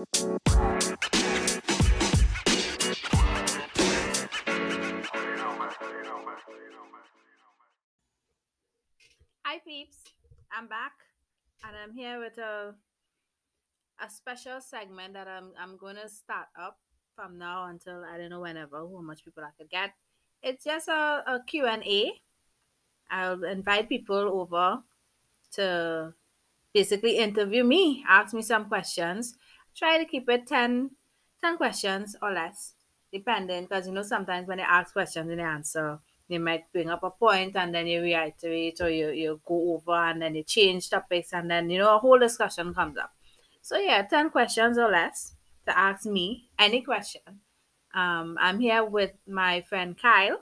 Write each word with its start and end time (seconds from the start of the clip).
Hi 0.00 0.06
peeps, 9.62 10.04
I'm 10.50 10.68
back 10.68 10.92
and 11.66 11.76
I'm 11.76 11.92
here 11.92 12.18
with 12.18 12.38
a 12.38 12.74
a 14.00 14.08
special 14.08 14.62
segment 14.62 15.12
that 15.12 15.28
I'm 15.28 15.52
I'm 15.60 15.76
gonna 15.76 16.08
start 16.08 16.46
up 16.58 16.78
from 17.14 17.36
now 17.36 17.66
until 17.66 18.02
I 18.02 18.16
don't 18.16 18.30
know 18.30 18.40
whenever 18.40 18.78
how 18.78 19.02
much 19.02 19.22
people 19.22 19.44
I 19.44 19.50
could 19.58 19.68
get. 19.68 19.90
It's 20.42 20.64
just 20.64 20.88
a, 20.88 21.22
a 21.26 21.42
Q&A. 21.46 22.12
I'll 23.10 23.44
invite 23.44 23.90
people 23.90 24.16
over 24.16 24.82
to 25.56 26.14
basically 26.72 27.18
interview 27.18 27.64
me, 27.64 28.02
ask 28.08 28.32
me 28.32 28.40
some 28.40 28.66
questions. 28.66 29.36
Try 29.76 29.98
to 29.98 30.04
keep 30.04 30.28
it 30.28 30.46
10, 30.46 30.90
10 31.42 31.56
questions 31.56 32.16
or 32.20 32.32
less, 32.32 32.74
depending, 33.12 33.64
because 33.64 33.86
you 33.86 33.92
know 33.92 34.02
sometimes 34.02 34.46
when 34.48 34.58
they 34.58 34.64
ask 34.64 34.92
questions 34.92 35.30
and 35.30 35.38
they 35.38 35.44
answer, 35.44 35.98
they 36.28 36.38
might 36.38 36.70
bring 36.72 36.88
up 36.88 37.02
a 37.02 37.10
point 37.10 37.56
and 37.56 37.74
then 37.74 37.86
you 37.86 38.02
reiterate 38.02 38.80
or 38.80 38.88
you, 38.88 39.10
you 39.10 39.40
go 39.46 39.74
over 39.74 39.94
and 39.94 40.22
then 40.22 40.34
you 40.34 40.44
change 40.44 40.88
topics 40.88 41.32
and 41.32 41.50
then 41.50 41.68
you 41.68 41.78
know 41.78 41.96
a 41.96 41.98
whole 41.98 42.18
discussion 42.18 42.72
comes 42.72 42.96
up. 42.96 43.12
So 43.62 43.76
yeah, 43.76 44.02
10 44.02 44.30
questions 44.30 44.78
or 44.78 44.90
less 44.90 45.34
to 45.66 45.76
ask 45.78 46.06
me 46.06 46.48
any 46.58 46.82
question. 46.82 47.40
Um, 47.94 48.36
I'm 48.40 48.60
here 48.60 48.84
with 48.84 49.12
my 49.26 49.62
friend 49.62 49.96
Kyle, 50.00 50.40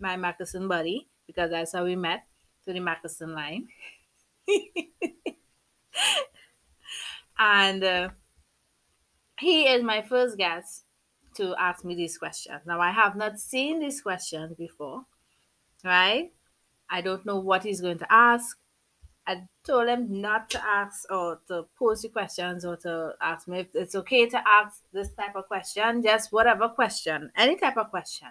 my 0.00 0.16
Mackerson 0.16 0.66
buddy, 0.66 1.08
because 1.26 1.50
that's 1.50 1.72
how 1.72 1.84
we 1.84 1.96
met 1.96 2.24
through 2.64 2.74
the 2.74 2.80
Mackerson 2.80 3.32
line. 3.34 3.68
and 7.38 7.84
uh, 7.84 8.08
he 9.40 9.64
is 9.64 9.82
my 9.82 10.02
first 10.02 10.36
guest 10.36 10.84
to 11.34 11.54
ask 11.58 11.84
me 11.84 11.94
these 11.94 12.18
questions. 12.18 12.60
Now, 12.66 12.80
I 12.80 12.90
have 12.90 13.16
not 13.16 13.38
seen 13.38 13.80
these 13.80 14.00
questions 14.00 14.54
before, 14.54 15.04
right? 15.84 16.32
I 16.90 17.00
don't 17.00 17.24
know 17.24 17.38
what 17.38 17.62
he's 17.62 17.80
going 17.80 17.98
to 17.98 18.12
ask. 18.12 18.58
I 19.26 19.42
told 19.64 19.88
him 19.88 20.20
not 20.20 20.50
to 20.50 20.64
ask 20.64 21.10
or 21.10 21.40
to 21.48 21.66
pose 21.78 22.02
the 22.02 22.08
questions 22.08 22.64
or 22.64 22.76
to 22.78 23.14
ask 23.20 23.46
me 23.46 23.60
if 23.60 23.68
it's 23.74 23.94
okay 23.94 24.28
to 24.28 24.42
ask 24.46 24.82
this 24.92 25.12
type 25.12 25.36
of 25.36 25.46
question, 25.46 26.02
just 26.02 26.32
whatever 26.32 26.68
question, 26.68 27.30
any 27.36 27.56
type 27.56 27.76
of 27.76 27.90
question. 27.90 28.28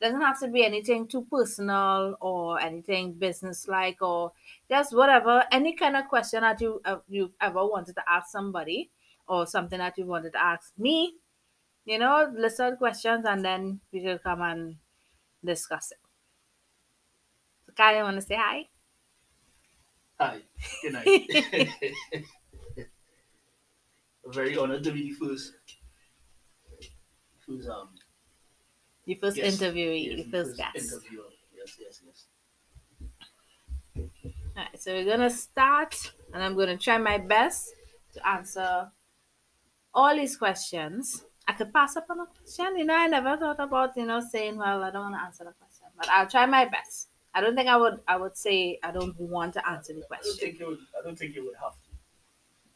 Doesn't 0.00 0.22
have 0.22 0.40
to 0.40 0.48
be 0.48 0.64
anything 0.64 1.06
too 1.06 1.26
personal 1.30 2.16
or 2.22 2.58
anything 2.58 3.12
business 3.12 3.68
like 3.68 4.00
or 4.00 4.32
just 4.66 4.96
whatever, 4.96 5.44
any 5.52 5.74
kind 5.76 5.94
of 5.94 6.08
question 6.08 6.40
that 6.40 6.58
you 6.62 6.80
uh, 6.86 6.96
you 7.06 7.30
ever 7.38 7.66
wanted 7.66 7.96
to 7.96 8.02
ask 8.08 8.30
somebody 8.30 8.90
or 9.28 9.46
something 9.46 9.78
that 9.78 9.98
you 9.98 10.06
wanted 10.06 10.32
to 10.32 10.42
ask 10.42 10.72
me. 10.78 11.16
You 11.84 11.98
know, 11.98 12.32
list 12.36 12.60
out 12.60 12.78
questions 12.78 13.24
and 13.26 13.44
then 13.44 13.80
we 13.92 14.00
will 14.02 14.18
come 14.18 14.42
and 14.42 14.76
discuss 15.44 15.92
it. 15.92 15.98
So, 17.66 17.72
Kyle, 17.72 18.02
want 18.04 18.16
to 18.16 18.22
say 18.22 18.36
hi? 18.36 18.68
Hi, 20.20 20.42
good 20.82 20.92
night. 20.92 21.30
Very 24.26 24.56
honored 24.56 24.82
to 24.84 24.92
be 24.92 25.10
the 25.10 25.10
first, 25.10 25.52
first 27.46 27.68
um, 27.68 27.88
Your 29.04 29.18
first 29.18 29.36
Yes. 29.36 29.58
interviewee, 29.60 30.06
yes, 30.06 30.16
your 30.16 30.24
the 30.24 30.30
first 30.30 30.56
guest. 30.56 30.92
interviewer. 30.92 31.24
Yes, 31.54 31.76
yes, 31.78 32.00
yes. 32.06 32.26
Alright, 34.56 34.80
so 34.80 34.92
we're 34.92 35.04
gonna 35.04 35.30
start, 35.30 35.94
and 36.32 36.42
I'm 36.42 36.56
gonna 36.56 36.76
try 36.76 36.98
my 36.98 37.18
best 37.18 37.72
to 38.14 38.28
answer 38.28 38.90
all 39.94 40.14
these 40.14 40.36
questions. 40.36 41.24
I 41.48 41.52
could 41.52 41.72
pass 41.72 41.96
up 41.96 42.06
on 42.10 42.20
a 42.20 42.26
question. 42.26 42.78
You 42.78 42.84
know, 42.84 42.94
I 42.96 43.06
never 43.06 43.36
thought 43.36 43.60
about 43.60 43.96
you 43.96 44.06
know 44.06 44.20
saying, 44.20 44.56
"Well, 44.56 44.82
I 44.84 44.90
don't 44.90 45.10
want 45.10 45.14
to 45.16 45.22
answer 45.22 45.44
the 45.44 45.52
question," 45.52 45.86
but 45.96 46.08
I'll 46.08 46.28
try 46.28 46.46
my 46.46 46.64
best. 46.66 47.08
I 47.34 47.40
don't 47.40 47.54
think 47.56 47.68
I 47.68 47.76
would. 47.76 48.00
I 48.06 48.16
would 48.16 48.36
say 48.36 48.78
I 48.82 48.90
don't 48.92 49.18
want 49.18 49.54
to 49.54 49.68
answer 49.68 49.94
the 49.94 50.02
question. 50.02 50.32
I 50.32 50.38
don't 50.38 50.38
think 50.38 50.60
you 50.60 50.66
would. 50.68 50.78
I 50.98 51.02
don't 51.02 51.18
think 51.18 51.34
you 51.34 51.44
would 51.46 51.56
have 51.56 51.72
to. 51.72 51.90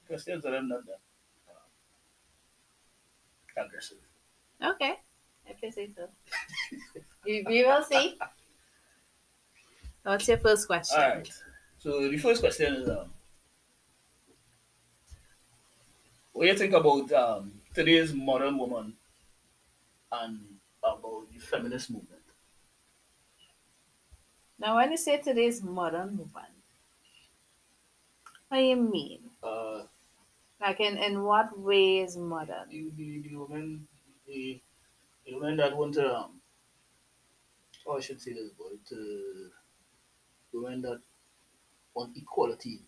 Questions 0.06 0.44
are 0.44 0.62
not 0.62 0.84
that 0.86 1.00
uh, 3.56 3.64
aggressive. 3.64 3.98
Okay, 4.62 4.94
if 5.46 5.62
you 5.62 5.70
say 5.70 5.90
so. 5.96 6.08
we, 7.24 7.44
we 7.46 7.64
will 7.64 7.82
see. 7.84 8.18
What's 10.02 10.28
your 10.28 10.38
first 10.38 10.66
question? 10.66 11.00
All 11.00 11.08
right. 11.08 11.30
So 11.78 12.08
the 12.08 12.18
first 12.18 12.40
question 12.40 12.74
is, 12.74 12.88
um, 12.88 13.10
what 16.34 16.44
do 16.44 16.50
you 16.50 16.58
think 16.58 16.74
about 16.74 17.10
um, 17.12 17.62
today's 17.74 18.12
modern 18.12 18.58
woman 18.58 18.98
and 20.12 20.58
about 20.82 21.30
the 21.32 21.38
feminist 21.38 21.90
movement? 21.90 22.22
Now, 24.58 24.74
when 24.76 24.90
you 24.90 24.96
say 24.96 25.18
today's 25.18 25.62
modern 25.62 26.18
woman, 26.18 26.50
what 28.48 28.58
do 28.58 28.64
you 28.64 28.76
mean? 28.76 29.30
Uh, 29.42 29.84
Like, 30.60 30.80
in, 30.80 30.98
in 30.98 31.22
what 31.24 31.58
way 31.58 31.98
is 32.00 32.16
modern? 32.16 32.68
the, 32.70 32.90
the, 32.96 33.20
the 33.20 33.36
women, 33.36 33.88
the, 34.26 34.60
the 35.26 35.34
women 35.34 35.56
that 35.58 35.76
want 35.76 35.94
to, 35.94 36.14
um, 36.16 36.40
oh, 37.86 37.98
I 37.98 38.00
should 38.00 38.20
say 38.20 38.32
this, 38.32 38.50
but 38.58 38.96
uh, 38.96 39.50
women 40.52 40.82
that 40.82 41.02
want 41.94 42.16
equality. 42.16 42.80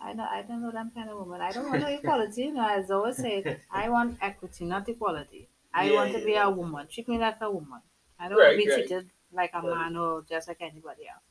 I 0.00 0.12
know 0.12 0.24
I 0.30 0.42
don't 0.42 0.62
know 0.62 0.70
that 0.70 0.94
kind 0.94 1.10
of 1.10 1.18
woman. 1.18 1.40
I 1.40 1.52
don't 1.52 1.68
want 1.68 1.80
no 1.80 1.88
equality. 1.88 2.42
You 2.44 2.52
know, 2.52 2.68
as 2.68 2.90
I 2.90 2.94
always 2.94 3.18
say, 3.18 3.48
I 3.70 3.88
want 3.88 4.18
equity, 4.20 4.64
not 4.66 4.88
equality. 4.88 5.48
I 5.72 5.90
Yeah, 5.90 5.92
want 5.92 6.12
to 6.12 6.18
yeah, 6.18 6.24
be 6.24 6.34
yeah. 6.34 6.44
a 6.44 6.50
woman. 6.50 6.86
Treat 6.88 7.08
me 7.08 7.18
like 7.18 7.40
a 7.40 7.50
woman. 7.50 7.82
I 8.18 8.28
don't 8.28 8.38
want 8.38 8.50
to 8.50 8.56
be 8.56 8.66
right. 8.66 8.72
treated 8.72 9.10
like 9.32 9.50
a 9.54 9.62
Right. 9.62 9.74
man 9.74 9.96
or 9.96 10.22
just 10.22 10.46
like 10.48 10.60
anybody 10.60 11.08
else. 11.08 11.22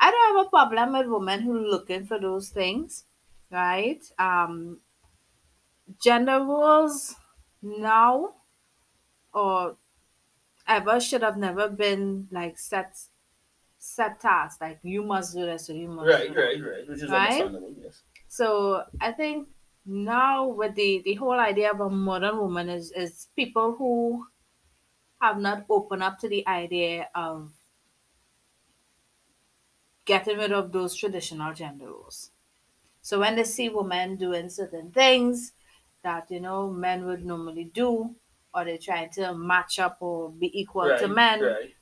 I 0.00 0.10
don't 0.10 0.36
have 0.36 0.46
a 0.46 0.50
problem 0.50 0.92
with 0.94 1.06
women 1.06 1.42
who 1.42 1.56
looking 1.56 2.04
for 2.06 2.18
those 2.18 2.48
things, 2.50 3.04
right? 3.50 4.02
Um, 4.18 4.80
gender 6.02 6.40
roles 6.44 7.16
now 7.62 8.34
or 9.34 9.78
ever 10.68 11.00
should 11.00 11.22
have 11.22 11.38
never 11.38 11.68
been 11.68 12.28
like 12.32 12.58
set 12.58 12.96
set 13.94 14.20
tasks 14.20 14.60
like 14.60 14.78
you 14.82 15.02
must 15.02 15.34
do 15.34 15.44
this 15.46 15.68
or 15.70 15.74
you 15.74 15.88
must 15.88 16.08
Right, 16.08 16.36
right, 16.36 16.62
right. 16.62 16.88
Which 16.88 17.02
is 17.02 17.10
Right? 17.10 17.42
understandable, 17.42 17.74
yes. 17.82 18.02
So 18.28 18.84
I 19.00 19.12
think 19.12 19.48
now 19.86 20.48
with 20.48 20.74
the 20.76 21.02
the 21.04 21.14
whole 21.14 21.40
idea 21.40 21.72
of 21.72 21.80
a 21.80 21.90
modern 21.90 22.38
woman 22.38 22.68
is 22.70 22.92
is 22.92 23.28
people 23.36 23.74
who 23.76 24.26
have 25.20 25.38
not 25.38 25.66
opened 25.70 26.02
up 26.02 26.18
to 26.20 26.28
the 26.28 26.46
idea 26.48 27.08
of 27.14 27.52
getting 30.04 30.38
rid 30.38 30.52
of 30.52 30.72
those 30.72 30.94
traditional 30.94 31.54
gender 31.54 31.86
roles. 31.86 32.30
So 33.02 33.20
when 33.20 33.36
they 33.36 33.44
see 33.44 33.68
women 33.68 34.16
doing 34.16 34.50
certain 34.50 34.92
things 34.92 35.52
that 36.02 36.30
you 36.30 36.40
know 36.40 36.70
men 36.70 37.06
would 37.06 37.24
normally 37.24 37.64
do, 37.64 38.16
or 38.54 38.64
they're 38.64 38.78
trying 38.78 39.10
to 39.12 39.34
match 39.34 39.78
up 39.80 39.98
or 40.00 40.30
be 40.30 40.50
equal 40.60 40.88
right, 40.88 41.00
to 41.00 41.08
men, 41.08 41.40
Right. 41.42 41.74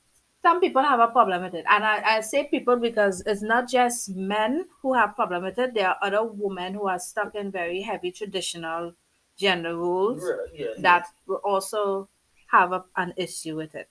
Some 0.42 0.60
people 0.60 0.82
have 0.82 1.00
a 1.00 1.08
problem 1.08 1.42
with 1.42 1.54
it 1.54 1.64
and 1.68 1.84
I, 1.84 2.16
I 2.16 2.20
say 2.20 2.44
people 2.44 2.76
because 2.76 3.22
it's 3.26 3.42
not 3.42 3.68
just 3.68 4.10
men 4.14 4.66
who 4.82 4.94
have 4.94 5.14
problem 5.16 5.42
with 5.44 5.58
it 5.58 5.74
there 5.74 5.88
are 5.90 5.98
other 6.02 6.24
women 6.24 6.74
who 6.74 6.86
are 6.88 6.98
stuck 6.98 7.34
in 7.34 7.50
very 7.50 7.82
heavy 7.82 8.12
traditional 8.12 8.94
gender 9.36 9.76
roles 9.76 10.22
Right, 10.22 10.48
yeah, 10.54 10.66
yeah. 10.66 10.82
that 10.82 11.06
will 11.26 11.40
also 11.44 12.08
have 12.48 12.72
a, 12.72 12.84
an 12.96 13.14
issue 13.16 13.56
with 13.56 13.74
it 13.74 13.88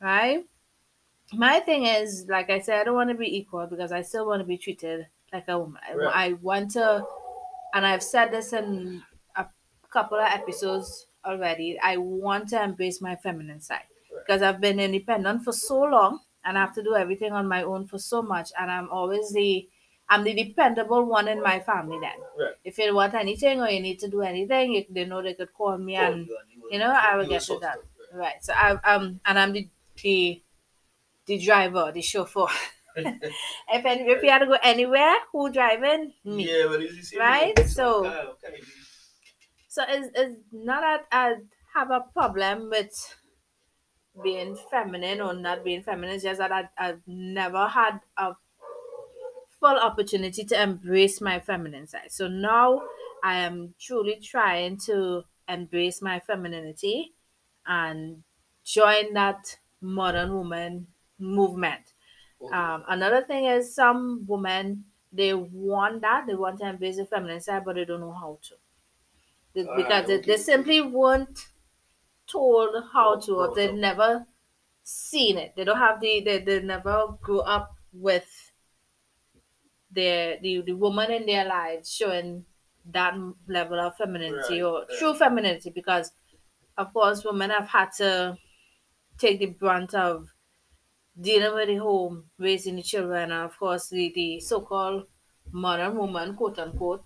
right 0.00 0.44
my 1.34 1.60
thing 1.60 1.86
is 1.86 2.26
like 2.28 2.50
i 2.50 2.58
said 2.60 2.80
i 2.80 2.84
don't 2.84 2.94
want 2.94 3.10
to 3.10 3.16
be 3.16 3.36
equal 3.36 3.66
because 3.66 3.92
i 3.92 4.02
still 4.02 4.26
want 4.26 4.40
to 4.40 4.46
be 4.46 4.58
treated 4.58 5.06
like 5.32 5.48
a 5.48 5.58
woman 5.58 5.80
I- 5.88 5.94
Right. 5.94 6.14
I 6.14 6.32
want 6.34 6.72
to 6.72 7.06
and 7.74 7.86
i've 7.86 8.02
said 8.02 8.32
this 8.32 8.52
in 8.52 9.02
a 9.36 9.46
couple 9.90 10.18
of 10.18 10.26
episodes 10.32 11.06
already 11.24 11.78
i 11.80 11.96
want 11.98 12.48
to 12.50 12.62
embrace 12.62 13.00
my 13.00 13.16
feminine 13.16 13.60
side. 13.60 13.89
Because 14.30 14.42
I've 14.42 14.60
been 14.60 14.78
independent 14.78 15.42
for 15.42 15.52
so 15.52 15.80
long 15.80 16.20
and 16.44 16.56
I 16.56 16.60
have 16.60 16.72
to 16.76 16.84
do 16.84 16.94
everything 16.94 17.32
on 17.32 17.48
my 17.48 17.64
own 17.64 17.88
for 17.88 17.98
so 17.98 18.22
much 18.22 18.50
and 18.56 18.70
I'm 18.70 18.88
always 18.88 19.32
the 19.32 19.68
I'm 20.08 20.22
the 20.22 20.32
dependable 20.34 21.04
one 21.04 21.26
in 21.26 21.42
my 21.42 21.58
family 21.58 21.98
then. 22.00 22.18
Right. 22.38 22.54
If 22.64 22.78
you 22.78 22.94
want 22.94 23.14
anything 23.14 23.60
or 23.60 23.68
you 23.68 23.80
need 23.80 23.98
to 24.00 24.08
do 24.08 24.22
anything, 24.22 24.74
you, 24.74 24.84
they 24.88 25.04
know 25.04 25.20
they 25.20 25.34
could 25.34 25.52
call 25.52 25.76
me 25.78 25.96
and 25.96 26.28
you 26.28 26.38
you 26.70 26.78
know, 26.78 26.92
I 26.96 27.16
will 27.16 27.26
get 27.26 27.48
it 27.48 27.60
done. 27.60 27.78
right. 28.14 28.20
right. 28.20 28.34
So 28.44 28.52
I 28.52 28.70
um 28.94 29.18
and 29.26 29.36
I'm 29.36 29.52
the 29.52 29.68
the 30.00 30.40
the 31.26 31.38
driver, 31.38 31.90
the 31.92 32.00
chauffeur. 32.02 32.46
if 32.96 33.84
any, 33.84 34.02
if 34.12 34.22
you 34.22 34.30
had 34.30 34.40
to 34.40 34.46
go 34.46 34.58
anywhere, 34.62 35.16
who 35.32 35.50
driving? 35.50 36.12
Me. 36.24 36.46
Yeah, 36.48 36.66
but 36.68 36.80
see, 37.02 37.18
Right? 37.18 37.58
So- 37.68 38.06
okay. 38.06 38.62
So 39.68 39.84
it's, 39.88 40.08
it's 40.16 40.34
not 40.52 40.80
that 40.80 41.06
I 41.12 41.34
have 41.74 41.92
a 41.92 42.00
problem 42.12 42.70
with 42.70 42.90
being 44.22 44.56
feminine 44.56 45.20
or 45.20 45.34
not 45.34 45.64
being 45.64 45.82
feminine. 45.82 46.14
It's 46.16 46.24
just 46.24 46.38
that 46.38 46.52
I, 46.52 46.68
I've 46.78 47.02
never 47.06 47.68
had 47.68 48.00
a 48.16 48.34
full 49.48 49.78
opportunity 49.78 50.44
to 50.44 50.60
embrace 50.62 51.20
my 51.20 51.38
feminine 51.40 51.86
side. 51.86 52.10
So 52.12 52.28
now 52.28 52.82
I 53.22 53.38
am 53.40 53.74
truly 53.78 54.20
trying 54.20 54.78
to 54.86 55.24
embrace 55.48 56.00
my 56.00 56.20
femininity 56.20 57.14
and 57.66 58.22
join 58.64 59.12
that 59.14 59.58
modern 59.80 60.32
woman 60.34 60.88
movement. 61.18 61.94
Um, 62.52 62.84
another 62.88 63.22
thing 63.24 63.44
is 63.46 63.74
some 63.74 64.26
women 64.26 64.86
they 65.12 65.34
want 65.34 66.02
that 66.02 66.26
they 66.26 66.34
want 66.34 66.58
to 66.60 66.68
embrace 66.68 66.96
the 66.96 67.06
feminine 67.06 67.40
side, 67.40 67.64
but 67.64 67.74
they 67.76 67.84
don't 67.84 68.00
know 68.00 68.12
how 68.12 68.38
to 68.42 68.56
They- 69.54 69.68
because 69.74 70.06
they, 70.06 70.18
they 70.20 70.36
simply 70.36 70.80
weren't 70.80 71.48
told 72.30 72.74
how 72.92 73.18
to, 73.20 73.36
or 73.36 73.54
they've 73.54 73.74
never 73.74 74.26
seen 74.84 75.38
it. 75.38 75.54
They 75.56 75.64
don't 75.64 75.78
have 75.78 76.00
the 76.00 76.20
they, 76.22 76.38
they 76.40 76.62
never 76.62 77.18
grew 77.22 77.40
up 77.40 77.76
with 77.92 78.52
their 79.90 80.38
the, 80.40 80.62
the 80.62 80.72
woman 80.72 81.10
in 81.10 81.26
their 81.26 81.44
lives 81.44 81.92
showing 81.92 82.46
that 82.86 83.14
level 83.46 83.78
of 83.78 83.96
femininity 83.96 84.62
Right, 84.62 84.62
or 84.62 84.86
right. 84.88 84.98
true 84.98 85.14
femininity 85.14 85.70
because 85.70 86.12
of 86.76 86.92
course 86.92 87.24
women 87.24 87.50
have 87.50 87.68
had 87.68 87.90
to 87.92 88.38
take 89.18 89.38
the 89.40 89.46
brunt 89.46 89.94
of 89.94 90.28
dealing 91.20 91.54
with 91.54 91.68
the 91.68 91.76
home, 91.76 92.30
raising 92.38 92.76
the 92.76 92.82
children, 92.82 93.32
and 93.32 93.44
of 93.44 93.58
course 93.58 93.88
the, 93.90 94.12
the 94.14 94.40
so 94.40 94.60
called 94.62 95.06
modern 95.52 95.96
woman, 95.96 96.36
quote 96.36 96.58
unquote, 96.58 97.04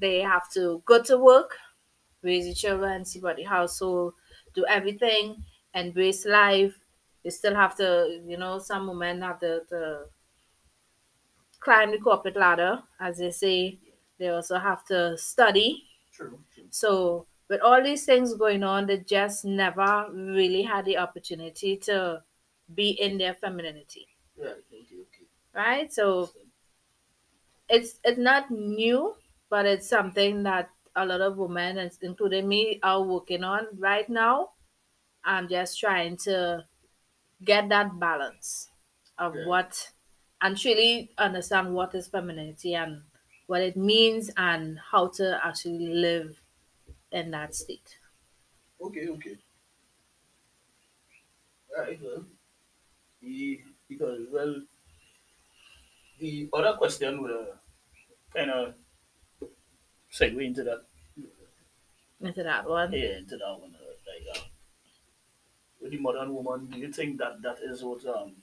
they 0.00 0.20
have 0.20 0.50
to 0.52 0.82
go 0.86 1.02
to 1.02 1.18
work, 1.18 1.58
raise 2.22 2.46
the 2.46 2.54
children, 2.54 3.04
see 3.04 3.18
about 3.20 3.36
the 3.36 3.44
household, 3.44 4.14
do 4.54 4.64
everything, 4.68 5.44
embrace 5.74 6.24
life. 6.26 6.74
They 7.24 7.30
still 7.30 7.54
have 7.54 7.76
to, 7.76 8.20
you 8.26 8.36
know, 8.36 8.58
some 8.58 8.88
women 8.88 9.22
have 9.22 9.38
to, 9.40 9.62
to 9.68 10.06
climb 11.60 11.90
the 11.90 11.98
corporate 11.98 12.36
ladder, 12.36 12.82
as 13.00 13.18
they 13.18 13.30
say. 13.30 13.78
They 14.18 14.28
also 14.28 14.58
have 14.58 14.84
to 14.86 15.16
study. 15.18 15.84
True. 16.12 16.38
true. 16.54 16.64
So, 16.70 17.26
with 17.48 17.60
all 17.60 17.82
these 17.82 18.04
things 18.04 18.34
going 18.34 18.62
on, 18.62 18.86
they 18.86 18.98
just 18.98 19.44
never 19.44 20.08
really 20.12 20.62
had 20.62 20.84
the 20.84 20.98
opportunity 20.98 21.76
to 21.78 22.22
be 22.74 22.90
in 22.90 23.18
their 23.18 23.34
femininity, 23.34 24.06
Right. 24.36 24.50
Okay. 24.50 24.86
Okay. 25.02 25.26
right? 25.54 25.92
So, 25.92 26.30
it's 27.68 27.98
it's 28.04 28.18
not 28.18 28.50
new, 28.50 29.14
but 29.48 29.66
it's 29.66 29.88
something 29.88 30.42
that 30.44 30.70
a 30.96 31.06
lot 31.06 31.20
of 31.20 31.36
women, 31.36 31.78
and 31.78 31.90
including 32.02 32.48
me, 32.48 32.80
are 32.82 33.02
working 33.02 33.44
on 33.44 33.68
right 33.78 34.08
now. 34.08 34.52
I'm 35.24 35.48
just 35.48 35.78
trying 35.80 36.16
to 36.18 36.66
get 37.44 37.68
that 37.70 37.98
balance 38.00 38.70
of 39.18 39.34
Yeah. 39.34 39.44
what 39.44 39.92
and 40.40 40.58
truly 40.58 41.14
understand 41.18 41.74
what 41.74 41.94
is 41.94 42.08
femininity 42.08 42.74
and 42.74 43.04
what 43.46 43.62
it 43.62 43.76
means 43.76 44.30
and 44.36 44.78
how 44.78 45.08
to 45.08 45.40
actually 45.44 45.88
live 45.88 46.42
in 47.12 47.30
that 47.32 47.54
state. 47.54 47.98
Okay, 48.80 49.08
okay. 49.08 49.38
Right, 51.76 52.00
well, 52.00 52.24
the, 53.20 53.62
because, 53.88 54.28
well, 54.30 54.62
the 56.18 56.48
other 56.52 56.76
question 56.76 57.22
would 57.22 57.30
uh, 57.30 57.56
kind 58.34 58.50
of 58.50 58.74
segue 60.12 60.44
into 60.44 60.62
that, 60.64 60.82
Into 62.20 62.42
that 62.44 62.68
one. 62.68 62.92
yeah, 62.92 63.18
into 63.18 63.36
that 63.36 63.58
one. 63.60 63.72
Like, 63.72 64.36
um, 64.38 64.44
with 65.80 65.90
the 65.92 65.98
modern 65.98 66.34
woman, 66.34 66.66
do 66.70 66.78
you 66.78 66.92
think 66.92 67.18
that 67.18 67.42
that 67.42 67.58
is 67.62 67.82
what 67.82 68.04
um, 68.06 68.36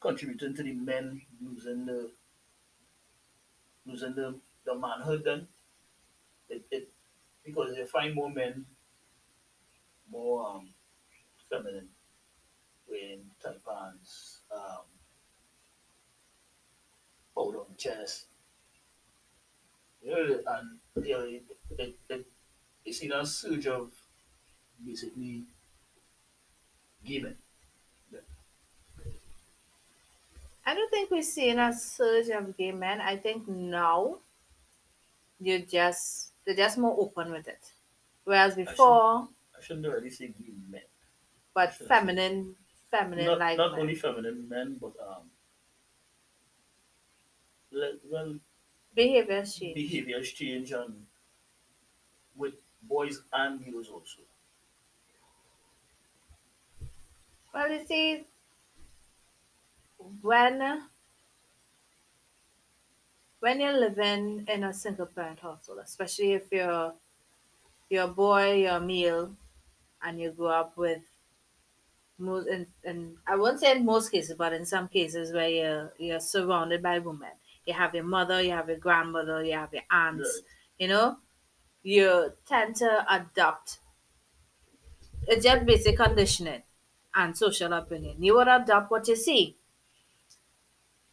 contributing 0.00 0.54
to 0.54 0.62
the 0.62 0.72
men 0.72 1.22
losing 1.40 1.86
the 1.86 2.10
losing 3.86 4.14
the, 4.14 4.38
the 4.64 4.74
manhood 4.74 5.22
then? 5.24 5.48
It, 6.48 6.64
it, 6.70 6.88
because 7.44 7.74
they 7.74 7.86
find 7.86 8.14
more 8.14 8.30
men 8.30 8.66
more 10.10 10.46
um, 10.46 10.68
feminine, 11.48 11.88
wearing 12.88 13.30
tight 13.42 13.60
pants, 13.64 14.40
um, 14.54 14.84
powder 17.34 17.60
on 17.60 17.76
chest. 17.76 18.26
You 20.02 20.42
and 20.46 20.80
you 21.06 21.12
know, 21.12 21.24
it, 21.24 21.42
it, 21.78 21.96
it, 22.08 22.26
it's 22.84 22.98
seen 22.98 23.12
a 23.12 23.24
surge 23.26 23.66
of 23.66 23.92
basically 24.84 25.44
gay 27.04 27.18
men. 27.20 27.36
I 30.64 30.74
don't 30.74 30.90
think 30.90 31.10
we're 31.10 31.22
seeing 31.22 31.58
a 31.58 31.72
surge 31.72 32.28
of 32.30 32.56
gay 32.56 32.72
men. 32.72 33.00
I 33.00 33.16
think 33.16 33.46
now 33.48 34.20
you're 35.40 35.60
just 35.60 36.32
they're 36.44 36.54
just 36.54 36.78
more 36.78 36.96
open 36.98 37.30
with 37.32 37.48
it. 37.48 37.72
Whereas 38.24 38.54
before, 38.54 39.28
I 39.56 39.60
shouldn't 39.62 39.86
really 39.86 40.10
say 40.10 40.28
gay 40.28 40.52
men. 40.68 40.82
but 41.54 41.74
feminine 41.74 42.56
feminine 42.90 43.26
Not, 43.26 43.38
like 43.38 43.58
not 43.58 43.72
men. 43.72 43.80
only 43.80 43.94
feminine 43.94 44.48
men, 44.48 44.78
but 44.80 44.92
um, 45.00 45.30
well, 48.10 48.38
behavior 48.94 49.44
change. 49.44 49.74
behaviors 49.74 50.30
change 50.32 50.70
and 50.70 51.06
with 52.34 52.54
boys 52.82 53.22
and 53.32 53.64
girls 53.64 53.88
also. 53.88 54.22
Well, 57.52 57.70
you 57.70 57.84
see, 57.86 58.26
when 60.22 60.82
when 63.40 63.60
you're 63.60 63.72
living 63.78 64.46
in 64.46 64.62
a 64.64 64.72
single 64.72 65.06
parent 65.06 65.40
household, 65.40 65.80
especially 65.80 66.32
if 66.32 66.52
you're 66.52 66.94
you're 67.90 68.04
a 68.04 68.08
boy, 68.08 68.54
you're 68.54 68.76
a 68.76 68.80
male, 68.80 69.36
and 70.02 70.20
you 70.20 70.32
grow 70.32 70.48
up 70.48 70.76
with 70.76 71.02
most, 72.18 72.46
and, 72.48 72.66
and 72.84 73.18
I 73.26 73.36
won't 73.36 73.60
say 73.60 73.72
in 73.76 73.84
most 73.84 74.10
cases, 74.10 74.36
but 74.36 74.52
in 74.52 74.66
some 74.66 74.88
cases 74.88 75.32
where 75.32 75.48
you're 75.48 75.92
you're 75.98 76.20
surrounded 76.20 76.82
by 76.82 76.98
women, 76.98 77.32
you 77.66 77.74
have 77.74 77.94
your 77.94 78.04
mother, 78.04 78.42
you 78.42 78.52
have 78.52 78.68
your 78.68 78.78
grandmother, 78.78 79.44
you 79.44 79.52
have 79.54 79.72
your 79.72 79.82
aunts, 79.90 80.28
Right. 80.42 80.44
you 80.78 80.88
know, 80.88 81.18
you 81.82 82.32
tend 82.46 82.76
to 82.76 83.06
adopt. 83.08 83.78
It's 85.26 85.44
just 85.44 85.66
basic 85.66 85.96
conditioning 85.96 86.62
and 87.14 87.36
social 87.36 87.72
upbringing. 87.74 88.22
You 88.22 88.34
would 88.36 88.48
adopt 88.48 88.90
what 88.90 89.06
you 89.08 89.16
see. 89.16 89.56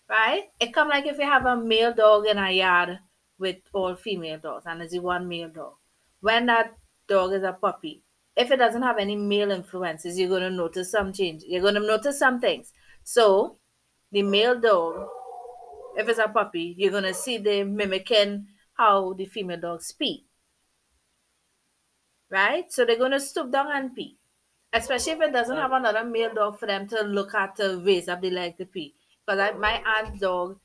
Right? 0.10 0.50
It 0.60 0.74
come 0.74 0.88
like 0.90 1.06
if 1.06 1.18
you 1.18 1.26
have 1.26 1.46
a 1.46 1.58
male 1.58 1.94
dog 1.94 2.26
in 2.28 2.38
a 2.38 2.52
yard 2.52 3.00
with 3.38 3.58
all 3.74 3.96
female 3.96 4.40
dogs 4.40 4.66
and 4.66 4.80
there's 4.82 4.96
one 5.00 5.28
male 5.28 5.50
dog. 5.50 5.74
When 6.22 6.46
that 6.48 6.78
dog 7.08 7.34
is 7.34 7.44
a 7.44 7.54
puppy, 7.54 8.04
if 8.36 8.50
it 8.52 8.58
doesn't 8.58 8.84
have 8.84 8.98
any 9.00 9.16
male 9.16 9.52
influences, 9.52 10.18
you're 10.18 10.30
gonna 10.30 10.50
notice 10.50 10.92
some 10.92 11.12
change. 11.12 11.44
You're 11.44 11.62
gonna 11.62 11.80
notice 11.82 12.20
some 12.20 12.40
things. 12.40 12.72
So 13.04 13.58
the 14.12 14.24
male 14.24 14.60
dog, 14.60 15.08
if 15.98 16.08
it's 16.08 16.20
a 16.20 16.28
puppy, 16.30 16.76
you're 16.78 16.92
gonna 16.92 17.14
see 17.14 17.38
them 17.38 17.76
mimicking 17.76 18.48
how 18.78 19.14
the 19.14 19.26
female 19.26 19.60
dogs 19.60 19.92
pee. 19.92 20.26
Right? 22.30 22.72
So 22.72 22.86
they're 22.86 22.98
gonna 22.98 23.20
stoop 23.20 23.52
down 23.52 23.72
and 23.72 23.96
pee. 23.96 24.18
Especially 24.74 25.14
if 25.14 25.22
it 25.22 25.34
doesn't 25.34 25.58
have 25.58 25.72
another 25.72 26.04
male 26.04 26.34
dog 26.34 26.60
for 26.60 26.68
them 26.68 26.88
to 26.90 27.02
look 27.02 27.34
at 27.34 27.56
to 27.56 27.82
raise 27.84 28.08
up 28.08 28.22
the 28.22 28.30
leg 28.30 28.58
to 28.58 28.66
pee. 28.66 28.94
Because 29.26 29.40
I, 29.40 29.52
my 29.58 29.82
aunt's 29.86 30.20
dog, 30.20 30.60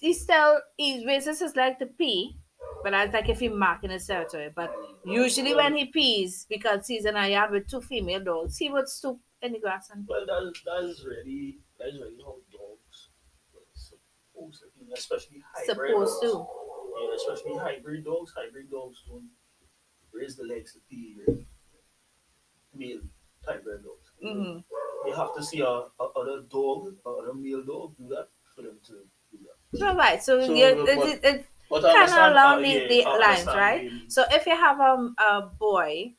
he 0.00 0.12
still 0.12 0.60
he 0.76 1.06
raises 1.06 1.38
his 1.40 1.54
leg 1.54 1.78
to 1.78 1.86
pee, 1.86 2.36
but 2.82 2.90
that's 2.90 3.12
like 3.12 3.28
if 3.28 3.40
he 3.40 3.48
marking 3.48 3.90
his 3.90 4.06
territory. 4.06 4.50
But 4.54 4.74
usually 5.04 5.54
when 5.54 5.76
he 5.76 5.86
pees, 5.86 6.46
because 6.48 6.86
he's 6.86 7.04
in 7.04 7.16
a 7.16 7.28
yard 7.28 7.52
with 7.52 7.68
two 7.68 7.80
female 7.82 8.24
dogs, 8.24 8.56
he 8.56 8.70
would 8.70 8.88
stoop 8.88 9.20
in 9.42 9.52
the 9.52 9.60
grass 9.60 9.90
and 9.92 10.06
pee. 10.06 10.12
Well, 10.12 10.26
that 10.26 10.48
is, 10.48 10.62
that 10.64 10.84
is 10.90 11.04
really 11.06 11.58
that 11.78 11.88
is 11.88 12.00
really 12.00 12.16
dogs 12.16 13.10
are 13.54 13.60
supposed 13.74 14.60
to 14.60 14.66
be, 14.74 14.82
especially 14.96 15.42
hybrid 15.54 15.90
supposed 15.90 16.22
dogs. 16.22 16.32
to. 16.32 16.46
Yeah, 17.00 17.14
especially 17.16 17.58
hybrid 17.58 18.04
dogs. 18.04 18.32
Hybrid 18.36 18.70
dogs 18.70 19.02
don't 19.08 19.28
raise 20.12 20.36
the 20.36 20.44
legs 20.44 20.72
to 20.74 20.80
pee. 20.88 21.16
Male 22.74 23.00
hybrid 23.46 23.82
dogs. 23.84 24.10
hmm 24.22 24.58
They 25.04 25.14
have 25.16 25.34
to 25.36 25.42
see 25.42 25.60
a, 25.60 25.66
a 25.68 26.04
other 26.16 26.40
dog, 26.50 26.94
a 27.06 27.08
other 27.10 27.34
male 27.34 27.62
dog 27.62 27.96
do 27.96 28.08
that 28.08 28.28
for 28.54 28.62
them 28.62 28.78
to 28.86 28.92
do 29.30 29.38
that. 29.80 29.94
Right, 29.96 30.22
so, 30.22 30.44
So, 30.46 30.52
you 30.54 30.84
but- 30.86 31.08
it, 31.08 31.24
it, 31.24 31.24
it 31.24 31.46
kind 31.82 32.10
of 32.10 32.32
along 32.32 32.58
uh, 32.58 32.58
the, 32.60 32.68
yeah, 32.68 32.88
the 32.88 33.18
lines, 33.18 33.46
right? 33.46 33.90
the- 33.90 34.10
So 34.10 34.24
if 34.30 34.46
you 34.46 34.56
have 34.56 34.80
um, 34.80 35.14
a 35.18 35.42
boy 35.42 36.14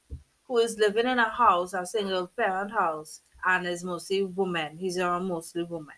who 0.48 0.58
is 0.60 0.77
living 0.77 1.08
in 1.08 1.20
a 1.20 1.29
house, 1.29 1.74
a 1.74 1.86
single 1.86 2.27
parent 2.27 2.72
house, 2.72 3.22
and 3.46 3.65
is 3.67 3.84
mostly 3.84 4.24
woman, 4.24 4.77
he's 4.77 4.98
around 4.98 5.25
mostly 5.25 5.63
woman, 5.63 5.96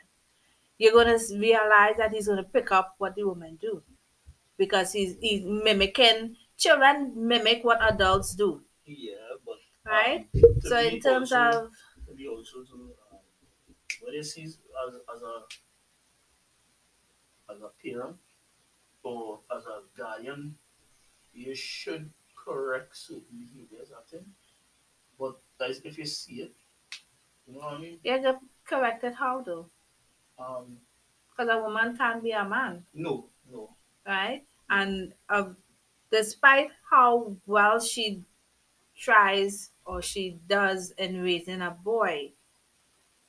you're 0.77 0.93
gonna 0.93 1.17
realize 1.35 1.95
that 1.97 2.11
he's 2.13 2.27
gonna 2.27 2.43
pick 2.43 2.71
up 2.71 2.95
what 2.97 3.15
the 3.15 3.23
women 3.23 3.57
do 3.61 3.81
because 4.57 4.91
he's 4.93 5.15
he's 5.21 5.43
mimicking 5.43 6.35
children 6.57 7.13
mimic 7.15 7.63
what 7.63 7.81
adults 7.81 8.35
do, 8.35 8.61
Yeah, 8.85 9.15
but 9.45 9.57
right? 9.85 10.27
um, 10.35 10.61
so 10.61 10.77
in 10.79 10.99
terms 10.99 11.31
also- 11.31 11.65
of 11.67 11.71
to 12.07 12.13
me 12.15 12.27
also 12.27 12.63
to 12.63 12.73
um, 13.11 13.19
when 14.01 14.13
they 14.15 14.21
see 14.23 14.43
as, 14.45 14.93
as 15.15 15.21
a 15.21 15.41
as 17.49 17.61
a 17.61 17.69
parent 17.83 18.17
or 19.03 19.39
as 19.55 19.63
a 19.65 19.81
guardian, 19.97 20.55
you 21.33 21.55
should 21.55 22.09
correct 22.35 22.95
certain 22.95 23.37
behaviors, 23.39 23.89
I 23.91 24.01
think. 24.09 24.25
But 25.19 25.35
that's 25.59 25.79
if 25.79 25.97
you 25.97 26.05
see 26.05 26.41
it, 26.41 26.53
you 27.47 27.53
know 27.53 27.59
what 27.59 27.73
I 27.75 27.79
mean? 27.79 27.99
Yeah, 28.03 28.33
corrected 28.65 29.13
how 29.15 29.41
though? 29.41 29.69
Um, 30.39 30.77
Because 31.31 31.49
a 31.51 31.59
woman 31.61 31.95
can't 31.97 32.23
be 32.23 32.31
a 32.31 32.43
man, 32.45 32.85
no, 32.93 33.25
no. 33.51 33.69
right? 34.05 34.43
And 34.69 35.13
uh, 35.29 35.49
despite 36.11 36.71
how 36.89 37.35
well 37.45 37.79
she 37.79 38.23
tries 38.95 39.71
or 39.85 40.01
she 40.01 40.39
does 40.47 40.91
in 40.97 41.21
raising 41.21 41.61
a 41.61 41.71
boy, 41.71 42.33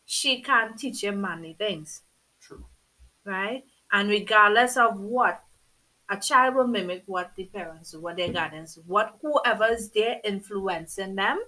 she 0.04 0.40
can't 0.42 0.78
teach 0.78 1.04
him 1.04 1.20
manly 1.20 1.54
things, 1.54 2.02
True. 2.40 2.64
right? 3.24 3.64
And 3.92 4.08
regardless 4.10 4.76
of 4.76 4.98
what, 5.00 5.44
a 6.08 6.16
child 6.18 6.54
will 6.54 6.66
mimic 6.66 7.02
what 7.06 7.32
the 7.36 7.44
parents 7.44 7.90
do, 7.92 8.00
what 8.00 8.16
their 8.16 8.32
guardians 8.32 8.78
what 8.86 9.18
whoever 9.20 9.66
is 9.66 9.90
there 9.90 10.20
influencing 10.24 11.14
them, 11.16 11.38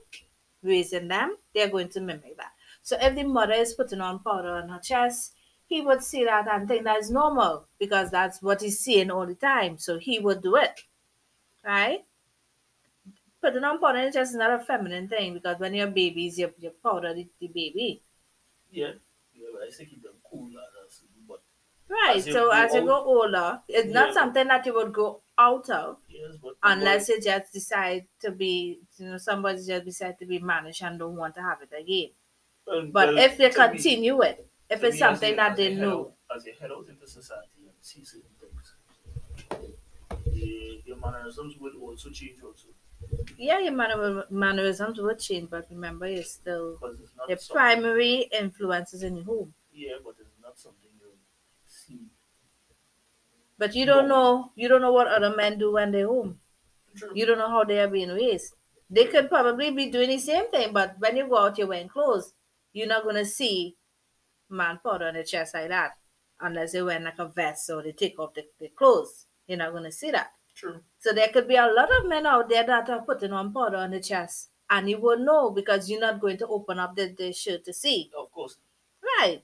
raising 0.62 1.08
them, 1.08 1.36
they're 1.54 1.68
going 1.70 1.88
to 1.88 2.00
mimic 2.00 2.36
that. 2.36 2.52
So 2.82 2.96
if 3.00 3.14
the 3.14 3.24
mother 3.24 3.54
is 3.54 3.74
putting 3.74 4.00
on 4.02 4.18
powder 4.20 4.50
on 4.52 4.68
her 4.68 4.80
chest, 4.80 5.32
he 5.70 5.80
would 5.80 6.02
see 6.02 6.24
that 6.24 6.48
and 6.48 6.68
think 6.68 6.84
that's 6.84 7.10
normal 7.10 7.66
because 7.78 8.10
that's 8.10 8.42
what 8.42 8.60
he's 8.60 8.80
seeing 8.80 9.10
all 9.10 9.24
the 9.26 9.36
time. 9.36 9.78
So 9.78 9.98
he 9.98 10.18
would 10.18 10.42
do 10.42 10.56
it. 10.56 10.80
Right? 11.64 12.04
Putting 13.40 13.64
on 13.64 13.78
powder 13.80 13.98
on 13.98 14.02
your 14.04 14.12
chest 14.12 14.32
is 14.32 14.36
not 14.36 14.60
a 14.60 14.62
feminine 14.64 15.08
thing 15.08 15.32
because 15.34 15.58
when 15.58 15.72
you're 15.74 15.86
babies, 15.86 16.38
you, 16.38 16.52
you 16.58 16.70
powder 16.82 17.14
the, 17.14 17.26
the 17.40 17.46
baby. 17.48 18.02
Yeah. 18.70 18.92
Yeah, 19.34 19.48
but 19.54 19.62
I 19.62 19.70
think 19.70 20.02
them 20.02 20.14
cool 20.28 20.50
but 21.28 21.40
Right. 21.88 22.16
As 22.16 22.24
so 22.24 22.50
as 22.50 22.74
you 22.74 22.80
old- 22.80 22.88
go 22.88 23.04
older, 23.04 23.62
it's 23.68 23.92
not 23.92 24.12
something 24.12 24.48
that 24.48 24.66
you 24.66 24.74
would 24.74 24.92
go 24.92 25.22
out 25.38 25.70
of 25.70 25.98
yes, 26.08 26.36
unless 26.62 27.08
you 27.08 27.20
just 27.20 27.52
decide 27.52 28.06
to 28.20 28.30
be, 28.32 28.80
you 28.98 29.06
know, 29.06 29.18
somebody 29.18 29.64
just 29.64 29.84
decide 29.84 30.18
to 30.18 30.26
be 30.26 30.38
managed 30.40 30.82
and 30.82 30.98
don't 30.98 31.16
want 31.16 31.34
to 31.36 31.42
have 31.42 31.62
it 31.62 31.72
again. 31.78 32.10
But 32.66 32.92
well, 32.92 33.18
if 33.18 33.38
they 33.38 33.50
to 33.50 33.58
me- 33.58 33.68
continue 33.68 34.20
it, 34.22 34.49
if 34.70 34.82
it's 34.84 34.98
something 34.98 35.36
that 35.36 35.56
they 35.56 35.74
know, 35.74 36.14
as 36.34 36.46
you 36.46 36.54
head 36.58 36.70
out 36.72 36.88
into 36.88 37.06
society 37.06 37.66
and 37.66 37.74
see 37.80 38.04
certain 38.04 38.30
things, 38.40 38.74
the, 40.24 40.82
your 40.86 40.96
mannerisms 40.96 41.56
will 41.58 41.76
also 41.82 42.10
change 42.10 42.42
also 42.42 42.68
yeah, 43.36 43.58
your 43.58 43.72
manner, 43.72 44.24
mannerisms 44.30 44.98
will 44.98 45.14
change, 45.16 45.50
but 45.50 45.68
remember, 45.70 46.06
you're 46.08 46.22
still 46.22 46.74
because 46.74 47.00
it's 47.00 47.16
not 47.16 47.28
the 47.28 47.36
primary 47.36 48.28
influences 48.32 49.02
in 49.02 49.16
your 49.16 49.24
home. 49.24 49.54
Yeah, 49.72 49.96
but 50.04 50.16
it's 50.20 50.38
not 50.40 50.58
something 50.58 50.90
you 51.00 51.12
see. 51.66 52.10
But 53.58 53.74
you 53.76 53.86
don't 53.86 54.08
No. 54.08 54.08
know, 54.08 54.52
you 54.56 54.66
don't 54.68 54.80
know 54.82 54.92
what 54.92 55.06
other 55.06 55.34
men 55.36 55.58
do 55.58 55.72
when 55.72 55.92
they're 55.92 56.06
home. 56.08 56.40
True. 56.96 57.14
You 57.14 57.26
don't 57.26 57.38
know 57.38 57.48
how 57.50 57.64
they 57.64 57.80
are 57.80 57.88
being 57.88 58.10
raised. 58.10 58.54
They 58.90 59.06
could 59.06 59.28
probably 59.28 59.70
be 59.70 59.90
doing 59.90 60.10
the 60.10 60.18
same 60.18 60.50
thing, 60.50 60.72
but 60.72 60.98
when 60.98 61.16
you 61.16 61.28
go 61.28 61.38
out, 61.38 61.58
you're 61.58 61.68
wearing 61.68 61.88
clothes. 61.88 62.34
You're 62.72 62.88
not 62.88 63.04
gonna 63.04 63.24
see 63.26 63.76
man 64.50 64.80
powder 64.84 65.06
on 65.06 65.14
the 65.14 65.24
chest 65.24 65.54
like 65.54 65.68
that, 65.68 65.92
unless 66.40 66.72
they 66.72 66.82
wear 66.82 67.00
like 67.00 67.18
a 67.18 67.26
vest 67.28 67.70
or 67.70 67.82
they 67.82 67.92
take 67.92 68.18
off 68.18 68.34
the, 68.34 68.44
the 68.58 68.68
clothes. 68.68 69.26
You're 69.46 69.58
not 69.58 69.72
gonna 69.72 69.92
see 69.92 70.10
that. 70.10 70.32
True. 70.54 70.80
So 70.98 71.12
there 71.12 71.28
could 71.28 71.48
be 71.48 71.56
a 71.56 71.66
lot 71.66 71.88
of 71.98 72.06
men 72.06 72.26
out 72.26 72.48
there 72.48 72.64
that 72.64 72.90
are 72.90 73.02
putting 73.02 73.32
on 73.32 73.52
powder 73.52 73.78
on 73.78 73.92
the 73.92 74.00
chest, 74.00 74.50
and 74.68 74.88
you 74.88 74.98
won't 74.98 75.22
know 75.22 75.50
because 75.50 75.90
you're 75.90 76.00
not 76.00 76.20
going 76.20 76.36
to 76.38 76.46
open 76.46 76.78
up 76.78 76.96
the, 76.96 77.14
the 77.16 77.32
shirt 77.32 77.64
to 77.64 77.72
see. 77.72 78.10
Of 78.18 78.30
course. 78.30 78.56
Right. 79.02 79.42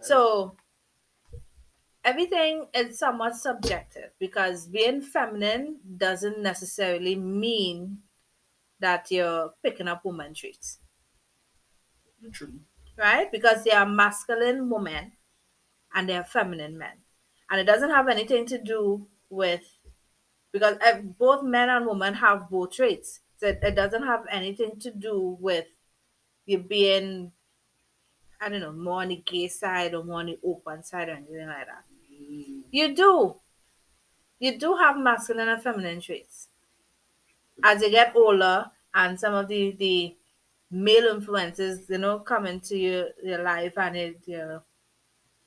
So 0.00 0.56
everything 2.04 2.66
is 2.74 2.98
somewhat 2.98 3.34
subjective 3.36 4.10
because 4.18 4.66
being 4.66 5.00
feminine 5.00 5.78
doesn't 5.96 6.40
necessarily 6.40 7.14
mean 7.16 7.98
that 8.80 9.10
you're 9.10 9.54
picking 9.62 9.88
up 9.88 10.04
woman 10.04 10.34
traits, 10.34 10.78
True. 12.32 12.60
Right? 12.96 13.30
Because 13.30 13.64
there 13.64 13.78
are 13.78 13.86
masculine 13.86 14.70
women 14.70 15.12
and 15.94 16.08
there 16.08 16.20
are 16.20 16.24
feminine 16.24 16.78
men. 16.78 16.98
And 17.50 17.60
it 17.60 17.64
doesn't 17.64 17.90
have 17.90 18.08
anything 18.08 18.46
to 18.46 18.58
do 18.58 19.08
with 19.30 19.62
because 20.52 20.78
both 21.18 21.44
men 21.44 21.70
and 21.70 21.86
women 21.86 22.14
have 22.14 22.50
both 22.50 22.72
traits. 22.72 23.20
So 23.38 23.48
it, 23.48 23.60
it 23.62 23.74
doesn't 23.76 24.04
have 24.04 24.26
anything 24.30 24.78
to 24.80 24.90
do 24.92 25.36
with 25.40 25.66
you 26.46 26.58
being 26.58 27.32
I 28.40 28.48
don't 28.48 28.60
know, 28.60 28.72
more 28.72 29.02
on 29.02 29.08
the 29.08 29.16
gay 29.16 29.48
side 29.48 29.92
or 29.94 30.04
more 30.04 30.20
on 30.20 30.26
the 30.26 30.38
open 30.44 30.82
side 30.84 31.08
or 31.08 31.12
anything 31.12 31.46
like 31.48 31.66
that. 31.66 31.84
Mm, 32.12 32.64
You 32.70 32.94
do. 32.94 33.40
You 34.38 34.56
do 34.56 34.76
have 34.76 34.96
masculine 34.96 35.48
and 35.48 35.60
feminine 35.60 36.00
traits. 36.00 36.48
As 37.64 37.82
you 37.82 37.90
get 37.90 38.14
older 38.14 38.70
and 38.94 39.18
some 39.18 39.34
of 39.34 39.48
the, 39.48 39.72
the 39.72 40.16
male 40.74 41.06
influences, 41.06 41.88
you 41.88 41.98
know, 41.98 42.18
come 42.20 42.46
into 42.46 42.76
your, 42.76 43.08
your 43.22 43.42
life 43.42 43.78
and 43.78 43.96
it 43.96 44.20
you 44.26 44.60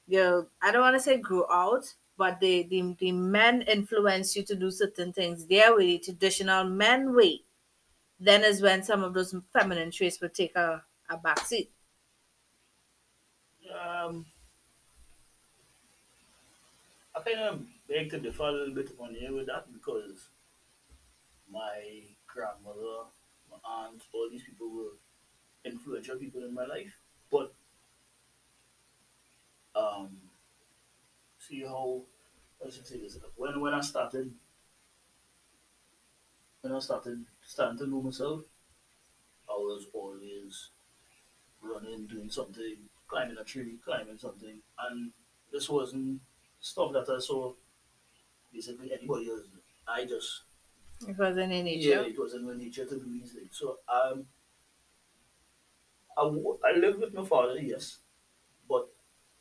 you 0.08 0.50
I 0.62 0.72
don't 0.72 0.82
want 0.82 0.96
to 0.96 1.02
say 1.02 1.18
grow 1.18 1.46
out, 1.52 1.86
but 2.18 2.40
the, 2.40 2.64
the 2.64 2.96
the 3.00 3.12
men 3.12 3.64
influence 3.64 4.36
you 4.36 4.44
to 4.46 4.56
do 4.56 4.72
certain 4.72 5.14
things 5.14 5.46
their 5.46 5.76
way, 5.76 5.98
traditional 5.98 6.64
men 6.66 7.16
way. 7.16 7.42
Then 8.20 8.44
is 8.44 8.62
when 8.62 8.84
some 8.84 9.04
of 9.04 9.14
those 9.14 9.36
feminine 9.54 9.92
traits 9.92 10.22
will 10.22 10.30
take 10.30 10.56
a, 10.56 10.84
a 11.10 11.18
back 11.18 11.40
seat. 11.40 11.72
Um, 13.70 14.26
I 17.16 17.22
kind 17.22 17.40
of 17.40 17.68
beg 17.88 18.10
to 18.12 18.20
differ 18.20 18.44
a 18.44 18.52
little 18.52 18.74
bit 18.74 18.92
on 19.00 19.14
here 19.14 19.34
with 19.34 19.48
that 19.48 19.72
because 19.74 20.30
my 21.50 22.04
grandmother, 22.28 23.10
my 23.50 23.58
aunt, 23.66 24.04
all 24.14 24.30
these 24.30 24.44
people 24.44 24.70
were 24.70 24.92
influential 25.68 26.18
people 26.18 26.44
in 26.44 26.54
my 26.54 26.66
life. 26.66 26.94
But 27.32 27.52
um, 29.76 30.10
see 31.40 31.62
how 31.62 32.02
I 32.66 32.70
should 32.70 32.88
say 32.88 33.00
this 33.00 33.18
when 33.36 33.60
when 33.62 33.74
I 33.74 33.82
started 33.82 34.34
when 36.62 36.74
I 36.74 36.80
started 36.80 37.24
starting 37.46 37.78
to 37.80 37.88
know 37.88 38.02
myself, 38.02 38.42
I 39.50 39.54
was 39.54 39.86
always 39.94 40.70
running, 41.62 42.08
doing 42.08 42.30
something, 42.30 42.76
climbing 43.08 43.38
a 43.38 43.44
tree, 43.44 43.78
climbing 43.84 44.18
something, 44.18 44.58
and 44.90 45.12
this 45.52 45.70
wasn't 45.70 46.22
stuff 46.60 46.92
that 46.94 47.10
I 47.10 47.20
saw 47.20 47.54
basically 48.54 48.92
anybody 48.94 49.30
else. 49.30 49.46
I 49.88 50.06
just 50.06 50.42
It 51.08 51.18
wasn't 51.18 51.54
in 51.54 51.68
yeah, 51.68 52.02
it 52.02 52.18
was 52.18 52.34
in 52.34 52.58
nature 52.58 52.86
to 52.86 52.96
do 52.96 53.06
these 53.20 53.32
things. 53.32 53.58
So 53.58 53.78
um, 53.88 54.26
I, 56.18 56.22
I 56.70 56.72
lived 56.78 57.00
with 57.00 57.14
my 57.14 57.26
father, 57.26 57.60
yes, 57.60 58.00
but 58.70 58.90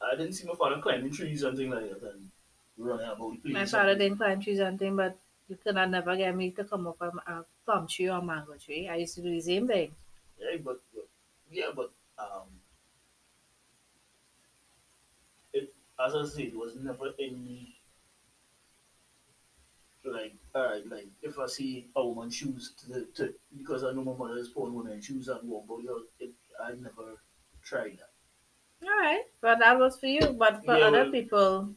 I 0.00 0.16
didn't 0.16 0.34
see 0.34 0.46
my 0.46 0.54
father 0.54 0.80
climbing 0.82 1.12
trees 1.12 1.42
and 1.42 1.56
things 1.56 1.74
like 1.74 1.90
that 1.90 2.12
and 2.12 2.30
running 2.76 3.06
about 3.06 3.32
the 3.32 3.38
place. 3.38 3.54
My 3.54 3.64
father 3.66 3.94
didn't 3.96 4.18
climb 4.18 4.40
trees 4.40 4.58
and 4.60 4.78
things, 4.78 4.96
but 4.96 5.18
you 5.48 5.56
could 5.56 5.74
not 5.74 5.90
never 5.90 6.16
get 6.16 6.36
me 6.36 6.50
to 6.52 6.64
come 6.64 6.86
up 6.86 7.00
a, 7.00 7.08
a 7.08 7.46
plum 7.64 7.88
tree 7.88 8.10
or 8.10 8.22
mango 8.22 8.56
tree. 8.58 8.88
I 8.88 8.96
used 8.96 9.14
to 9.16 9.22
do 9.22 9.30
the 9.30 9.40
same 9.40 9.66
thing. 9.66 9.96
Yeah, 10.38 10.56
but, 10.58 10.80
but 10.94 11.08
yeah, 11.50 11.70
but 11.74 11.92
um, 12.18 12.60
it 15.52 15.74
as 15.98 16.14
I 16.14 16.24
said, 16.24 16.44
it 16.46 16.56
was 16.56 16.76
never 16.76 17.12
any 17.18 17.80
like 20.04 20.34
alright, 20.54 20.86
like 20.86 21.08
if 21.22 21.38
I 21.38 21.46
see 21.46 21.90
a 21.96 22.06
woman 22.06 22.30
shoes 22.30 22.74
to, 22.86 23.06
to 23.16 23.34
because 23.56 23.82
I 23.82 23.92
know 23.92 24.04
my 24.04 24.16
mother 24.16 24.38
is 24.38 24.48
putting 24.48 24.74
women 24.74 25.00
shoes 25.00 25.28
and 25.28 25.48
walk 25.48 25.64
about 25.64 25.82
your 25.82 26.02
it 26.20 26.32
I 26.62 26.72
never 26.72 27.20
tried 27.62 27.98
that. 27.98 28.10
All 28.82 28.96
right, 28.98 29.24
but 29.40 29.58
that 29.58 29.78
was 29.78 29.98
for 29.98 30.06
you. 30.06 30.32
But 30.32 30.64
for 30.64 30.76
Yeah, 30.76 30.86
other 30.86 31.02
well- 31.04 31.10
people, 31.12 31.74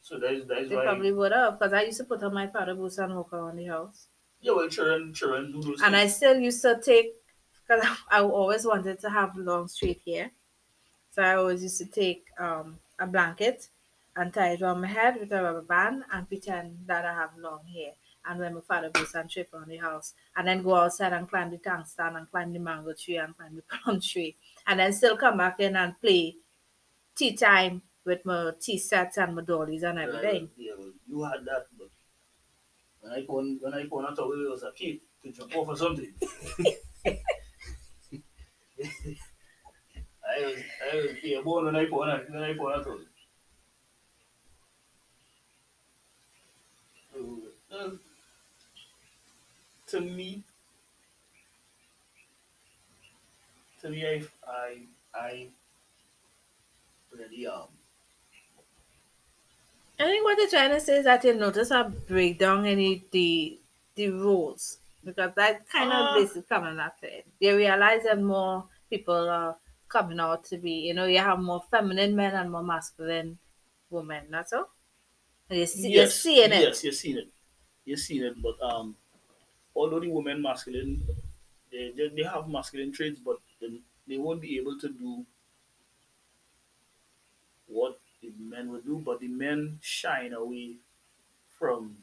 So 0.00 0.18
that 0.18 0.32
is 0.32 0.46
that 0.46 0.58
is 0.58 0.68
they 0.70 0.76
why 0.76 0.84
probably 0.84 1.12
would 1.12 1.32
have, 1.32 1.58
because 1.58 1.72
I 1.72 1.82
used 1.82 1.98
to 1.98 2.04
put 2.04 2.22
on 2.22 2.34
my 2.34 2.46
powder 2.46 2.74
boots 2.74 2.98
and 2.98 3.14
walk 3.14 3.32
around 3.32 3.56
the 3.56 3.66
house. 3.66 4.08
yeah, 4.40 4.52
well, 4.52 4.68
children, 4.68 5.12
children 5.14 5.52
do 5.52 5.62
those 5.62 5.80
And 5.82 5.94
I 5.94 6.06
still 6.06 6.38
used 6.38 6.62
to 6.62 6.80
take, 6.82 7.14
because 7.62 7.84
I 8.10 8.20
always 8.22 8.64
wanted 8.66 8.98
to 9.00 9.10
have 9.10 9.36
long 9.36 9.68
straight 9.68 10.02
hair. 10.06 10.30
So 11.12 11.22
I 11.22 11.34
always 11.34 11.62
used 11.62 11.78
to 11.78 11.86
take 11.86 12.26
um, 12.38 12.78
a 12.98 13.06
blanket 13.06 13.68
and 14.16 14.32
tie 14.32 14.52
it 14.52 14.62
around 14.62 14.80
my 14.80 14.88
head 14.88 15.18
with 15.20 15.32
a 15.32 15.42
rubber 15.42 15.62
band 15.62 16.04
and 16.12 16.28
pretend 16.28 16.78
that 16.86 17.04
I 17.04 17.12
have 17.14 17.36
long 17.36 17.64
hair. 17.66 17.92
And 18.26 18.38
when 18.40 18.54
my 18.54 18.60
father 18.60 18.90
goes 18.90 19.14
and 19.14 19.30
trip 19.30 19.52
around 19.54 19.68
the 19.68 19.78
house, 19.78 20.14
and 20.36 20.46
then 20.46 20.62
go 20.62 20.74
outside 20.74 21.12
and 21.12 21.28
climb 21.28 21.50
the 21.50 21.58
tank 21.58 21.86
stand 21.86 22.16
and 22.16 22.30
climb 22.30 22.52
the 22.52 22.58
mango 22.58 22.92
tree 22.92 23.16
and 23.16 23.36
climb 23.36 23.56
the 23.56 23.62
plum 23.82 24.00
tree, 24.00 24.36
and 24.66 24.80
then 24.80 24.92
still 24.92 25.16
come 25.16 25.38
back 25.38 25.60
in 25.60 25.76
and 25.76 26.00
play 26.00 26.36
tea 27.14 27.36
time 27.36 27.82
with 28.04 28.24
my 28.24 28.52
tea 28.60 28.78
sets 28.78 29.18
and 29.18 29.36
my 29.36 29.42
dollies 29.42 29.82
and 29.82 29.98
everything. 29.98 30.50
You 30.56 31.22
had 31.22 31.44
that, 31.44 31.66
but 31.78 31.88
when 33.00 33.12
I 33.12 33.26
come, 33.26 33.58
when 33.60 33.74
I 33.74 33.84
go 33.86 34.00
out 34.06 34.18
it 34.18 34.50
was 34.50 34.62
a 34.62 34.72
kid 34.72 35.00
to 35.22 35.32
jump 35.32 35.56
off 35.56 35.68
or 35.68 35.76
something. 35.76 36.12
I 40.26 40.40
was 40.42 40.62
I 40.92 40.96
was 40.96 41.16
yeah, 41.22 41.40
born 41.42 41.64
when 41.66 41.76
I 41.76 41.84
go 41.86 41.98
when 41.98 42.10
I 42.10 42.52
out 42.52 42.86
to 49.90 50.00
me, 50.00 50.42
to 53.80 53.90
me, 53.90 54.06
I, 54.06 54.22
I, 54.46 54.78
I 55.14 55.46
really 57.12 57.46
um. 57.46 57.68
I 59.98 60.04
think 60.04 60.24
what 60.24 60.36
they're 60.36 60.48
trying 60.48 60.70
to 60.70 60.80
say 60.80 60.98
is 60.98 61.04
that 61.04 61.24
you 61.24 61.34
notice 61.34 61.70
a 61.70 61.92
breakdown 62.08 62.64
in 62.66 62.78
the 62.78 63.02
the, 63.10 63.58
the 63.96 64.10
rules 64.10 64.78
because 65.04 65.34
that 65.34 65.68
kind 65.68 65.92
of 65.92 65.98
Uh. 65.98 66.14
basically 66.14 66.42
coming 66.42 66.78
at 66.78 66.96
it. 67.02 67.26
They 67.40 67.52
realize 67.52 68.04
that 68.04 68.20
more 68.20 68.64
people 68.88 69.28
are 69.28 69.56
coming 69.88 70.20
out 70.20 70.44
to 70.44 70.56
be, 70.56 70.72
you 70.72 70.94
know, 70.94 71.06
you 71.06 71.18
have 71.18 71.38
more 71.40 71.62
feminine 71.70 72.14
men 72.16 72.34
and 72.34 72.50
more 72.50 72.62
masculine 72.62 73.38
women. 73.90 74.24
That's 74.30 74.52
all. 74.52 74.70
And 75.50 75.58
you 75.58 75.66
see, 75.66 75.90
you're 75.90 76.06
seeing 76.06 76.52
it. 76.52 76.60
Yes, 76.60 76.84
you're 76.84 76.92
seeing 76.92 77.18
it. 77.18 77.28
You're 77.84 77.96
seeing 77.96 78.22
it, 78.24 78.40
but 78.40 78.60
um, 78.62 78.96
although 79.74 80.00
the 80.00 80.08
women 80.08 80.42
masculine, 80.42 81.02
they, 81.72 81.92
they, 81.96 82.08
they 82.08 82.22
have 82.22 82.48
masculine 82.48 82.92
traits, 82.92 83.20
but 83.24 83.38
they, 83.60 83.80
they 84.08 84.18
won't 84.18 84.40
be 84.40 84.58
able 84.58 84.78
to 84.78 84.88
do 84.88 85.24
what 87.66 87.98
the 88.22 88.32
men 88.38 88.70
would 88.72 88.84
do. 88.84 88.98
But 89.04 89.20
the 89.20 89.28
men 89.28 89.78
shine 89.82 90.32
away 90.32 90.76
from 91.58 91.96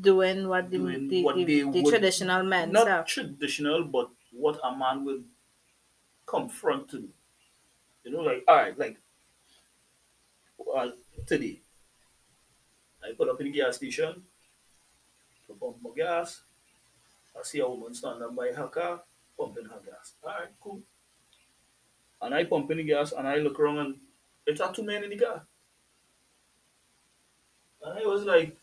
Doing 0.00 0.48
what 0.48 0.70
the, 0.70 0.78
Doing 0.78 1.06
the, 1.08 1.22
what 1.22 1.36
the, 1.36 1.44
the 1.44 1.64
would- 1.64 1.86
traditional 1.92 2.42
men 2.42 2.72
not 2.72 2.82
stuff. 2.82 3.06
traditional, 3.06 3.84
but 3.84 4.10
what 4.32 4.58
a 4.64 4.74
man 4.76 5.04
would 5.04 5.24
confront 6.26 6.88
to 6.90 6.98
do. 6.98 7.08
You 8.02 8.10
know, 8.10 8.20
like 8.20 8.42
all 8.48 8.56
right, 8.56 8.76
like 8.76 8.96
uh, 10.76 10.88
today, 11.26 11.60
I 13.04 13.12
put 13.16 13.28
up 13.28 13.40
in 13.40 13.46
the 13.46 13.52
gas 13.52 13.76
station 13.76 14.22
to 15.46 15.54
pump 15.54 15.76
my 15.80 15.90
gas. 15.96 16.42
I 17.38 17.42
see 17.42 17.60
a 17.60 17.68
woman 17.68 17.94
standing 17.94 18.34
by 18.34 18.52
her 18.52 18.68
car 18.68 19.02
pumping 19.38 19.64
her 19.64 19.80
gas. 19.84 20.14
All 20.22 20.30
right, 20.30 20.48
cool. 20.60 20.80
And 22.22 22.34
I 22.34 22.44
pump 22.44 22.70
in 22.70 22.78
the 22.78 22.84
gas, 22.84 23.12
and 23.12 23.26
I 23.26 23.36
look 23.36 23.58
around, 23.60 23.78
and 23.78 23.94
it's 24.46 24.60
are 24.60 24.72
two 24.72 24.82
men 24.84 25.04
in 25.04 25.10
the 25.10 25.16
car. 25.18 25.42
And 27.82 27.98
I 27.98 28.06
was 28.06 28.24
like, 28.24 28.56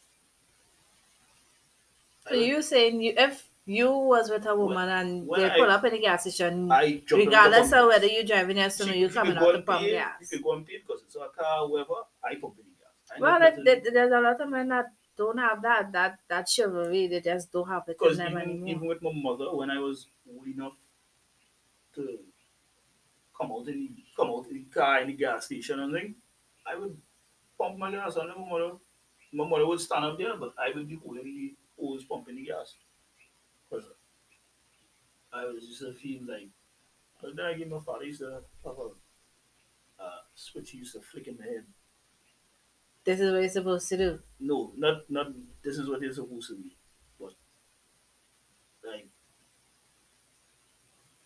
So 2.28 2.36
you 2.36 2.62
saying 2.62 3.02
you 3.02 3.14
if 3.18 3.48
you 3.66 3.92
was 3.92 4.30
with 4.30 4.46
a 4.48 4.56
woman 4.56 4.90
and 4.90 5.28
when 5.28 5.42
they 5.42 5.50
I- 5.52 5.58
pull 5.58 5.70
up 5.70 5.84
in 5.86 5.94
the 5.94 6.00
gas 6.00 6.22
station, 6.22 6.72
I 6.72 7.02
jump 7.06 7.12
in 7.12 7.18
the 7.20 7.26
regardless 7.26 7.74
of 7.74 7.88
whether 7.88 8.08
you're 8.08 8.24
driving 8.24 8.58
your 8.58 8.70
son 8.70 8.90
or 8.90 8.94
She- 8.94 9.00
you're 9.00 9.10
coming 9.10 9.38
out 9.38 9.42
go 9.44 9.52
to 9.52 9.58
and 9.58 9.66
pump 9.66 9.82
pay, 9.82 9.92
gas. 9.92 10.16
You 10.22 10.28
could 10.28 10.44
go 10.44 10.54
and 10.54 10.66
pay 10.66 10.78
because 10.78 11.02
it's 11.06 11.16
a 11.16 11.28
car, 11.38 11.68
whatever. 11.68 11.94
I 12.24 12.36
pump 12.36 12.56
in 12.58 12.66
the 12.66 12.78
gas. 12.80 13.12
I 13.16 13.20
Well, 13.20 13.42
it, 13.44 13.64
there- 13.84 13.92
there's 13.94 14.12
a 14.12 14.22
lot 14.22 14.42
of 14.42 14.50
men 14.50 14.70
that 14.70 14.92
don't 15.22 15.38
have 15.38 15.62
that 15.62 15.92
that 15.92 16.20
that 16.30 16.50
chivalry. 16.50 17.08
They 17.08 17.22
just 17.22 17.52
don't 17.52 17.68
have 17.68 17.84
it 17.88 17.98
in 18.02 18.18
them 18.18 18.38
even, 18.38 18.42
anymore. 18.42 18.70
even 18.70 18.88
with 18.88 19.02
my 19.02 19.12
mother, 19.14 19.56
when 19.56 19.70
I 19.70 19.80
was 19.80 20.08
old 20.28 20.48
enough 20.48 20.74
to 21.96 22.20
come 23.40 23.52
out 23.52 23.68
in 23.68 23.80
the, 23.82 24.04
come 24.16 24.30
out 24.30 24.48
in 24.50 24.56
the 24.56 24.80
car 24.80 25.02
in 25.02 25.08
the 25.08 25.14
gas 25.14 25.46
station 25.46 25.80
and 25.80 25.94
thing, 25.94 26.16
I 26.66 26.76
would 26.76 26.98
pump 27.58 27.78
my 27.78 27.92
gas 27.92 28.16
and 28.16 28.30
my 28.30 28.50
mother, 28.50 28.72
my 29.32 29.48
mother 29.48 29.68
would 29.68 29.80
stand 29.80 30.06
up 30.06 30.18
there, 30.18 30.36
but 30.38 30.54
I 30.58 30.76
would 30.76 30.88
be 30.88 31.00
holding 31.04 31.24
the 31.24 31.56
hose 31.80 32.06
pumping 32.06 32.36
the 32.36 32.46
gas. 32.46 32.76
Because 33.70 33.86
I 35.32 35.46
was 35.46 35.68
just 35.68 35.84
a 35.84 35.94
feel 35.94 36.22
like, 36.28 36.50
but 37.22 37.36
then 37.36 37.46
I 37.46 37.54
give 37.54 37.70
my 37.70 37.80
father 37.80 38.06
used 38.06 38.22
to 38.22 38.42
have 38.66 38.78
a 38.78 38.90
uh, 40.04 40.22
switch 40.34 40.72
he 40.72 40.80
used 40.80 40.94
to 40.96 41.02
flick 41.02 41.28
in 41.28 41.38
my 41.38 41.46
head. 41.46 41.66
This 43.04 43.20
is 43.20 43.32
what 43.32 43.40
you're 43.42 43.50
supposed 43.50 43.90
to 43.90 43.98
do. 43.98 44.20
No, 44.40 44.74
not 44.78 45.10
not. 45.10 45.28
This 45.64 45.78
is 45.78 45.90
what 45.90 46.02
you're 46.02 46.14
supposed 46.14 46.50
to 46.50 46.56
be, 46.56 46.76
but 47.20 47.34
like 48.84 49.08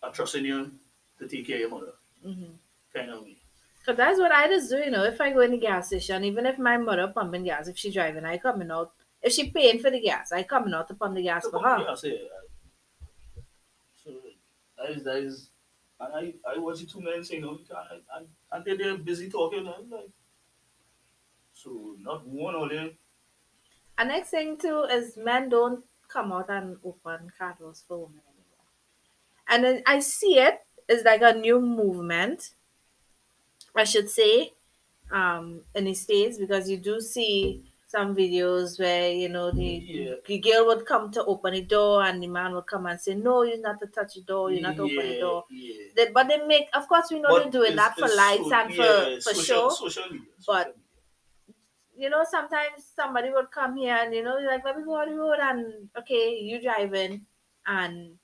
I 0.02 0.10
trust 0.10 0.34
in 0.36 0.44
you 0.44 0.72
to 1.18 1.28
take 1.28 1.46
care 1.46 1.56
of 1.56 1.60
your 1.60 1.70
mother, 1.70 1.92
Mm-hmm. 2.24 2.52
kind 2.94 3.10
of 3.10 3.22
way. 3.22 3.36
Cause 3.84 3.96
that's 3.96 4.18
what 4.18 4.32
I 4.32 4.48
just 4.48 4.68
do, 4.70 4.78
you 4.78 4.90
know. 4.90 5.04
If 5.04 5.20
I 5.20 5.32
go 5.32 5.40
in 5.40 5.52
the 5.52 5.58
gas 5.58 5.86
station, 5.88 6.24
even 6.24 6.44
if 6.44 6.58
my 6.58 6.76
mother 6.76 7.06
pumping 7.08 7.44
gas, 7.44 7.68
if 7.68 7.78
she 7.78 7.92
driving, 7.92 8.24
I 8.24 8.36
coming 8.38 8.70
out. 8.70 8.92
If 9.22 9.32
she 9.32 9.50
paying 9.50 9.78
for 9.78 9.90
the 9.90 10.00
gas, 10.00 10.32
I 10.32 10.42
coming 10.42 10.74
out 10.74 10.88
to 10.88 10.94
pump 10.94 11.14
the 11.14 11.22
gas 11.22 11.46
for 11.48 11.60
her. 11.60 11.78
Yeah, 11.78 11.92
I 11.92 11.94
say, 11.94 12.14
uh, 12.16 13.40
so 14.04 14.10
that 14.78 14.90
is 14.90 15.04
that 15.04 15.16
is, 15.18 15.50
and 16.00 16.12
I 16.14 16.34
I 16.54 16.58
watch 16.58 16.80
the 16.80 16.86
two 16.86 17.00
men 17.00 17.22
say 17.24 17.38
no, 17.38 17.52
you 17.52 17.64
can't, 17.68 18.02
and 18.16 18.26
and 18.52 18.64
they 18.64 18.76
they're 18.76 18.98
busy 18.98 19.30
talking, 19.30 19.60
and 19.60 19.68
I'm 19.68 19.90
like, 19.90 20.10
so 21.66 21.96
not 22.00 22.26
one 22.26 22.54
of 22.54 22.70
them. 22.70 22.90
And 23.98 24.08
next 24.10 24.30
thing 24.30 24.56
too 24.56 24.84
is 24.90 25.16
men 25.16 25.48
don't 25.48 25.84
come 26.08 26.32
out 26.32 26.48
and 26.48 26.76
open 26.84 27.30
car 27.36 27.56
doors 27.58 27.82
for 27.86 27.98
women 28.06 28.20
anymore. 28.28 28.66
And 29.48 29.64
then 29.64 29.82
I 29.86 29.98
see 30.00 30.38
it 30.38 30.60
as 30.88 31.02
like 31.04 31.22
a 31.22 31.32
new 31.32 31.60
movement, 31.60 32.50
I 33.74 33.84
should 33.84 34.08
say, 34.08 34.52
um, 35.10 35.62
in 35.74 35.84
the 35.86 35.94
States 35.94 36.38
because 36.38 36.70
you 36.70 36.76
do 36.76 37.00
see 37.00 37.64
some 37.88 38.14
videos 38.14 38.78
where, 38.78 39.10
you 39.12 39.28
know, 39.28 39.50
the, 39.50 39.64
Yeah. 39.64 40.14
the 40.26 40.38
girl 40.38 40.66
would 40.66 40.84
come 40.86 41.10
to 41.12 41.24
open 41.24 41.54
the 41.54 41.62
door 41.62 42.02
and 42.04 42.22
the 42.22 42.26
man 42.26 42.52
would 42.54 42.66
come 42.66 42.86
and 42.86 43.00
say, 43.00 43.14
No, 43.14 43.42
you're 43.42 43.60
not 43.60 43.80
to 43.80 43.86
touch 43.86 44.14
the 44.14 44.22
door, 44.22 44.50
you're 44.50 44.60
not 44.62 44.76
to 44.76 44.82
open 44.82 44.96
the 45.08 45.18
door. 45.20 45.44
Yeah. 45.50 45.84
They, 45.96 46.10
but 46.10 46.28
they 46.28 46.44
make, 46.46 46.68
of 46.74 46.86
course, 46.88 47.10
we 47.10 47.20
know 47.20 47.28
But 47.30 47.42
they're 47.44 47.52
doing 47.52 47.72
it's- 47.72 47.88
that 47.88 47.94
for 47.98 48.14
lights 48.14 48.48
so- 48.48 48.54
and 48.54 48.74
for, 48.74 48.82
yeah, 48.82 49.14
for 49.16 49.20
social, 49.34 49.42
show. 49.44 49.68
Social 49.70 50.04
media. 50.10 50.26
but- 50.46 50.56
social 50.56 50.66
media. 50.72 50.82
You 51.96 52.10
know, 52.10 52.24
sometimes 52.28 52.84
somebody 52.84 53.30
would 53.30 53.50
come 53.50 53.76
here 53.76 53.94
and 53.96 54.14
you 54.14 54.22
know, 54.22 54.36
like 54.38 54.64
let 54.64 54.76
me 54.76 54.84
go 54.84 54.96
on 55.00 55.10
the 55.10 55.16
road 55.16 55.38
and 55.40 55.88
okay, 55.98 56.38
you 56.38 56.60
driving 56.60 57.26
and 57.66 58.18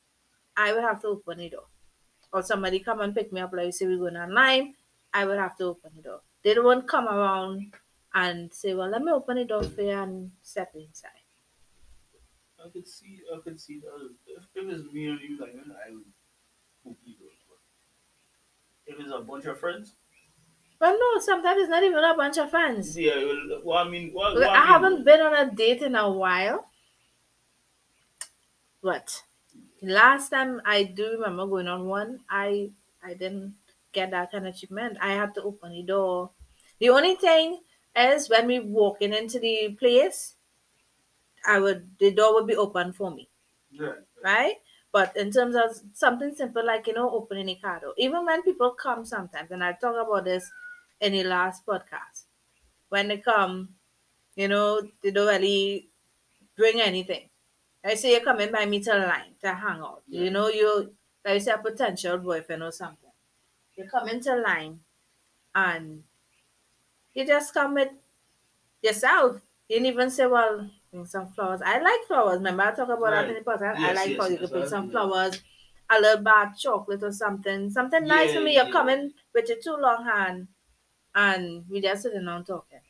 I 0.56 0.72
would 0.72 0.82
have 0.82 1.00
to 1.02 1.08
open 1.08 1.38
the 1.38 1.50
door. 1.50 1.66
Or 2.32 2.42
somebody 2.42 2.80
come 2.80 3.00
and 3.00 3.14
pick 3.14 3.32
me 3.32 3.40
up 3.40 3.52
like 3.52 3.74
say 3.74 3.86
we're 3.86 3.98
going 3.98 4.16
online, 4.16 4.74
I 5.12 5.24
would 5.26 5.38
have 5.38 5.56
to 5.58 5.64
open 5.64 5.92
the 5.96 6.02
door. 6.02 6.20
They 6.42 6.54
don't 6.54 6.88
come 6.88 7.06
around 7.08 7.74
and 8.14 8.52
say, 8.52 8.74
Well, 8.74 8.88
let 8.88 9.02
me 9.02 9.12
open 9.12 9.36
the 9.36 9.44
door 9.44 9.62
for 9.62 9.82
you 9.82 9.90
and 9.90 10.32
step 10.42 10.74
inside. 10.74 11.10
I 12.64 12.68
could 12.70 12.86
see, 12.86 13.20
I 13.34 13.38
could 13.40 13.60
see 13.60 13.80
that. 13.80 14.14
If 14.26 14.44
it 14.54 14.66
was 14.66 14.84
me 14.92 15.08
and 15.08 15.20
you, 15.20 15.38
like, 15.38 15.54
I 15.54 15.90
would 15.90 16.04
hope 16.84 16.98
you 17.04 17.14
do 17.16 17.24
it. 17.26 17.38
But 17.48 17.58
if 18.86 19.00
it's 19.00 19.12
a 19.12 19.20
bunch 19.20 19.44
of 19.46 19.58
friends, 19.58 19.96
Well 20.82 20.98
no, 20.98 21.18
sometimes 21.18 21.62
it's 21.62 21.70
not 21.70 21.82
even 21.82 22.04
a 22.04 22.14
bunch 22.14 22.36
of 22.36 22.50
friends. 22.50 23.00
yeah, 23.00 23.16
well, 23.24 23.60
well 23.64 23.78
I 23.86 23.88
mean, 23.88 24.12
well, 24.14 24.34
Look, 24.34 24.42
well, 24.42 24.54
I 24.54 24.60
mean, 24.60 24.66
haven't 24.66 25.04
been 25.04 25.20
on 25.20 25.34
a 25.34 25.50
date 25.54 25.80
in 25.82 25.94
a 25.94 26.10
while. 26.10 26.68
But 28.82 29.22
last 29.80 30.28
time 30.28 30.60
I 30.66 30.82
do 30.84 31.12
remember 31.12 31.46
going 31.46 31.68
on 31.68 31.86
one, 31.88 32.24
I 32.28 32.72
I 33.02 33.14
didn't 33.14 33.56
get 33.92 34.10
that 34.10 34.30
kind 34.30 34.46
of 34.46 34.58
treatment. 34.58 34.98
I 35.00 35.12
had 35.14 35.34
to 35.36 35.42
open 35.42 35.72
the 35.72 35.82
door. 35.82 36.32
The 36.78 36.90
only 36.90 37.14
thing 37.14 37.62
is 37.96 38.28
when 38.28 38.46
we 38.46 38.60
walking 38.60 39.14
into 39.14 39.38
the 39.38 39.74
place, 39.78 40.36
I 41.46 41.58
would 41.58 41.98
the 41.98 42.10
door 42.12 42.34
would 42.34 42.46
be 42.46 42.56
open 42.56 42.92
for 42.92 43.10
me, 43.10 43.28
Yeah, 43.70 43.94
right? 44.24 44.56
But 44.92 45.16
in 45.16 45.30
terms 45.32 45.56
of 45.56 45.70
something 45.96 46.34
simple 46.34 46.64
like 46.66 46.86
you 46.88 46.94
know 46.94 47.10
opening 47.10 47.48
a 47.50 47.56
car 47.56 47.80
door, 47.80 47.94
even 47.98 48.26
when 48.26 48.42
people 48.42 48.72
come 48.72 49.04
sometimes, 49.06 49.50
and 49.52 49.64
I 49.64 49.72
talk 49.74 49.96
about 49.96 50.24
this 50.24 50.50
in 51.02 51.12
the 51.12 51.24
last 51.24 51.66
podcast, 51.66 52.24
when 52.88 53.08
they 53.08 53.18
come, 53.18 53.68
you 54.36 54.48
know 54.48 54.80
they 55.02 55.10
don't 55.10 55.26
really 55.26 55.88
bring 56.56 56.80
anything. 56.80 57.28
I 57.84 57.94
say 57.94 58.12
you're 58.12 58.20
coming 58.20 58.52
by 58.52 58.64
me 58.64 58.80
to 58.80 58.94
line 58.94 59.34
to 59.42 59.52
hang 59.52 59.80
out. 59.80 60.02
You 60.08 60.30
know 60.30 60.48
you 60.48 60.94
like 61.24 61.34
you 61.34 61.40
say 61.40 61.50
a 61.50 61.58
potential 61.58 62.18
boyfriend 62.18 62.62
or 62.62 62.70
something. 62.70 63.10
You 63.74 63.88
come 63.90 64.08
into 64.08 64.36
line 64.36 64.78
and 65.54 66.04
you 67.14 67.26
just 67.26 67.52
come 67.52 67.74
with 67.74 67.90
yourself. 68.80 69.40
You 69.68 69.76
didn't 69.76 69.92
even 69.92 70.10
say, 70.10 70.26
well, 70.26 70.70
bring 70.90 71.06
some 71.06 71.28
flowers. 71.32 71.62
I 71.64 71.80
like 71.80 72.06
flowers. 72.06 72.36
Remember 72.36 72.62
I 72.62 72.72
talk 72.72 72.88
about 72.88 73.10
that 73.10 73.28
in 73.28 73.34
the 73.34 73.40
podcast? 73.40 73.76
I 73.76 73.92
like 73.92 74.08
yes, 74.10 74.16
flowers. 74.16 74.30
You 74.32 74.38
yes, 74.38 74.40
could 74.40 74.50
bring 74.50 74.68
some 74.68 74.90
flowers, 74.90 75.42
a 75.90 76.00
little 76.00 76.22
bag 76.22 76.50
chocolate 76.56 77.02
or 77.02 77.12
something. 77.12 77.70
Something 77.70 78.06
nice 78.06 78.32
for 78.34 78.40
me. 78.40 78.54
You're 78.54 78.66
yeah. 78.66 78.72
coming 78.72 79.12
with 79.34 79.48
your 79.48 79.58
two 79.62 79.76
long 79.80 80.04
hand 80.04 80.48
and 81.14 81.68
we 81.68 81.80
just 81.80 82.02
sitting 82.02 82.24
down 82.24 82.44
talking. 82.44 82.80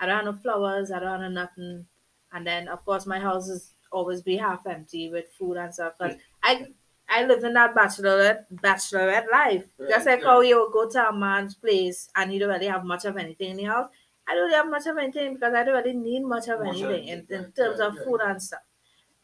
I 0.00 0.06
don't 0.06 0.16
have 0.16 0.24
no 0.34 0.40
flowers, 0.40 0.90
I 0.90 1.00
don't 1.00 1.22
have 1.22 1.32
nothing. 1.32 1.86
And 2.32 2.46
then 2.46 2.68
of 2.68 2.84
course 2.84 3.06
my 3.06 3.18
house 3.18 3.48
is 3.48 3.74
always 3.90 4.22
be 4.22 4.36
half 4.36 4.66
empty 4.66 5.10
with 5.10 5.32
food 5.38 5.56
and 5.56 5.72
stuff. 5.74 5.94
Cause 5.98 6.14
I 6.42 6.68
I 7.08 7.24
live 7.24 7.42
in 7.44 7.54
that 7.54 7.74
bachelorette 7.74 8.44
bachelorette 8.54 9.30
life. 9.30 9.64
Just 9.88 10.06
Right, 10.06 10.16
like 10.18 10.22
how 10.24 10.40
you 10.40 10.70
go 10.72 10.88
to 10.88 11.08
a 11.08 11.12
man's 11.12 11.54
place 11.54 12.10
and 12.14 12.32
you 12.32 12.38
don't 12.38 12.50
really 12.50 12.66
have 12.66 12.84
much 12.84 13.04
of 13.04 13.16
anything 13.16 13.50
in 13.52 13.56
the 13.56 13.64
house. 13.64 13.90
I 14.26 14.34
don't 14.34 14.44
really 14.44 14.56
have 14.56 14.68
much 14.70 14.86
of 14.86 14.98
anything 14.98 15.34
because 15.34 15.54
I 15.54 15.64
don't 15.64 15.74
really 15.74 15.96
need 15.96 16.20
much 16.22 16.48
of 16.48 16.60
Much 16.60 16.80
of 16.82 16.90
anything 16.90 17.08
in, 17.08 17.26
in 17.30 17.42
right, 17.44 17.54
terms 17.56 17.80
right, 17.80 17.88
of 17.88 17.98
food 18.04 18.20
and 18.22 18.42
stuff. 18.42 18.60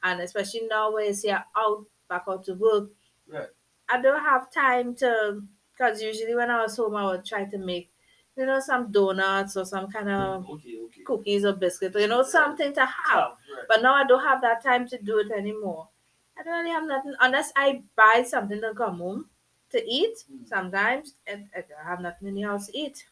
And 0.03 0.21
especially 0.21 0.67
now 0.69 0.93
where 0.93 1.11
you're 1.13 1.45
out 1.57 1.87
back 2.09 2.25
out 2.29 2.45
to 2.45 2.55
work. 2.55 2.91
Right. 3.27 3.49
I 3.89 4.01
don't 4.01 4.21
have 4.21 4.51
time 4.53 4.95
to 4.97 5.43
because 5.73 6.03
usually 6.03 6.35
when 6.35 6.51
I 6.51 6.63
was 6.63 6.77
home 6.77 6.97
I 6.97 7.05
would 7.07 7.25
try 7.25 7.45
to 7.45 7.59
make 7.59 7.91
you 8.37 8.47
know, 8.47 8.61
some 8.61 8.91
donuts 8.93 9.57
or 9.57 9.65
some 9.65 9.91
kind 9.91 10.09
of 10.11 10.47
Okay, 10.49 10.77
okay. 10.87 11.05
cookies 11.05 11.45
or 11.45 11.53
biscuits, 11.55 11.97
you 11.97 12.07
know, 12.09 12.23
something 12.23 12.73
to 12.75 12.81
have. 12.87 12.95
Have, 13.11 13.31
right. 13.57 13.67
But 13.69 13.83
now 13.83 13.95
I 13.95 14.05
don't 14.05 14.23
have 14.25 14.41
that 14.43 14.63
time 14.63 14.89
to 14.89 14.99
do 14.99 15.19
it 15.19 15.31
anymore. 15.31 15.89
I 16.37 16.43
don't 16.43 16.55
really 16.61 16.71
have 16.71 16.85
nothing 16.85 17.15
unless 17.21 17.53
I 17.57 17.85
buy 17.97 18.25
something 18.27 18.61
to 18.61 18.75
come 18.75 18.99
home 18.99 19.31
to 19.71 19.85
eat. 19.85 20.25
Mm. 20.31 20.47
Sometimes 20.49 21.15
and 21.27 21.49
I 21.57 21.61
don't 21.63 21.85
have 21.85 22.01
nothing 22.01 22.29
in 22.29 22.35
the 22.35 22.43
house 22.43 22.67
to 22.69 22.79
eat. 22.79 23.07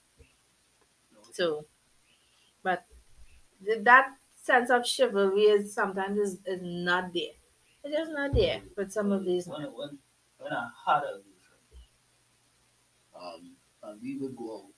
So, 1.33 1.67
but 2.63 2.87
that 3.85 4.17
sense 4.37 4.71
of 4.71 4.87
chivalry 4.87 5.43
is 5.45 5.75
sometimes 5.75 6.19
is, 6.19 6.39
is 6.47 6.61
not 6.63 7.13
there. 7.13 7.33
It's 7.85 7.95
just 7.97 8.13
not 8.13 8.35
there 8.35 8.63
But 8.77 8.93
some 8.93 9.13
of 9.13 9.25
these. 9.25 9.47
when, 9.47 9.63
when, 9.75 9.99
when 10.39 10.53
I 10.53 10.71
had 10.87 10.99
a 11.05 11.23
girlfriend, 11.23 11.63
um, 13.15 13.57
and 13.83 14.01
we 14.03 14.17
would 14.19 14.37
go 14.37 14.65
out, 14.67 14.72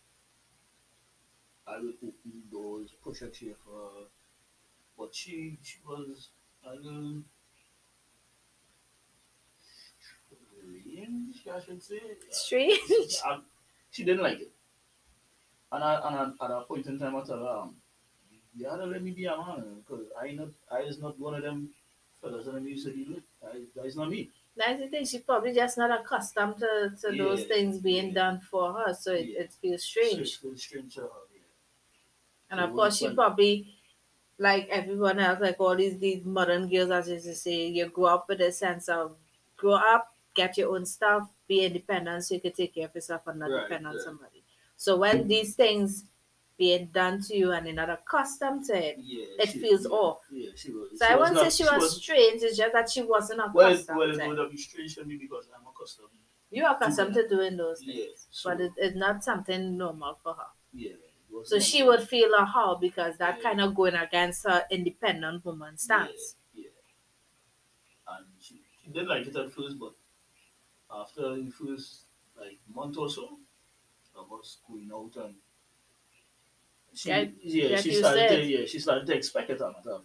I 1.66 1.78
would 1.80 1.96
open 2.02 2.42
doors, 2.50 2.90
push 3.02 3.22
a 3.22 3.28
chair 3.30 3.54
for 3.64 3.72
her, 3.72 4.06
but 4.98 5.14
she, 5.14 5.58
she 5.62 5.78
was 5.86 6.28
a 6.64 6.74
little 6.74 7.22
strange, 10.80 11.48
I 11.48 11.60
should 11.60 11.82
say. 11.82 12.00
Strange. 12.30 12.80
I, 13.24 13.38
she 13.90 14.04
didn't 14.04 14.22
like 14.22 14.40
it. 14.40 14.52
And, 15.72 15.82
I, 15.82 15.94
and 16.06 16.34
I, 16.40 16.44
at 16.44 16.50
a 16.50 16.60
point 16.62 16.86
in 16.86 16.98
time, 16.98 17.16
I 17.16 17.22
told 17.22 17.40
her, 17.40 17.48
um, 17.48 17.76
you 18.56 18.64
gotta 18.66 18.84
let 18.86 19.02
me 19.02 19.10
be 19.10 19.24
a 19.26 19.36
man, 19.36 19.64
because 19.80 20.06
I 20.20 20.30
not, 20.32 20.48
I 20.70 20.80
is 20.80 21.00
not 21.00 21.18
one 21.18 21.34
of 21.34 21.42
them 21.42 21.70
fellas 22.20 22.46
that 22.46 22.54
I'm 22.54 22.66
used 22.66 22.86
to 22.86 22.92
deal 22.92 23.14
with. 23.14 23.24
That 23.74 23.84
is 23.86 23.96
not 23.96 24.10
me. 24.10 24.30
That's 24.56 24.80
the 24.80 24.88
thing. 24.88 25.04
She's 25.04 25.20
probably 25.22 25.52
just 25.52 25.76
not 25.76 25.90
accustomed 26.00 26.58
to, 26.58 26.92
to 27.02 27.16
those 27.16 27.44
things 27.44 27.78
being 27.78 28.08
yeah. 28.08 28.14
done 28.14 28.40
for 28.40 28.72
her, 28.72 28.94
so 28.94 29.12
it, 29.12 29.26
Yeah. 29.28 29.40
it 29.40 29.52
feels 29.54 29.82
So 29.82 29.86
strange. 29.86 30.18
it's 30.20 30.34
still 30.34 30.56
strange 30.56 30.94
to 30.94 31.00
her, 31.02 31.08
yeah. 31.08 31.23
And 32.60 32.70
of 32.70 32.74
course, 32.76 32.98
she 32.98 33.10
probably, 33.14 33.74
like 34.38 34.68
everyone 34.70 35.18
else, 35.18 35.40
like 35.40 35.56
all 35.60 35.76
these 35.76 35.98
these 35.98 36.24
modern 36.24 36.68
girls, 36.68 36.90
as 36.90 37.08
you 37.26 37.34
say, 37.34 37.66
you 37.68 37.86
grow 37.86 38.06
up 38.06 38.28
with 38.28 38.40
a 38.40 38.52
sense 38.52 38.88
of 38.88 39.16
grow 39.56 39.74
up, 39.74 40.12
get 40.34 40.56
your 40.58 40.74
own 40.74 40.86
stuff, 40.86 41.28
be 41.48 41.64
independent, 41.64 42.24
so 42.24 42.34
you 42.34 42.40
can 42.40 42.52
take 42.52 42.74
care 42.74 42.86
of 42.86 42.94
yourself 42.94 43.22
and 43.26 43.38
not 43.40 43.50
Right, 43.50 43.62
depend 43.68 43.86
on 43.86 43.94
right. 43.94 44.04
somebody. 44.04 44.42
So 44.76 44.96
when 44.96 45.28
these 45.28 45.54
things 45.54 46.04
being 46.56 46.86
done 46.92 47.20
to 47.22 47.36
you 47.36 47.50
and 47.52 47.66
you're 47.66 47.74
not 47.74 47.90
accustomed 47.90 48.64
to 48.66 48.74
it, 48.76 48.96
Yeah, 49.00 49.24
it 49.42 49.48
she- 49.50 49.58
feels 49.60 49.84
yeah, 49.84 49.90
off. 49.90 50.20
Yeah, 50.30 50.50
she 50.54 50.70
was. 50.72 50.90
So 50.98 51.06
she 51.06 51.12
I 51.12 51.16
won't 51.16 51.36
say 51.36 51.42
not- 51.44 51.52
she 51.52 51.64
was 51.64 51.82
was- 51.82 51.96
strange. 52.02 52.42
It's 52.42 52.56
just 52.56 52.72
that 52.72 52.90
she 52.90 53.02
wasn't 53.02 53.40
Well, 53.52 53.72
accustomed 53.72 53.98
well, 53.98 54.10
it 54.10 54.14
to 54.14 54.24
it. 54.30 54.38
would 54.38 54.50
be 54.50 54.56
strange 54.56 54.94
for 54.94 55.04
me 55.04 55.16
because 55.16 55.48
I'm 55.56 55.66
accustomed. 55.66 56.10
You're 56.50 56.70
accustomed 56.70 57.14
to 57.14 57.26
doing 57.28 57.56
those 57.56 57.78
things, 57.80 57.96
Yeah, 57.96 58.04
so, 58.30 58.50
but 58.50 58.60
it, 58.60 58.72
it's 58.76 58.96
not 58.96 59.24
something 59.24 59.76
normal 59.76 60.14
for 60.22 60.34
her. 60.34 60.46
yeah. 60.72 60.92
Was 61.34 61.50
So 61.50 61.58
she 61.58 61.82
would 61.82 62.08
feel 62.08 62.32
a 62.34 62.44
how 62.44 62.76
because 62.76 63.18
that 63.18 63.36
Yeah. 63.38 63.42
kind 63.42 63.60
of 63.60 63.74
going 63.74 63.94
against 63.94 64.44
her 64.44 64.66
independent 64.70 65.44
woman 65.44 65.76
stance. 65.78 66.36
Yeah, 66.54 66.64
yeah. 66.64 66.70
And 68.16 68.26
she, 68.40 68.62
she 68.82 68.90
didn't 68.90 69.08
like 69.08 69.26
it 69.26 69.36
at 69.36 69.52
first, 69.52 69.78
but 69.78 69.94
after 70.90 71.36
the 71.36 71.50
first 71.50 72.06
like 72.36 72.58
month 72.68 72.96
or 72.98 73.10
so 73.10 73.38
of 74.16 74.32
us 74.32 74.58
going 74.68 74.90
out 74.94 75.16
and 75.16 75.36
she, 76.94 77.10
yeah, 77.10 77.76
she 77.80 77.92
started 77.92 78.28
to 78.28 78.44
yeah, 78.44 78.66
she 78.66 78.78
started 78.78 79.06
to 79.06 79.14
expect 79.16 79.50
it 79.50 79.60
on 79.60 79.74
her. 79.74 80.00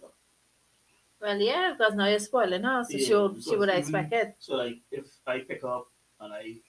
Well, 1.20 1.38
yeah, 1.40 1.74
because 1.76 1.94
now 1.94 2.06
you're 2.06 2.18
spoiling 2.18 2.62
her, 2.64 2.82
so 2.84 2.96
Yeah, 2.96 3.04
she 3.06 3.14
would, 3.14 3.42
she 3.44 3.56
would 3.56 3.68
even- 3.68 3.78
expect 3.78 4.12
it. 4.12 4.36
So 4.40 4.56
like 4.56 4.78
if 4.90 5.06
I 5.26 5.40
pick 5.40 5.62
up 5.64 5.88
and 6.18 6.32
I 6.32 6.60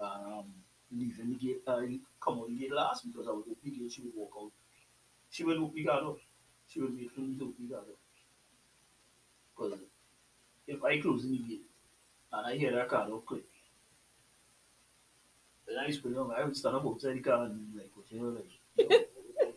um 0.00 0.54
leave 0.90 1.20
in 1.20 1.30
the 1.30 1.36
gate, 1.36 1.62
I 1.68 2.00
come 2.20 2.38
out 2.38 2.48
the 2.48 2.68
last 2.74 3.06
because 3.06 3.26
I 3.26 3.30
open 3.30 3.56
the 3.62 3.70
gate, 3.70 3.92
she 3.92 4.02
would 4.02 4.12
walk 4.16 4.32
out. 4.40 4.52
She 5.30 5.44
would 5.44 5.58
the 5.74 5.84
car 5.84 6.00
door. 6.00 6.16
She 6.68 6.80
would 6.80 6.90
for 7.14 7.20
me 7.20 7.36
open 7.40 7.54
the 7.68 7.74
car. 7.74 7.84
Because 9.56 9.78
if 10.66 10.84
I 10.84 11.00
close 11.00 11.22
the 11.22 11.38
gate 11.38 11.62
and 12.32 12.46
I 12.46 12.56
hear 12.56 12.72
that 12.72 12.88
car 12.88 13.06
door 13.06 13.22
click, 13.22 13.44
then 15.66 15.78
I 15.78 15.86
used 15.86 16.02
to 16.02 16.10
know 16.10 16.32
I 16.36 16.44
would 16.44 16.56
stand 16.56 16.76
up 16.76 16.86
outside 16.86 17.16
the 17.16 17.20
car 17.20 17.44
and 17.44 17.72
be 17.72 17.78
like, 17.78 17.90
you 18.10 18.20
know, 18.20 18.28
like, 18.28 19.08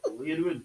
what, 0.04 0.17
what 0.17 0.28
you 0.28 0.36
doing? 0.36 0.63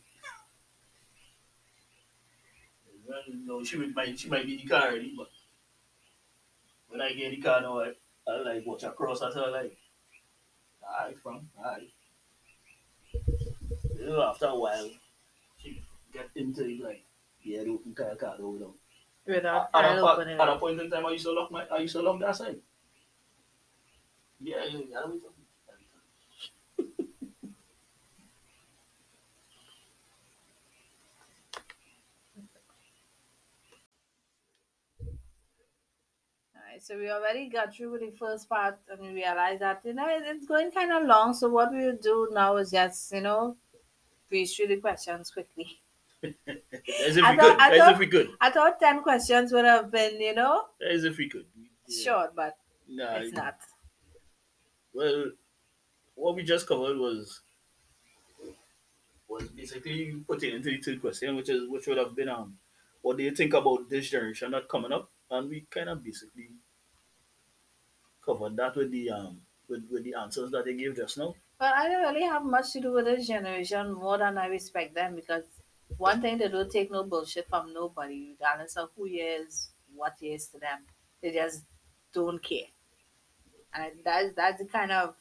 You 3.26 3.64
she 3.64 3.78
would 3.78 3.94
might 3.94 4.18
she 4.18 4.28
might 4.28 4.44
be 4.44 4.54
in 4.54 4.60
the 4.60 4.66
car 4.66 4.88
already, 4.88 5.14
but 5.16 5.28
when 6.88 7.00
I 7.00 7.12
get 7.12 7.32
in 7.32 7.40
the 7.40 7.46
car 7.46 7.60
now, 7.60 7.80
I, 7.80 7.92
I 8.28 8.42
like 8.42 8.66
watch 8.66 8.82
across 8.82 9.22
at 9.22 9.32
her 9.34 9.50
like, 9.50 9.76
alright, 10.88 11.18
fam, 11.18 11.48
alright. 11.58 11.90
You 13.98 14.06
know, 14.06 14.22
after 14.22 14.46
a 14.46 14.54
while, 14.54 14.90
she 15.58 15.82
get 16.12 16.28
into 16.34 16.62
like, 16.82 17.04
yeah, 17.42 17.64
the 17.64 17.70
open 17.70 17.94
car 17.94 18.14
car 18.16 18.36
door 18.38 18.58
down. 18.58 18.74
Without 19.26 19.68
At, 19.74 19.80
trying 19.80 19.98
a, 19.98 20.06
at, 20.06 20.40
at 20.40 20.48
a 20.48 20.58
point 20.58 20.80
in 20.80 20.90
time, 20.90 21.04
I 21.06 21.10
used 21.10 21.24
to 21.26 21.32
lock 21.32 21.50
my, 21.50 21.66
I 21.70 21.78
used 21.78 21.94
to 21.96 22.02
lock 22.02 22.18
that 22.20 22.36
side. 22.36 22.56
Yeah, 24.40 24.64
yeah, 24.70 24.80
yeah. 24.90 25.00
Alright, 36.78 36.86
so 36.86 36.96
we 36.98 37.10
already 37.10 37.48
got 37.48 37.74
through 37.74 37.90
with 37.92 38.00
the 38.02 38.12
first 38.16 38.48
part 38.48 38.78
and 38.90 39.00
we 39.00 39.08
realized 39.12 39.60
that, 39.62 39.80
you 39.84 39.94
know, 39.94 40.06
it's 40.08 40.46
going 40.46 40.70
kind 40.70 40.92
of 40.92 41.06
long. 41.06 41.34
So 41.34 41.48
what 41.48 41.72
we 41.72 41.78
will 41.84 41.98
do 42.00 42.28
now 42.32 42.56
is 42.56 42.70
just, 42.70 43.12
you 43.12 43.20
know, 43.20 43.56
breeze 44.28 44.54
through 44.54 44.68
the 44.68 44.76
questions 44.76 45.30
quickly. 45.30 45.80
As 46.22 47.16
if 47.16 47.24
I 47.24 47.32
we 47.32 47.36
thought- 47.36 47.50
could. 47.58 47.60
I 47.60 47.70
As 47.72 47.78
thought- 47.78 47.92
if 47.94 47.98
we 47.98 48.06
could. 48.06 48.28
I 48.40 48.50
thought 48.50 48.78
10 48.80 49.02
questions 49.02 49.52
would 49.52 49.64
have 49.64 49.90
been, 49.90 50.20
you 50.20 50.34
know, 50.34 50.66
As 50.88 51.04
if 51.04 51.16
we 51.18 51.28
could. 51.28 51.46
Yeah. 51.86 52.04
short, 52.04 52.36
but 52.36 52.56
Nah, 52.88 53.16
it's 53.16 53.34
not. 53.34 53.56
Well, 54.94 55.32
what 56.14 56.34
we 56.36 56.42
just 56.42 56.66
covered 56.66 56.96
was 56.96 57.40
was 59.28 59.48
basically 59.48 60.22
putting 60.26 60.54
into 60.54 60.70
the 60.70 60.78
third 60.78 61.00
question, 61.00 61.36
which 61.36 61.50
is 61.50 61.68
which 61.68 61.86
would 61.86 61.98
have 61.98 62.16
been 62.16 62.28
um, 62.30 62.56
what 63.02 63.16
do 63.18 63.22
you 63.22 63.30
think 63.30 63.52
about 63.52 63.88
this 63.90 64.08
generation 64.10 64.50
not 64.50 64.68
coming 64.68 64.90
up? 64.92 65.10
And 65.30 65.50
we 65.50 65.66
kind 65.70 65.90
of 65.90 66.02
basically 66.02 66.48
covered 68.28 68.56
that 68.56 68.76
with 68.76 68.90
the 68.90 69.10
um 69.10 69.40
with, 69.68 69.84
with 69.90 70.04
the 70.04 70.14
answers 70.14 70.50
that 70.50 70.64
they 70.64 70.74
gave 70.74 70.96
just 70.96 71.18
now. 71.18 71.34
But 71.58 71.74
I 71.74 71.88
don't 71.88 72.02
really 72.02 72.26
have 72.26 72.44
much 72.44 72.72
to 72.72 72.80
do 72.80 72.92
with 72.92 73.06
this 73.06 73.26
generation 73.26 73.92
more 73.92 74.18
than 74.18 74.38
I 74.38 74.46
respect 74.46 74.94
them 74.94 75.16
because 75.16 75.44
one 75.96 76.20
thing 76.20 76.38
they 76.38 76.48
don't 76.48 76.70
take 76.70 76.90
no 76.90 77.04
bullshit 77.04 77.48
from 77.48 77.72
nobody, 77.74 78.34
regardless 78.38 78.76
of 78.76 78.90
who 78.96 79.04
he 79.04 79.16
is, 79.16 79.70
what 79.94 80.14
he 80.20 80.28
is 80.28 80.46
to 80.48 80.58
them. 80.58 80.80
They 81.22 81.32
just 81.32 81.64
don't 82.12 82.42
care. 82.42 82.68
And 83.74 83.92
that's 84.04 84.34
that's 84.34 84.58
the 84.58 84.66
kind 84.66 84.92
of 84.92 85.14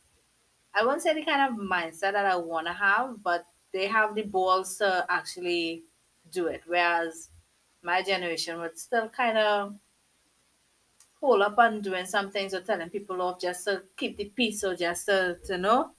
I 0.73 0.85
won't 0.85 1.01
say 1.01 1.13
the 1.13 1.25
kind 1.25 1.51
of 1.51 1.59
mindset 1.59 2.13
that 2.13 2.25
I 2.25 2.35
wanna 2.35 2.73
have, 2.73 3.23
but 3.23 3.45
they 3.73 3.87
have 3.87 4.15
the 4.15 4.23
balls 4.23 4.77
to 4.77 5.05
actually 5.09 5.83
do 6.31 6.47
it. 6.47 6.61
Whereas 6.67 7.29
my 7.81 8.01
generation 8.03 8.59
would 8.59 8.77
still 8.77 9.09
kind 9.09 9.37
hold 11.19 11.41
up 11.41 11.57
on 11.57 11.81
doing 11.81 12.05
some 12.05 12.31
things 12.31 12.53
or 12.53 12.61
telling 12.61 12.89
people 12.89 13.21
off 13.21 13.39
just 13.41 13.65
to 13.65 13.83
keep 13.95 14.17
the 14.17 14.25
peace 14.35 14.63
or 14.63 14.75
just 14.75 15.05
to, 15.07 15.37
to 15.45 15.57
know 15.57 15.91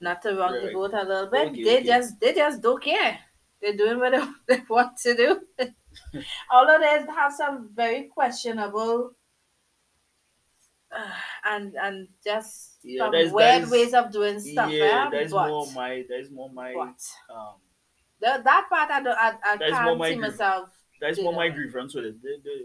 not 0.00 0.22
to 0.22 0.34
rock 0.34 0.52
the 0.52 0.72
boat 0.72 0.94
a 0.94 1.02
little 1.04 1.30
bit. 1.30 1.48
Okay, 1.50 1.64
they 1.64 1.76
okay. 1.78 1.86
just 1.86 2.20
they 2.20 2.32
just 2.32 2.62
don't 2.62 2.82
care. 2.82 3.18
They're 3.60 3.76
doing 3.76 3.98
what 3.98 4.12
they, 4.12 4.22
they 4.56 4.62
want 4.68 4.96
to 4.98 5.14
do. 5.14 5.40
Although 6.50 6.78
they 6.78 7.04
have 7.12 7.32
some 7.34 7.70
very 7.74 8.04
questionable 8.04 9.12
uh, 10.90 11.10
and 11.44 11.74
and 11.74 12.08
just 12.24 12.78
Yeah, 12.82 13.04
some 13.04 13.12
there's- 13.12 13.32
weird 13.32 13.48
there's- 13.62 13.70
ways 13.70 13.94
of 13.94 14.10
doing 14.10 14.40
stuff. 14.40 14.70
yeah, 14.70 15.06
eh? 15.06 15.10
there's 15.10 15.32
but, 15.32 15.48
more 15.48 15.70
my 15.72 16.04
there's 16.08 16.30
more 16.30 16.50
my 16.50 16.72
but 16.74 17.34
um 17.34 17.54
the, 18.20 18.42
that 18.44 18.66
part 18.68 18.90
I 18.90 19.02
don't 19.02 19.16
I, 19.18 19.34
I 19.44 19.56
can't 19.56 19.98
my 19.98 20.10
see 20.10 20.16
myself 20.16 20.70
there's 21.00 21.18
You 21.18 21.24
more 21.24 21.32
my 21.32 21.48
grievance 21.48 21.94
with 21.94 22.04
it. 22.04 22.22
They, 22.22 22.36
they, 22.44 22.64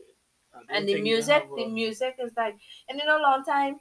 and 0.70 0.88
the 0.88 1.02
music 1.02 1.44
the 1.56 1.68
music 1.68 2.16
is 2.20 2.32
like 2.38 2.56
and 2.90 3.00
you 3.00 3.06
know 3.06 3.18
long 3.20 3.44
time 3.44 3.80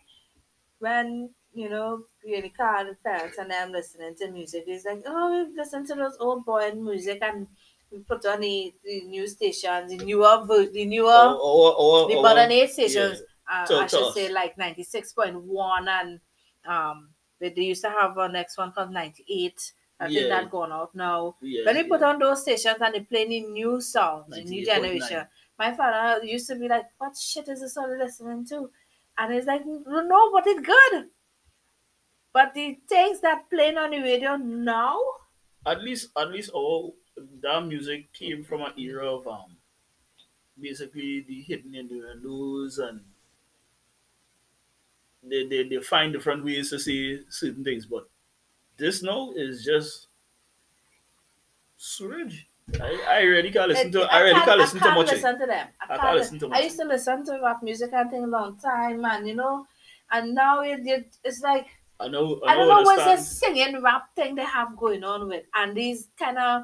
when 0.78 1.30
you 1.52 1.68
know 1.68 2.04
you're 2.24 2.38
in 2.38 2.42
the 2.44 2.48
car 2.50 2.78
and 2.78 2.90
the 2.90 2.94
parents 3.04 3.38
and 3.38 3.50
them 3.50 3.72
listening 3.72 4.14
to 4.16 4.30
music 4.30 4.64
it's 4.66 4.84
like 4.84 5.02
oh 5.06 5.46
we 5.48 5.56
listen 5.56 5.86
to 5.86 5.94
those 5.94 6.16
old 6.18 6.44
boy 6.44 6.72
music 6.72 7.20
and 7.22 7.46
we 7.90 7.98
put 8.00 8.24
on 8.26 8.40
the, 8.40 8.74
the 8.84 9.02
new 9.04 9.26
stations 9.26 9.90
the 9.96 10.04
newer 10.04 10.44
the 10.72 10.84
newer 10.84 11.10
or, 11.10 11.34
or, 11.40 11.74
or, 11.76 12.08
the 12.08 12.20
modern 12.20 12.50
age 12.50 12.70
stations. 12.70 13.22
Uh, 13.48 13.66
To- 13.66 13.74
I 13.76 13.86
should 13.86 14.14
say 14.14 14.32
like 14.32 14.56
96.1 14.58 15.86
and 15.88 16.20
um 16.66 17.10
they, 17.38 17.50
they 17.50 17.62
used 17.62 17.82
to 17.82 17.90
have 17.90 18.16
a 18.16 18.28
next 18.28 18.56
one 18.56 18.72
called 18.72 18.90
98 18.90 19.72
I 20.00 20.06
think 20.06 20.16
Yeah. 20.16 20.28
that 20.28 20.50
gone 20.50 20.72
out 20.72 20.94
now. 20.94 21.36
Yeah, 21.40 21.64
when 21.66 21.76
we 21.76 21.84
put 21.84 22.02
on 22.02 22.18
those 22.18 22.42
stations 22.42 22.78
and 22.80 22.94
they 22.94 23.00
play 23.00 23.28
the 23.28 23.40
new 23.42 23.80
songs, 23.80 24.34
the 24.34 24.42
new 24.44 24.62
98.9. 24.62 25.00
generation, 25.00 25.26
my 25.58 25.72
father 25.74 26.24
used 26.24 26.46
to 26.48 26.56
be 26.56 26.68
like, 26.68 26.86
"What 26.98 27.16
shit 27.16 27.48
is 27.48 27.60
this 27.60 27.76
all 27.76 27.88
listening 27.96 28.46
to?" 28.46 28.70
And 29.18 29.34
it's 29.34 29.46
like, 29.46 29.64
"No, 29.66 30.32
but 30.32 30.46
it's 30.46 30.60
good." 30.60 31.10
But 32.34 32.52
the 32.54 32.80
things 32.88 33.20
that 33.20 33.48
playing 33.48 33.78
on 33.78 33.90
the 33.90 34.00
radio 34.00 34.36
now, 34.36 35.00
At 35.66 35.82
least, 35.82 36.10
at 36.16 36.30
least, 36.30 36.50
all 36.50 36.96
that 37.16 37.66
music 37.66 38.12
came 38.12 38.44
from 38.44 38.60
an 38.62 38.78
era 38.78 39.06
of 39.14 39.26
um, 39.26 39.56
basically 40.60 41.20
the 41.20 41.42
hidden 41.42 41.74
innuendos 41.74 42.78
and 42.78 43.04
they, 45.22 45.46
they 45.46 45.62
they 45.68 45.78
find 45.80 46.12
different 46.12 46.44
ways 46.44 46.70
to 46.70 46.78
say 46.78 47.20
certain 47.28 47.64
things. 47.64 47.86
But 47.86 48.08
this 48.76 49.02
now 49.02 49.32
is 49.32 49.64
just 49.64 50.08
sewage. 51.76 52.48
I, 52.80 53.04
I 53.08 53.20
really 53.22 53.50
can't 53.50 53.68
listen 53.68 53.92
to. 53.92 54.02
it- 54.02 54.08
I 54.10 54.20
really 54.20 54.34
can't- 54.34 54.46
can't 54.46 54.58
listen 54.60 54.78
to 54.78 54.84
can't 54.84 54.96
much. 54.98 55.08
eh. 55.08 55.14
listen 55.14 55.38
to 55.38 55.46
them. 55.46 55.68
I, 55.80 55.84
I 55.84 55.86
can't, 55.86 56.00
can't 56.00 56.16
listen 56.16 56.38
to 56.40 56.48
I 56.52 56.58
used 56.60 56.78
to 56.78 56.84
listen 56.86 57.24
to 57.26 57.38
rap 57.42 57.62
music 57.62 57.90
and 57.92 58.10
thing 58.10 58.24
a 58.24 58.26
long 58.26 58.56
time, 58.58 59.04
and 59.04 59.28
you 59.28 59.34
know, 59.34 59.66
and 60.10 60.34
now 60.34 60.60
it, 60.62 60.80
it 60.86 61.16
it's 61.24 61.40
like 61.40 61.66
I 62.00 62.08
know. 62.08 62.40
I 62.46 62.52
I, 62.52 62.56
don't 62.56 62.68
know. 62.68 62.82
what's 62.82 63.04
this 63.04 63.38
singing 63.38 63.80
rap 63.82 64.14
thing 64.16 64.34
they 64.34 64.44
have 64.44 64.76
going 64.76 65.04
on 65.04 65.28
with, 65.28 65.44
and 65.54 65.76
these 65.76 66.08
kind 66.18 66.38
of 66.38 66.62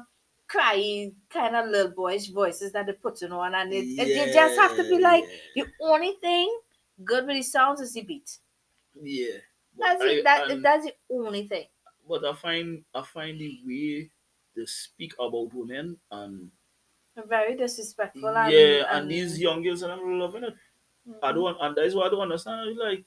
cryy, 0.49 1.13
kind 1.29 1.55
of 1.55 1.69
little 1.69 1.91
boyish 1.91 2.27
voices 2.29 2.71
that 2.73 2.85
they're 2.87 2.95
putting 2.95 3.31
on, 3.31 3.53
and 3.55 3.71
it, 3.71 3.85
it, 3.85 4.07
you 4.07 4.33
just 4.33 4.59
have 4.59 4.75
to 4.75 4.83
be 4.83 4.99
like, 4.99 5.23
the 5.55 5.65
only 5.81 6.13
thing 6.19 6.53
good 7.05 7.25
with 7.25 7.37
the 7.37 7.41
sounds 7.43 7.79
is 7.79 7.93
the 7.93 8.01
beat. 8.01 8.37
yeah. 9.01 9.37
That's 9.77 10.01
I- 10.01 10.05
it. 10.07 10.23
That, 10.25 10.61
that's 10.61 10.85
the 10.87 10.93
only 11.11 11.47
thing. 11.47 11.65
but 12.09 12.25
I 12.25 12.33
find 12.33 12.83
I 12.93 13.01
find 13.03 13.39
the 13.39 13.59
way 13.65 14.09
they 14.55 14.65
speak 14.65 15.13
about 15.19 15.53
women 15.53 15.97
and 16.11 16.51
Very 17.27 17.55
disrespectful. 17.55 18.29
and, 18.29 18.53
yeah, 18.53 18.85
and, 18.97 19.09
these 19.11 19.39
young 19.39 19.61
girls 19.63 19.81
and 19.81 19.91
I'm 19.91 20.19
loving 20.19 20.43
it. 20.43 20.55
I 21.21 21.31
Mhm. 21.31 21.35
don't 21.35 21.57
and 21.61 21.75
that's 21.75 21.93
why 21.95 22.05
I 22.05 22.09
don't 22.09 22.21
understand. 22.21 22.77
Like 22.77 23.05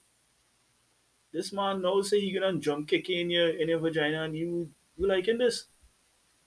this 1.33 1.53
man 1.53 1.83
now 1.83 2.01
say 2.03 2.21
he 2.21 2.33
gonna 2.33 2.59
jump 2.59 2.89
kick 2.89 3.09
in 3.11 3.31
your 3.31 3.49
in 3.51 3.69
your 3.69 3.79
vagina 3.79 4.25
and 4.25 4.37
you 4.37 4.71
you 4.97 5.07
liking 5.07 5.39
this. 5.39 5.67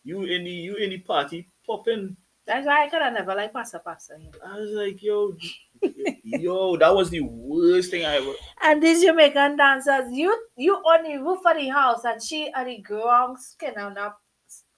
You 0.04 0.24
in 0.24 0.44
the 0.46 0.52
you 0.52 0.76
in 0.76 0.90
the 0.92 1.00
party 1.00 1.48
popping. 1.66 2.18
That's 2.46 2.66
why 2.66 2.86
I 2.86 2.90
could 2.90 3.02
have 3.02 3.14
never 3.14 3.36
like 3.36 3.52
passa. 3.54 3.82
You? 4.20 4.32
I 4.44 4.60
was 4.60 4.72
like, 4.72 5.04
yo, 5.04 5.36
yo, 6.24 6.78
that 6.78 6.96
was 6.96 7.10
the 7.10 7.20
worst 7.22 7.92
thing 7.92 8.06
I 8.06 8.16
ever 8.18 8.34
And 8.62 8.82
these 8.82 9.04
Jamaican 9.04 9.58
dancers, 9.58 10.12
you 10.12 10.32
you 10.56 10.76
on 10.76 11.04
the 11.04 11.18
roof 11.22 11.40
of 11.46 11.58
the 11.58 11.68
house 11.68 12.06
and 12.06 12.24
she 12.24 12.52
on 12.54 12.66
the 12.68 12.78
ground 12.80 13.40
skin 13.40 13.78
on 13.78 13.98
up 13.98 14.22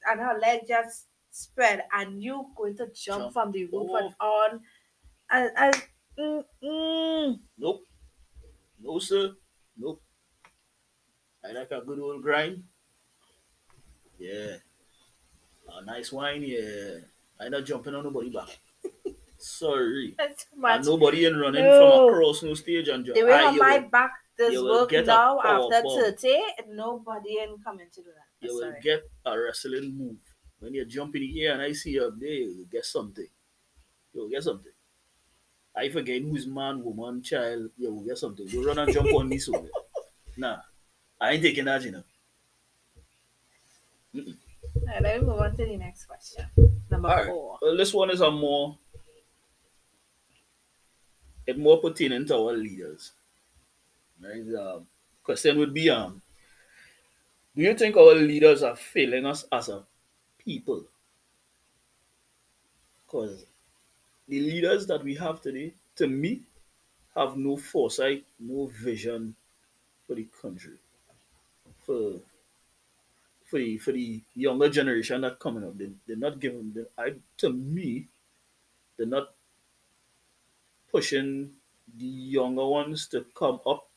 and 0.08 0.20
her 0.20 0.38
leg 0.40 0.62
just 0.68 1.08
spread 1.32 1.84
and 1.94 2.22
you 2.22 2.48
going 2.56 2.76
to 2.78 2.88
jump, 2.94 3.22
Jump 3.24 3.34
from 3.34 3.52
the 3.52 3.66
roof 3.66 3.90
and 4.00 4.16
on 4.20 4.60
and, 5.32 5.52
and 5.56 5.84
mm, 6.18 6.44
mm. 6.64 7.40
Nope. 7.58 7.84
No 8.82 9.00
sir. 9.00 9.34
Nope. 9.78 10.02
I 11.46 11.52
like 11.52 11.72
a 11.72 11.82
good 11.82 12.00
old 12.00 12.22
grind. 12.22 12.64
Yeah. 14.18 14.58
A 15.72 15.86
nice 15.86 16.12
wine, 16.12 16.44
yeah. 16.44 16.98
I 17.40 17.48
not 17.50 17.66
jumping 17.66 17.96
on 17.96 18.04
nobody 18.04 18.30
back. 18.30 18.58
Sorry. 19.38 20.16
And 20.20 20.86
nobody 20.86 21.26
in 21.26 21.38
running 21.38 21.64
No. 21.64 22.08
from 22.08 22.14
across 22.16 22.44
no 22.44 22.54
stage 22.56 22.90
and 22.90 23.06
jump. 23.06 23.16
The 23.16 23.24
way 23.24 23.42
Ah, 23.42 23.52
my 23.52 23.80
back 23.80 24.12
this 24.38 24.62
work 24.62 24.92
now 24.92 25.40
after 25.40 25.84
bomb. 25.84 26.14
30, 26.14 26.40
nobody 26.70 27.38
ain't 27.40 27.64
coming 27.64 27.88
to 27.94 28.02
do 28.02 28.08
that. 28.08 28.29
You 28.42 28.54
will 28.54 28.62
Sorry. 28.62 28.82
get 28.82 29.10
a 29.26 29.40
wrestling 29.40 29.98
move. 29.98 30.18
When 30.60 30.74
you 30.74 30.86
jump 30.86 31.16
in 31.16 31.22
the 31.22 31.44
air 31.44 31.54
and 31.54 31.62
I 31.62 31.72
see 31.74 31.92
you 31.92 32.06
up 32.06 32.20
there, 32.20 32.30
you 32.30 32.68
get 32.72 32.86
something. 32.86 33.28
You 34.14 34.22
will 34.22 34.30
get 34.30 34.44
something. 34.44 34.72
I 35.76 35.90
forget 35.90 36.22
who's 36.22 36.48
man, 36.48 36.84
woman, 36.84 37.22
child, 37.22 37.70
you 37.78 37.94
will 37.94 38.04
get 38.04 38.18
something. 38.18 38.48
You 38.48 38.66
run 38.66 38.80
and 38.80 38.92
jump 38.92 39.14
on 39.14 39.30
me 39.30 39.38
so. 39.38 39.68
Nah. 40.36 40.58
I 41.22 41.32
ain't 41.32 41.44
taking 41.44 41.66
that, 41.66 41.84
you 41.84 41.92
know. 41.92 42.04
Alright, 44.16 45.02
let 45.02 45.22
me 45.22 45.28
move 45.28 45.40
on 45.40 45.56
to 45.56 45.66
the 45.66 45.78
next 45.78 46.06
question. 46.06 46.46
Number 46.90 47.26
four. 47.26 47.60
Well, 47.62 47.78
this 47.78 47.94
one 47.94 48.10
is 48.10 48.22
a 48.22 48.32
more 48.32 48.78
it 51.46 51.58
more 51.58 51.82
pertaining 51.82 52.26
to 52.28 52.36
our 52.36 52.54
leaders. 52.54 53.12
Right? 54.22 54.44
Um, 54.56 54.88
question 55.24 55.58
would 55.58 55.74
be 55.74 55.90
um 55.90 56.22
do 57.56 57.62
you 57.64 57.74
think 57.74 57.98
our 57.98 58.16
leaders 58.16 58.64
are 58.64 58.76
failing 58.76 59.26
us 59.26 59.46
as 59.52 59.70
a 59.70 59.84
people? 60.38 60.86
Because 63.06 63.46
the 64.28 64.40
leaders 64.40 64.86
that 64.88 65.04
we 65.04 65.16
have 65.16 65.42
today, 65.42 65.74
to 65.96 66.08
me, 66.08 66.42
have 67.16 67.36
no 67.38 67.58
foresight, 67.58 68.24
no 68.40 68.68
vision 68.68 69.36
for 70.06 70.16
the 70.16 70.28
country. 70.42 70.78
For 71.86 72.20
for 73.50 73.58
the 73.58 73.78
for 73.80 73.92
the 73.92 74.22
younger 74.36 74.70
generation 74.70 75.22
that 75.22 75.40
coming 75.40 75.64
up. 75.64 75.78
They 75.78 75.90
they're 76.08 76.18
not 76.18 76.40
giving 76.40 76.72
them 76.74 76.86
I 76.98 77.16
to 77.38 77.52
me, 77.52 78.08
they're 78.96 79.08
not 79.08 79.34
pushing 80.92 81.52
the 81.98 82.06
younger 82.06 82.66
ones 82.66 83.08
to 83.08 83.26
come 83.36 83.60
up 83.66 83.88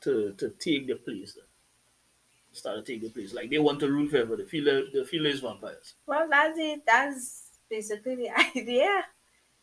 to 0.00 0.32
to 0.38 0.48
take 0.58 0.86
the 0.86 0.94
place. 0.94 1.36
Start 2.52 2.84
to 2.84 2.92
take 2.92 3.00
the 3.02 3.08
place. 3.10 3.32
Like 3.32 3.48
they 3.50 3.58
want 3.58 3.80
to 3.80 3.90
rule 3.90 4.08
forever. 4.08 4.36
They 4.36 4.44
feel 4.44 4.64
like- 4.64 4.92
they 4.92 5.04
feel 5.04 5.26
as 5.26 5.40
vampires. 5.40 5.94
Well, 6.06 6.26
that's 6.28 6.58
it. 6.58 6.82
That's 6.86 7.48
basically 7.68 8.16
the 8.16 8.30
idea. 8.56 9.04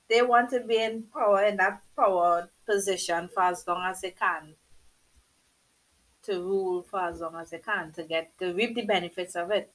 They 0.09 0.21
want 0.21 0.49
to 0.51 0.61
be 0.61 0.81
in 0.81 1.03
power 1.03 1.43
in 1.43 1.57
that 1.57 1.81
power 1.95 2.49
position 2.65 3.29
for 3.33 3.43
as 3.43 3.65
long 3.67 3.83
as 3.89 3.99
they 4.01 4.11
can. 4.11 4.53
To 6.23 6.41
rule 6.41 6.81
for 6.83 6.99
as 7.01 7.21
long 7.21 7.35
as 7.35 7.51
they 7.51 7.59
can 7.59 7.91
to 7.93 8.03
get 8.03 8.37
to 8.39 8.53
reap 8.53 8.75
the 8.75 8.81
benefits 8.85 9.35
of 9.35 9.51
it. 9.51 9.71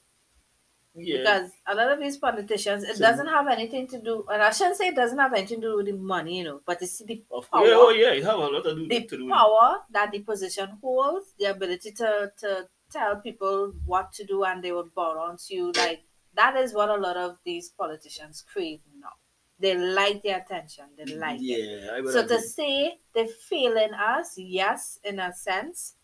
Yeah. 0.95 1.19
Because 1.19 1.51
a 1.67 1.75
lot 1.75 1.91
of 1.91 1.99
these 2.01 2.19
politicians, 2.19 2.85
it 2.85 2.97
So- 2.97 3.05
doesn't 3.07 3.27
have 3.29 3.49
anything 3.49 3.87
to 3.89 3.99
do, 3.99 4.27
and 4.31 4.43
I 4.43 4.51
shouldn't 4.51 4.77
say 4.77 4.89
it 4.89 4.95
doesn't 4.95 5.19
have 5.19 5.33
anything 5.33 5.63
to 5.63 5.69
do 5.69 5.77
with 5.79 5.87
the 5.87 5.93
money, 5.93 6.39
you 6.39 6.45
know, 6.45 6.61
but 6.67 6.83
it's 6.83 6.99
the 6.99 7.23
Of 7.31 7.51
power. 7.51 7.67
yeah, 7.67 7.75
oh 7.77 7.89
yeah, 7.91 8.13
it 8.13 8.25
have 8.25 8.35
a 8.35 8.39
lot 8.39 8.63
to 8.65 8.75
do, 8.75 8.87
the 8.87 9.01
to 9.07 9.17
do 9.17 9.29
power 9.31 9.81
that 9.91 10.11
the 10.13 10.19
position 10.21 10.69
holds, 10.83 11.33
the 11.39 11.47
ability 11.47 11.93
to, 11.93 12.31
to 12.41 12.69
tell 12.93 13.17
people 13.17 13.73
what 13.87 14.13
to 14.13 14.25
do 14.25 14.45
and 14.45 14.63
they 14.63 14.73
will 14.73 14.91
bow 14.95 15.15
down 15.15 15.37
to 15.37 15.55
you. 15.55 15.73
Like 15.73 16.03
that 16.35 16.57
is 16.57 16.73
what 16.75 16.89
a 16.91 16.97
lot 16.97 17.17
of 17.17 17.37
these 17.45 17.71
politicians 17.71 18.45
crave 18.53 18.81
now. 19.01 19.11
They 19.59 19.77
like 19.77 20.23
the 20.23 20.31
attention. 20.31 20.85
They 20.97 21.15
like 21.17 21.41
it. 21.41 21.85
Yeah, 21.85 21.93
I 21.95 22.03
So 22.11 22.21
agree. 22.21 22.37
to 22.37 22.43
say 22.43 22.99
they're 23.15 23.27
failing 23.49 23.95
us, 23.95 24.35
yes, 24.37 24.99
in 25.05 25.21
a 25.21 25.33
sense. 25.33 25.95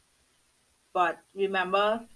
But 0.92 1.18
remember, 1.34 2.06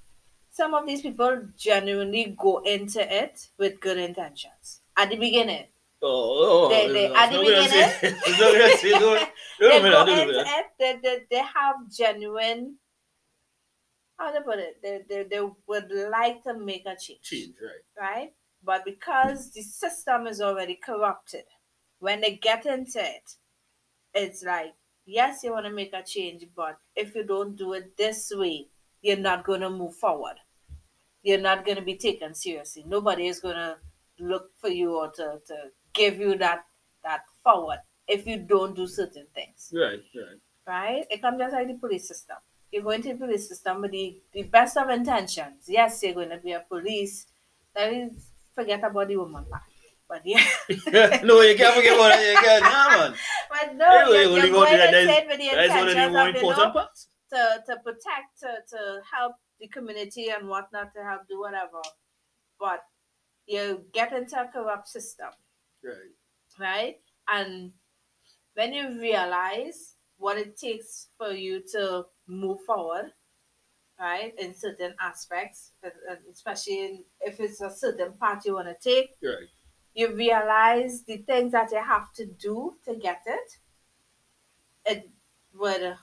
some 0.50 0.74
of 0.74 0.86
these 0.86 1.02
people 1.02 1.42
genuinely 1.56 2.36
go 2.38 2.58
into 2.58 3.00
it 3.00 3.48
with 3.58 3.80
good 3.80 3.98
intentions 3.98 4.82
at 4.96 5.10
the 5.10 5.16
beginning. 5.16 5.66
Oh, 6.04 6.66
oh, 6.66 6.68
They- 6.68 6.88
oh, 6.88 6.92
they- 6.92 7.08
no, 7.08 7.14
at 7.14 7.30
the 7.32 7.38
beginning- 7.38 7.68
say- 7.68 8.38
no, 8.40 8.52
no, 8.52 8.68
say, 8.76 8.90
no, 8.90 9.14
no, 9.60 11.18
they 11.30 11.38
have 11.38 11.76
go 11.98 12.76
How 14.18 14.32
to 14.32 14.40
put 14.42 14.58
it? 14.58 14.76
They, 14.82 15.00
they, 15.08 15.24
they 15.24 15.40
would 15.40 15.92
like 16.10 16.42
to 16.44 16.58
make 16.58 16.84
a 16.86 16.96
change, 16.96 17.22
Change, 17.22 17.54
right? 17.98 18.10
right? 18.14 18.32
But 18.62 18.84
because 18.84 19.50
the 19.52 19.62
system 19.62 20.26
is 20.26 20.40
already 20.40 20.78
corrupted, 20.84 21.44
when 21.98 22.20
they 22.20 22.36
get 22.36 22.66
into 22.66 23.00
it, 23.00 23.32
it's 24.14 24.44
like, 24.44 24.74
yes, 25.06 25.42
you 25.42 25.52
want 25.52 25.66
to 25.66 25.72
make 25.72 25.92
a 25.94 26.02
change, 26.02 26.44
but 26.54 26.78
if 26.94 27.14
you 27.14 27.24
don't 27.24 27.56
do 27.56 27.72
it 27.72 27.96
this 27.96 28.30
way, 28.34 28.68
you're 29.00 29.16
not 29.16 29.44
going 29.44 29.62
to 29.62 29.70
move 29.70 29.94
forward. 29.96 30.36
You're 31.22 31.40
not 31.40 31.64
going 31.64 31.76
to 31.78 31.82
be 31.84 31.96
taken 31.96 32.34
seriously. 32.34 32.84
Nobody 32.86 33.26
is 33.26 33.40
going 33.40 33.56
to 33.56 33.76
look 34.20 34.50
for 34.60 34.68
you 34.68 34.96
or 34.96 35.10
to, 35.12 35.38
to 35.46 35.54
give 35.92 36.18
you 36.18 36.36
that 36.38 36.64
that 37.04 37.22
forward 37.42 37.78
if 38.06 38.26
you 38.26 38.38
don't 38.38 38.76
do 38.76 38.86
certain 38.86 39.26
things 39.34 39.72
Right, 39.74 40.00
right. 40.14 40.40
right? 40.66 41.06
It 41.10 41.20
comes 41.20 41.38
just 41.38 41.52
like 41.54 41.66
the 41.66 41.74
police 41.74 42.06
system. 42.06 42.36
You're 42.72 42.82
going 42.82 43.02
to 43.02 43.10
the 43.12 43.18
police 43.18 43.48
system 43.48 43.82
with 43.82 43.92
the, 43.92 44.16
the 44.32 44.42
best 44.44 44.76
of 44.78 44.88
intentions. 44.88 45.64
Yes, 45.68 46.02
you're 46.02 46.14
going 46.14 46.30
to 46.30 46.38
be 46.38 46.52
a 46.52 46.64
police. 46.68 47.26
Let 47.76 47.92
me 47.92 48.10
forget 48.54 48.82
about 48.82 49.08
the 49.08 49.16
woman 49.16 49.44
part. 49.44 49.62
But 50.08 50.22
yeah, 50.24 50.44
no, 51.24 51.40
you 51.42 51.54
can't 51.56 51.74
forget 51.74 51.94
about 51.94 52.08
that. 52.10 52.32
You 52.32 52.36
can't, 52.42 52.64
yeah, 52.64 52.98
man. 52.98 53.14
but 53.50 53.76
no, 53.76 53.98
Anyway, 53.98 54.22
you're, 54.24 54.46
you're 54.46 54.52
going 54.54 54.76
that- 54.76 54.94
into 54.94 55.12
it 55.12 55.26
with 55.28 55.38
the 55.38 55.56
That 55.56 55.64
is 55.64 55.70
one 55.70 55.88
of 55.88 55.94
the 55.94 56.02
intentions 56.02 56.16
of, 56.16 56.34
you 56.34 56.42
know, 56.42 56.86
to, 57.32 57.62
to 57.66 57.76
protect, 57.82 58.40
to, 58.40 58.48
to 58.76 59.00
help 59.10 59.36
the 59.60 59.68
community 59.68 60.28
and 60.28 60.48
whatnot, 60.48 60.92
to 60.94 61.02
help 61.02 61.22
do 61.28 61.40
whatever. 61.40 61.80
But 62.60 62.80
you 63.46 63.84
get 63.92 64.12
into 64.12 64.38
a 64.40 64.48
corrupt 64.52 64.88
system 64.88 65.28
Right. 65.82 66.12
right? 66.60 66.96
And 67.28 67.72
when 68.54 68.72
you 68.74 69.00
realize 69.00 69.94
what 70.22 70.38
it 70.38 70.56
takes 70.56 71.08
for 71.18 71.32
you 71.32 71.62
to 71.72 72.06
move 72.26 72.60
forward, 72.64 73.12
right, 73.98 74.34
in 74.38 74.54
certain 74.54 74.94
aspects, 75.00 75.72
especially 76.30 76.78
in, 76.86 77.04
if 77.20 77.40
it's 77.40 77.60
a 77.60 77.70
certain 77.70 78.12
path 78.20 78.46
you 78.46 78.54
want 78.54 78.68
to 78.68 78.76
take, 78.90 79.10
Right. 79.22 79.48
you 79.94 80.14
realize 80.14 81.02
the 81.04 81.18
things 81.18 81.52
that 81.52 81.72
you 81.72 81.82
have 81.82 82.12
to 82.14 82.26
do 82.26 82.76
to 82.86 82.94
get 82.96 83.22
it. 83.26 83.58
It 84.84 85.10
would 85.54 85.96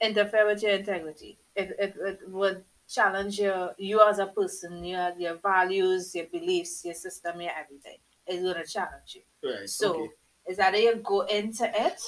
interfere 0.00 0.46
with 0.46 0.62
your 0.62 0.72
integrity. 0.72 1.38
If, 1.54 1.70
if 1.78 1.96
it 1.96 2.28
would 2.28 2.64
challenge 2.88 3.38
your 3.38 3.74
you 3.78 4.00
as 4.06 4.18
a 4.18 4.26
person, 4.26 4.84
your 4.84 5.12
your 5.18 5.36
values, 5.36 6.14
your 6.14 6.26
beliefs, 6.26 6.84
your 6.84 6.94
system, 6.94 7.40
your 7.40 7.52
everything. 7.52 7.98
It's 8.26 8.42
gonna 8.42 8.66
challenge 8.66 9.16
you. 9.16 9.22
Right. 9.50 9.68
So 9.68 9.94
okay. 9.94 10.10
Is 10.52 10.58
that 10.58 10.78
you 10.78 10.96
go 10.96 11.22
into 11.22 11.64
it 11.64 11.98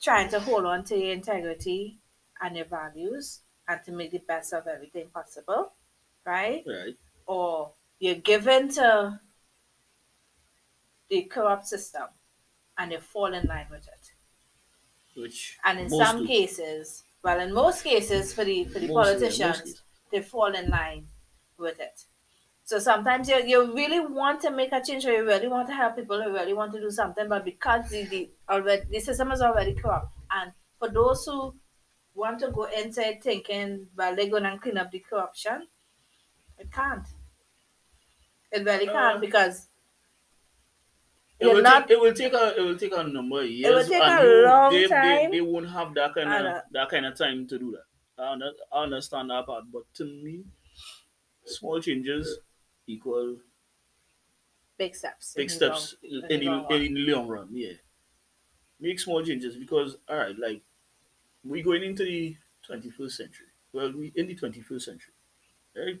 trying 0.00 0.28
to 0.28 0.38
hold 0.38 0.64
on 0.64 0.84
to 0.84 0.96
your 0.96 1.12
integrity 1.12 1.98
and 2.40 2.56
your 2.56 2.66
values 2.66 3.40
and 3.66 3.80
to 3.84 3.90
make 3.90 4.12
the 4.12 4.22
best 4.28 4.52
of 4.52 4.68
everything 4.68 5.08
possible, 5.12 5.72
right? 6.24 6.62
Right. 6.64 6.94
Or 7.26 7.72
you're 7.98 8.14
given 8.14 8.68
to 8.74 9.18
the 11.10 11.22
corrupt 11.22 11.66
system 11.66 12.04
and 12.78 12.92
you 12.92 13.00
fall 13.00 13.34
in 13.34 13.44
line 13.48 13.66
with 13.72 13.88
it. 13.88 14.12
Which 15.20 15.58
And 15.64 15.80
in 15.80 15.90
some 15.90 16.18
do. 16.20 16.26
cases, 16.28 17.02
well, 17.24 17.40
in 17.40 17.52
most 17.52 17.82
cases 17.82 18.32
for 18.32 18.44
the 18.44 18.66
for 18.66 18.78
the 18.78 18.86
Most, 18.88 19.18
politicians, 19.18 19.82
they 20.12 20.22
fall 20.22 20.54
in 20.54 20.68
line 20.68 21.08
with 21.58 21.80
it. 21.80 22.04
So 22.64 22.78
sometimes 22.78 23.28
you, 23.28 23.36
you 23.44 23.74
really 23.74 24.00
want 24.00 24.40
to 24.42 24.50
make 24.50 24.72
a 24.72 24.82
change 24.82 25.04
or 25.04 25.12
you 25.12 25.26
really 25.26 25.48
want 25.48 25.68
to 25.68 25.74
help 25.74 25.96
people, 25.96 26.22
you 26.22 26.32
really 26.32 26.54
want 26.54 26.72
to 26.72 26.80
do 26.80 26.90
something, 26.90 27.28
but 27.28 27.44
because 27.44 27.90
the, 27.90 28.04
the 28.04 28.30
already 28.48 28.84
the 28.90 29.00
system 29.00 29.30
is 29.32 29.42
already 29.42 29.74
corrupt. 29.74 30.08
And 30.30 30.52
for 30.78 30.88
those 30.88 31.24
who 31.26 31.54
want 32.14 32.40
to 32.40 32.50
go 32.50 32.64
inside 32.64 33.22
thinking, 33.22 33.88
well, 33.96 34.16
they're 34.16 34.30
gonna 34.30 34.58
clean 34.58 34.78
up 34.78 34.90
the 34.90 35.00
corruption, 35.00 35.68
it 36.58 36.72
can't. 36.72 37.06
It 38.50 38.64
really 38.64 38.86
can't 38.86 39.16
Uh, 39.16 39.20
because 39.20 39.68
It 41.38 41.46
will, 41.46 41.62
not 41.62 41.88
take, 41.88 41.96
it 41.96 42.00
will 42.00 42.14
take 42.14 42.32
a 42.32 42.56
it 42.56 42.62
will 42.62 42.78
take 42.78 42.92
a 42.96 43.02
number 43.04 43.40
of 43.42 43.50
years. 43.50 43.74
will 43.74 43.84
take 43.84 44.02
and 44.02 44.28
a 44.28 44.42
long 44.46 44.72
they, 44.72 44.86
time. 44.86 45.30
They, 45.30 45.36
they 45.36 45.40
won't 45.40 45.68
have 45.68 45.92
that 45.94 46.14
kind 46.14 46.32
of 46.32 46.46
uh, 46.46 46.60
that 46.72 46.88
kind 46.88 47.04
of 47.06 47.16
time 47.18 47.46
to 47.48 47.58
do 47.58 47.72
that. 47.72 47.86
I 48.72 48.82
understand 48.84 49.30
that 49.30 49.44
part, 49.46 49.64
but 49.72 49.82
to 49.94 50.04
me, 50.04 50.44
small 51.44 51.80
changes 51.80 52.38
equal 52.86 53.38
big 54.76 54.94
steps. 54.94 55.34
big 55.34 55.50
in 55.50 55.58
the 55.58 55.66
long- 55.68 55.88
steps 55.88 55.96
in 56.02 56.42
in, 56.42 56.44
long 56.44 56.66
run. 56.66 56.86
in 56.86 56.94
the 56.94 57.00
long 57.06 57.28
run. 57.28 57.48
Yeah, 57.56 57.74
make 58.80 59.00
small 59.00 59.24
changes 59.24 59.56
because 59.56 59.96
all 60.08 60.16
right, 60.16 60.38
like 60.38 60.62
we're 61.44 61.64
going 61.64 61.84
into 61.84 62.04
the 62.04 62.36
twenty 62.62 62.90
first 62.90 63.16
century. 63.16 63.48
Well, 63.72 63.92
we 63.92 64.12
in 64.16 64.26
the 64.28 64.34
twenty 64.34 64.62
first 64.62 64.86
century, 64.86 65.14
right? 65.76 66.00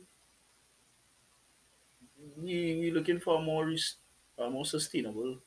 We 2.36 2.80
we 2.80 2.90
looking 2.90 3.20
for 3.20 3.38
a 3.38 3.42
more 3.42 3.72
a 4.38 4.50
more 4.50 4.64
sustainable 4.66 5.40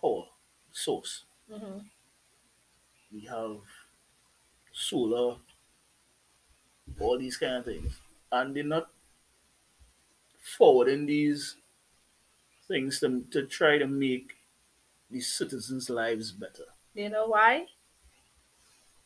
power 0.00 0.28
source. 0.72 1.24
Mhm. 1.48 1.90
we 3.12 3.20
have 3.26 3.62
solar, 4.72 5.38
all 7.00 7.18
these 7.18 7.36
kind 7.36 7.54
of 7.56 7.64
things, 7.64 8.00
and 8.32 8.54
they're 8.54 8.64
not 8.64 8.90
forwarding 10.46 11.06
these 11.06 11.56
things 12.68 13.00
to, 13.00 13.24
to 13.30 13.46
try 13.46 13.78
to 13.78 13.86
make 13.86 14.36
the 15.10 15.20
citizens' 15.20 15.90
lives 15.90 16.32
better. 16.32 16.66
You 16.94 17.10
know 17.10 17.26
why? 17.28 17.68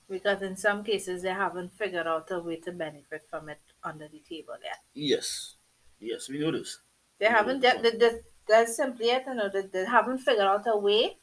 Because 0.09 0.43
in 0.43 0.57
some 0.57 0.85
cases 0.85 1.23
they 1.23 1.33
haven't 1.33 1.73
figured 1.73 2.07
out 2.07 2.31
a 2.31 2.39
way 2.41 2.57
to 2.57 2.73
benefit 2.73 3.23
from 3.31 3.49
it 3.49 3.61
under 3.83 4.09
the 4.09 4.19
table 4.21 4.57
yet. 4.63 4.81
Yes, 4.93 5.57
yes, 5.99 6.29
we 6.29 6.39
know 6.39 6.51
this. 6.51 6.81
They 7.19 7.27
Yeah, 7.27 7.37
haven't. 7.37 7.61
that's 7.61 7.81
That, 7.83 7.99
that, 8.01 8.25
that's 8.49 8.77
simply 8.77 9.11
it. 9.11 9.25
You 9.27 9.35
know, 9.35 9.49
they, 9.49 9.63
they 9.63 9.85
haven't 9.87 10.19
figured 10.19 10.47
out 10.47 10.67
a 10.67 10.77
way 10.77 11.19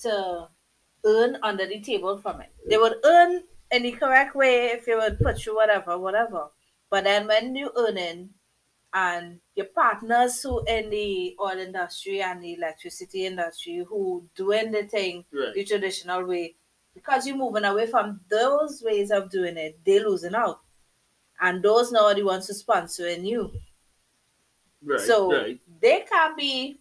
to 0.00 0.48
earn 1.04 1.36
under 1.42 1.66
the 1.66 1.80
table 1.80 2.18
from 2.18 2.40
it. 2.40 2.52
They 2.68 2.78
would 2.78 2.96
earn 3.04 3.44
in 3.70 3.82
the 3.82 3.92
correct 3.92 4.34
way 4.34 4.66
if 4.72 4.86
you 4.86 4.96
would 4.98 5.18
put 5.20 5.44
you 5.46 5.54
whatever, 5.54 5.98
whatever. 5.98 6.50
But 6.90 7.04
then 7.04 7.26
when 7.26 7.54
you 7.54 7.70
earning 7.76 8.34
and 8.94 9.40
your 9.56 9.66
partners 9.66 10.40
who 10.40 10.64
in 10.66 10.88
the 10.88 11.36
oil 11.40 11.58
industry 11.58 12.22
and 12.22 12.42
the 12.42 12.54
electricity 12.54 13.26
industry 13.26 13.84
who 13.88 14.24
doing 14.36 14.70
the 14.70 14.84
thing 14.84 15.24
the 15.32 15.64
traditional 15.64 16.24
way, 16.24 16.54
because 16.94 17.26
you're 17.26 17.36
moving 17.36 17.64
away 17.64 17.88
from 17.88 18.20
those 18.30 18.82
ways 18.82 19.10
of 19.10 19.30
doing 19.30 19.56
it, 19.56 19.78
they're 19.84 20.08
losing 20.08 20.36
out. 20.36 20.60
And 21.40 21.60
those 21.60 21.90
now 21.90 22.06
are 22.06 22.14
the 22.14 22.22
ones 22.22 22.46
who 22.46 22.54
sponsoring 22.54 23.26
you. 23.26 23.52
right, 24.84 25.00
so 25.00 25.32
right. 25.32 25.60
they 25.80 26.04
can't 26.08 26.36
be 26.36 26.78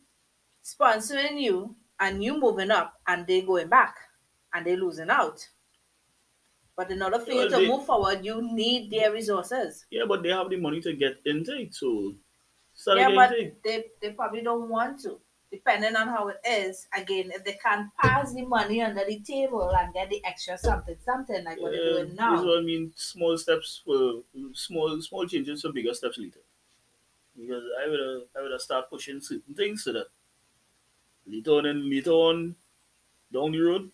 sponsoring 0.64 1.42
you 1.42 1.76
and 2.00 2.24
you 2.24 2.40
moving 2.40 2.70
up 2.70 2.94
and 3.08 3.26
they 3.26 3.42
going 3.42 3.70
back 3.70 3.96
and 4.54 4.68
they 4.68 4.76
losing 4.76 5.10
out. 5.10 5.48
But 6.76 6.92
in 6.92 7.02
order 7.02 7.20
for 7.20 7.32
you 7.32 7.38
Well, 7.38 7.50
to 7.50 7.58
they- 7.58 7.68
move 7.68 7.86
forward, 7.86 8.26
you 8.26 8.42
need 8.42 8.92
their 8.92 9.12
resources. 9.12 9.86
Yeah, 9.90 10.06
but 10.08 10.24
they 10.24 10.30
have 10.30 10.50
the 10.50 10.58
money 10.58 10.82
to 10.82 10.94
get 10.94 11.22
into 11.26 11.54
it, 11.60 11.76
so 11.76 12.16
start 12.74 12.98
yeah, 13.00 13.10
but 13.14 13.32
they, 13.64 13.92
they 14.02 14.12
probably 14.14 14.42
don't 14.42 14.70
want 14.70 15.00
to. 15.02 15.22
Depending 15.52 15.96
on 15.96 16.08
how 16.08 16.30
it 16.30 16.38
is, 16.46 16.88
again, 16.98 17.32
if 17.32 17.44
they 17.44 17.54
can 17.54 17.92
pass 18.02 18.34
the 18.34 18.44
money 18.44 18.82
under 18.82 19.06
the 19.06 19.20
table 19.20 19.70
and 19.70 19.94
get 19.94 20.10
the 20.10 20.24
extra 20.26 20.58
something, 20.58 20.98
something 21.06 21.44
like 21.44 21.60
what 21.62 21.72
they're 21.72 21.84
doing 21.84 22.10
um, 22.10 22.16
This 22.16 22.16
now. 22.16 22.44
what 22.44 22.58
I 22.58 22.62
mean. 22.62 22.92
Small 22.96 23.38
steps 23.38 23.82
for 23.86 24.24
small 24.54 25.00
small 25.02 25.28
changes 25.28 25.62
for 25.62 25.72
bigger 25.72 25.94
steps 25.94 26.18
later. 26.18 26.40
Because 27.38 27.64
I 27.80 27.88
would 27.88 28.00
have 28.00 28.24
I 28.38 28.42
would 28.42 28.52
have 28.52 28.62
start 28.62 28.90
pushing 28.90 29.22
certain 29.22 29.54
things 29.56 29.84
so 29.84 29.94
that 29.94 30.08
later 31.26 31.52
on 31.52 31.66
and 31.66 31.90
later 31.90 32.12
on 32.12 32.56
down 33.34 33.54
the 33.54 33.62
road, 33.62 33.92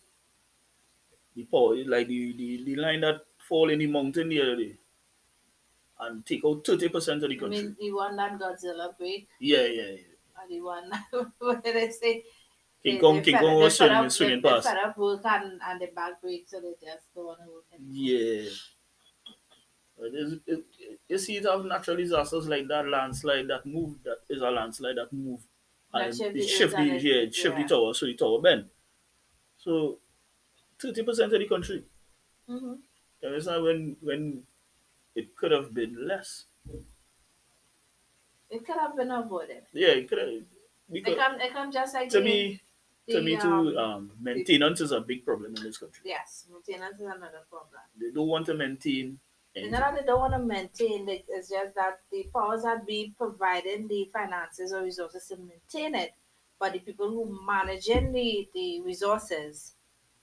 the 1.40 1.46
power 1.54 1.76
like 1.96 2.08
the, 2.08 2.22
the, 2.42 2.64
the 2.66 2.76
line 2.76 3.02
that 3.02 3.22
fall 3.50 3.70
in 3.70 3.80
the 3.80 3.88
mountain 3.88 4.30
the 4.30 4.42
other 4.42 4.56
day 4.56 4.78
and 6.00 6.26
take 6.26 6.44
out 6.46 6.66
thirty 6.66 6.90
percent 6.90 7.24
of 7.24 7.30
the 7.30 7.36
I 7.36 7.40
country. 7.40 7.64
mean, 7.64 7.76
you 7.80 7.96
want 7.96 8.16
that 8.18 8.40
Godzilla 8.40 8.98
break, 8.98 9.28
yeah, 9.40 9.66
yeah, 9.66 9.92
yeah. 9.92 10.16
or 10.38 10.48
the 10.48 10.62
one 10.62 10.92
what 11.40 11.64
did 11.64 11.76
they 11.76 11.90
say? 11.92 12.26
King 12.84 13.00
Kong, 13.00 13.22
King 13.22 13.38
Kong 13.38 13.60
was 13.60 13.78
fed 13.78 13.92
swimming, 13.92 14.06
up- 14.06 14.12
swimming 14.12 14.42
they, 14.42 14.50
past. 14.50 14.66
They 14.66 14.80
up 14.80 14.98
work 14.98 15.26
and, 15.26 15.62
and 15.62 15.82
the 15.82 15.88
back 15.88 16.22
break, 16.22 16.48
so 16.48 16.62
they 16.62 16.74
just 16.82 17.14
don't 17.14 17.26
want 17.26 17.40
to 17.44 17.48
work 17.52 17.66
anymore. 17.74 17.94
Yeah. 17.94 18.50
It 19.98 20.16
is, 20.16 20.40
it, 20.48 20.66
you 21.10 21.18
see, 21.18 21.38
it 21.38 21.44
have 21.46 21.66
natural 21.66 21.98
disasters 21.98 22.48
like 22.48 22.68
that 22.70 22.88
landslide 22.88 23.48
that 23.50 23.66
move, 23.66 24.02
that 24.04 24.20
is 24.30 24.42
a 24.42 24.50
landslide 24.50 24.96
that 24.98 25.12
move. 25.12 25.42
That 25.94 26.06
And 26.06 26.16
shift 26.16 26.36
it 26.36 26.42
the 26.42 26.48
shift 26.48 26.76
the, 26.78 26.82
and 26.82 27.02
yeah, 27.02 27.16
it 27.16 27.36
shift 27.36 27.58
yeah. 27.58 27.64
the 27.64 27.70
tower, 27.70 27.94
so 27.94 28.06
the 28.06 28.14
tower 28.16 28.42
bend. 28.42 28.70
So, 29.58 30.00
30% 30.82 31.20
of 31.26 31.32
the 31.32 31.48
country. 31.48 31.84
Mm-hmm. 32.50 32.74
You 33.22 33.28
understand 33.28 33.64
when, 33.64 33.96
when 34.02 34.44
it 35.16 35.36
could 35.36 35.52
have 35.52 35.74
been 35.74 36.08
less. 36.08 36.46
It 38.50 38.66
could 38.66 38.78
have 38.78 38.96
been 38.96 39.12
avoided. 39.12 39.64
Yeah, 39.74 39.90
it 39.90 40.10
could 40.10 40.18
have. 40.18 40.28
It 40.30 40.44
Because 40.92 41.16
come, 41.16 41.40
it 41.40 41.54
come 41.54 41.72
just 41.72 41.94
like 41.94 42.10
to 42.10 42.20
the- 42.20 42.26
me, 42.26 42.62
to 43.10 43.22
me 43.22 43.36
um, 43.36 43.42
too, 43.42 43.78
um, 43.78 44.12
maintenance 44.20 44.82
is 44.82 44.92
a 44.92 45.02
big 45.02 45.26
problem 45.26 45.56
in 45.56 45.64
this 45.64 45.78
country. 45.78 46.02
Yes, 46.06 46.46
maintenance 46.52 46.96
is 46.96 47.02
another 47.08 47.44
problem. 47.50 47.82
They 48.00 48.12
don't 48.12 48.28
want 48.28 48.46
to 48.48 48.54
maintain. 48.54 49.20
Anything. 49.56 49.72
not 49.72 49.96
that 49.96 50.02
they 50.02 50.06
don't 50.06 50.20
want 50.20 50.34
to 50.34 50.40
maintain 50.40 51.10
it's 51.10 51.50
just 51.50 51.74
that 51.74 52.02
the 52.12 52.30
powers 52.32 52.62
that 52.62 52.86
be 52.86 53.16
providing 53.18 53.88
the 53.88 54.08
finances 54.14 54.72
or 54.72 54.84
resources 54.84 55.26
to 55.28 55.38
maintain 55.38 55.96
it, 55.96 56.14
but 56.60 56.74
the 56.74 56.80
people 56.80 57.10
who 57.10 57.40
managing 57.48 58.12
the, 58.14 58.48
the 58.54 58.80
resources, 58.82 59.74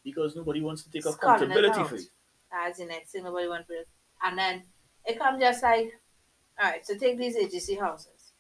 Because 0.07 0.37
nobody 0.37 0.61
wants 0.63 0.85
to 0.85 0.91
take 0.91 1.05
accountability 1.05 1.83
for 1.85 1.97
it. 1.97 2.09
as 2.53 2.77
the 2.79 2.87
next 2.87 3.11
thing 3.11 3.25
nobody 3.25 3.49
wants 3.49 3.67
to 3.69 3.85
and 4.25 4.39
then 4.39 4.63
it 5.05 5.19
comes 5.19 5.41
just 5.41 5.63
like 5.63 5.93
all 6.59 6.71
right, 6.71 6.87
so 6.87 6.97
take 6.97 7.19
these 7.19 7.37
agency 7.37 7.75
houses. 7.75 8.33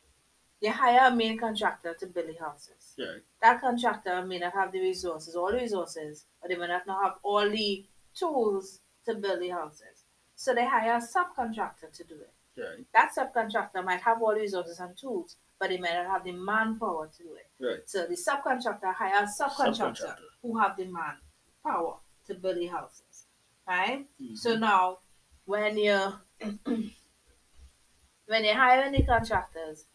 You 0.60 0.70
hire 0.72 1.12
a 1.12 1.14
main 1.14 1.36
contractor 1.38 1.94
to 2.00 2.06
build 2.06 2.28
the 2.28 2.42
houses. 2.42 2.94
Yeah. 2.96 3.16
That 3.42 3.60
contractor 3.60 4.24
may 4.24 4.38
not 4.38 4.54
have 4.54 4.72
the 4.72 4.80
resources, 4.80 5.36
all 5.36 5.50
the 5.52 5.58
resources, 5.58 6.24
or 6.40 6.48
they 6.48 6.56
may 6.56 6.66
not 6.66 6.84
have 6.86 7.16
all 7.22 7.48
the 7.50 7.84
tools 8.14 8.80
to 9.06 9.14
build 9.16 9.42
the 9.42 9.50
houses. 9.50 10.04
So 10.34 10.54
they 10.54 10.66
hire 10.66 10.94
a 10.94 11.00
subcontractor 11.00 11.92
to 11.92 12.04
do 12.04 12.14
it. 12.14 12.32
Right. 12.58 12.86
That 12.94 13.10
subcontractor 13.16 13.84
might 13.84 14.00
have 14.00 14.22
all 14.22 14.34
the 14.34 14.40
resources 14.40 14.80
and 14.80 14.96
tools, 14.96 15.36
but 15.60 15.68
they 15.68 15.76
may 15.78 15.92
not 15.92 16.06
have 16.06 16.24
the 16.24 16.32
manpower 16.32 17.10
to 17.18 17.22
do 17.22 17.34
it. 17.34 17.64
Right. 17.64 17.80
So 17.84 18.06
the 18.06 18.16
subcontractor 18.16 18.94
hires 18.94 19.28
a 19.38 19.44
subcontractor 19.44 19.76
Subcontractor. 19.76 20.16
who 20.40 20.58
have 20.58 20.76
the 20.78 20.86
manpower 21.66 21.96
to 22.26 22.34
build 22.34 22.68
houses. 22.68 23.26
Right? 23.66 24.06
Mhm. 24.20 24.36
So 24.36 24.56
now 24.56 24.98
when 25.44 25.76
you 25.76 26.12
when 28.26 28.44
you 28.44 28.54
hire 28.54 28.82
any 28.82 29.02
contractors, 29.04 29.86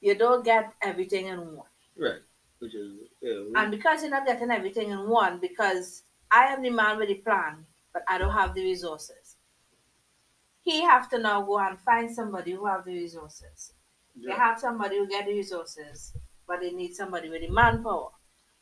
you 0.00 0.14
don't 0.14 0.44
get 0.44 0.72
everything 0.82 1.26
in 1.26 1.56
one. 1.56 1.66
Right. 1.96 2.22
Which 2.58 2.74
is 2.74 2.92
yeah, 3.22 3.44
And 3.56 3.70
because 3.70 4.02
you're 4.02 4.10
not 4.10 4.26
getting 4.26 4.50
everything 4.50 4.90
in 4.90 5.08
one, 5.08 5.38
because 5.38 6.02
I 6.30 6.46
am 6.46 6.62
the 6.62 6.70
man 6.70 6.98
with 6.98 7.08
the 7.08 7.14
plan, 7.14 7.66
but 7.92 8.02
I 8.08 8.18
don't 8.18 8.32
have 8.32 8.54
the 8.54 8.62
resources. 8.62 9.36
He 10.62 10.82
have 10.82 11.08
to 11.10 11.18
now 11.18 11.42
go 11.42 11.58
and 11.58 11.78
find 11.80 12.14
somebody 12.14 12.52
who 12.52 12.66
have 12.66 12.84
the 12.84 12.92
resources. 12.92 13.72
They 14.14 14.32
have 14.32 14.60
somebody 14.60 14.98
who 14.98 15.08
get 15.08 15.24
the 15.26 15.32
resources, 15.32 16.12
but 16.46 16.60
they 16.60 16.70
need 16.70 16.94
somebody 16.94 17.30
with 17.30 17.40
the 17.40 17.48
manpower. 17.48 18.10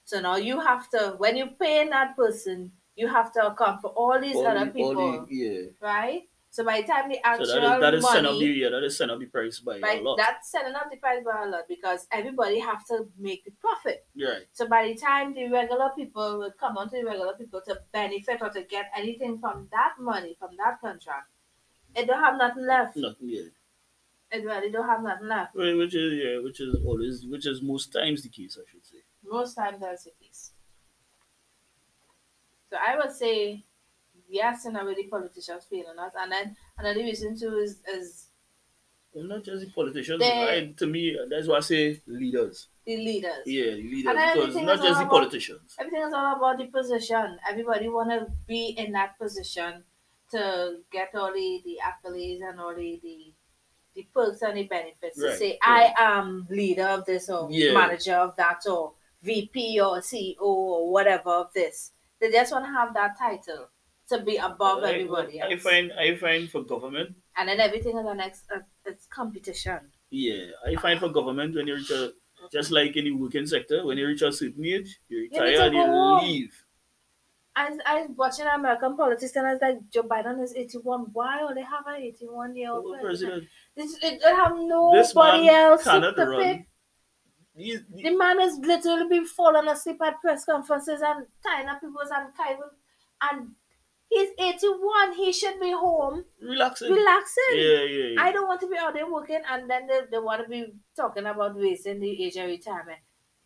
So 0.09 0.21
now 0.21 0.37
you 0.37 0.59
have 0.59 0.89
to, 0.93 1.17
when 1.19 1.37
you're 1.37 1.55
paying 1.61 1.91
that 1.91 2.17
person, 2.17 2.73
you 2.97 3.09
have 3.09 3.31
to 3.35 3.47
account 3.49 3.83
for 3.83 3.89
all 3.91 4.19
these 4.19 4.37
All 4.37 4.47
other 4.47 4.65
the- 4.65 4.71
people, 4.73 5.27
the- 5.27 5.35
yeah. 5.41 5.67
right? 5.87 6.23
So 6.51 6.65
by 6.65 6.81
the 6.81 6.87
time 6.89 7.11
the 7.11 7.17
So 7.17 7.21
actual 7.25 7.47
that 7.47 7.75
is 7.75 7.81
that 7.83 7.95
is 7.95 8.05
send 8.11 8.27
up 8.27 8.33
the 8.33 8.39
money, 8.41 8.53
yeah, 8.61 8.71
that 8.71 8.83
is 8.85 8.97
send 8.97 9.11
up 9.11 9.19
the 9.21 9.27
price 9.27 9.59
by 9.61 9.81
by 9.81 9.93
a 9.97 10.01
lot. 10.01 10.17
that's 10.17 10.51
setting 10.51 10.75
up 10.75 10.91
the 10.91 10.97
price 10.97 11.23
by 11.23 11.43
a 11.45 11.47
lot 11.47 11.65
because 11.69 12.07
everybody 12.11 12.59
have 12.59 12.87
to 12.87 13.07
make 13.19 13.45
the 13.45 13.51
profit. 13.61 14.07
right. 14.19 14.47
So 14.55 14.67
by 14.67 14.89
the 14.89 14.95
time 14.95 15.35
the 15.35 15.47
regular 15.51 15.91
people 15.95 16.39
will 16.39 16.55
come 16.63 16.79
onto 16.79 16.97
the 16.97 17.05
regular 17.05 17.35
people 17.35 17.61
to 17.69 17.79
benefit 17.93 18.41
or 18.41 18.49
to 18.49 18.63
get 18.63 18.87
anything 18.97 19.39
from 19.39 19.69
that 19.73 19.93
money, 20.01 20.37
from 20.41 20.57
that 20.57 20.81
contract, 20.81 21.29
it 21.95 22.07
don't 22.07 22.25
have 22.25 22.39
nothing 22.39 22.65
left. 22.67 22.97
Nothing 22.97 23.29
yeah. 24.33 24.39
It 24.39 24.45
really 24.45 24.71
don't 24.71 24.89
have 24.89 25.03
nothing 25.03 25.29
left. 25.29 25.55
Well, 25.55 25.77
Which 25.79 25.95
is 25.95 26.13
yeah, 26.23 26.39
which 26.43 26.61
is 26.61 26.77
always 26.85 27.27
which 27.27 27.47
is 27.47 27.63
most 27.63 27.93
times 27.93 28.23
the 28.23 28.29
case, 28.29 28.59
I 28.61 28.65
should 28.71 28.85
say. 28.87 28.99
Most 29.25 29.55
times 29.55 29.81
that's 29.81 30.05
the 30.05 30.13
case. 30.23 30.53
So 32.71 32.77
I 32.77 32.97
would 32.97 33.13
say 33.13 33.65
yes, 34.29 34.67
in 34.67 34.77
a 34.77 34.85
way 34.85 34.95
the 34.95 35.05
politicians 35.09 35.65
failing 35.71 35.99
us. 35.99 36.13
And 36.19 36.31
then 36.33 36.57
another 36.79 37.01
reason 37.01 37.39
too 37.39 37.57
is 37.57 37.81
is 37.93 38.27
Well, 39.13 39.25
not 39.25 39.45
just 39.45 39.65
the 39.65 39.71
politicians. 39.73 40.21
They- 40.21 40.59
I, 40.69 40.75
to 40.77 40.87
me, 40.87 41.17
that's 41.31 41.49
why 41.49 41.57
I 41.57 41.61
say 41.61 42.03
leaders. 42.07 42.69
the 42.85 42.97
leaders. 42.97 43.43
Yeah, 43.47 43.71
the 43.71 43.83
leaders. 43.83 44.05
Because 44.35 44.55
not 44.57 44.77
just 44.83 44.83
the 45.01 45.07
about- 45.07 45.11
politicians. 45.11 45.75
Everything 45.79 46.03
is 46.03 46.13
all 46.13 46.37
about 46.37 46.59
the 46.59 46.67
position. 46.67 47.39
Everybody 47.49 47.89
wanna 47.89 48.27
be 48.47 48.75
in 48.77 48.93
that 48.93 49.19
position 49.19 49.85
to 50.33 50.81
get 50.93 51.15
all 51.15 51.33
the, 51.33 51.63
the 51.65 51.79
accolades 51.83 52.41
and 52.47 52.61
all 52.61 52.75
the, 52.75 53.01
the 53.03 53.33
the 53.99 54.07
perks 54.15 54.43
and 54.43 54.57
the 54.57 54.63
benefits. 54.65 55.19
To 55.19 55.37
say 55.37 55.59
right. 55.67 55.93
I 55.99 56.05
am 56.17 56.47
leader 56.51 56.87
of 56.97 57.05
this 57.05 57.29
or 57.29 57.49
Yeah. 57.51 57.73
manager 57.75 58.15
of 58.15 58.37
that 58.37 58.61
or 58.75 58.93
VP 59.23 59.81
or 59.81 59.99
CEO 60.01 60.41
or 60.41 60.93
whatever 60.93 61.31
of 61.31 61.53
this. 61.53 61.93
They 62.21 62.31
just 62.31 62.53
wanna 62.53 62.73
have 62.81 62.95
that 62.95 63.19
title 63.19 63.69
to 64.11 64.21
be 64.29 64.37
above 64.37 64.85
I- 64.85 64.93
everybody 64.93 65.41
else. 65.41 65.53
I 65.53 65.57
find 65.57 65.93
I 65.93 66.17
find 66.17 66.49
for 66.55 66.63
government, 66.63 67.17
and 67.37 67.49
then 67.49 67.59
everything 67.61 67.99
is 67.99 68.07
an 68.07 68.21
ex 68.21 68.45
uh, 68.55 68.61
it's 68.87 69.07
competition. 69.07 69.81
yeah, 70.11 70.45
I 70.65 70.77
find 70.77 70.99
for 71.01 71.09
government 71.09 71.57
when 71.57 71.67
you 71.67 71.75
reach 71.75 71.91
a 71.91 72.13
just 72.53 72.71
like 72.71 72.97
in 72.97 73.05
the 73.07 73.13
working 73.13 73.47
sector, 73.47 73.85
when 73.85 73.99
you 73.99 74.07
reach 74.07 74.23
a 74.23 74.31
certain 74.33 74.65
age, 74.65 75.01
you 75.09 75.29
to 75.29 75.41
retire 75.41 75.61
and 75.67 75.73
go 75.75 75.85
home. 75.87 76.25
leave. 76.25 76.55
I 77.57 77.77
I 77.85 77.95
was 78.03 78.11
watching 78.17 78.47
American 78.47 78.97
politics 78.97 79.35
and 79.35 79.47
I 79.49 79.53
was 79.55 79.61
like, 79.61 79.79
Joe 79.91 80.05
Biden 80.05 80.41
is 80.45 80.55
eighty 80.55 80.79
one. 80.79 81.07
Why 81.13 81.41
only 81.43 81.63
have 81.63 81.87
an 81.89 81.97
eighty 82.03 82.27
one 82.27 82.55
year 82.57 82.71
old 82.71 82.85
Oh, 82.87 82.99
president? 83.01 83.33
president, 83.33 83.49
This, 83.79 83.97
it, 84.03 84.21
have 84.25 84.57
nobody 84.57 85.49
else 85.49 85.85
cannot 85.85 86.17
to 86.17 86.27
run. 86.27 86.43
pick. 86.43 86.67
He's, 87.55 87.81
The 87.95 88.17
man 88.17 88.41
has 88.41 88.59
literally 88.59 89.09
been 89.09 89.25
falling 89.25 89.69
asleep 89.69 90.03
at 90.03 90.21
press 90.21 90.45
conferences 90.45 91.01
and 91.01 91.27
tying 91.47 91.69
up 91.69 91.81
people's 91.81 92.11
and 92.11 92.37
kind 92.37 92.59
and 93.23 93.51
he's 94.09 94.31
eighty 94.37 94.67
one. 94.67 95.13
He 95.13 95.33
should 95.33 95.61
be 95.61 95.71
home 95.71 96.25
relaxing. 96.43 96.91
relaxing. 96.91 97.55
Yeah, 97.55 97.83
yeah, 97.85 98.07
yeah. 98.15 98.23
I 98.23 98.33
don't 98.33 98.49
want 98.49 98.61
to 98.63 98.69
be 98.69 98.77
out 98.77 98.95
there 98.95 99.09
working 99.09 99.43
and 99.49 99.71
then 99.71 99.87
they, 99.87 100.01
they 100.11 100.19
want 100.19 100.43
to 100.43 100.49
be 100.49 100.73
talking 100.97 101.27
about 101.27 101.55
wasting 101.55 102.01
the 102.01 102.25
age 102.25 102.35
of 102.35 102.47
retirement. 102.47 102.99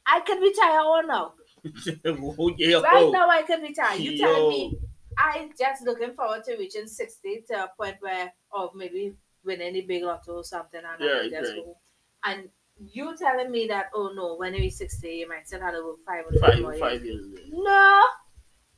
I 0.07 0.21
can 0.21 0.41
retire 0.41 0.81
all 0.81 1.07
now. 1.07 1.35
oh, 2.07 2.55
yeah, 2.57 2.81
Right 2.81 3.05
oh. 3.05 3.11
now, 3.11 3.29
I 3.29 3.43
can 3.43 3.61
retire. 3.61 3.99
You 3.99 4.17
tell 4.17 4.49
me 4.49 4.79
I'm 5.19 5.51
just 5.59 5.85
looking 5.85 6.15
forward 6.15 6.45
to 6.45 6.57
reaching 6.57 6.87
60 6.87 7.45
to 7.49 7.65
a 7.65 7.71
point 7.79 7.97
where, 8.01 8.33
or 8.51 8.71
maybe 8.75 9.15
winning 9.45 9.69
any 9.69 9.83
big 9.83 10.03
lotto 10.05 10.37
or 10.37 10.45
something, 10.45 10.79
and 10.85 10.87
I 10.87 11.07
Right, 11.07 11.31
can 11.31 11.31
just 11.31 11.53
right. 11.53 11.65
go. 11.65 11.79
And 12.25 12.49
you 12.79 13.17
telling 13.17 13.51
me 13.51 13.67
that, 13.69 13.91
oh 13.95 14.13
no, 14.15 14.37
when 14.37 14.55
you 14.55 14.61
reach 14.61 14.75
60, 14.75 15.09
you 15.09 15.29
might 15.29 15.47
still 15.47 15.61
have 15.61 15.75
to 15.75 15.85
work 15.85 15.99
five 16.07 16.25
or 16.27 16.39
Five, 16.39 16.61
more 16.61 16.75
five 16.77 17.05
years. 17.05 17.27
years. 17.27 17.51
No, 17.53 18.03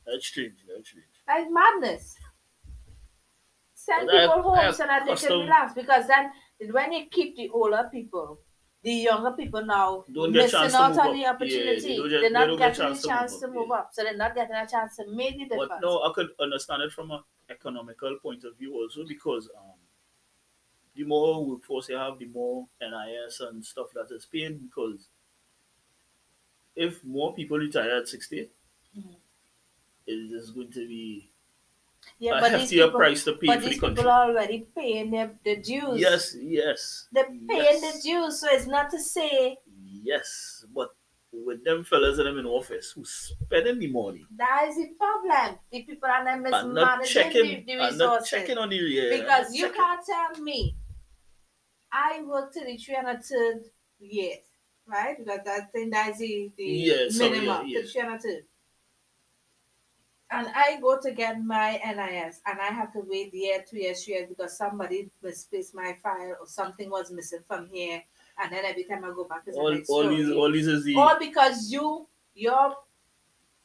That's 0.05 0.25
strange. 0.27 0.59
That's 0.67 0.87
strange. 0.89 1.07
that's 1.27 1.49
madness. 1.51 2.15
Send 3.73 4.09
people 4.09 4.41
home 4.41 4.73
so 4.73 4.85
that 4.85 5.05
they 5.05 5.15
can 5.15 5.39
relax 5.39 5.73
because 5.73 6.07
then 6.07 6.31
when 6.71 6.91
you 6.91 7.05
keep 7.09 7.35
the 7.35 7.49
older 7.49 7.87
people, 7.91 8.39
the 8.83 8.91
younger 8.91 9.31
people 9.31 9.63
now 9.65 10.05
Don't 10.11 10.31
get 10.31 10.43
missing 10.43 10.59
out 10.75 10.97
on 10.97 11.13
the 11.13 11.19
Yeah, 11.19 11.31
opportunity. 11.31 11.81
they 11.89 11.95
don't 11.97 12.09
they 12.09 12.09
get- 12.09 12.17
are 12.17 12.21
they 12.21 12.29
not 12.29 12.57
get 12.57 12.57
getting 12.57 12.75
chance 12.75 13.01
to 13.01 13.07
move 13.07 13.17
chance 13.17 13.39
to 13.39 13.47
move 13.47 13.67
yeah. 13.69 13.75
up, 13.75 13.89
so 13.93 14.03
they're 14.03 14.17
not 14.17 14.35
getting 14.35 14.55
a 14.55 14.67
chance 14.67 14.95
to 14.97 15.07
make 15.07 15.37
the 15.37 15.45
difference. 15.45 15.69
But 15.69 15.81
no, 15.81 16.01
I 16.03 16.11
could 16.13 16.29
understand 16.39 16.83
it 16.83 16.91
from 16.93 17.11
an 17.11 17.23
economical 17.49 18.17
point 18.21 18.43
of 18.43 18.57
view 18.57 18.73
also 18.75 19.03
because 19.07 19.49
um, 19.57 19.74
the 20.95 21.03
more 21.03 21.45
workforce 21.45 21.89
you 21.89 21.97
have, 21.97 22.17
the 22.19 22.25
more 22.25 22.67
NIS 22.81 23.39
and 23.41 23.63
stuff 23.65 23.87
that 23.93 24.11
is 24.15 24.25
paid 24.25 24.61
because 24.61 25.07
if 26.75 27.03
more 27.03 27.33
people 27.33 27.57
retire 27.57 27.97
at 27.97 28.07
60, 28.07 28.49
Mhm. 28.97 29.15
it 30.07 30.11
is 30.11 30.51
going 30.51 30.71
to 30.71 30.87
be 30.87 31.29
Yeah, 32.19 32.37
a 32.37 32.41
but 32.41 32.51
heftier 32.51 32.85
people, 32.85 32.99
price 32.99 33.23
to 33.23 33.33
pay 33.33 33.47
but 33.47 33.61
for 33.63 33.69
the 33.69 33.79
country. 33.79 33.95
people 33.95 34.11
are 34.11 34.29
already 34.29 34.59
paying 34.75 35.11
their, 35.11 35.39
the 35.43 35.55
dues. 35.57 35.99
Yes, 35.99 36.35
yes, 36.39 37.07
They're 37.11 37.25
paying 37.25 37.81
yes. 37.81 37.81
the 37.95 38.01
dues, 38.01 38.39
so 38.39 38.47
it's 38.51 38.67
not 38.67 38.89
to 38.91 38.99
say 38.99 39.57
yes. 40.03 40.65
But 40.73 40.95
with 41.31 41.63
them 41.65 41.83
fellas 41.83 42.17
and 42.17 42.27
them 42.27 42.37
in 42.37 42.45
office 42.45 42.91
who 42.91 43.03
spending 43.03 43.77
the 43.79 43.87
money 43.87 44.25
that 44.37 44.67
is 44.69 44.75
the 44.77 44.87
problem. 44.97 45.59
The 45.71 45.81
people 45.83 46.07
are 46.09 46.23
not 46.23 46.33
and 46.35 46.73
not 46.73 46.99
mismanaging 46.99 47.07
checking, 47.33 47.65
the, 47.65 47.73
the 47.75 47.83
and 47.87 47.97
not 47.97 48.25
checking 48.25 48.57
on 48.57 48.69
the 48.69 48.77
yeah, 48.77 49.17
because 49.17 49.53
you 49.53 49.63
checking. 49.67 49.75
can't 49.81 50.05
tell 50.05 50.41
me 50.43 50.75
I 51.95 52.21
worked 52.23 52.53
to 52.55 52.65
the 52.65 52.77
303rd 52.77 53.63
year, 53.99 54.35
right? 54.85 55.17
Because 55.17 55.39
I 55.47 55.61
think 55.71 55.93
that's 55.93 56.19
the, 56.19 56.51
the 56.57 56.63
Yeah, 56.63 56.93
oh, 57.05 57.09
so, 57.09 57.23
yeah, 57.23 57.31
minimum, 57.31 57.67
yeah. 57.67 57.81
the 57.81 57.87
303rd. 57.87 58.41
And 60.31 60.47
I 60.53 60.77
go 60.81 60.99
to 60.99 61.11
get 61.11 61.41
my 61.41 61.79
NIS 61.85 62.41
and 62.45 62.59
I 62.59 62.65
have 62.65 62.91
to 62.93 63.01
wait 63.07 63.33
year, 63.33 63.63
two 63.69 63.77
years, 63.77 64.03
three 64.03 64.15
years 64.15 64.27
because 64.27 64.57
somebody 64.57 65.09
misplaced 65.23 65.73
my 65.73 65.95
file 66.03 66.35
or 66.41 66.47
something 66.47 66.89
was 66.89 67.11
missing 67.11 67.39
from 67.47 67.67
here. 67.71 68.03
And 68.41 68.51
then 68.51 68.65
every 68.65 68.83
time 68.83 69.05
I 69.05 69.09
go 69.09 69.23
back, 69.23 69.43
it's 69.45 69.55
a 69.55 69.59
all, 69.59 69.77
all 69.87 70.09
these 70.09 70.29
all 70.29 70.51
these 70.51 70.67
is 70.67 70.83
the 70.83 70.95
all 70.95 71.17
because 71.17 71.71
you, 71.71 72.07
your 72.33 72.75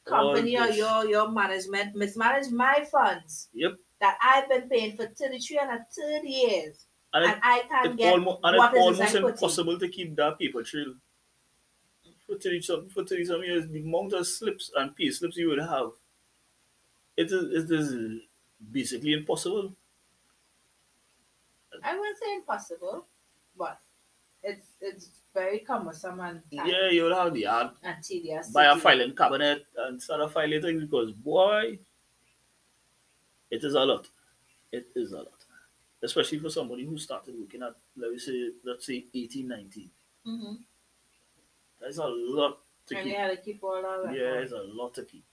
company 0.04 0.56
or 0.56 0.68
your 0.68 1.06
your 1.06 1.30
management 1.30 1.96
mismanaged 1.96 2.52
my 2.52 2.86
funds 2.90 3.48
yep 3.52 3.72
that 4.00 4.16
I've 4.22 4.48
been 4.48 4.68
paying 4.68 4.96
for 4.96 5.06
33 5.06 5.58
and 5.58 5.80
30 5.94 6.28
years, 6.28 6.86
and 7.12 7.24
and 7.24 7.36
it, 7.36 7.38
I 7.42 7.60
can't 7.68 7.92
it 7.92 7.96
get 7.96 8.12
almost 8.12 8.40
and 8.44 8.56
what 8.56 8.74
it's 8.74 9.00
almost 9.00 9.14
impossible 9.14 9.78
to 9.78 9.88
keep 9.88 10.16
that 10.16 10.38
paper 10.38 10.62
trail 10.62 10.94
for 12.26 12.36
30 12.38 12.60
some 12.62 12.88
for 12.88 13.04
30 13.04 13.24
some 13.24 13.42
years 13.42 13.68
the 13.68 13.80
amount 13.82 14.12
of 14.12 14.26
slips 14.26 14.70
and 14.76 14.94
pay 14.96 15.10
slips 15.10 15.36
you 15.36 15.48
would 15.48 15.58
have 15.58 15.92
it 17.16 17.30
is 17.32 17.64
it 17.64 17.70
is 17.70 18.20
basically 18.72 19.12
impossible. 19.12 19.74
I 21.82 21.96
wouldn't 21.98 22.18
say 22.18 22.34
impossible, 22.34 23.06
but 23.56 23.80
it's 24.42 24.66
it's 24.80 25.22
very 25.34 25.60
cumbersome 25.60 26.18
and 26.20 26.42
time 26.54 26.66
yeah 26.66 26.88
you 26.90 27.04
would 27.04 27.12
have 27.12 27.32
the 27.34 27.44
hard 27.44 27.70
and 27.82 28.02
tedious. 28.02 28.46
to 28.48 28.52
buy 28.52 28.64
a 28.64 28.76
filing 28.76 29.14
cabinet 29.14 29.66
and 29.76 30.02
start 30.02 30.20
a 30.20 30.28
filing 30.28 30.62
thing 30.62 30.80
because 30.80 31.12
boy 31.12 31.78
it 33.50 33.62
is 33.64 33.74
a 33.74 33.80
lot. 33.84 34.08
It 34.72 34.88
is 34.96 35.12
a 35.12 35.18
lot 35.18 35.39
especially 36.02 36.38
for 36.38 36.50
somebody 36.50 36.84
who 36.84 36.96
started 36.98 37.34
working 37.38 37.62
at 37.62 37.74
let 37.96 38.10
me 38.10 38.18
say 38.18 38.50
let's 38.64 38.86
say 38.86 39.04
18 39.14 39.48
19 39.48 39.90
Mhm. 40.26 40.58
that's 41.80 41.98
a 41.98 42.06
lot 42.06 42.58
to 42.86 42.96
And 42.96 43.04
keep 43.04 43.12
you 43.12 43.18
had 43.18 43.30
to 43.30 43.36
keep 43.42 43.62
all 43.64 43.82
that. 43.82 44.14
yeah 44.14 44.34
it's 44.42 44.52
a 44.52 44.62
lot 44.62 44.94
to 44.94 45.04
keep 45.04 45.24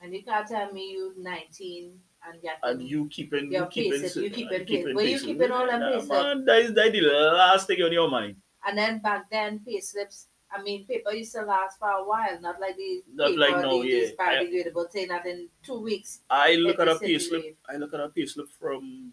And 0.00 0.14
you 0.14 0.22
can't 0.22 0.46
tell 0.46 0.72
me 0.72 0.92
you 0.92 1.12
19 1.16 2.00
and 2.26 2.42
get 2.42 2.58
and 2.62 2.82
you 2.82 3.08
keeping 3.08 3.46
you 3.46 3.58
Your 3.58 3.66
keeping 3.66 4.00
payslip, 4.02 4.22
you 4.22 4.30
uh, 4.30 4.34
keeping 4.34 4.58
pay- 4.58 4.64
keeping 4.64 4.94
were 4.94 5.02
you 5.02 5.20
keeping 5.20 5.50
all 5.50 5.66
them 5.66 5.80
Nah, 5.80 6.02
man, 6.04 6.44
that 6.44 6.58
is 6.60 6.74
that 6.74 6.94
is 6.94 7.02
the 7.04 7.32
last 7.42 7.66
thing 7.66 7.82
on 7.82 7.92
your 7.92 8.08
mind 8.10 8.36
and 8.66 8.76
then 8.78 8.98
back 9.00 9.30
then 9.30 9.60
pay 9.64 9.80
slips. 9.80 10.26
I 10.50 10.62
mean, 10.62 10.86
paper 10.86 11.12
used 11.12 11.32
to 11.34 11.42
last 11.42 11.78
for 11.78 11.88
a 11.90 12.02
while, 12.04 12.40
not 12.40 12.58
like 12.60 12.74
the 12.76 13.02
Not 13.12 13.28
paper, 13.28 13.40
like 13.40 13.56
now, 13.62 13.82
the, 13.82 13.86
yeah. 13.86 14.08
biodegradable 14.18 14.90
thing 14.90 15.08
that 15.08 15.26
in 15.26 15.48
two 15.62 15.78
weeks. 15.78 16.20
I 16.30 16.54
look 16.54 16.80
at 16.80 16.88
a 16.88 16.92
Every 16.92 17.18
slip. 17.18 17.56
I 17.68 17.76
look 17.76 17.92
at 17.92 18.00
a 18.00 18.08
payslip 18.08 18.48
from 18.58 19.12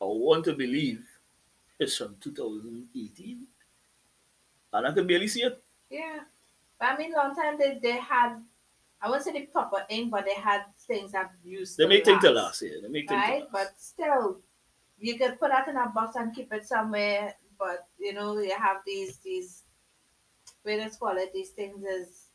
I 0.00 0.04
want 0.04 0.44
to 0.46 0.52
believe 0.54 1.04
it's 1.78 1.96
from 1.96 2.16
2018 2.20 3.46
and 4.72 4.86
I 4.86 4.92
can 4.92 5.06
barely 5.06 5.28
see 5.28 5.42
it 5.42 5.62
Yeah. 5.90 6.20
But 6.78 6.90
I 6.90 6.96
mean, 6.96 7.12
long 7.12 7.34
time 7.34 7.58
they, 7.58 7.78
they 7.82 7.96
had, 7.98 8.40
I 9.00 9.10
won't 9.10 9.22
say 9.22 9.32
the 9.32 9.46
proper 9.46 9.84
ink, 9.88 10.10
but 10.10 10.24
they 10.24 10.34
had 10.34 10.64
things 10.86 11.12
that 11.12 11.32
used 11.44 11.76
they 11.78 11.86
make 11.86 12.04
things 12.04 12.22
to 12.22 12.30
last, 12.30 12.62
last 12.62 12.62
yeah 12.62 12.78
they 12.82 12.88
make 12.88 13.08
things 13.08 13.20
Right? 13.20 13.40
last 13.40 13.52
But 13.52 13.80
still, 13.80 14.40
you 14.98 15.18
could 15.18 15.38
put 15.38 15.50
that 15.50 15.68
in 15.68 15.76
a 15.76 15.88
box 15.88 16.16
and 16.16 16.34
keep 16.34 16.52
it 16.52 16.66
somewhere. 16.66 17.34
But, 17.58 17.88
you 17.98 18.12
know, 18.12 18.38
you 18.38 18.56
have 18.56 18.78
these, 18.86 19.16
these, 19.18 19.64
what 20.62 20.78
let's 20.78 20.96
call 20.96 21.16
it, 21.16 21.32
these 21.32 21.50
things 21.50 21.84
is, 21.84 22.26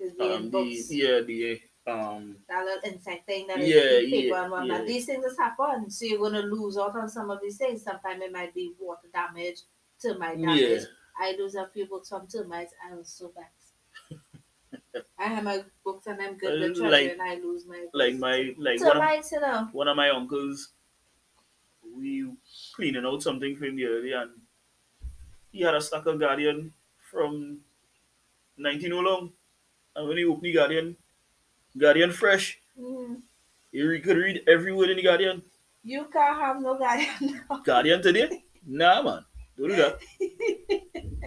is 0.00 0.12
being 0.14 0.32
um, 0.32 0.50
the 0.50 0.84
yeah 0.90 1.20
the 1.20 1.60
um 1.88 2.36
that 2.48 2.64
little 2.64 2.90
insect 2.92 3.26
thing 3.26 3.46
that 3.46 3.60
is 3.60 3.68
Yeah, 3.68 4.10
paper 4.10 4.26
yeah, 4.36 4.42
and 4.42 4.52
whatnot. 4.52 4.80
yeah. 4.80 4.84
These 4.86 5.06
things 5.06 5.24
just 5.24 5.38
happen. 5.38 5.90
So 5.90 6.04
you're 6.06 6.18
gonna 6.20 6.42
lose 6.42 6.76
out 6.78 6.96
on 6.96 7.08
some 7.08 7.30
of 7.30 7.40
these 7.40 7.56
things. 7.56 7.82
Sometimes 7.82 8.22
it 8.22 8.32
might 8.32 8.54
be 8.54 8.72
water 8.78 9.08
damage, 9.12 9.60
termite 10.02 10.40
damage. 10.40 10.60
Yeah. 10.60 10.78
I 11.20 11.32
lose 11.38 11.54
a 11.56 11.66
few 11.66 11.86
books 11.86 12.08
from 12.10 12.26
termites. 12.28 12.74
I 12.88 12.94
was 12.94 13.08
so 13.08 13.32
bad. 13.34 13.50
I 15.18 15.24
have 15.24 15.44
my 15.44 15.64
books 15.84 16.06
and 16.06 16.20
I'm 16.20 16.36
good 16.36 16.62
Uh, 16.62 16.68
with 16.68 16.76
treasure 16.76 16.90
like- 16.90 17.12
and 17.12 17.22
I 17.22 17.34
lose 17.36 17.66
my 17.66 17.86
like 17.92 18.16
my 18.16 18.54
like 18.58 18.80
one 18.80 18.96
of, 18.96 19.24
you 19.32 19.40
know. 19.40 19.68
one 19.72 19.88
of 19.88 19.96
my 19.96 20.10
uncles, 20.10 20.70
we 21.96 22.30
cleaning 22.74 23.04
out 23.04 23.22
something 23.22 23.56
for 23.56 23.64
him 23.64 23.76
the 23.76 23.84
day, 23.84 24.12
and 24.12 24.30
he 25.50 25.60
had 25.62 25.74
a 25.74 25.80
stack 25.80 26.06
of 26.06 26.20
Guardian 26.20 26.72
from 27.10 27.60
19 28.56 28.92
oh 28.92 29.00
long. 29.00 29.32
And 29.96 30.06
when 30.08 30.18
he 30.18 30.24
opened 30.24 30.44
the 30.44 30.52
Guardian, 30.52 30.96
Guardian 31.76 32.12
fresh, 32.12 32.58
Mm. 32.78 33.22
he 33.72 33.82
re- 33.82 34.00
could 34.00 34.16
read 34.16 34.42
every 34.48 34.72
word 34.72 34.90
in 34.90 34.96
the 34.96 35.02
Guardian. 35.02 35.42
You 35.82 36.04
can't 36.12 36.38
have 36.38 36.60
no 36.60 36.76
guardian 36.78 37.42
now. 37.50 37.56
Guardian 37.64 38.02
today? 38.02 38.42
Nah, 38.66 39.02
man. 39.02 39.24
Don't 39.58 39.68
do 39.70 39.76
that. 39.76 39.98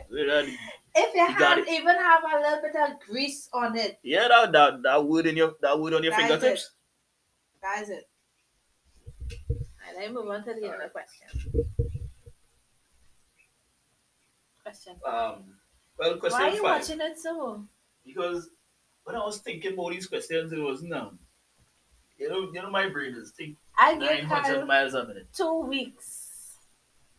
Don't 0.10 0.28
that. 0.28 0.46
If 0.94 1.16
your 1.16 1.30
You 1.30 1.38
got 1.39 1.58
hand 1.58 1.68
even 1.70 1.96
have 1.96 2.22
a 2.24 2.39
little 2.39 2.62
bit 2.62 2.76
of 2.76 3.00
grease 3.08 3.50
on 3.54 3.78
it, 3.78 3.98
Yeah, 4.04 4.28
that, 4.28 4.52
that 4.52 4.84
that 4.84 5.04
word 5.06 5.26
in 5.26 5.36
your 5.38 5.56
that 5.62 5.80
word 5.80 5.94
on 5.94 6.04
your 6.04 6.12
That 6.12 6.22
is 6.22 6.28
fingertips. 6.30 6.72
that 7.62 7.82
is 7.84 7.89
it. 7.89 8.10
And 9.88 9.98
then 9.98 10.14
move 10.14 10.28
on 10.30 10.44
to 10.44 10.54
the 10.54 10.68
other 10.68 10.89
question. 10.89 11.28
Question. 14.64 14.96
Um, 15.06 15.44
well, 15.98 16.18
question 16.18 16.39
Why 16.39 16.50
are 16.50 16.54
you 16.54 16.62
five. 16.62 16.82
watching 16.82 17.02
it 17.02 17.20
so? 17.20 17.66
Because 18.06 18.50
when 19.12 19.22
I 19.22 19.26
was 19.26 19.39
thinking 19.39 19.74
about 19.74 19.91
these 19.91 20.07
questions, 20.07 20.51
it 20.53 20.59
was 20.59 20.82
um, 20.93 21.20
you 22.18 22.30
know, 22.30 22.51
you 22.53 22.62
know, 22.62 22.70
my 22.70 22.88
brain 22.89 23.16
is 23.16 23.32
think 23.32 23.57
I 23.78 23.93
900 23.95 24.43
Kyle 24.43 24.66
miles 24.66 24.93
a 24.93 25.05
minute. 25.07 25.28
two 25.36 25.62
weeks. 25.62 26.57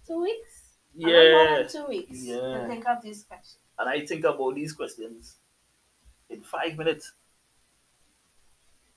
Two 0.06 0.22
weeks? 0.22 0.76
I 0.98 1.10
don't 1.10 1.12
know, 1.12 1.58
Yeah, 1.58 1.66
two 1.68 1.86
weeks 1.86 2.18
to 2.20 2.24
Yeah. 2.24 2.66
think 2.68 2.86
of 2.88 3.02
these 3.02 3.24
questions. 3.24 3.58
and 3.78 3.88
I 3.88 4.06
think 4.06 4.24
about 4.24 4.54
these 4.54 4.72
questions 4.72 5.36
in 6.30 6.42
five 6.42 6.76
minutes. 6.76 7.12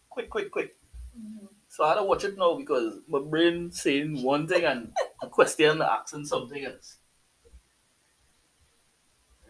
Quick, 0.09 0.29
quick, 0.29 0.51
quick. 0.51 0.75
Mhm. 1.19 1.49
So 1.69 1.83
I 1.83 1.89
had 1.89 1.95
to 1.95 2.03
watch 2.03 2.23
it 2.23 2.37
now 2.37 2.55
because 2.55 2.99
my 3.07 3.19
brain 3.19 3.71
saying 3.71 4.21
one 4.23 4.47
thing 4.47 4.63
and 4.63 4.93
the 5.21 5.27
question 5.27 5.81
asking 5.81 6.25
something 6.25 6.63
else. 6.63 6.97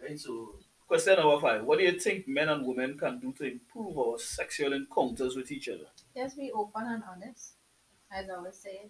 Right, 0.02 0.18
so 0.18 0.58
question 0.86 1.16
number 1.16 1.40
five. 1.40 1.64
What 1.64 1.78
do 1.78 1.84
you 1.84 1.98
think 1.98 2.26
men 2.28 2.48
and 2.48 2.64
women 2.66 2.96
can 2.98 3.18
do 3.18 3.32
to 3.38 3.44
improve 3.44 3.98
our 3.98 4.18
sexual 4.18 4.72
encounters 4.72 5.36
with 5.36 5.50
each 5.50 5.68
other? 5.68 5.86
Just 6.16 6.36
be 6.36 6.50
open 6.52 6.84
and 6.86 7.02
honest. 7.10 7.54
As 8.10 8.28
I 8.30 8.34
always 8.34 8.56
say. 8.56 8.82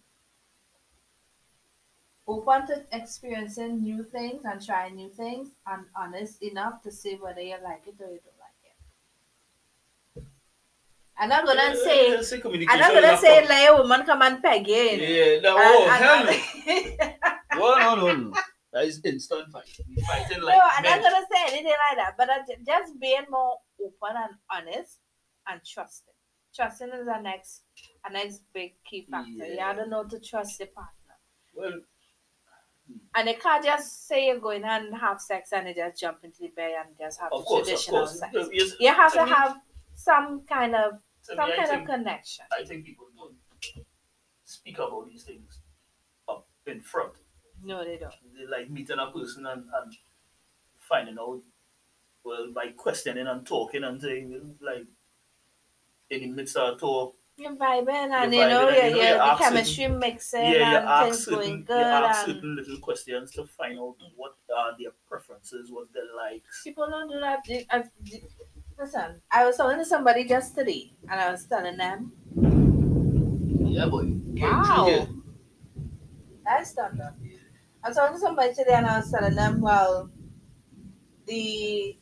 Open 2.29 2.67
to 2.67 2.83
experiencing 2.93 3.81
new 3.83 4.03
things 4.03 4.43
and 4.45 4.65
trying 4.65 4.97
new 4.97 5.09
things 5.11 5.49
and 5.67 5.85
honest 5.95 6.43
enough 6.43 6.83
to 6.83 6.91
say 6.91 7.15
whether 7.15 7.41
you 7.41 7.55
like 7.63 7.83
it 7.87 7.95
or 8.01 8.11
you 8.11 8.19
don't 8.25 8.41
like 8.41 8.61
it. 8.65 10.25
I'm 11.19 11.29
not 11.29 11.47
gonna 11.47 11.63
Yeah, 11.63 11.75
say 11.85 12.11
yeah, 12.11 12.21
say 12.23 12.43
I'm 12.69 12.81
not 12.81 12.93
gonna 12.95 13.17
say 13.17 13.47
pro- 13.47 13.55
like 13.55 13.69
a 13.71 13.77
woman 13.81 14.03
come 14.05 14.23
and 14.23 14.43
peg 14.43 14.67
you 14.67 14.75
in. 14.75 14.99
Yeah, 15.01 15.41
no, 15.41 15.57
And- 15.57 15.67
oh, 15.67 15.89
and- 15.89 16.05
hell 16.05 16.25
no. 16.25 16.31
and- 16.33 17.15
No, 17.59 17.79
no, 17.79 17.95
no, 17.95 18.15
no. 18.17 18.35
That 18.77 18.85
is 18.85 19.01
instant 19.05 19.51
fight. 19.51 19.65
We 19.89 20.03
fighting 20.03 20.43
like 20.43 20.55
no, 20.55 20.61
I'm 20.77 20.83
men. 20.83 21.01
not 21.01 21.11
gonna 21.11 21.27
say 21.33 21.43
anything 21.57 21.73
like 21.89 21.97
that. 21.97 22.15
But 22.19 22.29
just 22.67 23.01
being 23.01 23.25
more 23.31 23.55
open 23.81 24.17
and 24.23 24.35
honest 24.51 24.99
and 25.49 25.63
trusting. 25.65 26.13
Trusting 26.55 26.89
is 26.91 27.07
the 27.07 27.19
next, 27.23 27.63
a 28.05 28.13
next 28.13 28.43
big 28.53 28.75
key 28.85 29.07
factor. 29.11 29.31
You 29.31 29.55
Yeah. 29.55 29.69
have 29.69 29.77
to 29.79 29.87
know 29.89 30.05
to 30.05 30.21
trust 30.21 30.59
the 30.59 30.67
partner, 30.67 31.17
Well, 31.55 31.73
hmm. 32.87 32.99
and 33.15 33.29
you 33.31 33.37
can't 33.39 33.65
just 33.65 34.07
say 34.07 34.27
you're 34.27 34.41
going 34.41 34.63
and 34.65 34.95
have 34.95 35.23
sex 35.23 35.55
and 35.55 35.69
you 35.69 35.75
just 35.75 35.99
jump 35.99 36.19
into 36.23 36.41
the 36.43 36.49
bed 36.49 36.73
and 36.85 36.99
just 36.99 37.19
have 37.19 37.31
course, 37.31 37.67
traditional 37.67 38.07
sex. 38.07 38.35
Yes, 38.53 38.73
You 38.79 38.89
have 38.93 39.13
to 39.15 39.25
me- 39.25 39.31
have 39.31 39.57
some 39.95 40.43
kind 40.45 40.75
of 40.75 40.93
to 41.25 41.33
me, 41.33 41.37
some 41.37 41.51
kind 41.57 41.69
think, 41.69 41.81
of 41.81 41.95
connection. 41.95 42.45
I 42.53 42.63
think 42.63 42.85
people 42.85 43.07
don't 43.17 43.37
speak 44.45 44.77
about 44.79 45.09
these 45.09 45.25
things 45.25 45.61
up 46.29 46.47
in 46.67 46.83
front. 46.83 47.15
No, 47.67 47.85
they 47.85 47.99
don't. 47.99 48.15
They 48.39 48.47
like 48.47 48.71
meeting 48.71 48.99
a 49.01 49.11
person 49.11 49.45
and, 49.45 49.65
and 49.83 49.93
finding 50.89 51.19
out, 51.19 51.41
well, 52.25 52.53
by 52.55 52.69
questioning 52.77 53.27
and 53.27 53.45
talking 53.45 53.83
and 53.83 54.01
saying, 54.01 54.55
like, 54.61 54.87
in 56.11 56.21
the 56.21 56.27
midst 56.29 56.57
of 56.57 56.77
a 56.77 56.79
talk, 56.79 57.17
You're 57.37 57.57
vibing 57.57 57.89
and 58.15 58.33
You're 58.33 58.45
you 58.45 58.49
know, 58.51 58.67
vibing 58.67 58.69
and 58.69 58.77
you're, 58.77 58.85
you 58.85 58.91
know 58.91 58.97
you're, 58.99 59.07
you're 59.09 59.17
the 59.19 59.25
asking- 59.25 59.47
chemistry 59.49 59.89
mixing 59.89 60.41
yeah, 60.43 60.51
you 60.53 60.77
and 60.77 60.89
ask 60.89 61.05
things 61.05 61.25
certain, 61.25 61.65
going 61.65 61.81
you 61.81 61.85
ask 61.85 62.29
and 62.29 62.37
certain 62.37 62.57
little 62.57 62.79
questions 62.79 63.31
to 63.33 63.45
find 63.47 63.79
out 63.81 63.97
what 64.15 64.37
are 64.57 64.73
their 64.79 64.93
preferences, 65.09 65.71
what 65.73 65.89
they 65.93 66.01
like. 66.17 66.45
People 66.63 66.87
don't 66.89 67.11
do 67.11 67.19
that. 67.21 67.41
They- 67.49 67.67
I- 67.71 67.79
uh, 67.81 67.83
they- 68.09 68.23
Listen, 68.79 69.23
I 69.31 69.45
was 69.47 69.57
talking 69.57 69.79
to 69.79 69.85
somebody 69.87 70.25
just 70.29 70.55
today, 70.55 70.93
and 71.11 71.19
I 71.19 71.31
was 71.33 71.47
telling 71.47 71.79
them, 71.79 72.13
Yeah, 73.75 73.87
boy. 73.87 74.05
"Wow, 74.39 75.09
that's 76.45 76.75
done 76.75 76.99
done." 76.99 77.15
I 77.87 77.91
was 77.91 77.97
talking 77.99 78.17
to 78.17 78.21
somebody 78.21 78.53
today, 78.53 78.75
and 78.75 78.85
I 78.85 78.99
was 78.99 79.13
telling 79.13 79.37
them, 79.37 79.61
"Well, 79.61 80.11
the 81.27 81.97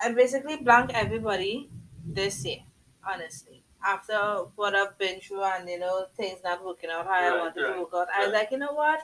I 0.00 0.12
basically 0.12 0.56
blanked 0.58 0.92
everybody 0.94 1.70
this 2.04 2.44
year, 2.44 2.60
honestly. 3.04 3.64
After 3.84 4.16
what 4.54 4.74
I've 4.76 4.96
been 4.96 5.20
through, 5.20 5.42
and 5.42 5.68
you 5.68 5.78
know 5.80 6.06
things 6.16 6.38
not 6.44 6.64
working 6.64 6.90
out 6.90 7.06
how 7.06 7.12
I 7.14 7.30
Right, 7.30 7.38
wanted 7.40 7.62
right, 7.62 7.74
to 7.74 7.80
work 7.80 7.90
out, 7.94 8.08
I 8.14 8.26
was 8.26 8.32
like, 8.34 8.50
you 8.52 8.58
know 8.58 8.72
what? 8.74 9.00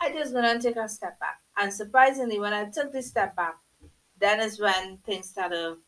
I 0.00 0.12
just 0.12 0.34
gonna 0.34 0.60
take 0.60 0.76
a 0.76 0.88
step 0.88 1.18
back. 1.18 1.40
And 1.56 1.72
surprisingly, 1.72 2.38
when 2.38 2.52
I 2.52 2.66
took 2.70 2.92
this 2.92 3.08
step 3.08 3.34
back, 3.34 3.56
then 4.18 4.40
is 4.40 4.60
when 4.60 4.98
things 4.98 5.30
started 5.30 5.78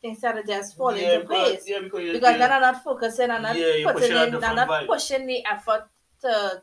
things 0.00 0.18
started 0.18 0.46
just 0.46 0.76
falling 0.76 0.98
yeah, 0.98 1.14
into 1.14 1.28
because, 1.28 1.52
place. 1.52 1.68
Yeah, 1.68 1.80
because, 1.80 2.12
Because 2.12 2.38
then 2.38 2.52
I'm 2.52 2.62
not 2.62 2.82
focusing, 2.82 3.30
I'm 3.30 3.42
not 3.42 3.56
Yeah, 3.56 3.92
putting 3.92 4.10
in, 4.10 4.34
I'm 4.44 4.56
not 4.56 4.68
vibe. 4.68 4.86
pushing 4.88 5.26
the 5.26 5.44
effort 5.46 5.88
to 6.22 6.62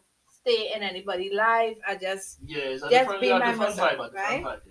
stay 0.50 0.72
in 0.76 0.84
anybody's 0.84 1.34
life. 1.34 1.78
I 1.88 1.96
just 1.96 2.40
yeah, 2.46 2.58
it's 2.60 2.84
a 2.84 2.90
just 2.90 3.22
be 3.22 3.30
my 3.30 3.40
different 3.40 3.58
myself, 3.58 3.92
vibe, 3.92 4.08
a 4.08 4.12
different 4.12 4.44
right? 4.44 4.44
vibe. 4.44 4.62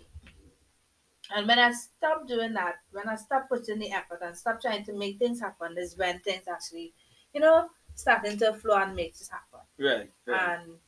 and 1.36 1.46
when 1.46 1.58
I 1.58 1.72
stop 1.72 2.26
doing 2.26 2.54
that, 2.54 2.76
when 2.90 3.08
I 3.08 3.16
stop 3.16 3.48
putting 3.48 3.78
the 3.78 3.92
effort 3.92 4.20
and 4.22 4.36
stop 4.36 4.60
trying 4.60 4.84
to 4.84 4.92
make 4.92 5.18
things 5.18 5.40
happen, 5.40 5.76
is 5.78 5.96
when 5.96 6.20
things 6.20 6.48
actually, 6.48 6.94
you 7.32 7.40
know, 7.40 7.68
starting 7.94 8.38
to 8.38 8.54
flow 8.54 8.76
and 8.76 8.96
make 8.96 9.16
this 9.16 9.28
happen. 9.28 9.60
Right, 9.78 10.10
right. 10.26 10.58
And 10.58 10.78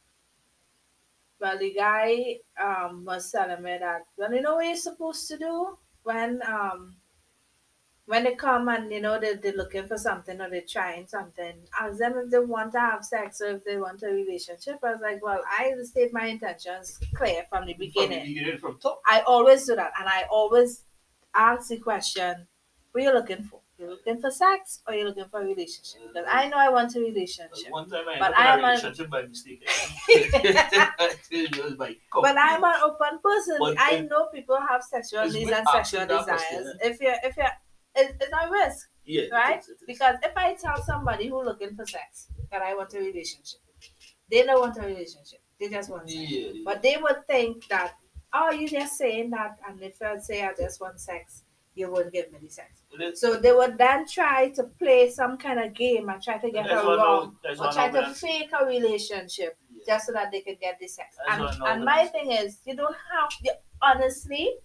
well, 1.40 1.58
the 1.58 1.72
guy 1.72 2.38
um 2.60 3.04
was 3.04 3.30
telling 3.30 3.62
me 3.62 3.78
that 3.78 4.02
well, 4.16 4.32
you 4.32 4.40
know 4.42 4.56
what 4.56 4.66
you're 4.66 4.76
supposed 4.76 5.28
to 5.28 5.38
do 5.38 5.78
when 6.02 6.40
um 6.46 6.96
when 8.10 8.24
they 8.24 8.34
come 8.34 8.68
and 8.68 8.90
you 8.92 9.00
know 9.00 9.18
they 9.20 9.34
they're 9.42 9.52
looking 9.62 9.86
for 9.86 9.96
something 9.96 10.40
or 10.40 10.48
they're 10.50 10.70
trying 10.76 11.06
something, 11.06 11.54
ask 11.80 11.98
them 11.98 12.14
if 12.22 12.30
they 12.30 12.40
want 12.54 12.72
to 12.72 12.80
have 12.80 13.04
sex 13.04 13.40
or 13.40 13.50
if 13.56 13.64
they 13.64 13.76
want 13.84 14.02
a 14.02 14.08
relationship. 14.22 14.78
I 14.82 14.92
was 14.92 15.00
like, 15.08 15.22
well, 15.24 15.40
I 15.58 15.72
state 15.82 16.12
my 16.12 16.26
intentions 16.26 16.98
clear 17.14 17.44
from 17.50 17.66
the 17.66 17.72
From 17.74 17.80
the 17.80 17.86
beginning. 17.86 18.24
beginning, 18.26 18.58
from 18.58 18.78
top. 18.78 19.00
I 19.06 19.20
always 19.34 19.66
do 19.66 19.76
that, 19.76 19.92
and 19.98 20.08
I 20.08 20.24
always 20.30 20.82
ask 21.34 21.68
the 21.68 21.78
question, 21.78 22.46
"What 22.92 23.00
are 23.00 23.04
you 23.06 23.12
looking 23.14 23.44
for? 23.44 23.60
You 23.78 23.86
looking 23.90 24.20
for 24.20 24.30
sex 24.30 24.80
or 24.86 24.92
you 24.94 25.04
looking 25.08 25.28
for 25.30 25.40
a 25.42 25.44
relationship?" 25.52 26.00
Because 26.08 26.26
I 26.28 26.48
know 26.48 26.58
I 26.58 26.68
want 26.68 26.96
a 26.96 27.00
relationship. 27.00 27.70
One 27.70 27.88
time 27.88 28.08
I 28.08 28.18
But 28.18 28.36
I 28.36 28.46
am 28.54 28.64
a 28.64 28.68
relationship 28.70 29.08
by 29.08 29.22
mistake. 29.22 29.62
it 30.08 31.64
was 31.64 31.74
by 31.74 31.96
But 32.12 32.36
I'm 32.38 32.62
an 32.64 32.74
open 32.82 33.18
person. 33.22 33.56
But 33.58 33.76
I 33.78 34.00
know 34.10 34.26
people 34.34 34.58
have 34.68 34.82
sexual 34.82 35.26
needs 35.28 35.50
and 35.50 35.66
sexual 35.68 36.06
desires. 36.06 36.26
question, 36.26 36.78
If 36.82 37.00
you're, 37.00 37.14
if 37.22 37.36
you're, 37.36 37.46
it, 37.94 38.16
it's 38.20 38.32
a 38.32 38.50
risk, 38.50 38.88
yeah, 39.04 39.24
right? 39.32 39.60
is, 39.60 39.68
it 39.68 39.72
is. 39.72 39.84
Because 39.86 40.16
if 40.22 40.36
I 40.36 40.54
tell 40.54 40.82
somebody 40.82 41.28
who 41.28 41.42
looking 41.42 41.74
for 41.74 41.86
sex 41.86 42.28
that 42.50 42.62
I 42.62 42.74
want 42.74 42.94
a 42.94 42.98
relationship, 42.98 43.60
they 44.30 44.42
don't 44.44 44.60
want 44.60 44.78
a 44.78 44.82
relationship. 44.82 45.40
They 45.58 45.68
just 45.68 45.90
want 45.90 46.08
sex. 46.08 46.30
yeah, 46.30 46.62
But 46.64 46.82
they 46.82 46.96
would 47.00 47.26
think 47.26 47.66
that, 47.68 47.94
oh, 48.32 48.50
you 48.52 48.68
just 48.68 48.96
saying 48.96 49.30
that, 49.30 49.58
and 49.68 49.82
if 49.82 50.00
I 50.00 50.18
say 50.18 50.44
I 50.44 50.52
just 50.54 50.80
want 50.80 51.00
sex, 51.00 51.44
you 51.74 51.90
won't 51.90 52.12
give 52.12 52.30
me 52.32 52.38
the 52.42 52.48
sex. 52.50 52.82
So 53.14 53.36
they 53.36 53.52
would 53.52 53.78
then 53.78 54.06
try 54.06 54.50
to 54.50 54.64
play 54.64 55.10
some 55.10 55.38
kind 55.38 55.60
of 55.60 55.72
game 55.74 56.08
and 56.08 56.20
try 56.22 56.36
to 56.38 56.50
get 56.50 56.66
her 56.68 56.82
wrong 56.84 57.36
or 57.58 57.72
try 57.72 57.88
to 57.88 57.92
them. 57.92 58.14
fake 58.14 58.50
a 58.60 58.64
relationship 58.66 59.56
Yeah. 59.72 59.94
just 59.94 60.06
so 60.06 60.12
that 60.12 60.30
they 60.32 60.40
could 60.40 60.58
get 60.60 60.78
the 60.80 60.88
sex. 60.88 61.16
That's 61.28 61.56
And, 61.56 61.62
and 61.68 61.84
my 61.84 62.06
thing 62.06 62.32
is, 62.32 62.58
you 62.66 62.74
don't 62.74 62.94
have, 63.12 63.30
you, 63.42 63.52
honestly, 63.80 64.56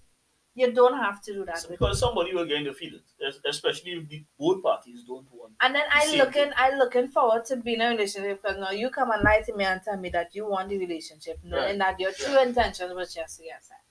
you 0.55 0.71
don't 0.71 0.97
have 0.97 1.21
to 1.23 1.33
do 1.33 1.45
that. 1.45 1.59
So 1.59 1.69
because 1.69 1.99
somebody 1.99 2.33
will 2.33 2.45
get 2.45 2.57
in 2.57 2.63
the 2.63 2.73
feelings, 2.73 3.13
especially 3.47 3.91
if 3.91 4.09
the 4.09 4.23
both 4.39 4.63
parties 4.63 5.03
don't 5.05 5.27
want. 5.31 5.53
and 5.61 5.75
then 5.75 5.83
I 5.91 6.15
looking. 6.15 6.51
I 6.55 6.75
looking 6.77 7.07
forward 7.09 7.45
to 7.45 7.57
being 7.57 7.81
in 7.81 7.87
a 7.87 7.89
relationship 7.89 8.41
because 8.41 8.57
now 8.57 8.71
you 8.71 8.89
come 8.89 9.11
and 9.11 9.21
lie 9.23 9.41
to 9.45 9.55
me 9.55 9.65
and 9.65 9.81
tell 9.83 9.97
me 9.97 10.09
that 10.09 10.33
you 10.33 10.47
want 10.49 10.69
the 10.69 10.77
relationship, 10.77 11.37
knowing 11.43 11.63
Right. 11.63 11.77
that 11.79 11.99
your 11.99 12.11
true 12.13 12.41
intention 12.41 12.95
was 12.95 13.13
just 13.13 13.37
to 13.37 13.43
get 13.43 13.63
sex. 13.63 13.81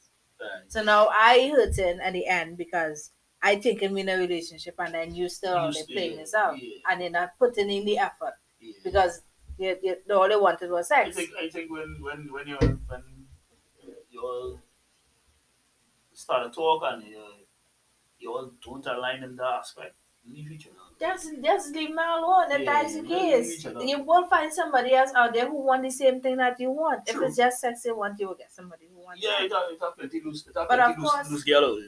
Right. 0.41 0.65
So 0.69 0.83
now 0.83 1.09
I 1.13 1.53
hurting 1.55 2.01
at 2.01 2.13
the 2.15 2.27
end 2.27 2.57
because 2.57 3.11
I 3.43 3.57
think 3.57 3.83
I'm 3.83 3.97
in 3.99 4.09
a 4.09 4.17
relationship 4.17 4.75
and 4.79 4.95
then 4.95 5.15
you 5.15 5.29
still 5.29 5.53
You 5.55 5.61
only 5.61 5.73
still- 5.83 5.95
playing 5.95 6.17
this 6.17 6.33
out 6.35 6.61
yeah. 6.63 6.79
and 6.91 7.01
you're 7.03 7.11
not 7.11 7.31
putting 7.39 7.71
in 7.71 7.85
the 7.85 7.99
effort 7.99 8.35
Yeah. 8.59 8.73
because 8.83 9.21
you, 9.59 9.77
you, 9.83 9.97
all 10.17 10.29
they 10.29 10.37
wanted 10.37 10.71
was 10.71 10.91
I 10.91 11.05
sex. 11.05 11.17
think 11.17 11.31
I 11.39 11.49
think 11.51 11.71
when 11.71 11.99
when 12.01 12.33
when 12.33 12.49
you're 12.49 12.59
when 12.89 13.03
you 14.11 14.59
all 16.29 16.37
start 16.41 16.53
to 16.53 16.57
talk 16.57 16.83
and 16.93 17.03
you 17.07 17.23
you 18.19 18.33
all 18.33 18.53
don't 18.65 18.87
align 18.87 19.23
in 19.23 19.37
that 19.37 19.45
aspect, 19.61 19.95
leave 20.29 20.51
each 20.51 20.67
other. 20.69 20.77
Just, 20.99 21.29
just 21.43 21.75
leave 21.75 21.91
me 21.91 21.97
alone. 22.03 22.51
If 22.53 22.61
Yeah, 22.61 22.73
that's 22.83 22.95
the 22.95 23.01
you 23.01 23.09
case, 23.09 23.65
you 23.65 24.03
will 24.03 24.27
find 24.29 24.53
somebody 24.53 24.95
else 24.95 25.11
out 25.15 25.35
there 25.35 25.47
who 25.49 25.61
want 25.63 25.83
the 25.83 25.91
same 25.91 26.21
thing 26.21 26.37
that 26.39 26.59
you 26.59 26.71
want. 26.71 27.07
True. 27.07 27.23
If 27.25 27.29
it's 27.29 27.37
just 27.37 27.61
sex 27.61 27.83
you 27.85 27.97
want, 27.97 28.19
you 28.21 28.29
will 28.29 28.37
get 28.37 28.53
somebody 28.53 28.87
who 28.93 29.01
wants. 29.05 29.23
Yeah, 29.23 29.43
it. 29.43 29.47
it 29.47 29.53
have, 29.53 29.63
it 29.71 29.79
have 29.83 29.97
plenty 29.99 30.23
loose, 30.25 30.47
it 30.47 30.57
have 30.57 30.69
But 30.69 30.81
of 30.81 30.97
loose, 30.99 31.11
course- 31.11 31.31
loose 31.31 31.45
out. 31.55 31.79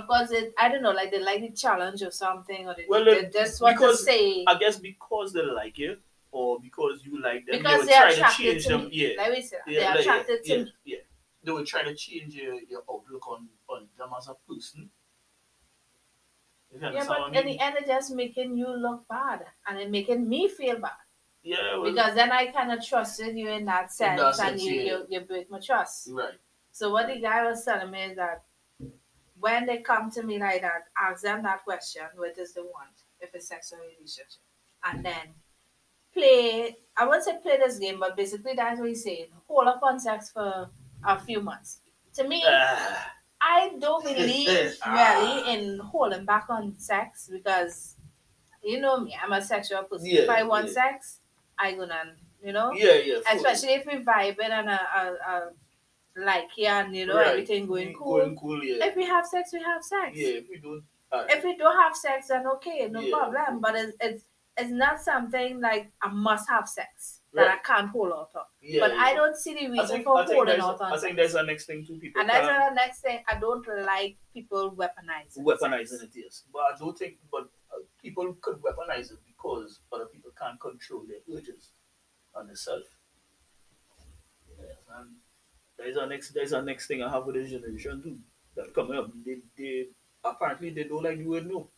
Of 0.00 0.06
course, 0.06 0.30
it, 0.30 0.54
I 0.58 0.68
don't 0.70 0.82
know, 0.82 0.92
like 0.92 1.10
they 1.10 1.20
like 1.20 1.40
the 1.42 1.50
challenge 1.50 2.02
or 2.02 2.10
something, 2.10 2.66
or 2.68 2.74
they, 2.74 2.86
Well, 2.88 3.04
they 3.04 3.18
it- 3.20 3.32
just 3.32 3.60
want 3.60 3.78
to 3.78 3.94
say 3.96 4.44
I 4.46 4.56
guess 4.58 4.78
because 4.78 5.32
they 5.34 5.42
like 5.42 5.76
you, 5.78 5.96
or 6.30 6.60
because 6.60 7.04
you 7.04 7.20
like 7.20 7.44
them, 7.46 7.58
because 7.58 7.86
they 7.86 7.92
will 7.92 8.00
try 8.00 8.08
to 8.08 8.14
attracted 8.14 8.42
change 8.44 8.62
to 8.64 8.68
them. 8.70 8.84
me. 8.84 9.14
Yeah, 9.16 9.28
me 9.30 9.42
say 9.42 9.56
that. 9.66 9.72
yeah, 9.72 9.80
they're 9.80 9.90
like, 9.90 10.00
attracted 10.00 10.40
yeah, 10.44 10.54
to 10.54 10.58
yeah, 10.60 10.64
me. 10.64 10.72
yeah. 10.84 10.96
They 11.44 11.50
will 11.52 11.64
try 11.66 11.82
to 11.82 11.94
change 11.94 12.34
your, 12.36 12.54
your 12.70 12.82
outlook 12.90 13.28
on, 13.28 13.48
them 13.98 14.10
as 14.16 14.28
a 14.28 14.34
person. 14.48 14.90
Yeah, 16.80 17.04
but 17.06 17.28
in 17.28 17.36
I 17.36 17.42
mean? 17.42 17.58
the 17.58 17.62
end, 17.62 17.76
it's 17.78 17.88
just 17.88 18.14
making 18.14 18.56
you 18.56 18.68
look 18.68 19.06
bad 19.08 19.44
and 19.68 19.78
it 19.78 19.90
making 19.90 20.26
me 20.26 20.48
feel 20.48 20.78
bad 20.78 20.92
Yeah, 21.42 21.76
well, 21.76 21.90
because 21.92 22.14
then 22.14 22.32
I 22.32 22.46
kind 22.46 22.72
of 22.72 22.82
trusted 22.84 23.36
you 23.36 23.50
in 23.50 23.66
that 23.66 23.92
sense, 23.92 24.18
that 24.20 24.26
and 24.26 24.36
sense, 24.36 24.62
you, 24.64 24.72
yeah. 24.74 24.82
you 24.82 25.06
you 25.10 25.20
break 25.20 25.50
my 25.50 25.60
trust. 25.60 26.08
right. 26.12 26.38
So 26.70 26.90
what 26.90 27.08
the 27.08 27.20
guy 27.20 27.44
was 27.44 27.62
telling 27.64 27.90
me 27.90 28.02
is 28.04 28.16
that 28.16 28.42
when 29.38 29.66
they 29.66 29.78
come 29.78 30.10
to 30.12 30.22
me 30.22 30.38
like 30.38 30.62
that, 30.62 30.84
ask 30.96 31.22
them 31.22 31.42
that 31.42 31.62
question, 31.64 32.02
what 32.16 32.34
does 32.34 32.54
they 32.54 32.62
want, 32.62 32.96
if 33.20 33.34
it's 33.34 33.48
sexual 33.48 33.80
relationship, 33.80 34.40
and 34.84 35.04
then 35.04 35.34
play. 36.14 36.76
I 36.96 37.06
won't 37.06 37.24
say 37.24 37.38
play 37.42 37.56
this 37.58 37.78
game, 37.78 37.98
but 38.00 38.16
basically 38.16 38.54
that's 38.54 38.78
what 38.80 38.88
he's 38.88 39.02
saying. 39.04 39.26
Hold 39.48 39.66
up 39.68 39.80
on 39.82 39.98
sex 39.98 40.30
for 40.30 40.70
a 41.04 41.18
few 41.20 41.40
months. 41.40 41.80
To 42.14 42.28
me, 42.28 42.42
Ah, 42.46 43.12
I 43.44 43.72
don't 43.80 44.04
believe 44.04 44.76
Ah. 44.84 44.94
really 44.94 45.54
in 45.54 45.78
holding 45.80 46.24
back 46.24 46.46
on 46.48 46.78
sex 46.78 47.28
because 47.30 47.96
you 48.62 48.78
know 48.80 49.00
me, 49.00 49.16
I'm 49.20 49.32
a 49.32 49.42
sexual 49.42 49.82
person. 49.82 50.06
Yeah, 50.06 50.22
if 50.22 50.30
I 50.30 50.42
want 50.44 50.66
yeah. 50.68 50.72
sex, 50.74 51.18
I 51.58 51.72
gonna 51.74 52.14
you 52.44 52.52
know. 52.52 52.72
yeah, 52.72 52.94
yeah. 52.94 53.18
Especially 53.32 53.74
if 53.74 53.86
we 53.86 53.94
vibing 54.04 54.50
and 54.50 54.68
a, 54.68 54.80
a, 55.00 55.04
a 55.32 55.50
like 56.16 56.50
yeah, 56.56 56.84
and 56.84 56.94
you 56.94 57.06
know 57.06 57.16
right. 57.16 57.28
everything 57.28 57.66
going 57.66 57.88
We- 57.88 57.94
cool. 57.98 58.18
Going 58.18 58.36
cool, 58.36 58.62
yeah. 58.64 58.84
If 58.86 58.94
we 58.96 59.04
have 59.06 59.26
sex, 59.26 59.50
we 59.52 59.60
have 59.62 59.82
sex. 59.82 60.10
yeah, 60.14 60.38
if 60.40 60.48
we 60.48 60.58
don't. 60.58 60.84
Uh, 61.10 61.26
If 61.28 61.44
we 61.44 61.56
don't 61.56 61.76
have 61.76 61.94
sex, 61.96 62.28
then 62.28 62.46
okay, 62.46 62.88
no 62.88 63.00
Yeah. 63.00 63.16
problem. 63.16 63.60
But 63.60 63.74
it's, 63.74 63.96
it's 64.00 64.24
it's 64.56 64.70
not 64.70 65.00
something 65.00 65.60
like 65.60 65.90
I 66.00 66.08
must 66.08 66.48
have 66.48 66.68
sex 66.68 67.20
that 67.34 67.46
Right. 67.46 67.58
I 67.58 67.66
can't 67.66 67.88
hold 67.88 68.12
out 68.12 68.30
of. 68.34 68.46
yeah, 68.60 68.80
but 68.80 68.92
yeah. 68.92 69.00
I 69.00 69.14
don't 69.14 69.36
see 69.36 69.54
the 69.54 69.70
reason 69.70 69.86
think, 69.86 70.04
for 70.04 70.22
holding 70.22 70.60
out 70.60 70.80
on 70.80 70.92
I 70.92 70.98
think 70.98 71.16
there's 71.16 71.32
the 71.32 71.42
next 71.42 71.64
thing 71.64 71.84
to 71.86 71.94
People 71.94 72.20
and 72.20 72.28
that's 72.28 72.46
the 72.46 72.74
next 72.74 73.00
thing. 73.00 73.20
I 73.26 73.38
don't 73.38 73.66
like 73.86 74.16
people 74.34 74.72
weaponizing. 74.72 75.38
weaponizing 75.38 76.02
it, 76.02 76.10
yes. 76.14 76.42
But 76.52 76.60
I 76.60 76.78
don't 76.78 76.96
think, 76.96 77.16
but 77.30 77.48
uh, 77.72 77.82
people 78.02 78.36
could 78.42 78.56
weaponize 78.56 79.12
it 79.12 79.18
because 79.26 79.80
other 79.92 80.06
people 80.06 80.30
can't 80.38 80.60
control 80.60 81.04
their 81.08 81.38
urges 81.38 81.70
on 82.34 82.48
themselves. 82.48 82.86
Yes, 84.48 84.76
and 84.98 85.10
there's 85.78 85.96
our 85.96 86.06
next, 86.06 86.32
there's 86.32 86.52
our 86.52 86.62
next 86.62 86.86
thing 86.86 87.02
I 87.02 87.10
have 87.10 87.24
with 87.24 87.36
this 87.36 87.50
generation 87.50 88.02
too. 88.02 88.18
That 88.56 88.74
coming 88.74 88.98
up, 88.98 89.10
they, 89.24 89.38
they 89.56 89.86
apparently 90.22 90.68
they 90.68 90.84
don't 90.84 91.02
like 91.02 91.16
the 91.16 91.26
word 91.26 91.46
no. 91.46 91.70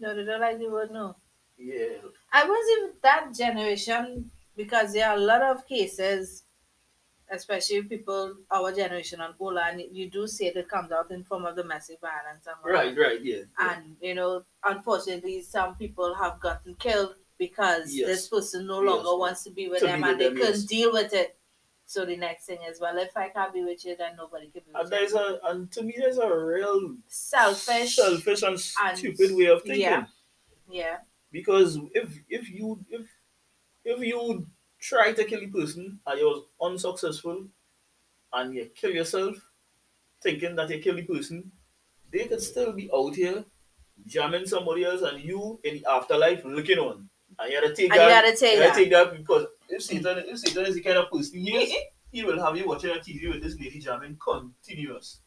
No, 0.00 0.16
they 0.16 0.24
don't 0.24 0.40
like 0.40 0.58
the 0.58 0.68
word 0.68 0.90
no. 0.90 1.14
Yeah, 1.56 1.98
I 2.32 2.44
was 2.44 2.78
in 2.78 2.90
that 3.02 3.32
generation 3.36 4.30
because 4.56 4.92
there 4.92 5.08
are 5.08 5.16
a 5.16 5.20
lot 5.20 5.42
of 5.42 5.66
cases, 5.66 6.44
especially 7.30 7.82
people 7.82 8.34
our 8.50 8.72
generation 8.72 9.20
and 9.20 9.34
older, 9.38 9.60
and 9.60 9.82
you 9.92 10.10
do 10.10 10.26
see 10.26 10.46
it, 10.46 10.56
it 10.56 10.68
comes 10.68 10.90
out 10.92 11.10
in 11.10 11.22
form 11.24 11.44
of 11.44 11.56
domestic 11.56 12.00
violence 12.00 12.46
and 12.46 12.56
right, 12.64 12.96
right, 12.98 13.20
yeah. 13.22 13.42
And 13.58 13.96
you 14.00 14.14
know, 14.14 14.44
unfortunately, 14.64 15.42
some 15.42 15.76
people 15.76 16.14
have 16.14 16.40
gotten 16.40 16.74
killed 16.74 17.14
because 17.38 17.94
Yes. 17.94 18.06
this 18.06 18.28
person 18.28 18.66
no 18.66 18.82
Yes. 18.82 18.90
longer 18.92 19.16
wants 19.18 19.44
to 19.44 19.50
be 19.50 19.68
with 19.68 19.80
To 19.80 19.86
them 19.86 20.02
be 20.02 20.08
and 20.08 20.18
with 20.18 20.18
they 20.18 20.28
them, 20.28 20.36
couldn't 20.36 20.60
yes. 20.60 20.64
deal 20.64 20.92
with 20.92 21.12
it. 21.14 21.36
So 21.86 22.04
the 22.04 22.16
next 22.16 22.44
thing 22.46 22.58
is, 22.70 22.80
well, 22.80 22.96
if 22.98 23.16
I 23.16 23.30
can't 23.30 23.52
be 23.52 23.64
with 23.64 23.84
you, 23.84 23.96
then 23.96 24.14
nobody 24.16 24.46
can 24.50 24.62
be 24.64 24.70
And 24.74 24.82
with 24.82 24.90
there's 24.90 25.12
you. 25.12 25.18
a, 25.18 25.40
and 25.50 25.72
to 25.72 25.82
me, 25.82 25.94
there's 25.98 26.18
a 26.18 26.32
real 26.32 26.94
Selfish. 27.08 27.96
selfish 27.96 28.42
and, 28.42 28.62
and- 28.82 28.98
stupid 28.98 29.34
way 29.36 29.46
of 29.46 29.62
thinking. 29.62 29.80
yeah. 29.80 30.04
Yeah. 30.68 30.98
Because 31.32 31.78
if 31.94 32.16
if 32.28 32.50
you 32.50 32.84
if 32.90 33.06
if 33.92 34.00
you 34.00 34.46
try 34.80 35.12
to 35.12 35.24
kill 35.24 35.42
a 35.42 35.48
person 35.48 36.00
and 36.06 36.20
you're 36.20 36.44
unsuccessful 36.60 37.46
and 38.32 38.54
you 38.54 38.70
kill 38.74 38.90
yourself 38.92 39.36
thinking 40.22 40.56
that 40.56 40.70
you 40.70 40.78
kill 40.80 40.96
the 40.96 41.02
person, 41.02 41.52
they 42.12 42.26
could 42.26 42.42
still 42.42 42.72
be 42.72 42.90
out 42.94 43.14
here 43.14 43.44
jamming 44.06 44.46
somebody 44.46 44.84
else 44.84 45.02
and 45.02 45.22
you 45.22 45.60
in 45.64 45.74
the 45.76 45.86
afterlife 45.90 46.44
looking 46.44 46.78
on. 46.78 47.08
And 47.38 47.52
you 47.52 47.60
gotta 47.60 47.74
take 47.74 47.92
And 47.92 48.00
you 48.02 48.08
that. 48.08 48.24
gotta 48.24 48.36
take 48.36 48.54
you 48.56 48.62
gotta 48.62 48.70
that. 48.70 48.76
take 48.76 48.90
that 48.90 49.16
because 49.16 49.46
if 49.68 49.82
Satan 49.82 50.18
if 50.26 50.38
Satan 50.38 50.66
is 50.66 50.74
the 50.74 50.82
kind 50.82 50.98
of 50.98 51.10
person 51.10 51.38
he 51.40 51.56
is, 51.56 51.72
he 52.12 52.24
will 52.24 52.42
have 52.42 52.56
you 52.56 52.66
watching 52.66 52.90
a 52.90 52.94
TV 52.94 53.32
with 53.32 53.42
this 53.42 53.58
lady 53.58 53.78
jamming 53.78 54.16
continuous. 54.22 55.20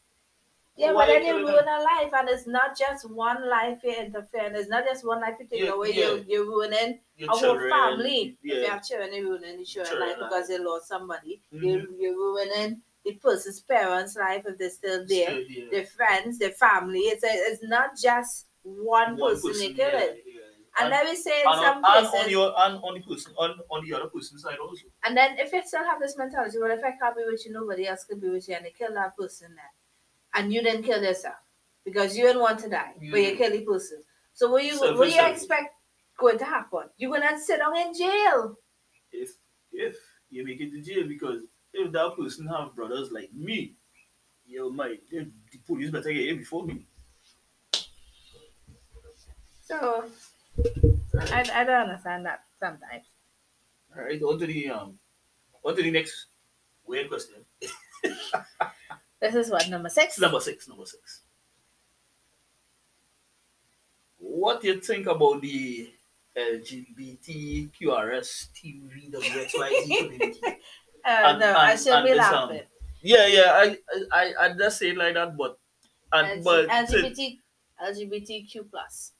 Yeah, 0.76 0.92
Why 0.92 1.06
but 1.06 1.12
then 1.12 1.24
you 1.24 1.38
you 1.38 1.46
ruin 1.48 1.68
a 1.68 1.82
life, 1.82 2.12
and 2.12 2.28
it's 2.28 2.46
not 2.48 2.76
just 2.76 3.08
one 3.08 3.48
life 3.48 3.78
you're 3.84 3.94
interfering. 3.94 4.56
It's 4.56 4.68
not 4.68 4.84
just 4.84 5.06
one 5.06 5.20
life 5.20 5.36
you 5.38 5.46
take 5.46 5.60
Yeah, 5.62 5.70
away. 5.70 5.92
yeah. 5.94 6.10
You 6.14 6.24
you're 6.26 6.44
ruining 6.46 6.98
Your 7.16 7.30
a 7.30 7.38
children, 7.38 7.70
whole 7.70 7.90
family. 7.90 8.36
Yeah. 8.42 8.54
If 8.54 8.62
you 8.62 8.70
have 8.70 8.84
children, 8.84 9.14
you're 9.14 9.28
ruining 9.28 9.58
the 9.58 9.64
children's 9.64 9.90
Children 9.90 10.08
life 10.08 10.18
because 10.18 10.48
they 10.48 10.58
lost 10.58 10.88
somebody. 10.88 11.40
Mhm. 11.52 11.62
You're, 11.62 11.90
you're 12.00 12.16
ruining 12.16 12.82
the 13.04 13.12
person's 13.14 13.60
parents' 13.60 14.16
life 14.16 14.44
if 14.46 14.58
they're 14.58 14.70
still 14.70 15.06
there. 15.06 15.30
Still 15.30 15.44
there. 15.54 15.70
Their 15.70 15.86
friends, 15.86 16.38
their 16.38 16.50
family. 16.50 17.00
It's 17.00 17.22
a, 17.22 17.28
it's 17.30 17.62
not 17.62 17.90
just 17.96 18.46
one, 18.64 19.16
person, 19.16 19.52
they 19.58 19.72
kill 19.74 19.92
yeah, 19.92 19.98
it. 20.00 20.24
yeah. 20.26 20.40
And 20.80 20.90
let 20.90 21.04
me 21.06 21.14
say 21.14 21.42
in 21.42 21.46
and, 21.46 21.60
some 21.60 21.84
on, 21.84 21.96
and 21.98 22.06
on 22.06 22.30
your 22.30 22.52
and 22.64 22.74
on 22.82 22.94
the 22.94 23.00
person 23.02 23.32
on, 23.38 23.60
on 23.70 23.84
the 23.84 23.94
other 23.94 24.08
person's 24.08 24.42
side 24.42 24.58
also. 24.58 24.86
and 25.06 25.16
then 25.16 25.38
if 25.38 25.52
you 25.52 25.62
still 25.64 25.84
have 25.84 26.00
this 26.00 26.16
mentality, 26.18 26.58
well, 26.58 26.72
if 26.72 26.82
I 26.82 26.92
can't 27.00 27.14
be 27.16 27.22
with 27.30 27.46
you, 27.46 27.52
nobody 27.52 27.86
else 27.86 28.02
can 28.02 28.18
be 28.18 28.28
with 28.28 28.48
you, 28.48 28.56
and 28.56 28.64
they 28.66 28.70
kill 28.76 28.92
that 28.94 29.16
person 29.16 29.50
then, 29.54 29.70
and 30.34 30.52
you 30.52 30.62
didn't 30.62 30.84
kill 30.84 31.02
yourself 31.02 31.36
because 31.84 32.16
you 32.16 32.24
didn't 32.24 32.42
want 32.42 32.58
to 32.60 32.68
die, 32.68 32.94
but 33.10 33.20
you 33.20 33.30
Yeah. 33.30 33.34
kill 33.36 33.50
the 33.52 33.64
person. 33.64 34.02
So 34.32 34.50
what 34.50 34.64
you 34.64 34.78
what 34.78 35.10
you 35.10 35.26
expect 35.26 35.74
going 36.18 36.38
to 36.38 36.44
happen? 36.44 36.90
You're 36.96 37.12
gonna 37.12 37.38
sit 37.38 37.58
down 37.58 37.76
in 37.76 37.94
jail. 37.94 38.56
If 39.12 39.30
if 39.72 39.96
you 40.30 40.44
make 40.44 40.60
it 40.60 40.70
to 40.72 40.80
jail 40.80 41.06
because 41.08 41.42
if 41.72 41.92
that 41.92 42.16
person 42.16 42.46
have 42.48 42.74
brothers 42.74 43.10
like 43.12 43.32
me, 43.32 43.76
you 44.46 44.70
might 44.72 45.08
the 45.10 45.30
the 45.52 45.58
police 45.66 45.90
better 45.90 46.12
get 46.12 46.22
here 46.22 46.36
before 46.36 46.64
me. 46.66 46.86
So 49.62 50.10
I, 51.18 51.40
I 51.52 51.64
don't 51.64 51.88
understand 51.88 52.26
that 52.26 52.44
sometimes. 52.60 53.06
Alright, 53.96 54.22
on 54.22 54.38
to 54.38 54.46
the 54.46 54.68
um 54.70 54.98
on 55.64 55.76
to 55.76 55.82
the 55.82 55.90
next 55.90 56.26
weird 56.86 57.08
question. 57.08 57.44
This 59.24 59.46
is 59.46 59.50
what 59.50 59.68
number 59.70 59.88
six. 59.88 60.18
Number 60.18 60.38
six, 60.38 60.68
number 60.68 60.84
six. 60.84 61.22
What 64.18 64.60
do 64.60 64.68
you 64.68 64.80
think 64.80 65.06
about 65.06 65.40
the 65.40 65.90
LGBT 66.36 67.70
QRS 67.72 68.48
TVWXYZ 68.54 69.82
community? 69.82 70.40
Uh, 70.44 71.08
And- 71.08 71.40
no, 71.40 71.52
I 71.52 71.70
and- 71.70 71.80
should 71.80 71.92
and 71.94 72.04
be 72.04 72.12
this, 72.12 72.20
um, 72.26 72.32
laughing. 72.34 72.60
Yeah, 73.02 73.26
yeah, 73.26 73.52
I, 73.54 73.78
I, 74.12 74.32
I 74.40 74.52
just 74.58 74.78
say 74.78 74.90
it 74.90 74.96
like 74.98 75.14
that, 75.14 75.36
but 75.36 75.58
and 76.12 76.44
but 76.44 76.68
LGBT, 76.68 77.38
LGBTQ 77.82 78.70
plus. 78.70 79.12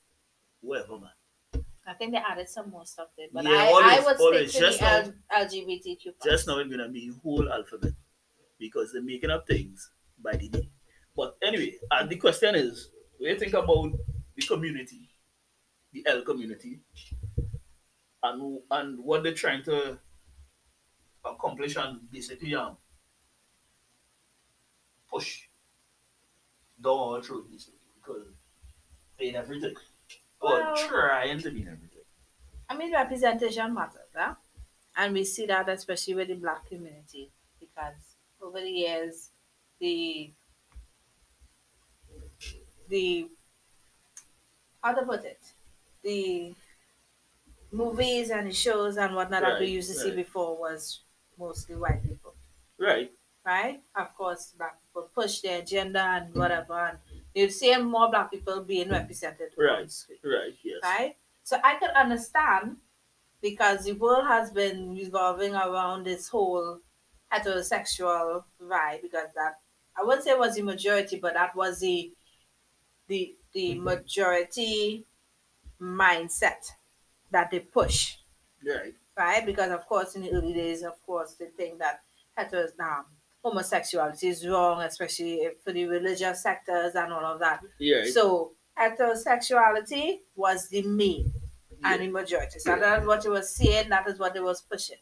whatever, 0.61 0.99
man. 1.01 1.65
I 1.87 1.93
think 1.95 2.13
they 2.13 2.19
added 2.19 2.49
some 2.49 2.71
more 2.71 2.85
stuff 2.87 3.09
there, 3.17 3.27
but 3.33 3.45
Yeah, 3.45 3.51
I, 3.51 3.65
I 3.65 3.69
always- 3.73 4.05
would 4.07 4.21
always. 4.21 4.51
stick 4.51 4.61
to 4.61 4.67
Just 4.67 4.81
the 4.81 4.85
now- 4.85 5.45
LGBTQ 5.45 6.03
plus. 6.19 6.25
Just 6.25 6.47
now 6.47 6.59
it's 6.59 6.71
gonna 6.71 6.89
be 6.91 7.11
whole 7.23 7.51
alphabet 7.51 7.93
because 8.59 8.93
they're 8.93 9.03
making 9.03 9.31
up 9.31 9.47
things 9.47 9.91
by 10.23 10.37
the 10.37 10.49
day. 10.49 10.69
But 11.17 11.37
anyway, 11.43 11.75
uh, 11.91 12.07
the 12.07 12.17
question 12.17 12.55
is, 12.55 12.91
do 13.19 13.27
you 13.27 13.39
think 13.39 13.53
about 13.55 13.93
the 14.35 14.43
community, 14.43 15.09
the 15.93 16.05
L 16.07 16.23
community, 16.23 16.81
and 18.23 18.59
and 18.71 18.99
what 18.99 19.23
they're 19.23 19.35
trying 19.35 19.63
to 19.65 19.99
accomplish 21.25 21.77
and 21.77 22.11
basically 22.11 22.55
um 22.55 22.77
push 25.11 25.43
down 26.83 26.99
our 26.99 27.23
throat 27.23 27.47
basically 27.51 27.79
because 27.97 28.27
they 29.19 29.29
in 29.29 29.37
everything. 29.37 29.75
Or 30.41 30.51
Well- 30.51 30.77
trying 30.89 31.39
to 31.41 31.51
be 31.51 31.63
in 31.63 31.69
everything. 31.69 31.91
I 32.69 32.77
mean, 32.77 32.93
representation 32.93 33.75
matters, 33.75 34.11
huh? 34.17 34.35
And 34.97 35.13
we 35.13 35.25
see 35.25 35.47
that 35.47 35.69
especially 35.69 36.15
with 36.15 36.29
the 36.29 36.35
black 36.35 36.67
community 36.67 37.31
because 37.61 38.17
over 38.41 38.61
the 38.61 38.71
years, 38.71 39.31
the 39.81 40.31
the 42.89 43.29
how 44.83 44.93
to 44.93 45.05
put 45.07 45.25
it, 45.25 45.41
the 46.03 46.55
movies 47.73 48.31
and 48.31 48.47
the 48.49 48.53
shows 48.53 48.97
and 48.97 49.15
whatnot 49.15 49.43
that 49.43 49.59
we 49.61 49.67
used 49.67 49.91
to 49.91 49.99
see 49.99 50.11
before 50.11 50.57
was 50.57 51.01
mostly 51.39 51.75
white 51.75 52.03
people, 52.07 52.35
Right. 52.79 53.11
right? 53.45 53.83
Of 53.97 54.15
course, 54.15 54.53
black 54.57 54.79
people 54.83 55.09
push 55.15 55.41
their 55.41 55.61
agenda 55.61 56.01
and 56.01 56.29
mm-hmm. 56.29 56.39
whatever, 56.39 56.79
and 56.79 56.99
you'd 57.35 57.53
see 57.53 57.77
more 57.79 58.11
black 58.11 58.31
people 58.31 58.63
being 58.63 58.91
represented 58.91 59.51
Right. 59.57 59.91
Right. 60.23 60.55
Yes. 60.63 60.81
right? 60.83 61.17
So 61.43 61.59
I 61.65 61.77
could 61.77 61.91
understand 61.91 62.77
because 63.43 63.85
the 63.85 63.93
world 63.93 64.27
has 64.27 64.51
been 64.51 64.95
revolving 64.95 65.55
around 65.55 66.05
this 66.05 66.29
whole 66.29 66.81
heterosexual 67.33 68.45
vibe 68.63 69.03
because 69.03 69.29
that 69.35 69.59
I 69.97 70.03
wouldn't 70.05 70.25
say 70.25 70.33
it 70.33 70.39
was 70.39 70.55
the 70.57 70.63
majority, 70.63 71.19
but 71.21 71.35
that 71.35 71.55
was 71.55 71.81
the 71.81 72.13
the 73.09 73.37
the 73.53 73.75
majority 73.79 75.07
mindset 75.81 76.67
that 77.31 77.51
they 77.51 77.61
push, 77.61 78.17
Right. 78.67 78.95
right? 79.17 79.45
Because 79.45 79.71
of 79.71 79.87
course 79.87 80.17
in 80.17 80.23
the 80.23 80.33
early 80.33 80.53
days, 80.55 80.83
of 80.83 81.01
course, 81.05 81.35
they 81.35 81.47
think 81.57 81.79
that 81.79 82.01
heteros 82.39 82.79
um, 82.81 83.07
homosexuality 83.45 84.29
is 84.29 84.47
wrong, 84.47 84.83
especially 84.83 85.49
for 85.63 85.73
the 85.73 85.85
religious 85.87 86.43
sectors 86.43 86.95
and 86.95 87.13
all 87.13 87.25
of 87.25 87.41
that. 87.41 87.61
Yeah. 87.79 88.05
So 88.11 88.53
heterosexuality 88.79 90.21
was 90.35 90.69
the 90.69 90.83
main 90.83 91.33
and 91.85 92.01
yeah. 92.01 92.07
the 92.07 92.13
majority. 92.13 92.59
So 92.59 92.77
that's 92.77 93.07
what 93.07 93.25
it 93.25 93.29
was 93.31 93.55
saying, 93.55 93.91
that 93.91 94.09
is 94.09 94.19
what 94.19 94.35
it 94.37 94.43
was 94.43 94.63
pushing. 94.63 94.97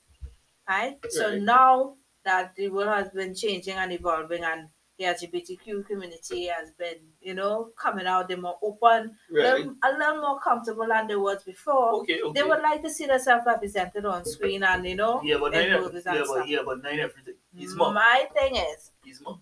Right? 0.69 0.99
So 1.11 1.39
now 1.39 1.97
that 2.25 2.55
the 2.57 2.69
world 2.69 2.89
has 2.89 3.11
been 3.11 3.35
changing 3.35 3.75
and 3.75 3.93
evolving 3.93 4.45
and 4.45 4.69
the 5.03 5.09
LGBTQ 5.27 5.87
community 5.87 6.47
has 6.47 6.71
been, 6.73 6.99
you 7.21 7.35
know, 7.35 7.71
coming 7.77 8.07
out, 8.07 8.29
they're 8.29 8.37
more 8.37 8.59
open, 8.63 9.17
a 9.31 9.35
Right. 9.35 9.67
a 9.85 9.91
little 9.99 10.21
more 10.21 10.41
comfortable 10.41 10.87
than 10.87 11.07
they 11.09 11.17
was 11.17 11.43
before. 11.45 11.95
Okay. 12.03 12.21
Okay. 12.21 12.41
They 12.41 12.47
would 12.47 12.61
like 12.63 12.83
to 12.83 12.91
see 12.91 13.07
themselves 13.07 13.45
represented 13.47 14.05
on 14.07 14.25
screen 14.25 14.63
and, 14.63 14.85
you 14.87 14.95
know, 14.97 15.21
Yeah, 15.23 15.39
but 15.39 15.55
in 15.55 15.71
nine. 15.71 15.83
Yeah, 16.05 16.25
but 16.27 16.49
yeah, 16.49 16.63
but 16.65 16.83
nine 16.83 17.01
everything. 17.01 17.35
He's 17.55 17.75
mom. 17.75 17.95
My 17.95 18.29
thing 18.35 18.57
is, 18.57 18.93
He's 19.05 19.21
mom. 19.23 19.41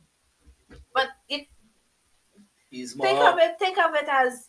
but 0.95 1.09
it 1.29 1.47
He's 2.71 2.95
think 2.95 3.19
mom. 3.19 3.35
of 3.35 3.39
it 3.41 3.59
think 3.59 3.79
of 3.79 3.95
it 3.95 4.07
as 4.09 4.49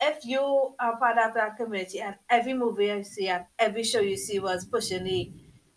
if 0.00 0.24
you 0.24 0.74
are 0.80 0.96
part 0.98 1.18
of 1.18 1.34
that 1.34 1.56
community 1.56 2.00
and 2.00 2.16
every 2.30 2.54
movie 2.54 2.86
you 2.86 3.04
see 3.04 3.28
and 3.28 3.44
every 3.58 3.82
show 3.84 4.00
you 4.00 4.16
see 4.16 4.38
was 4.38 4.64
pushing 4.64 5.04
the 5.04 5.32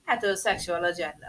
heterosexual 0.08 0.88
agenda 0.90 1.28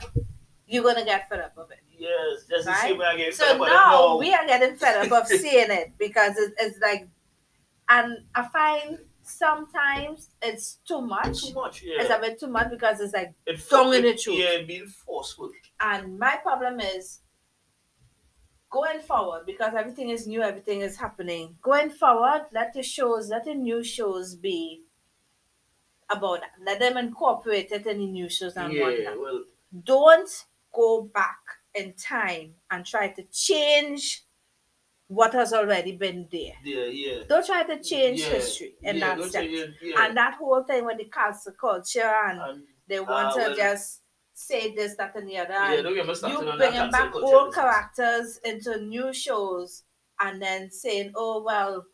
you're 0.72 0.82
gonna 0.84 1.04
get 1.04 1.28
fed 1.28 1.40
up 1.40 1.56
of 1.58 1.70
it 1.70 1.78
Yes, 1.98 2.44
the 2.48 2.64
Right? 2.68 2.80
same 2.80 2.98
way 2.98 3.06
I 3.06 3.16
get 3.16 3.34
so 3.34 3.44
fed 3.46 3.60
up 3.60 3.68
now 3.68 3.90
No. 3.92 4.16
we 4.18 4.32
are 4.32 4.46
getting 4.46 4.74
fed 4.76 5.06
up 5.06 5.12
of 5.22 5.26
seeing 5.42 5.70
it 5.70 5.92
because 5.98 6.36
it, 6.38 6.52
it's 6.58 6.78
like 6.80 7.08
and 7.88 8.16
i 8.34 8.42
find 8.48 8.98
sometimes 9.22 10.30
it's 10.40 10.78
too 10.88 11.00
much 11.00 11.46
too 11.48 11.54
much. 11.54 11.82
yeah. 11.84 12.00
it's 12.00 12.10
a 12.10 12.18
bit 12.18 12.40
too 12.40 12.48
much 12.48 12.70
because 12.70 13.00
it's 13.00 13.12
like 13.14 13.32
It 13.46 13.60
tongue 13.68 13.94
in 13.94 14.04
it- 14.04 14.16
the 14.16 14.22
truth. 14.22 14.38
Yeah, 14.38 14.62
being 14.66 14.86
forceful. 14.86 15.50
And 15.80 16.18
my 16.18 16.36
problem 16.42 16.80
is 16.80 17.20
going 18.70 19.00
forward 19.00 19.42
because 19.46 19.74
everything 19.76 20.08
is 20.08 20.26
new, 20.26 20.42
everything 20.42 20.80
is 20.80 20.96
happening. 20.96 21.56
Going 21.62 21.90
forward, 21.90 22.46
let 22.52 22.72
the 22.72 22.82
shows, 22.82 23.28
let 23.28 23.44
the 23.44 23.54
new 23.54 23.84
shows 23.84 24.34
be 24.34 24.82
about 26.10 26.40
that. 26.40 26.52
Let 26.64 26.78
them 26.80 26.96
incorporate 26.96 27.70
it 27.70 27.86
in 27.86 27.98
the 27.98 28.06
new 28.06 28.28
shows 28.28 28.56
and 28.56 28.72
Yeah. 28.72 28.82
whatnot. 28.84 29.20
Well. 29.20 29.44
Don't 29.84 30.30
go 30.72 31.02
back 31.14 31.38
in 31.74 31.94
time 31.94 32.54
and 32.70 32.84
try 32.84 33.08
to 33.08 33.22
change 33.32 34.24
what 35.08 35.32
has 35.34 35.52
already 35.52 35.92
been 35.96 36.26
there. 36.32 36.52
Yeah. 36.64 36.84
Yeah. 36.86 37.18
Don't 37.28 37.44
try 37.44 37.62
to 37.64 37.82
change 37.82 38.20
yeah, 38.20 38.26
history 38.30 38.74
in 38.82 38.96
yeah, 38.96 39.14
that 39.16 39.30
sense. 39.30 39.70
yeah. 39.82 40.04
And 40.06 40.16
that 40.16 40.34
whole 40.34 40.62
thing 40.64 40.84
with 40.86 40.98
the 40.98 41.04
cancel 41.04 41.52
culture 41.52 42.00
and 42.26 42.40
And, 42.40 42.62
they 42.88 43.00
want 43.00 43.28
Ah, 43.28 43.32
to 43.34 43.40
well- 43.40 43.56
just 43.56 44.00
say 44.34 44.74
this, 44.74 44.96
that, 44.96 45.14
and 45.14 45.28
the 45.28 45.36
other. 45.38 45.52
yeah, 45.52 45.82
don't 45.82 45.94
get 45.94 46.06
me 46.06 46.14
started 46.14 46.46
you 46.46 46.56
bringing 46.56 46.90
back 46.90 47.14
old 47.14 47.54
characters 47.54 48.38
into 48.44 48.80
new 48.80 49.12
shows 49.12 49.82
and 50.20 50.40
then 50.40 50.70
saying, 50.70 51.12
oh, 51.14 51.42
well, 51.42 51.84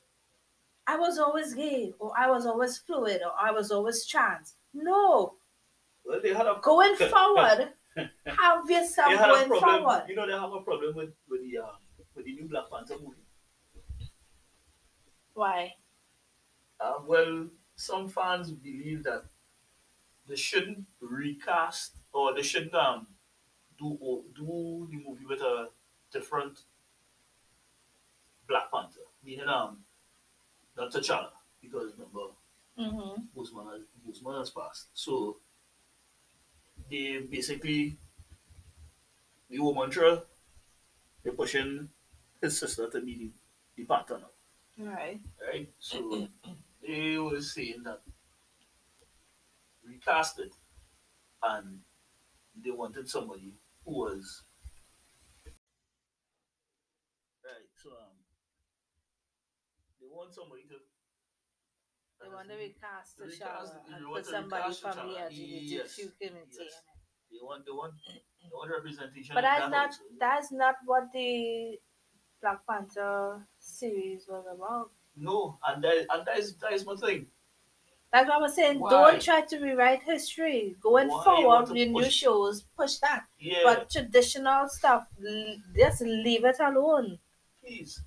I 0.87 0.97
was 0.97 1.19
always 1.19 1.53
gay, 1.55 1.93
or 1.99 2.13
I 2.17 2.31
was 2.31 2.47
always 2.47 2.79
fluid, 2.79 3.21
or 3.23 3.33
I 3.39 3.51
was 3.51 3.71
always 3.71 4.07
trans. 4.07 4.55
No, 4.73 5.35
Well, 6.05 6.21
they 6.23 6.33
had 6.33 6.47
a 6.47 6.59
going 6.63 6.95
forward, 7.13 7.73
have 9.17 9.29
they 9.35 9.49
going 9.49 9.61
problem. 9.61 9.83
forward. 9.83 10.05
You 10.09 10.17
know, 10.17 10.27
they 10.27 10.33
have 10.33 10.53
a 10.53 10.61
problem 10.61 10.95
with 10.95 11.11
with 11.29 11.43
the 11.43 11.59
um 11.59 11.77
with 12.15 12.25
the 12.25 12.33
new 12.33 12.49
Black 12.49 12.71
Panther 12.71 12.95
movie. 12.99 13.25
Why? 15.35 15.75
Uh, 16.81 16.99
well, 17.07 17.49
some 17.77 18.09
fans 18.09 18.51
believe 18.53 19.05
that 19.05 19.25
they 20.27 20.37
shouldn't 20.37 20.87
recast 21.01 21.97
or 22.13 22.35
they 22.35 22.43
shouldn't 22.43 22.75
um 22.75 23.07
do 23.79 23.97
or 24.01 24.23
do 24.35 24.89
the 24.91 24.97
movie 24.99 25.27
with 25.27 25.41
a 25.41 25.71
different 26.13 26.65
Black 28.49 28.71
Panther, 28.73 29.01
meaning 29.23 29.49
um 29.49 29.85
not 30.77 30.93
T'Challa, 30.93 31.31
because 31.61 31.93
remember 31.93 32.35
Mm-hmm. 32.79 33.37
Boseman 33.37 33.73
has, 33.73 33.83
Boseman 34.07 34.39
has 34.39 34.51
passed. 34.51 34.87
So 34.95 35.39
they 36.91 37.21
basically 37.31 37.97
the 39.51 39.59
woman 39.61 39.91
trial, 39.91 40.25
they're 41.23 41.33
pushing 41.33 41.89
his 42.41 42.59
sister 42.59 42.89
to 42.91 43.01
be 43.01 43.17
the, 43.17 43.31
the 43.77 43.85
partner 43.85 44.21
Right. 44.79 45.21
right? 45.47 45.69
So 45.79 46.29
they 46.87 47.19
were 47.19 47.41
saying 47.41 47.83
that 47.85 48.01
recast 49.85 50.39
it, 50.39 50.53
and 51.43 51.81
they 52.63 52.71
wanted 52.71 53.09
somebody 53.09 53.55
who 53.85 53.93
was 53.93 54.43
right. 57.45 57.69
So 57.83 57.91
um, 57.91 58.15
they 60.01 60.07
want 60.11 60.35
somebody 60.35 60.63
to. 60.69 60.77
They 62.23 62.29
want 62.35 62.49
to 62.49 62.57
recast 62.57 63.17
the 63.19 63.25
Recast 63.25 63.39
shower 63.39 63.65
it, 63.87 63.95
and 63.95 64.07
put 64.07 64.25
to 64.25 64.31
somebody 64.31 64.75
from 64.75 64.97
the 64.97 65.03
the 65.03 65.11
Yes, 65.13 65.29
community 65.29 65.67
yes. 65.67 65.99
in 66.21 66.37
it. 66.37 66.57
They 67.31 67.39
want 67.43 67.65
they 67.67 67.73
want 67.73 67.95
they 68.43 68.51
want 68.53 68.71
representation. 68.71 69.35
But 69.35 69.43
that's 69.43 69.71
not 69.71 69.95
that's 70.19 70.53
not 70.53 70.77
what 70.85 71.05
the 71.13 71.79
Black 72.41 72.67
Panther 72.69 73.47
series 73.59 74.27
was 74.29 74.45
about. 74.53 74.91
no, 75.17 75.59
and 75.67 75.83
that 75.85 76.07
and 76.11 76.27
that 76.27 76.39
is 76.39 76.57
that 76.59 76.73
is 76.73 76.85
my 76.87 76.95
thing. 76.97 77.27
That's 78.13 78.27
what 78.27 78.39
I 78.39 78.41
was 78.41 78.55
saying. 78.57 78.81
Why? 78.81 78.91
Don't 78.91 79.23
try 79.23 79.43
to 79.43 79.59
rewrite 79.61 80.03
history. 80.03 80.77
Going 80.81 81.09
Why 81.09 81.25
forward 81.25 81.67
to 81.67 81.73
with 81.75 81.89
new 81.91 82.11
shows, 82.11 82.63
push 82.75 82.97
that. 83.01 83.27
Yeah, 83.39 83.61
But 83.65 83.91
traditional 83.91 84.67
stuff, 84.69 85.07
just 85.77 86.01
leave 86.01 86.45
it 86.47 86.57
alone. 86.59 87.19
please. 87.63 88.03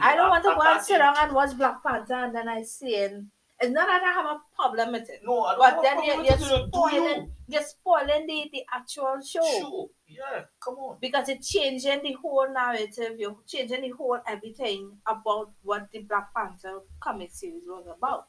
I 0.00 0.16
don't 0.16 0.28
want 0.30 0.44
to 0.44 0.54
go 0.54 0.60
and 0.60 0.82
sit 0.82 0.98
down 0.98 1.14
and 1.16 1.32
watch 1.32 1.56
Black 1.56 1.82
Panther 1.82 2.14
and 2.14 2.34
then 2.34 2.48
I 2.48 2.62
see 2.62 2.94
it. 2.96 3.12
It's 3.60 3.72
not 3.72 3.86
that 3.88 4.02
I 4.04 4.12
have 4.12 4.26
a 4.26 4.40
problem 4.54 4.92
with 4.92 5.10
it. 5.10 5.20
No, 5.24 5.42
I 5.42 5.56
don't 5.56 5.58
But 5.76 5.82
then 5.82 6.04
you're, 6.04 6.14
you're 6.24 6.34
it, 6.34 6.40
you 6.40 6.46
know, 6.48 6.64
do 6.66 6.70
spoiling, 6.72 7.22
you? 7.22 7.32
you're 7.48 7.62
spoiling 7.62 8.26
the, 8.26 8.50
the 8.52 8.62
actual 8.72 9.16
show. 9.20 9.42
Sure. 9.60 9.88
Yeah, 10.06 10.44
come 10.62 10.74
on. 10.76 10.98
Because 11.00 11.28
it's 11.28 11.48
changing 11.50 12.02
the 12.04 12.12
whole 12.22 12.46
narrative, 12.52 13.16
you're 13.18 13.36
changing 13.48 13.82
the 13.82 13.88
whole 13.90 14.18
everything 14.28 14.92
about 15.06 15.50
what 15.62 15.88
the 15.92 16.00
Black 16.00 16.32
Panther 16.34 16.80
comic 17.00 17.30
series 17.32 17.62
was 17.66 17.84
about. 17.96 18.28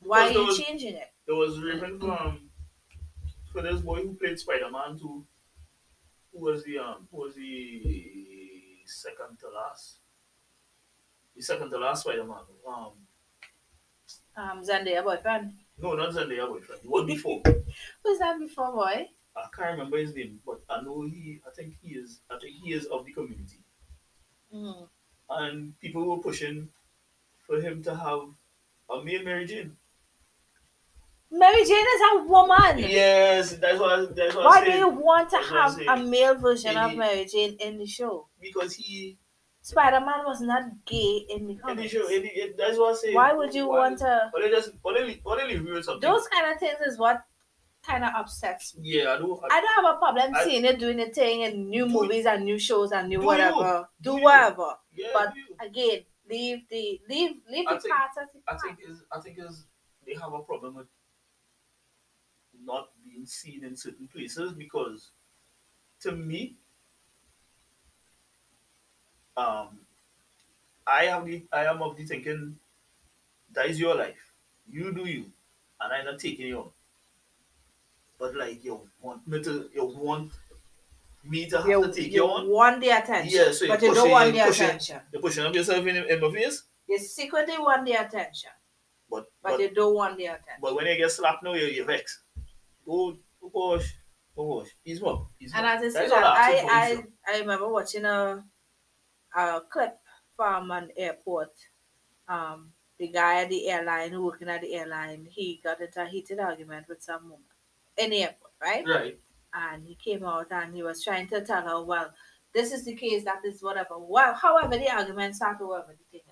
Why 0.00 0.26
are 0.26 0.28
Because 0.28 0.40
you 0.42 0.46
was- 0.46 0.58
changing 0.58 0.94
it? 0.94 1.08
There 1.26 1.34
was 1.34 1.56
even 1.58 1.98
from 1.98 2.50
for 3.52 3.62
this 3.62 3.80
boy 3.80 4.02
who 4.02 4.14
played 4.14 4.38
Spider 4.38 4.70
Man 4.70 4.96
too. 4.96 5.26
Who 6.32 6.38
was 6.44 6.62
the 6.62 6.78
um 6.78 7.08
who 7.10 7.16
was 7.22 7.34
the 7.34 8.82
second 8.86 9.38
to 9.40 9.48
last? 9.48 9.98
The 11.36 11.42
second 11.42 11.70
to 11.70 11.78
last 11.78 12.02
Spider 12.02 12.24
Man. 12.24 12.38
Um 12.66 12.92
Um, 14.36 14.62
Zendaya 14.62 15.02
boyfriend. 15.02 15.52
no 15.78 15.94
not 15.94 16.10
Zendaya 16.14 16.48
boyfriend. 16.48 16.82
The 16.82 16.88
one 16.88 17.06
before. 17.06 17.40
Who's 18.02 18.18
that 18.18 18.38
before, 18.38 18.72
boy? 18.72 19.08
I 19.36 19.46
can't 19.54 19.72
remember 19.72 19.98
his 19.98 20.14
name, 20.14 20.40
but 20.46 20.60
I 20.68 20.80
know 20.82 21.02
he 21.02 21.40
I 21.46 21.50
think 21.50 21.74
he 21.82 21.94
is 21.94 22.20
I 22.30 22.38
think 22.38 22.56
he 22.62 22.72
is 22.72 22.86
of 22.86 23.04
the 23.04 23.12
community. 23.12 23.58
Mm. 24.54 24.88
And 25.28 25.80
people 25.80 26.04
were 26.04 26.22
pushing 26.22 26.68
for 27.46 27.60
him 27.60 27.82
to 27.84 27.94
have 27.94 28.28
a 28.90 29.04
male 29.04 29.22
Mary 29.22 29.46
Jane. 29.46 29.76
Mary 31.30 31.64
Jane 31.64 31.86
is 31.96 32.02
a 32.12 32.22
woman. 32.24 32.78
Yes, 32.78 33.56
that's 33.56 33.78
what 33.78 34.14
that's 34.14 34.34
what 34.34 34.44
Why 34.44 34.64
do 34.64 34.70
you 34.70 34.88
want 34.88 35.28
to 35.30 35.36
That's 35.38 35.76
have 35.76 35.98
a 35.98 36.02
male 36.02 36.36
version 36.36 36.76
of 36.76 36.94
Mary 36.94 37.24
Jane 37.26 37.56
in 37.60 37.78
the 37.78 37.86
show? 37.86 38.28
Because 38.40 38.74
he 38.74 39.18
Spider 39.66 39.98
Man 40.00 40.24
was 40.24 40.40
not 40.40 40.62
gay 40.84 41.26
in 41.28 41.48
the 41.48 41.54
the 41.54 41.60
comics. 41.60 41.92
show, 41.92 42.06
the, 42.06 42.54
that's 42.56 42.78
what 42.78 42.90
I'm 42.90 42.96
saying. 42.96 43.14
Why 43.16 43.32
would 43.32 43.52
you 43.52 43.66
Why- 43.68 43.78
want 43.78 43.98
to? 43.98 44.30
They 44.40 44.48
just 44.50 44.70
why 44.82 44.94
they 44.96 45.04
leave, 45.04 45.22
they 45.24 45.58
leave 45.58 45.84
something? 45.84 46.08
Those 46.08 46.28
kind 46.28 46.52
of 46.52 46.58
things 46.60 46.78
is 46.86 46.96
what 46.98 47.24
kind 47.84 48.04
of 48.04 48.10
upsets 48.14 48.76
me. 48.76 48.82
yeah, 48.94 49.14
I 49.14 49.18
do. 49.18 49.40
I, 49.42 49.56
I 49.56 49.60
don't 49.60 49.84
have 49.84 49.94
a 49.96 49.98
problem 49.98 50.34
I- 50.36 50.44
seeing 50.44 50.64
it 50.64 50.78
doing 50.78 51.00
a 51.00 51.06
thing 51.06 51.40
in 51.40 51.68
new 51.68 51.86
movies 51.86 52.26
and 52.26 52.44
new 52.44 52.58
shows 52.60 52.92
and 52.92 53.08
new 53.08 53.18
do 53.20 53.26
whatever. 53.26 53.88
Do 54.00 54.12
Do 54.12 54.16
you? 54.18 54.22
whatever. 54.24 54.68
yeah, 54.94 55.08
but- 55.12 55.34
you. 55.34 55.44
Again, 55.60 56.00
leave 56.30 56.68
the 56.68 57.00
leave 57.08 57.36
leave 57.50 57.66
I 57.66 57.74
the 57.74 57.80
think- 57.80 57.94
part 57.94 58.10
the 58.14 58.52
I 58.52 58.56
think 58.58 58.78
is 58.88 59.02
I 59.10 59.18
think 59.20 59.38
is 59.40 59.64
they 60.06 60.14
have 60.14 60.32
a 60.32 60.42
problem 60.44 60.76
with 60.76 60.86
not 62.64 62.90
being 63.04 63.26
seen 63.26 63.64
in 63.64 63.74
certain 63.76 64.06
places 64.06 64.52
because 64.52 65.10
to 66.02 66.12
me, 66.12 66.56
um, 69.36 69.68
I 70.86 71.04
am 71.06 71.24
the 71.24 71.42
I 71.52 71.64
am 71.66 71.82
of 71.82 71.96
the 71.96 72.04
thinking 72.04 72.56
that 73.52 73.66
is 73.66 73.78
your 73.80 73.94
life. 73.94 74.32
You 74.70 74.92
do 74.92 75.04
you, 75.06 75.24
and 75.80 75.92
I'm 75.92 76.04
not 76.04 76.18
taking 76.18 76.46
you 76.48 76.58
on. 76.58 76.70
But 78.18 78.34
like 78.34 78.64
you 78.64 78.80
want 79.00 79.26
me 79.28 79.42
to, 79.42 79.68
you 79.74 79.84
want 79.84 80.32
me 81.24 81.48
to 81.50 81.58
have 81.58 81.68
You, 81.68 81.82
to 81.86 81.92
take 81.92 82.12
you 82.12 82.24
you 82.24 82.30
on. 82.30 82.48
want 82.48 82.80
the 82.80 82.88
attention, 82.90 83.30
Yeah, 83.38 83.52
so 83.52 83.68
but 83.68 83.82
you 83.82 83.94
don't 83.94 84.10
want 84.10 84.32
the 84.32 84.40
pushing- 84.40 84.66
attention. 84.66 85.00
You're 85.12 85.22
pushing 85.22 85.44
up 85.44 85.54
yourself 85.54 85.86
in, 85.86 85.96
in 85.96 86.20
my 86.20 86.30
face. 86.32 86.62
You 86.88 86.98
secretly 86.98 87.58
want 87.58 87.84
the 87.84 87.92
attention, 87.94 88.50
But 89.10 89.26
but, 89.42 89.52
but, 89.52 89.60
you 89.60 89.70
don't 89.74 89.94
want 89.94 90.16
the 90.16 90.26
attention. 90.26 90.60
but 90.62 90.74
when 90.76 90.86
you 90.86 90.96
get 90.96 91.10
slapped 91.10 91.42
now, 91.42 91.52
you 91.54 91.66
you 91.66 91.84
vex. 91.84 92.22
Oh, 92.88 93.16
oh 93.42 93.50
gosh, 93.76 93.92
oh 94.38 94.60
gosh, 94.60 94.68
he's 94.84 95.00
what? 95.00 95.22
He's 95.38 95.52
And 95.52 95.64
what? 95.66 95.84
as 95.84 95.96
I 95.96 96.06
said, 96.06 96.12
I'm 96.12 96.24
asking 96.24 96.68
for, 96.68 96.74
I, 96.74 96.78
I, 97.30 97.34
I 97.34 97.38
remember 97.40 97.68
watching 97.68 98.04
a, 98.04 98.44
a 99.36 99.60
clip 99.70 99.98
from 100.36 100.70
an 100.70 100.90
airport. 100.96 101.52
Um, 102.28 102.72
the 102.98 103.08
guy 103.08 103.42
at 103.42 103.50
the 103.50 103.68
airline, 103.68 104.20
working 104.22 104.48
at 104.48 104.62
the 104.62 104.74
airline, 104.74 105.26
he 105.30 105.60
got 105.62 105.80
into 105.80 106.02
a 106.02 106.06
heated 106.06 106.40
argument 106.40 106.88
with 106.88 107.02
some 107.02 107.24
woman 107.24 107.44
in 107.98 108.10
the 108.10 108.22
airport, 108.22 108.52
right? 108.62 108.84
Right. 108.86 109.18
And 109.54 109.84
he 109.84 109.94
came 109.94 110.24
out 110.24 110.50
and 110.50 110.74
he 110.74 110.82
was 110.82 111.04
trying 111.04 111.28
to 111.28 111.42
tell 111.42 111.62
her, 111.62 111.82
well, 111.84 112.12
this 112.54 112.72
is 112.72 112.84
the 112.84 112.94
case, 112.94 113.24
that 113.24 113.42
is 113.44 113.62
whatever. 113.62 113.98
Well, 113.98 114.34
however, 114.34 114.78
the 114.78 114.90
argument 114.90 115.36
started, 115.36 115.66
whatever 115.66 115.94
the 115.98 116.18
thing. 116.18 116.26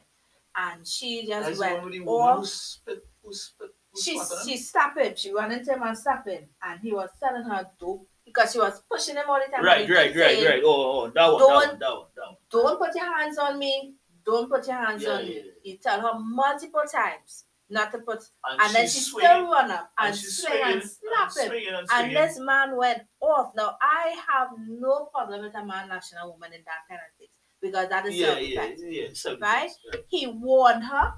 And 0.56 0.86
she 0.86 1.26
just 1.26 1.46
That's 1.46 1.58
went 1.58 1.82
woman 1.82 2.38
who 2.38 2.46
spit, 2.46 3.04
who 3.22 3.32
spit, 3.32 3.70
who 3.92 4.00
She, 4.00 4.18
spat 4.18 4.32
on 4.32 4.38
him? 4.38 4.48
she 4.48 4.56
stopped 4.56 4.98
him. 4.98 5.16
She 5.16 5.34
ran 5.34 5.52
into 5.52 5.72
him 5.72 5.82
and 5.82 5.98
stopped 5.98 6.28
him. 6.28 6.44
And 6.62 6.80
he 6.80 6.92
was 6.92 7.10
telling 7.20 7.42
her, 7.42 7.68
don't, 7.78 8.06
because 8.34 8.52
she 8.52 8.58
was 8.58 8.82
pushing 8.90 9.16
him 9.16 9.24
all 9.28 9.38
the 9.44 9.50
time. 9.54 9.64
Right, 9.64 9.82
and 9.82 9.90
right, 9.90 10.06
right, 10.16 10.36
saying, 10.36 10.44
right. 10.46 10.62
Oh, 10.64 11.02
oh, 11.04 11.10
that 11.10 11.26
one, 11.32 11.38
that 11.38 11.38
Don't- 11.38 11.54
one, 11.54 11.78
that 11.78 11.90
one, 11.90 12.06
that 12.16 12.26
one. 12.26 12.36
don't 12.50 12.78
put 12.78 12.94
your 12.94 13.16
hands 13.16 13.38
on 13.38 13.58
me. 13.58 13.94
Don't 14.26 14.50
put 14.50 14.66
your 14.66 14.76
hands 14.76 15.02
Yeah, 15.02 15.10
on 15.10 15.20
yeah, 15.20 15.28
me. 15.28 15.34
yeah. 15.36 15.52
He 15.62 15.76
tell 15.78 16.00
her 16.00 16.18
multiple 16.18 16.82
times 16.90 17.44
not 17.70 17.92
to 17.92 17.98
put, 17.98 18.22
And, 18.50 18.60
and 18.60 18.74
then 18.74 18.88
she 18.88 19.00
swinging, 19.00 19.30
still 19.30 19.50
run 19.50 19.70
up 19.70 19.90
and, 19.98 20.14
she's 20.14 20.38
swing 20.38 20.60
and 20.64 20.82
slap 20.82 21.36
him. 21.36 21.48
swinging 21.48 21.74
and 21.74 21.86
And 21.92 22.16
this 22.16 22.38
man 22.38 22.76
went 22.76 23.02
off. 23.20 23.52
Now 23.54 23.76
I 23.80 24.16
have 24.30 24.48
no 24.66 25.06
problem 25.12 25.42
with 25.42 25.54
a 25.54 25.64
man 25.64 25.88
lashing 25.88 26.18
a 26.22 26.28
woman 26.28 26.52
in 26.52 26.60
that 26.64 26.88
kind 26.88 27.00
of 27.00 27.18
thing 27.18 27.28
because 27.60 27.88
that 27.88 28.06
is 28.06 28.14
yeah, 28.14 28.38
yeah, 28.38 28.66
defense. 28.68 29.24
yeah, 29.26 29.34
right. 29.40 29.70
He 30.08 30.26
warned 30.26 30.84
her 30.84 31.14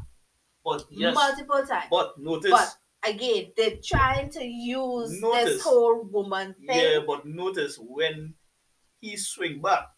But 0.64 0.84
yes, 0.90 1.14
multiple 1.14 1.64
times. 1.66 1.86
but 1.90 2.18
notice, 2.18 2.50
But 2.50 2.74
again, 3.06 3.52
they're 3.56 3.78
trying 3.82 4.30
to 4.30 4.44
use 4.44 5.20
Notice. 5.20 5.44
this 5.44 5.62
whole 5.62 6.02
woman 6.04 6.54
thing. 6.66 6.78
yeah, 6.78 6.98
but 7.06 7.26
notice 7.26 7.78
when 7.78 8.34
he 9.00 9.16
swing 9.16 9.60
back, 9.60 9.88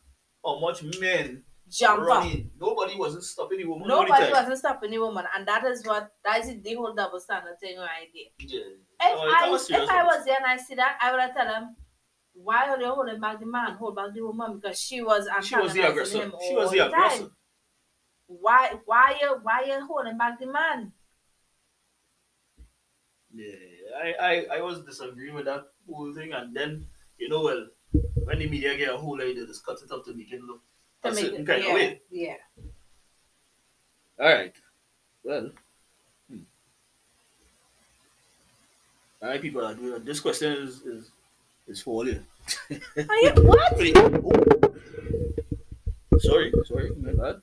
how 0.44 0.60
much 0.60 0.82
men 1.00 1.44
jump 1.70 2.08
up. 2.10 2.26
Nobody 2.60 2.96
wasn't 2.96 3.24
stopping 3.24 3.58
the 3.58 3.64
woman. 3.64 3.88
Nobody 3.88 4.32
wasn't 4.32 4.58
stopping 4.58 4.90
the 4.90 4.98
woman, 4.98 5.24
and 5.36 5.46
that 5.46 5.64
is 5.64 5.84
what 5.84 6.10
that 6.24 6.40
is 6.44 6.62
the 6.62 6.74
whole 6.74 6.94
double 6.94 7.20
standard 7.20 7.58
thing 7.60 7.78
right 7.78 8.08
there. 8.14 8.48
Yeah. 8.48 8.60
If 9.00 9.14
No, 9.14 9.20
I 9.20 9.82
if 9.84 9.90
I 9.90 10.04
was 10.04 10.24
there 10.24 10.36
and 10.36 10.46
I 10.46 10.56
see 10.56 10.74
that, 10.74 10.98
I 11.00 11.12
would 11.12 11.20
have 11.20 11.34
tell 11.34 11.54
him, 11.54 11.76
why 12.32 12.68
are 12.68 12.80
you 12.80 12.86
holding 12.86 13.20
back 13.20 13.40
the 13.40 13.46
man? 13.46 13.72
Hold 13.74 13.96
back 13.96 14.14
the 14.14 14.22
woman 14.22 14.58
because 14.58 14.78
she 14.80 15.02
was 15.02 15.28
she 15.42 15.56
was 15.56 15.74
the 15.74 15.88
aggressor. 15.88 16.30
She 16.46 16.54
was 16.54 16.70
the 16.70 16.78
the 16.78 16.86
aggressor. 16.86 17.18
time. 17.22 17.30
Why 18.26 18.72
why 18.84 19.16
you 19.20 19.38
why 19.42 19.64
you 19.66 19.86
holding 19.86 20.18
back 20.18 20.38
the 20.38 20.46
man? 20.46 20.92
Yeah, 23.34 23.54
I, 24.02 24.12
I, 24.20 24.56
I 24.56 24.60
was 24.62 24.80
disagreeing 24.80 25.34
with 25.34 25.44
that 25.44 25.66
whole 25.90 26.14
thing, 26.14 26.32
and 26.32 26.54
then 26.54 26.86
you 27.18 27.28
know, 27.28 27.42
well, 27.42 27.66
when 28.24 28.38
the 28.38 28.48
media 28.48 28.76
get 28.76 28.94
a 28.94 28.96
whole 28.96 29.20
idea, 29.20 29.46
just 29.46 29.64
cut 29.64 29.78
it 29.82 29.90
up 29.92 30.04
to 30.06 30.14
make 30.14 30.32
it 30.32 30.40
look 30.42 30.60
To 31.02 31.08
a 31.10 31.14
certain 31.14 31.42
it, 31.42 31.46
kind 31.46 31.62
yeah, 31.62 31.68
of 31.68 31.74
way. 31.74 32.00
yeah. 32.10 32.34
All 34.20 34.26
right. 34.26 34.54
Well. 35.22 35.50
Hmm. 36.30 36.38
All 39.22 39.28
right, 39.28 39.40
people 39.42 39.64
are 39.64 39.74
doing 39.74 40.04
this 40.04 40.20
question 40.20 40.52
is 40.52 40.80
is, 40.82 41.10
is 41.68 41.82
for 41.82 42.06
you. 42.06 42.22
Are 42.96 43.16
you 43.22 43.32
what? 43.42 43.78
Oh. 46.10 46.18
Sorry, 46.18 46.52
sorry, 46.66 46.90
my 47.00 47.12
bad. 47.12 47.42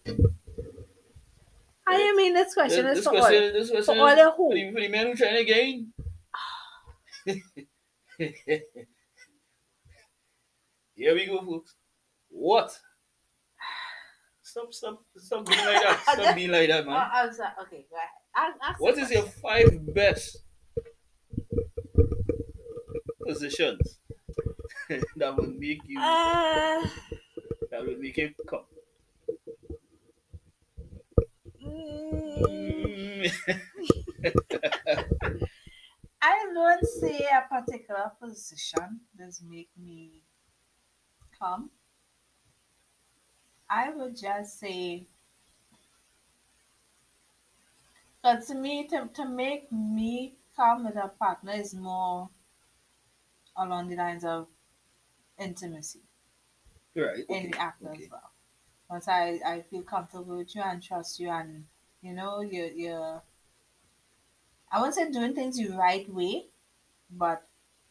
How 1.87 1.97
you 1.97 2.15
mean 2.17 2.33
this 2.33 2.53
question 2.53 2.85
this 2.85 2.99
is 2.99 3.03
for 3.05 3.11
question, 3.11 3.43
all? 3.43 3.51
this 3.53 3.69
question 3.69 3.95
the 3.97 4.01
for 4.01 4.31
who? 4.37 4.53
the, 4.53 4.71
for 4.71 4.79
the 4.81 4.87
men 4.87 5.07
who 5.07 5.15
trying 5.15 5.35
to 5.35 5.43
gain. 5.45 5.93
Here 10.95 11.13
we 11.13 11.25
go, 11.25 11.41
folks. 11.41 11.75
What? 12.29 12.77
Stop, 14.41 14.73
stop, 14.73 15.03
stop 15.17 15.45
being 15.45 15.59
like 15.65 15.81
that. 15.83 15.99
Stop 16.13 16.35
being 16.35 16.51
like 16.51 16.69
that, 16.69 16.83
Oh, 16.83 16.89
man. 16.89 17.09
I'm 17.13 17.33
sorry. 17.33 17.49
Okay, 17.63 17.85
go 17.89 17.97
ahead. 17.97 18.53
Ask- 18.63 18.79
What 18.79 18.97
is 18.97 19.11
your 19.11 19.23
five 19.23 19.93
best 19.93 20.37
positions 23.25 23.99
that 25.17 25.35
will 25.35 25.47
make 25.47 25.81
you 25.85 25.99
Uh, 25.99 26.87
that 27.71 27.85
will 27.85 27.97
make 27.99 28.17
you 28.17 28.33
come? 28.47 28.61
mm, 31.61 31.64
Mm. 31.64 31.64
I 36.21 36.51
don't 36.53 36.85
say 36.85 37.19
a 37.19 37.47
particular 37.47 38.11
position 38.19 39.01
does 39.17 39.41
make 39.41 39.69
me 39.77 40.23
come. 41.39 41.71
I 43.69 43.89
would 43.91 44.17
just 44.17 44.59
say, 44.59 45.07
but 48.21 48.45
to 48.47 48.55
me, 48.55 48.87
to, 48.87 49.09
to 49.13 49.25
make 49.25 49.71
me 49.71 50.37
come 50.55 50.85
with 50.85 50.95
a 50.95 51.07
partner 51.09 51.53
is 51.53 51.73
more 51.73 52.29
along 53.57 53.89
the 53.89 53.95
lines 53.95 54.23
of 54.25 54.47
intimacy 55.39 56.01
right. 56.95 57.25
in 57.29 57.35
Okay. 57.37 57.51
the 57.51 57.59
act 57.59 57.83
okay. 57.85 58.03
as 58.05 58.09
well. 58.09 58.31
Once 58.89 59.07
I, 59.07 59.39
I 59.45 59.61
feel 59.61 59.83
comfortable 59.83 60.37
with 60.37 60.55
you 60.55 60.61
and 60.61 60.81
trust 60.81 61.19
you, 61.19 61.29
and 61.29 61.65
you 62.01 62.13
know, 62.13 62.41
you're, 62.41 62.67
you're 62.71 63.23
I 64.71 64.79
won't 64.79 64.93
say 64.93 65.09
doing 65.11 65.33
things 65.33 65.57
the 65.57 65.69
right 65.69 66.07
way, 66.09 66.47
but 67.09 67.47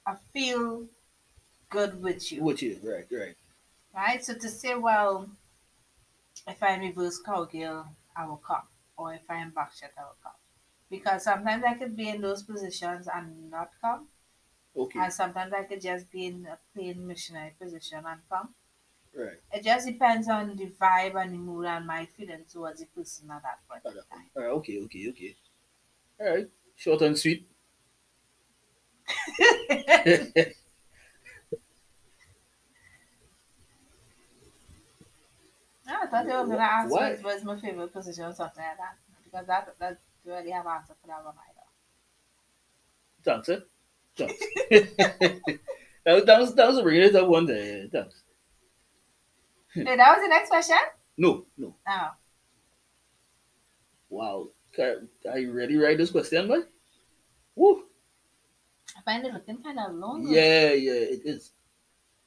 I 0.07 0.17
feel 0.33 0.87
good 1.71 2.03
with 2.03 2.33
you, 2.33 2.43
With 2.43 2.63
you, 2.63 2.79
right, 2.83 3.07
right. 3.11 3.37
right? 3.95 4.25
So 4.25 4.35
to 4.35 4.49
say, 4.49 4.75
well, 4.75 5.31
if 6.47 6.63
I'm 6.63 6.81
reverse 6.81 7.19
cowgirl, 7.21 7.87
I 8.17 8.27
will 8.27 8.39
come, 8.39 8.63
or 8.97 9.13
if 9.15 9.29
I'm 9.31 9.53
backshot, 9.53 9.93
I 9.99 10.03
will 10.05 10.17
come. 10.23 10.33
Because 10.91 11.25
sometimes 11.25 11.65
I 11.65 11.75
could 11.75 11.97
be 11.97 12.09
in 12.09 12.21
those 12.21 12.43
positions 12.43 13.09
and 13.13 13.51
not 13.51 13.73
come, 13.81 14.09
Okay, 14.77 14.99
and 15.01 15.13
sometimes 15.13 15.53
I 15.53 15.65
could 15.65 15.81
just 15.81 16.11
be 16.11 16.27
in 16.27 16.47
a 16.47 16.59
plain 16.75 17.07
missionary 17.07 17.55
position 17.59 18.05
and 18.07 18.21
come. 18.29 18.55
Right. 19.17 19.41
It 19.53 19.65
just 19.65 19.87
depends 19.87 20.29
on 20.29 20.57
the 20.57 20.67
vibe 20.67 21.21
and 21.21 21.33
the 21.35 21.39
mood 21.39 21.67
and 21.67 21.87
my 21.87 22.07
feeling 22.17 22.45
towards 22.51 22.81
the 22.81 22.87
person 22.87 23.31
at 23.31 23.43
that 23.43 23.61
point 23.69 23.83
in 23.85 23.93
time. 23.93 24.27
All 24.37 24.43
right, 24.43 24.51
okay, 24.51 24.81
okay, 24.83 25.09
okay. 25.11 25.37
All 26.21 26.35
right, 26.35 26.49
short 26.77 27.03
and 27.03 27.19
sweet. 27.19 27.47
I 35.87 36.07
thought 36.07 36.27
they 36.27 36.33
were 36.33 36.47
gonna 36.47 36.59
ask 36.59 36.91
Why? 36.91 37.11
what 37.13 37.23
was 37.23 37.45
my 37.45 37.57
favorite 37.57 37.93
position 37.93 38.25
or 38.25 38.33
something 38.33 38.63
like 38.63 38.77
that. 38.79 38.97
Because 39.25 39.47
that 39.47 39.75
that 39.79 39.99
you 40.25 40.33
already 40.33 40.51
have 40.51 40.67
answer 40.67 40.95
for 41.01 41.07
that 41.09 41.25
one 41.25 41.35
either. 41.49 41.65
Thanks, 43.25 43.49
eh? 43.49 43.61
Thanks. 44.17 44.35
that, 46.05 46.15
was, 46.15 46.25
that, 46.25 46.41
was, 46.41 46.55
that 46.55 46.69
was 46.69 46.83
bringing 46.83 47.03
it 47.03 47.15
up 47.17 47.29
one 47.29 47.47
day. 47.47 47.89
Thanks. 47.91 48.23
Hey, 49.75 49.97
that 49.97 50.17
was 50.17 50.23
the 50.23 50.29
next 50.29 50.51
question? 50.51 50.77
No, 51.17 51.47
no. 51.59 51.75
Oh. 51.89 52.09
Wow. 54.09 54.49
Are 54.79 55.39
you 55.39 55.53
ready 55.53 55.75
to 55.75 55.83
write 55.83 55.99
this 55.99 56.13
question, 56.13 56.47
man? 56.49 56.65
Woo. 57.57 57.83
I 58.97 59.01
find 59.03 59.25
it 59.27 59.33
looking 59.33 59.63
kind 59.63 59.79
of 59.79 59.95
long. 59.95 60.27
Yeah, 60.29 60.73
yeah, 60.73 60.93
it 60.93 61.23
is. 61.25 61.53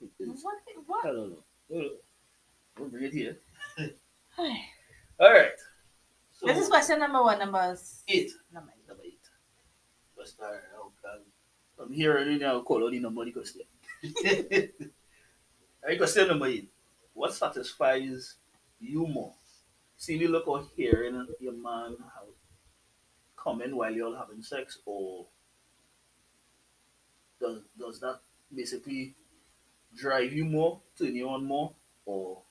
It 0.01 0.11
is. 0.19 0.43
What? 0.85 1.05
I 1.05 1.07
don't 1.07 1.29
know. 1.31 1.43
We'll, 1.69 2.89
bring 2.89 3.05
it 3.05 3.13
here. 3.13 3.37
All 4.37 5.31
right. 5.31 5.51
So, 6.33 6.49
is 6.49 6.67
question 6.67 6.99
number 6.99 7.23
one, 7.23 7.39
number 7.39 7.77
eight. 8.07 8.31
number 8.53 8.73
eight. 8.77 8.87
Number 8.87 9.03
eight. 9.05 9.19
Let's 10.17 10.31
start. 10.31 10.63
Okay. 10.79 11.23
I'm 11.79 11.91
here 11.91 12.11
already 12.11 12.37
now. 12.37 12.61
Call 12.61 12.89
the 12.89 12.99
number 12.99 13.25
the 13.25 13.31
question. 13.31 13.61
All 14.03 15.89
right, 15.89 15.97
question 15.97 16.27
number 16.27 16.47
eight. 16.47 16.71
What 17.17 17.33
satisfies 17.33 18.35
you 18.79 19.07
more? 19.07 19.33
Seeing 19.97 20.21
you 20.21 20.27
look 20.27 20.47
or 20.47 20.67
hearing 20.75 21.27
your 21.39 21.53
man 21.53 21.97
comment 23.35 23.75
while 23.75 23.91
you're 23.91 24.15
having 24.15 24.43
sex, 24.43 24.77
or 24.85 25.25
does 27.41 27.63
does 27.79 27.99
that 28.01 28.19
basically 28.53 29.15
drive 29.95 30.31
you 30.31 30.45
more, 30.45 30.79
turn 30.95 31.15
you 31.15 31.27
on 31.27 31.43
more, 31.43 31.73
or 32.05 32.43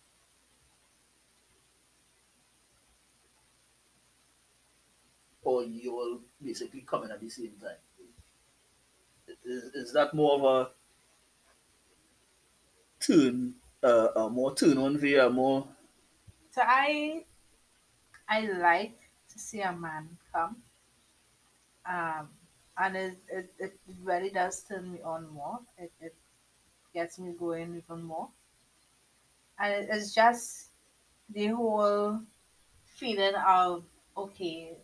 or 5.45 5.63
you 5.63 5.93
all 5.93 6.19
basically 6.43 6.81
coming 6.81 7.13
at 7.13 7.21
the 7.21 7.31
same 7.31 7.55
time? 7.63 7.79
Is, 9.45 9.63
is 9.75 9.93
that 9.93 10.13
more 10.13 10.35
of 10.35 10.43
a 10.43 10.71
turn, 12.99 13.55
uh, 13.83 14.09
a 14.17 14.31
more 14.31 14.55
turn 14.55 14.79
on 14.79 14.99
for 14.99 15.07
you, 15.07 15.21
a 15.21 15.31
more 15.31 15.67
So 16.51 16.63
I 16.65 17.25
I 18.29 18.41
like 18.47 18.99
to 19.33 19.39
see 19.39 19.61
a 19.61 19.73
man 19.73 20.09
come. 20.33 20.57
Um 21.85 22.29
and 22.79 22.97
it, 22.97 23.17
it, 23.29 23.51
it 23.59 23.79
really 24.03 24.31
does 24.31 24.63
turn 24.63 24.93
me 24.93 24.99
on 25.03 25.29
more. 25.33 25.61
It, 25.79 25.91
it 26.01 26.15
gets 26.93 27.19
me 27.19 27.33
going 27.39 27.83
even 27.83 28.03
more. 28.03 28.29
And 29.59 29.73
it, 29.73 29.89
it's 29.91 30.15
just 30.15 30.69
the 31.33 31.47
whole 31.49 32.21
feeling 32.85 33.35
of 33.35 33.85
okay, 34.17 34.77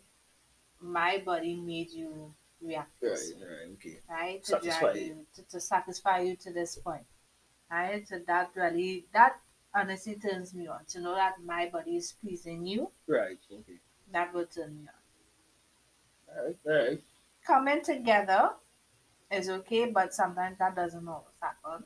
my 0.81 1.21
body 1.25 1.55
made 1.55 1.91
you 1.91 2.33
react 2.61 2.91
right, 3.01 3.11
right, 3.11 3.73
okay. 3.73 3.99
right? 4.09 4.43
To 4.43 4.51
Satisfy 4.51 4.93
you, 4.93 5.25
to, 5.35 5.41
to 5.49 5.59
satisfy 5.59 6.19
you 6.21 6.35
to 6.37 6.51
this 6.51 6.77
point. 6.77 7.05
Right? 7.73 8.07
So 8.07 8.19
that 8.27 8.51
really 8.55 9.05
that 9.13 9.39
honestly 9.73 10.15
turns 10.15 10.53
me 10.53 10.67
on. 10.67 10.85
To 10.93 11.01
know 11.01 11.15
that 11.15 11.41
my 11.43 11.69
body 11.69 11.97
is 11.97 12.13
pleasing 12.21 12.65
you, 12.65 12.91
Right, 13.07 13.39
okay. 13.51 13.79
that 14.11 14.33
will 14.33 14.45
turn 14.45 14.71
me 14.81 14.87
on. 14.87 16.37
All 16.37 16.45
right, 16.45 16.57
all 16.65 16.73
right. 16.89 17.01
Coming 17.45 17.81
together 17.83 18.51
is 19.31 19.49
okay, 19.49 19.85
but 19.91 20.13
sometimes 20.13 20.57
that 20.59 20.75
doesn't 20.75 21.07
always 21.07 21.39
happen. 21.41 21.85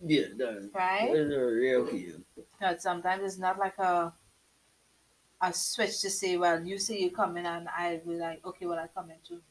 Yeah, 0.00 0.28
that, 0.36 0.70
Right? 0.74 1.10
yeah, 1.14 1.50
yeah, 1.64 1.76
okay. 1.84 2.12
But 2.60 2.82
sometimes 2.82 3.22
it's 3.24 3.38
not 3.38 3.58
like 3.58 3.78
a 3.78 4.12
a 5.40 5.52
switch 5.52 6.00
to 6.00 6.10
say, 6.10 6.36
well, 6.36 6.62
you 6.64 6.78
say 6.78 6.98
you 6.98 7.10
come 7.10 7.36
in 7.36 7.46
and 7.46 7.68
I 7.68 8.00
will 8.04 8.18
like, 8.18 8.44
okay, 8.44 8.66
well 8.66 8.78
I 8.78 8.88
come 8.88 9.10
in 9.10 9.18
too. 9.26 9.42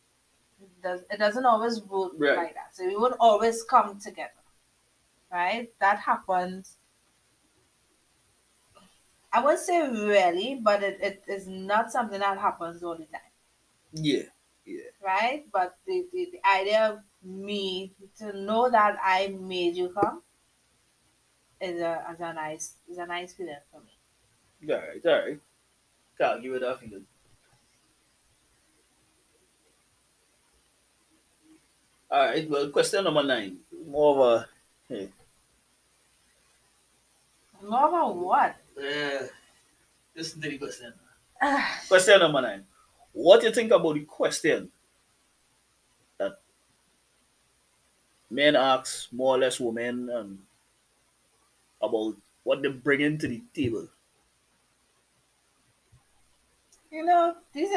It, 0.61 0.81
does, 0.81 1.01
it 1.11 1.17
doesn't 1.17 1.45
always 1.45 1.81
work 1.81 2.13
Right. 2.17 2.37
like 2.37 2.53
that. 2.55 2.75
So 2.75 2.85
we 2.87 2.95
won't 2.95 3.15
always 3.19 3.63
come 3.63 3.99
together. 3.99 4.31
Right? 5.31 5.69
That 5.79 5.99
happens. 5.99 6.77
I 9.31 9.41
wouldn't 9.41 9.59
say 9.59 9.81
really, 9.81 10.59
but 10.63 10.81
it, 10.81 10.97
it 11.01 11.23
is 11.27 11.47
not 11.47 11.91
something 11.91 12.19
that 12.19 12.37
happens 12.37 12.81
all 12.83 12.95
the 12.95 13.05
time. 13.05 13.21
Yeah, 13.91 14.23
yeah. 14.65 14.83
Right? 15.03 15.45
But 15.51 15.77
the, 15.85 16.05
the, 16.13 16.29
the 16.31 16.49
idea 16.49 16.93
of 16.93 16.99
me 17.21 17.93
to 18.19 18.31
know 18.37 18.69
that 18.69 18.97
I 19.03 19.35
made 19.39 19.75
you 19.75 19.89
come 19.89 20.21
is 21.59 21.81
a, 21.81 22.05
is 22.13 22.19
a 22.19 22.33
nice 22.33 22.75
is 22.89 22.97
a 22.97 23.05
nice 23.05 23.33
feeling 23.33 23.55
for 23.71 23.81
me. 23.81 24.73
all 24.73 24.79
right, 24.79 25.05
all 25.05 25.27
right. 25.27 25.39
Can't 26.17 26.41
give 26.41 26.53
it 26.53 26.61
that 26.61 26.79
feeling. 26.79 27.05
All 32.09 32.25
right, 32.25 32.49
well, 32.49 32.69
question 32.69 33.03
number 33.03 33.23
nine. 33.23 33.57
More 33.87 34.15
of 34.15 34.41
a, 34.41 34.47
hey, 34.89 35.09
More 37.61 37.87
about 37.89 38.15
what? 38.15 38.55
uh, 38.77 39.27
this 40.13 40.27
is 40.27 40.33
the 40.35 40.57
question. 40.57 40.93
Question 41.87 42.19
number 42.19 42.41
nine. 42.41 42.65
What 43.13 43.41
do 43.41 43.47
you 43.47 43.53
think 43.53 43.71
about 43.71 43.93
the 43.93 44.05
question 44.05 44.71
that 46.17 46.39
men 48.29 48.55
ask 48.55 49.11
more 49.11 49.35
or 49.35 49.39
less 49.39 49.59
women 49.59 50.09
um, 50.09 50.39
about 51.81 52.15
what 52.43 52.61
they 52.61 52.69
bring 52.69 53.01
into 53.01 53.27
the 53.27 53.41
table? 53.53 53.87
you 56.91 57.03
know, 57.05 57.35
this 57.53 57.69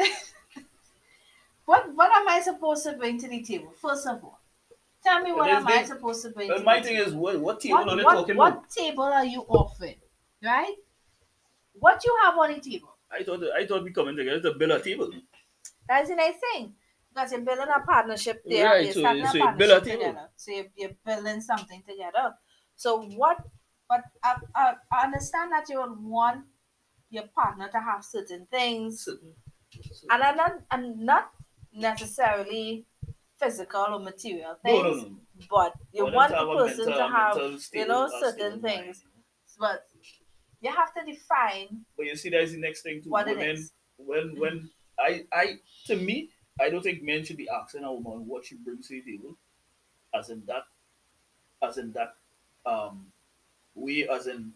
are 0.55 0.61
what 1.65 1.93
what 1.95 2.11
am 2.11 2.27
I 2.27 2.41
supposed 2.41 2.83
to 2.85 2.93
bring 2.93 3.19
to 3.19 3.27
the 3.27 3.43
table? 3.43 3.71
First 3.71 4.07
of 4.07 4.23
all, 4.23 4.38
tell 5.03 5.21
me 5.21 5.31
what 5.31 5.49
am 5.49 5.67
I 5.67 5.83
supposed 5.83 6.21
to 6.23 6.29
bring? 6.29 6.49
To 6.49 6.63
my 6.63 6.81
thing 6.81 6.97
is, 6.97 7.13
what, 7.13 7.39
what 7.39 7.59
table 7.59 7.77
what, 7.77 7.89
are 7.89 7.95
they 7.97 8.03
what, 8.03 8.13
talking 8.13 8.37
what 8.37 8.53
about? 8.53 8.69
table 8.69 9.03
are 9.03 9.25
you 9.25 9.41
offering? 9.47 9.95
Right? 10.43 10.75
What 11.73 12.03
you 12.05 12.17
have 12.23 12.37
on 12.37 12.53
the 12.53 12.59
table? 12.59 12.95
I 13.11 13.23
thought 13.23 13.43
I 13.57 13.65
thought 13.65 13.83
we 13.83 13.91
coming 13.91 14.15
together 14.15 14.41
to 14.41 14.57
build 14.57 14.71
a 14.71 14.79
table. 14.81 15.09
That's 15.87 16.09
the 16.09 16.15
nice 16.15 16.35
thing. 16.53 16.73
Because 17.13 17.31
you're 17.31 17.41
building 17.41 17.65
a 17.75 17.79
partnership 17.79 18.43
there. 18.45 18.65
Right, 18.65 18.83
you're 18.85 18.93
so- 18.93 18.99
starting 18.99 19.25
so 19.25 19.31
a 19.31 19.51
you 19.51 19.57
build 19.57 19.81
a 19.81 19.85
table. 19.85 19.99
together. 19.99 20.29
So 20.35 20.51
you're, 20.51 20.65
you're 20.75 20.91
building 21.05 21.41
something 21.41 21.83
together. 21.87 22.35
So 22.75 23.01
what? 23.15 23.37
But 23.87 24.03
I, 24.23 24.35
I, 24.55 24.73
I 24.91 25.03
understand 25.05 25.51
that 25.51 25.67
you 25.69 25.81
would 25.81 25.99
want 25.99 26.45
your 27.09 27.23
partner 27.35 27.67
to 27.69 27.79
have 27.79 28.05
certain 28.05 28.45
things, 28.51 29.05
Certain- 29.05 29.33
and 30.11 30.23
I'm 30.23 30.35
not, 30.37 30.59
I'm 30.69 31.03
not 31.03 31.31
necessarily 31.73 32.85
physical 33.39 33.85
or 33.89 33.99
material 33.99 34.55
things, 34.63 34.83
no, 34.83 34.91
no. 35.09 35.15
but 35.49 35.73
you 35.93 36.03
Want 36.03 36.15
want 36.15 36.31
the 36.31 36.41
a 36.47 36.55
person 36.57 36.85
mental- 36.85 37.07
to 37.07 37.13
have, 37.15 37.37
you 37.73 37.87
know, 37.87 38.09
certain 38.19 38.61
things. 38.61 39.03
But 39.59 39.87
you 40.61 40.71
have 40.71 40.93
to 40.93 41.05
define 41.11 41.85
But 41.97 42.05
you 42.05 42.15
see, 42.15 42.29
that's 42.29 42.51
the 42.51 42.57
next 42.59 42.81
thing 42.81 42.97
it 42.97 43.07
Women, 43.07 43.69
when 43.97 44.37
when 44.39 44.69
I 44.99 45.25
I 45.31 45.59
to 45.85 45.95
me, 45.95 46.29
I 46.59 46.69
don't 46.69 46.81
think 46.83 47.01
men 47.03 47.23
should 47.23 47.37
be 47.37 47.47
asking 47.49 47.83
a 47.83 47.91
woman 47.93 48.27
what 48.27 48.45
she 48.45 48.55
brings 48.55 48.87
to 48.87 49.01
the 49.01 49.11
table, 49.11 49.35
as 50.13 50.29
in 50.29 50.43
that, 50.47 50.63
as 51.61 51.77
in 51.77 51.91
that, 51.93 52.15
um, 52.65 53.07
we 53.75 54.07
as 54.09 54.27
in 54.27 54.53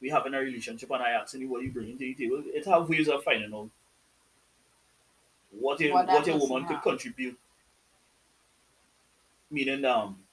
we 0.00 0.10
having 0.10 0.34
a 0.34 0.38
relationship 0.38 0.90
and 0.90 1.02
I 1.02 1.10
asking 1.12 1.40
you 1.42 1.48
what 1.48 1.62
you 1.62 1.70
bring 1.70 1.92
to 1.92 1.98
the 1.98 2.14
table. 2.14 2.42
It 2.46 2.66
have 2.66 2.88
ways 2.88 3.08
of 3.08 3.22
finding 3.24 3.54
out 3.54 3.70
what 5.50 5.80
a 5.80 5.90
What 5.90 6.06
what, 6.08 6.28
a 6.28 6.36
woman 6.36 6.66
could 6.66 6.74
have. 6.74 6.82
contribute. 6.82 7.38
Meaning, 9.50 9.84
um, 9.84 10.24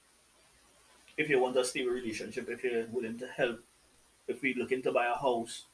if 1.18 1.30
you 1.30 1.40
want 1.40 1.56
to 1.56 1.64
stay 1.66 1.82
with 1.86 1.88
a 1.88 1.96
stable 1.96 2.02
relationship, 2.02 2.50
if 2.50 2.64
you're 2.64 2.86
willing 2.88 3.18
to 3.20 3.28
help, 3.28 3.62
if 4.28 4.42
we're 4.42 4.56
looking 4.56 4.82
to 4.84 4.92
buy 4.92 5.08
a 5.08 5.16
house, 5.16 5.66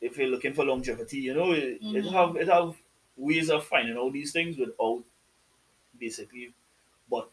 if 0.00 0.16
you're 0.16 0.28
looking 0.28 0.52
for 0.52 0.64
longevity, 0.64 1.18
you 1.18 1.34
know, 1.34 1.52
it, 1.52 1.80
it 1.92 2.04
Mhm. 2.04 2.12
have 2.12 2.36
it 2.36 2.48
have 2.48 2.76
ways 3.16 3.50
of 3.50 3.64
finding 3.66 3.96
all 3.96 4.10
these 4.10 4.32
things 4.32 4.56
without 4.58 5.04
basically. 5.98 6.54
But 7.10 7.30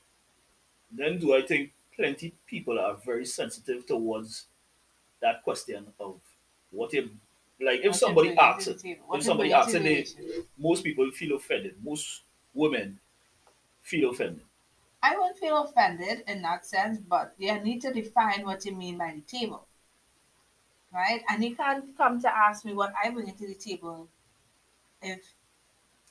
then, 0.91 1.19
do 1.19 1.35
I 1.35 1.41
think 1.43 1.73
plenty 1.95 2.33
people 2.47 2.79
are 2.79 2.95
very 2.95 3.25
sensitive 3.25 3.85
towards 3.87 4.47
that 5.21 5.43
question 5.43 5.93
of 5.99 6.21
what 6.71 6.93
if, 6.93 7.09
like, 7.59 7.81
if 7.81 7.87
what 7.87 7.95
somebody 7.95 8.35
asks 8.37 8.67
it, 8.67 8.83
if 9.13 9.23
somebody 9.23 9.53
asks 9.53 9.73
they, 9.73 10.05
most 10.57 10.83
people 10.83 11.11
feel 11.11 11.35
offended. 11.37 11.83
Most 11.83 12.23
women 12.53 12.99
feel 13.83 14.11
offended. 14.11 14.45
I 15.03 15.17
won't 15.17 15.37
feel 15.37 15.63
offended 15.63 16.23
in 16.27 16.41
that 16.43 16.65
sense, 16.65 16.99
but 16.99 17.33
you 17.37 17.59
need 17.59 17.81
to 17.81 17.93
define 17.93 18.45
what 18.45 18.65
you 18.65 18.75
mean 18.75 18.97
by 18.97 19.13
the 19.13 19.21
table. 19.21 19.67
Right? 20.93 21.23
And 21.29 21.43
you 21.43 21.55
can't 21.55 21.95
come 21.97 22.19
to 22.21 22.35
ask 22.35 22.63
me 22.65 22.73
what 22.73 22.93
I 23.03 23.09
bring 23.11 23.31
to 23.35 23.47
the 23.47 23.55
table 23.55 24.09
if 25.01 25.35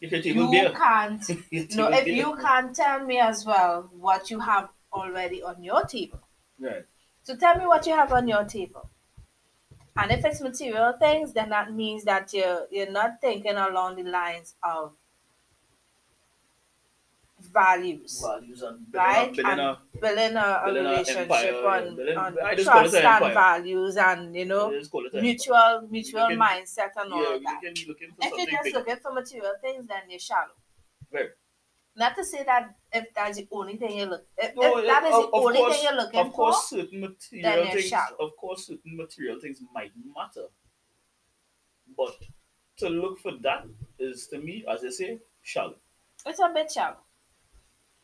If 0.00 0.10
your 0.12 0.22
table 0.22 0.50
you 0.50 0.50
beer, 0.50 0.70
can't 0.72 1.22
no 1.70 1.88
if 1.88 2.04
beer. 2.04 2.14
you 2.14 2.36
can't 2.36 2.74
tell 2.74 3.04
me 3.04 3.18
as 3.18 3.44
well 3.46 3.90
what 3.92 4.30
you 4.30 4.40
have 4.40 4.70
already 4.92 5.42
on 5.42 5.62
your 5.62 5.84
table. 5.84 6.20
right, 6.58 6.86
So 7.22 7.36
tell 7.36 7.56
me 7.56 7.64
what 7.66 7.86
you 7.86 7.94
have 7.94 8.12
on 8.12 8.26
your 8.26 8.44
table. 8.44 8.90
And 9.96 10.10
if 10.12 10.24
it's 10.24 10.40
material 10.40 10.94
things, 10.94 11.34
then 11.34 11.50
that 11.50 11.72
means 11.74 12.04
that 12.04 12.32
you're 12.32 12.66
you're 12.70 12.90
not 12.90 13.20
thinking 13.20 13.56
along 13.56 13.96
the 13.96 14.04
lines 14.10 14.54
of 14.62 14.94
values. 17.52 18.20
values 18.24 18.62
and 18.62 18.90
building, 18.92 19.08
Right? 19.08 19.28
a, 19.28 19.34
building 19.34 19.46
And 19.46 19.60
a 19.60 19.78
building 20.00 20.36
a, 20.36 20.62
building 20.64 20.86
a 20.86 20.90
relationship 20.90 21.22
empire, 21.22 21.54
on, 21.66 21.96
Building- 21.96 22.16
on 22.18 22.36
I 22.42 22.54
just 22.54 22.68
call 22.70 22.78
it 22.78 22.82
trust 22.90 22.94
an 22.94 23.04
and 23.04 23.14
empire. 23.24 23.34
values 23.34 23.96
and 23.96 24.36
you 24.36 24.44
know 24.44 24.70
it 24.70 25.14
a 25.14 25.20
mutual 25.22 25.88
mutual 25.90 26.22
looking- 26.22 26.38
mindset 26.38 26.90
and 26.96 27.12
all 27.12 27.22
yeah, 27.30 27.36
of 27.36 27.42
that. 27.42 27.60
If 27.62 27.72
you're 28.38 28.46
just 28.50 28.64
big. 28.64 28.74
looking 28.74 28.96
for 29.02 29.12
material 29.12 29.52
things, 29.60 29.86
then 29.86 30.02
you're 30.08 30.18
shallow. 30.18 30.56
Right. 31.12 31.30
Not 31.96 32.14
to 32.16 32.24
say 32.24 32.44
that 32.44 32.74
if 32.92 33.06
that's 33.14 33.38
the 33.38 33.48
only 33.50 33.76
thing 33.76 33.98
you 33.98 34.04
look 34.06 34.24
if, 34.36 34.54
No, 34.54 34.78
if 34.78 34.86
that 34.86 35.02
is 35.04 35.14
of- 35.14 35.22
the 35.22 35.28
of 35.28 35.34
only 35.44 35.58
course- 35.58 35.74
thing 35.76 35.84
you're 35.84 36.00
looking 36.00 36.20
Of 36.20 36.32
course, 36.32 36.68
for, 36.68 36.76
certain 36.76 37.00
then 37.00 37.10
material 37.10 37.66
things. 37.72 37.88
shallow. 37.88 38.16
Of 38.20 38.36
course, 38.36 38.66
certain 38.66 38.96
material 38.96 39.40
things 39.40 39.60
might 39.74 39.90
matter, 40.16 40.46
but 41.96 42.14
to 42.78 42.88
look 42.88 43.18
for 43.18 43.32
that 43.42 43.64
is 43.98 44.28
to 44.28 44.38
me, 44.38 44.64
as 44.68 44.84
I 44.84 44.90
say, 44.90 45.18
shallow. 45.42 45.74
it's 46.26 46.38
a 46.38 46.48
bit 46.54 46.70
shallow. 46.70 46.98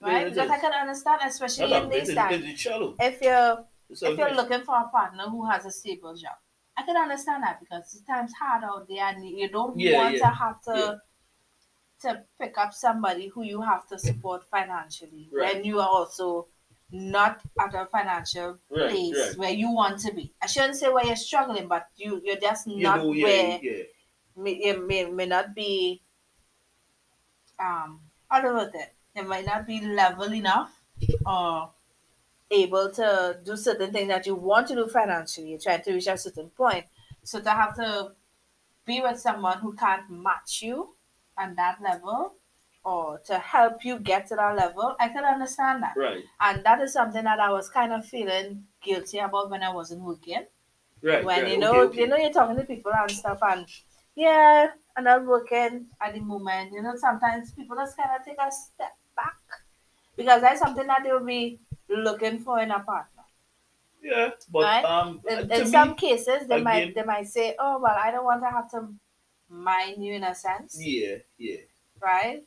Yeah, 0.05 0.13
Right? 0.13 0.35
because 0.35 0.51
I 0.51 0.59
can 0.59 0.73
understand, 0.73 1.21
especially 1.25 1.73
in 1.73 1.89
these 1.89 2.01
this 2.01 2.09
it 2.09 2.13
is- 2.13 2.17
time. 2.17 2.33
it 2.33 2.45
is 2.45 2.61
shallow. 2.61 2.95
If 3.01 3.21
you're 3.23 3.65
if 3.91 4.19
you're 4.19 4.35
looking 4.35 4.63
for 4.63 4.77
a 4.77 4.89
partner 4.89 5.25
who 5.25 5.49
has 5.49 5.65
a 5.67 5.71
stable 5.71 6.15
job, 6.15 6.37
I 6.77 6.83
can 6.83 6.97
understand 6.97 7.43
that 7.45 7.61
because 7.61 7.93
the 7.93 8.13
time's 8.13 8.33
hard 8.35 8.65
out 8.65 8.89
there 8.89 9.05
and 9.05 9.25
you 9.29 9.49
don't 9.49 9.79
Yeah, 9.79 9.99
want 9.99 10.15
yeah, 10.15 10.21
to 10.21 10.27
have 10.27 10.63
to 10.63 11.01
to 12.03 12.25
pick 12.41 12.59
up 12.59 12.73
somebody 12.75 13.29
who 13.29 13.43
you 13.45 13.63
have 13.63 13.87
to 13.89 13.99
support 13.99 14.45
financially 14.51 15.29
Right. 15.33 15.55
when 15.55 15.65
you 15.65 15.81
are 15.81 15.89
also 15.89 16.49
not 16.91 17.41
at 17.59 17.75
a 17.75 17.87
financial 17.87 18.59
Right, 18.69 18.91
place 18.91 19.29
right. 19.29 19.39
where 19.39 19.51
you 19.53 19.71
want 19.71 20.01
to 20.01 20.13
be. 20.13 20.35
I 20.43 20.47
shouldn't 20.47 20.77
say 20.77 20.91
where 20.93 21.07
you're 21.07 21.17
struggling, 21.17 21.67
but 21.69 21.87
you 21.97 22.21
you're 22.25 22.37
just 22.49 22.67
you 22.67 22.83
not 22.83 22.99
know, 22.99 23.13
yeah, 23.13 23.25
where 23.25 23.59
yeah. 23.63 23.83
may, 24.37 24.55
you 24.67 24.87
may, 24.87 25.05
may 25.07 25.27
not 25.27 25.55
be 25.55 26.03
um 27.59 28.01
unlimited. 28.31 28.75
It 28.81 28.93
might 29.23 29.47
not 29.47 29.67
be 29.67 29.81
level 29.81 30.33
enough 30.33 30.83
or 31.25 31.71
able 32.51 32.91
to 32.91 33.39
do 33.45 33.57
certain 33.57 33.93
things 33.93 34.09
that 34.09 34.27
you 34.27 34.35
want 34.35 34.69
to 34.69 34.75
do 34.75 34.87
financially. 34.87 35.51
You're 35.51 35.59
trying 35.59 35.83
to 35.83 35.93
reach 35.93 36.07
a 36.07 36.19
certain 36.19 36.51
point. 36.51 36.85
So 37.23 37.41
to 37.41 37.51
have 37.51 37.75
to 37.77 38.13
be 38.85 39.01
with 39.01 39.19
someone 39.19 39.59
who 39.59 39.75
can't 39.75 40.11
match 40.11 40.63
you 40.63 40.95
on 41.39 41.55
that 41.57 41.79
level 41.83 42.35
or 42.85 43.19
to 43.27 43.39
help 43.39 43.85
you 43.85 43.99
get 43.99 44.29
to 44.29 44.37
that 44.37 44.57
level, 44.57 44.95
I 45.01 45.09
can 45.09 45.25
understand 45.25 45.83
that. 45.83 45.95
Right. 45.97 46.23
And 46.41 46.65
that 46.65 46.81
is 46.81 46.93
something 46.93 47.25
that 47.25 47.41
I 47.41 47.51
was 47.51 47.71
kind 47.71 47.93
of 47.93 48.05
feeling 48.05 48.65
guilty 48.83 49.19
about 49.19 49.51
when 49.51 49.63
I 49.63 49.73
wasn't 49.73 50.03
working. 50.03 50.45
Right. 51.03 51.25
when 51.25 51.43
right. 51.43 51.53
you 51.53 51.59
know 51.59 51.83
okay. 51.83 52.01
you 52.01 52.07
know 52.07 52.17
you're 52.17 52.33
talking 52.33 52.57
to 52.57 52.63
people 52.63 52.91
and 52.95 53.11
stuff 53.11 53.39
and 53.43 53.67
yeah, 54.15 54.69
and 54.97 55.09
I'm 55.09 55.27
working 55.27 55.87
at 56.01 56.15
the 56.15 56.21
moment. 56.21 56.73
You 56.73 56.83
know, 56.83 56.95
sometimes 56.97 57.53
people 57.53 57.77
just 57.77 57.97
kind 57.97 58.11
of 58.19 58.25
take 58.25 58.39
a 58.39 58.51
step 58.51 58.97
because 60.17 60.41
that's 60.41 60.61
something 60.61 60.87
that 60.87 61.03
they'll 61.05 61.25
be 61.25 61.61
looking 61.89 62.39
for 62.41 62.61
in 62.61 62.71
a 62.71 62.81
partner. 62.81 63.25
Yeah, 64.03 64.31
but 64.51 64.63
Right? 64.63 64.85
um, 64.85 65.21
In, 65.29 65.51
in 65.51 65.61
me, 65.61 65.65
some 65.67 65.95
cases, 65.95 66.47
they 66.47 66.61
might 66.61 66.95
they 66.95 67.03
might 67.05 67.27
say, 67.29 67.57
"Oh 67.59 67.79
well, 67.81 67.97
I 67.99 68.11
don't 68.11 68.25
want 68.25 68.43
to 68.43 68.51
have 68.51 68.71
to 68.73 68.95
mind 69.49 70.05
you 70.05 70.15
in 70.15 70.25
a 70.25 70.35
sense, 70.35 70.77
yeah, 70.79 71.19
yeah, 71.39 71.61
right?" 72.01 72.45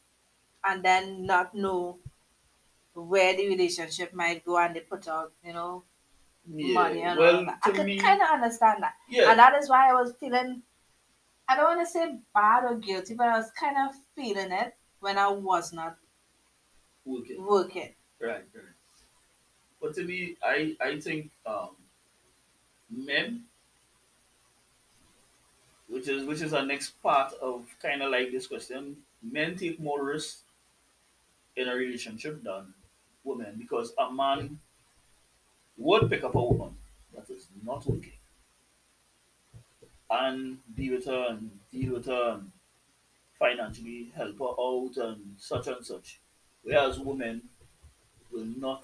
And 0.63 0.83
then 0.83 1.25
not 1.25 1.55
know 1.55 1.99
where 2.93 3.35
the 3.35 3.47
relationship 3.47 4.13
might 4.13 4.43
go, 4.45 4.57
and 4.57 4.75
they 4.75 4.81
put 4.81 5.07
out, 5.07 5.33
you 5.43 5.53
know, 5.53 5.83
yeah. 6.47 6.73
money 6.73 7.01
and 7.03 7.19
well, 7.19 7.37
all 7.37 7.45
that. 7.45 7.59
I 7.63 7.71
to 7.71 7.75
could 7.77 7.99
kind 7.99 8.21
of 8.21 8.29
understand 8.29 8.83
that. 8.83 8.95
yeah, 9.09 9.29
And 9.31 9.39
that 9.39 9.55
is 9.55 9.69
why 9.69 9.89
I 9.89 9.93
was 9.93 10.15
feeling, 10.19 10.63
I 11.47 11.55
don't 11.55 11.77
want 11.77 11.87
to 11.87 11.91
say 11.91 12.19
bad 12.33 12.63
or 12.65 12.75
guilty, 12.77 13.13
but 13.15 13.27
I 13.27 13.37
was 13.37 13.51
kind 13.51 13.77
of 13.89 13.95
feeling 14.15 14.51
it 14.51 14.75
when 14.99 15.17
I 15.17 15.29
was 15.29 15.73
not 15.73 15.97
okay. 17.07 17.37
working. 17.37 17.95
Right, 18.19 18.45
right. 18.53 18.75
But 19.81 19.95
to 19.95 20.03
me, 20.03 20.37
I 20.43 20.75
I 20.79 20.99
think 20.99 21.31
um, 21.45 21.75
men, 22.89 23.45
which 25.87 26.07
is 26.07 26.25
which 26.25 26.41
is 26.41 26.53
our 26.53 26.65
next 26.65 27.01
part 27.01 27.33
of 27.33 27.65
kind 27.81 28.01
of 28.01 28.11
like 28.11 28.31
this 28.31 28.47
question, 28.47 28.97
men 29.21 29.55
take 29.55 29.79
more 29.79 30.03
risk 30.03 30.39
in 31.55 31.67
a 31.67 31.75
relationship 31.75 32.41
than 32.43 32.73
women 33.23 33.55
because 33.57 33.93
a 33.97 34.11
man 34.11 34.59
would 35.77 36.09
pick 36.09 36.23
up 36.23 36.35
a 36.35 36.43
woman 36.43 36.75
that 37.13 37.29
is 37.29 37.47
not 37.63 37.85
working 37.85 38.13
and 40.09 40.59
be 40.75 40.89
with 40.89 41.05
her 41.05 41.27
and 41.29 41.59
deal 41.71 41.93
with 41.93 42.05
her 42.05 42.33
and 42.39 42.51
financially 43.39 44.11
help 44.15 44.37
her 44.39 44.45
out 44.45 44.97
and 44.97 45.35
such 45.37 45.67
and 45.67 45.85
such, 45.85 46.19
whereas 46.67 46.99
women 46.99 47.41
will 48.31 48.45
not 48.45 48.83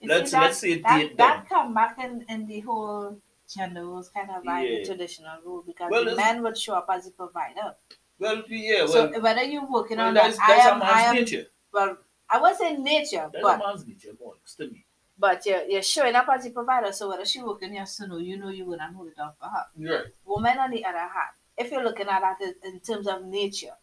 You 0.00 0.08
Let's- 0.08 0.30
see, 0.30 0.36
that, 0.36 0.42
let's 0.42 0.58
say 0.58 0.74
that, 0.82 0.98
date 0.98 1.16
that 1.16 1.48
come 1.48 1.72
back 1.74 1.98
in, 1.98 2.24
in 2.28 2.46
the 2.46 2.60
whole 2.60 3.18
gender 3.54 3.84
roles 3.84 4.08
kind 4.10 4.30
of 4.30 4.44
like 4.44 4.68
Yeah. 4.68 4.78
the 4.80 4.84
traditional 4.86 5.38
role 5.44 5.62
because 5.66 5.90
Well, 5.90 6.04
the 6.04 6.16
men 6.16 6.42
would 6.42 6.56
show 6.58 6.74
up 6.74 6.86
as 6.90 7.06
a 7.06 7.10
provider. 7.10 7.74
Well, 8.18 8.42
yeah, 8.48 8.80
well, 8.80 8.88
so 8.88 9.20
whether 9.20 9.42
you're 9.42 9.70
working 9.70 9.98
well 9.98 10.08
on 10.08 10.14
that's, 10.14 10.36
that, 10.38 10.46
that's 10.48 10.66
I 10.66 10.68
a 10.68 10.72
am, 10.72 10.78
man's 10.80 10.92
I 10.92 11.00
am, 11.02 11.14
nature. 11.14 11.46
well, 11.72 11.98
I 12.28 12.40
won't 12.40 12.80
nature, 12.80 13.30
That's 13.32 13.42
but 13.42 13.54
a 13.60 13.66
man's 13.66 13.86
nature, 13.86 14.12
more 14.20 14.32
or 14.34 14.36
to 14.56 14.72
me. 14.72 14.84
but 15.18 15.46
you're, 15.46 15.62
you're 15.64 15.82
showing 15.82 16.14
up 16.14 16.26
as 16.28 16.44
a 16.46 16.50
provider. 16.50 16.92
So 16.92 17.08
whether 17.08 17.24
she 17.24 17.42
working 17.42 17.74
yes 17.74 18.00
or 18.00 18.08
no, 18.08 18.18
you 18.18 18.36
know 18.36 18.48
you're 18.48 18.66
gonna 18.66 18.92
hold 18.94 19.08
it 19.08 19.16
down 19.16 19.32
for 19.38 19.46
her. 19.48 19.64
Right. 19.78 20.06
Woman, 20.24 20.58
on 20.58 20.70
the 20.70 20.84
other 20.84 20.98
hand, 20.98 21.32
if 21.56 21.70
you're 21.70 21.84
looking 21.84 22.08
at 22.08 22.20
that 22.20 22.40
in- 22.40 22.54
in 22.74 22.80
terms 22.80 23.06
of 23.06 23.24
nature, 23.24 23.74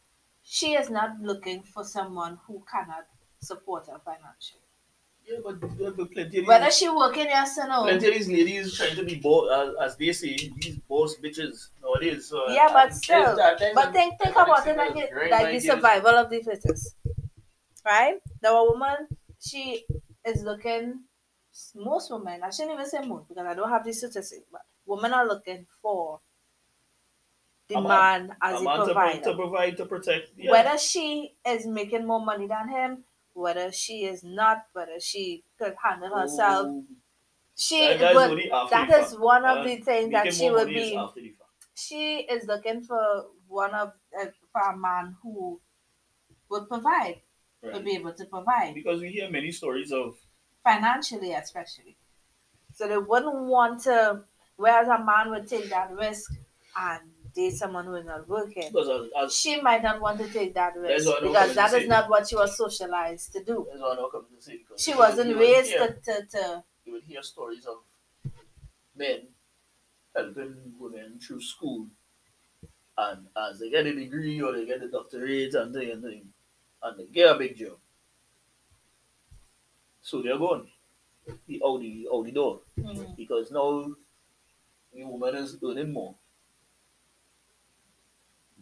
she 0.43 0.73
is 0.73 0.89
not 0.89 1.19
looking 1.21 1.63
for 1.63 1.83
someone 1.83 2.39
who 2.45 2.63
cannot 2.69 3.07
support 3.39 3.87
her 3.87 3.99
financially. 3.99 4.59
Yeah, 5.25 5.39
but, 5.41 5.61
but, 5.61 6.11
plenty 6.11 6.39
of 6.39 6.47
Whether 6.47 6.65
these, 6.65 6.77
she 6.77 6.89
working 6.89 7.25
yes 7.27 7.57
or 7.57 7.67
no, 7.67 7.83
plenty 7.83 8.07
of 8.07 8.13
these 8.13 8.27
ladies 8.27 8.75
trying 8.75 8.95
to 8.97 9.05
be 9.05 9.15
boss, 9.15 9.49
as, 9.79 9.91
as 9.91 9.97
they 9.97 10.11
say, 10.11 10.35
these 10.59 10.77
boss 10.79 11.15
bitches 11.17 11.69
nowadays. 11.81 12.25
So, 12.27 12.49
Yeah, 12.49 12.67
but 12.73 12.89
uh, 12.89 12.93
still, 12.93 13.35
but 13.73 13.93
think 13.93 14.19
think 14.19 14.35
about 14.35 14.67
it 14.67 14.75
like, 14.75 14.95
it, 14.97 15.31
like 15.31 15.51
the 15.53 15.59
survival 15.61 16.11
of 16.11 16.29
the 16.29 16.41
fittest, 16.41 16.97
right? 17.85 18.19
Now 18.41 18.65
a 18.65 18.71
woman, 18.71 19.07
she 19.39 19.85
is 20.25 20.43
looking. 20.43 21.05
Most 21.75 22.11
women, 22.11 22.41
I 22.43 22.49
shouldn't 22.49 22.73
even 22.73 22.85
say 22.85 23.01
most 23.05 23.29
because 23.29 23.45
I 23.45 23.53
don't 23.53 23.69
have 23.69 23.85
the 23.85 23.93
statistics, 23.93 24.45
but 24.51 24.61
women 24.85 25.13
are 25.13 25.27
looking 25.27 25.67
for 25.81 26.19
the 27.69 27.75
A 27.75 27.81
man. 27.81 28.27
man 28.27 28.37
as 28.41 28.61
A 28.61 28.63
man 28.63 28.85
provider. 28.85 29.21
to 29.23 29.35
provide, 29.35 29.77
to 29.77 29.85
protect. 29.85 30.31
Yeah. 30.37 30.51
whether 30.51 30.77
she 30.77 31.35
is 31.45 31.65
making 31.65 32.05
more 32.05 32.23
money 32.23 32.47
than 32.47 32.67
him, 32.69 33.03
whether 33.33 33.71
she 33.71 34.05
is 34.05 34.23
not, 34.23 34.65
whether 34.73 34.99
she 34.99 35.43
could 35.57 35.75
handle 35.83 36.15
herself, 36.15 36.67
Ooh, 36.67 36.85
she 37.55 37.87
that- 37.97 38.15
would. 38.15 38.37
That 38.69 38.89
is 38.99 39.17
one 39.17 39.45
of 39.45 39.59
Uh, 39.59 39.63
the 39.63 39.77
things 39.77 40.11
that 40.11 40.33
she 40.33 40.49
would 40.51 40.67
be. 40.67 40.95
after 40.95 41.21
the 41.21 41.29
fact. 41.29 41.39
She 41.75 42.17
is 42.19 42.45
looking 42.45 42.81
for 42.83 43.27
one 43.47 43.73
of 43.73 43.93
uh, 44.19 44.25
for 44.51 44.61
a 44.61 44.77
man 44.77 45.15
who 45.23 45.59
would 46.49 46.67
provide, 46.67 47.21
would 47.63 47.83
be 47.85 47.95
able 47.95 48.13
to 48.13 48.25
provide 48.25 48.75
Because 48.75 49.01
we 49.01 49.09
hear 49.09 49.29
many 49.31 49.51
stories 49.51 49.91
of 49.91 50.17
financially, 50.63 51.33
especially. 51.33 51.97
So 52.73 52.87
they 52.87 52.97
wouldn't 52.97 53.35
want 53.45 53.81
to. 53.83 54.23
Whereas 54.57 54.87
a 54.87 55.03
man 55.03 55.31
would 55.31 55.47
take 55.47 55.69
that 55.69 55.91
risk 55.91 56.31
and 56.77 57.01
date 57.33 57.51
someone 57.53 57.85
who 57.85 57.95
is 57.95 58.05
not 58.05 58.27
working. 58.29 58.69
because 58.71 58.89
as, 58.89 59.11
as 59.25 59.35
She 59.35 59.59
might 59.61 59.81
not 59.83 59.99
want 60.01 60.19
to 60.19 60.27
take 60.31 60.53
that 60.53 60.75
risk 60.77 61.07
because 61.21 61.55
that 61.55 61.73
is 61.73 61.87
not 61.87 62.09
what 62.09 62.27
she 62.27 62.35
was 62.35 62.55
socialized 62.57 63.33
to 63.33 63.43
do. 63.43 63.65
that's 63.69 63.79
what 63.81 63.99
I'm 63.99 64.25
to 64.41 64.77
She 64.77 64.93
wasn't 64.93 65.35
raised 65.37 65.69
hear- 65.69 65.87
to, 65.87 65.93
to, 66.21 66.25
to 66.33 66.63
you 66.85 66.93
would 66.93 67.03
hear 67.03 67.21
stories 67.23 67.65
of 67.65 67.77
men 68.95 69.21
helping 70.15 70.55
women 70.79 71.17
through 71.19 71.41
school, 71.41 71.87
and 72.97 73.25
as 73.35 73.59
they 73.59 73.69
get 73.71 73.87
a 73.87 73.93
degree 73.95 74.39
or 74.41 74.51
they 74.53 74.65
get 74.65 74.83
a 74.83 74.87
doctorate 74.89 75.55
and 75.55 75.73
thing 75.73 75.89
and 75.91 76.03
thing, 76.03 76.27
and 76.83 76.99
they 76.99 77.05
get 77.05 77.35
a 77.35 77.39
big 77.39 77.57
job, 77.57 77.77
so 80.01 80.21
they're 80.21 80.37
gone 80.37 80.67
the 81.47 81.61
out 81.65 81.79
the 81.79 82.07
out 82.13 82.23
the 82.25 82.31
door 82.31 82.59
Mhm. 82.77 83.15
because 83.15 83.49
now 83.51 83.95
the 84.93 85.03
woman 85.05 85.35
is 85.35 85.57
earning 85.63 85.91
more, 85.91 86.13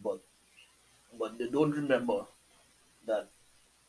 but 0.03 0.21
but 1.21 1.37
they 1.39 1.49
don't 1.55 1.71
remember 1.81 2.19
that 3.05 3.29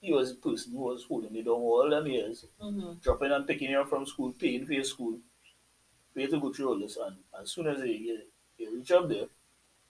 he 0.00 0.12
was 0.12 0.30
the 0.34 0.40
person 0.48 0.72
who 0.72 0.84
was 0.90 1.04
holding 1.04 1.34
you 1.36 1.44
down 1.48 1.62
all 1.72 1.90
them 1.94 2.06
years 2.16 2.46
Mhm. 2.60 3.00
dropping 3.06 3.32
and 3.36 3.46
picking 3.50 3.70
you 3.70 3.80
up 3.82 3.88
from 3.92 4.06
school, 4.12 4.32
paying 4.44 4.66
for 4.66 4.74
your 4.80 4.88
school, 4.94 5.14
pay 6.14 6.26
to 6.26 6.40
go 6.40 6.52
through 6.52 6.68
all 6.70 6.78
this, 6.78 6.96
and 6.96 7.16
as 7.40 7.50
soon 7.52 7.66
as 7.66 7.80
they 7.80 7.92
you 8.58 8.70
reach 8.74 8.92
up 8.92 9.08
there, 9.08 9.28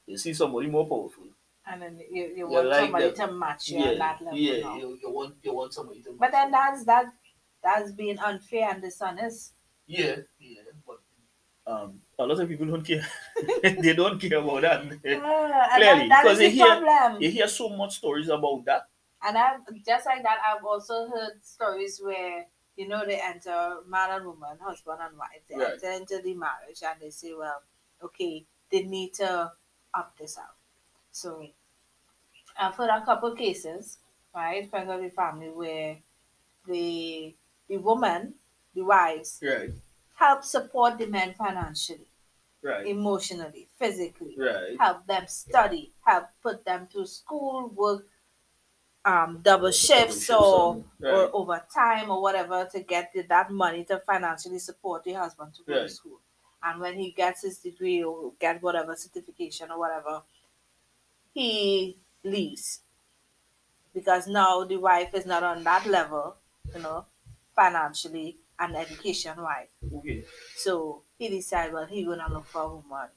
they 0.06 0.16
see 0.16 0.34
somebody 0.34 0.68
more 0.68 0.86
powerful. 0.88 1.28
and 1.66 1.82
then 1.82 2.00
you, 2.10 2.24
you 2.38 2.46
want 2.48 2.68
like 2.68 2.80
somebody 2.84 3.10
them. 3.10 3.28
to 3.28 3.34
match 3.34 3.68
you 3.68 3.78
yeah, 3.78 3.90
at 3.90 3.98
that 3.98 4.20
level 4.22 4.38
yeah, 4.38 4.60
now. 4.62 4.76
you, 4.78 4.98
you 5.02 5.10
want 5.10 5.34
you 5.42 5.52
want 5.54 5.72
somebody 5.72 6.02
to. 6.02 6.12
But 6.22 6.32
then 6.32 6.50
that's 6.50 6.84
that 6.84 7.06
that's 7.62 7.92
being 7.92 8.18
unfair 8.18 8.70
and 8.72 8.82
dishonest. 8.82 9.52
yeah, 9.86 10.16
yeah, 10.40 10.62
but 10.86 11.00
um, 11.72 12.00
a 12.24 12.26
lot 12.26 12.40
of 12.40 12.48
people 12.48 12.66
don't 12.66 12.82
care. 12.84 13.06
they 13.62 13.94
don't 13.94 14.20
care 14.20 14.38
about 14.38 14.62
that. 14.62 14.84
Yeah, 15.04 15.18
Clearly, 15.76 16.08
that, 16.08 16.08
that 16.08 16.22
because 16.22 16.38
the 16.38 16.48
hear- 16.48 16.66
problem. 16.66 17.22
You 17.22 17.30
hear 17.30 17.48
so 17.48 17.68
much 17.70 17.96
stories 17.96 18.28
about 18.28 18.64
that. 18.66 18.88
And 19.24 19.38
I've 19.38 19.60
just 19.86 20.06
like 20.06 20.22
that, 20.24 20.38
I've 20.48 20.64
also 20.64 21.08
heard 21.08 21.42
stories 21.42 22.00
where 22.02 22.44
you 22.76 22.88
know 22.88 23.04
they 23.06 23.20
enter 23.20 23.76
man 23.88 24.10
and 24.10 24.26
woman, 24.26 24.56
husband 24.60 24.98
and 25.00 25.16
wife, 25.18 25.42
they 25.48 25.56
Right. 25.56 25.72
enter 25.74 25.90
into 25.90 26.20
the 26.22 26.34
marriage 26.34 26.82
and 26.84 27.00
they 27.00 27.10
say, 27.10 27.32
well, 27.34 27.62
okay, 28.02 28.44
they 28.70 28.82
need 28.82 29.14
to 29.14 29.52
up 29.94 30.16
this 30.18 30.38
out. 30.38 30.54
So 31.12 31.46
I've 32.58 32.74
heard 32.74 32.90
a 32.90 33.04
couple 33.04 33.34
cases, 33.36 33.98
right, 34.34 34.68
friends 34.68 34.90
of 34.90 35.00
the 35.00 35.10
family 35.10 35.50
where 35.50 35.98
the 36.66 37.34
the 37.68 37.76
woman, 37.78 38.34
the 38.74 38.82
wives, 38.82 39.40
Right, 39.42 39.70
help 40.16 40.42
support 40.44 40.98
the 40.98 41.06
men 41.06 41.34
financially, 41.34 42.06
right, 42.62 42.86
emotionally, 42.86 43.68
physically 43.78 44.34
right. 44.38 44.76
help 44.78 45.06
them 45.06 45.26
study, 45.26 45.92
help 46.04 46.26
put 46.42 46.64
them 46.64 46.88
through 46.90 47.06
school, 47.06 47.68
work 47.68 48.06
um, 49.04 49.40
double 49.42 49.70
shifts 49.70 50.30
or, 50.30 50.84
right. 51.00 51.12
or 51.12 51.30
overtime 51.34 52.10
or 52.10 52.22
whatever 52.22 52.68
to 52.72 52.80
get 52.80 53.12
the, 53.12 53.22
that 53.22 53.50
money 53.50 53.84
to 53.84 53.98
financially 53.98 54.58
support 54.58 55.04
the 55.04 55.12
husband 55.12 55.54
to 55.54 55.62
go 55.64 55.82
to 55.82 55.88
school. 55.88 56.20
And 56.62 56.80
when 56.80 56.94
he 56.94 57.10
gets 57.10 57.42
his 57.42 57.58
degree 57.58 58.04
or 58.04 58.32
get 58.38 58.62
whatever 58.62 58.94
certification 58.94 59.70
or 59.70 59.78
whatever, 59.78 60.22
he 61.34 61.96
leaves. 62.22 62.80
Because 63.92 64.28
now 64.28 64.64
the 64.64 64.76
wife 64.76 65.12
is 65.14 65.26
not 65.26 65.42
on 65.42 65.64
that 65.64 65.86
level, 65.86 66.36
you 66.72 66.80
know, 66.80 67.06
financially 67.54 68.38
and 68.58 68.76
education 68.76 69.42
wise. 69.42 69.68
Okay. 69.92 70.24
So 70.56 71.02
he 71.22 71.28
decided, 71.28 71.72
well, 71.72 71.86
he 71.86 72.04
gonna 72.04 72.26
look 72.32 72.46
for 72.46 72.62
a 72.62 72.68
woman 72.68 73.08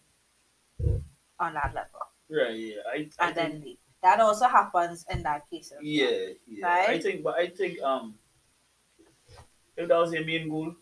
on 1.40 1.54
that 1.54 1.74
level 1.74 2.02
Right. 2.30 2.56
Yeah. 2.56 2.76
I. 2.92 3.10
I 3.20 3.28
and 3.28 3.36
then 3.36 3.52
think, 3.52 3.66
leave. 3.66 3.78
that 4.02 4.20
also 4.20 4.48
happens 4.48 5.06
in 5.12 5.22
that 5.24 5.50
case. 5.50 5.72
well. 5.72 5.84
Yeah, 5.84 6.34
yeah. 6.48 6.86
I 6.90 7.00
think, 7.00 7.24
but 7.24 7.36
I 7.36 7.48
think 7.48 7.80
um, 7.82 8.16
if 9.78 9.88
that 9.88 9.98
was 9.98 10.12
your 10.12 10.26
main 10.26 10.50
goal, 10.50 10.74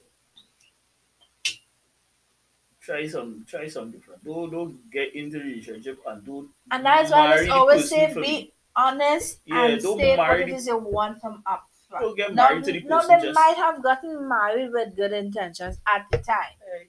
try 2.80 3.06
some, 3.08 3.46
try 3.48 3.68
some 3.68 3.92
different. 3.92 4.24
Don't 4.24 4.52
don't 4.52 4.90
get 4.92 5.14
into 5.16 5.38
the 5.40 5.44
relationship 5.46 6.00
and 6.08 6.26
don't. 6.26 6.50
And 6.72 6.86
that's 6.86 7.12
why 7.12 7.36
it's 7.40 7.50
always 7.52 7.90
say 7.90 8.14
be 8.14 8.54
honest 8.76 9.40
Yeah, 9.46 9.66
and 9.66 9.82
don't 9.82 9.98
state 9.98 10.18
what 10.18 10.28
marry 10.30 10.44
it 10.44 10.50
is 10.50 10.66
you 10.68 10.78
want 10.78 11.20
from 11.20 11.44
up 11.46 11.68
front. 11.90 12.06
Don't 12.06 12.16
get 12.18 12.34
Now, 12.34 12.50
married 12.50 12.64
to 12.66 12.72
the 12.72 12.80
now 12.82 13.02
person. 13.02 13.20
they 13.20 13.26
just, 13.28 13.36
might 13.36 13.58
have 13.58 13.84
gotten 13.84 14.28
married 14.28 14.72
with 14.72 14.96
good 14.96 15.12
intentions 15.14 15.78
at 15.94 16.06
the 16.12 16.18
time, 16.20 16.56
Hey, 16.72 16.88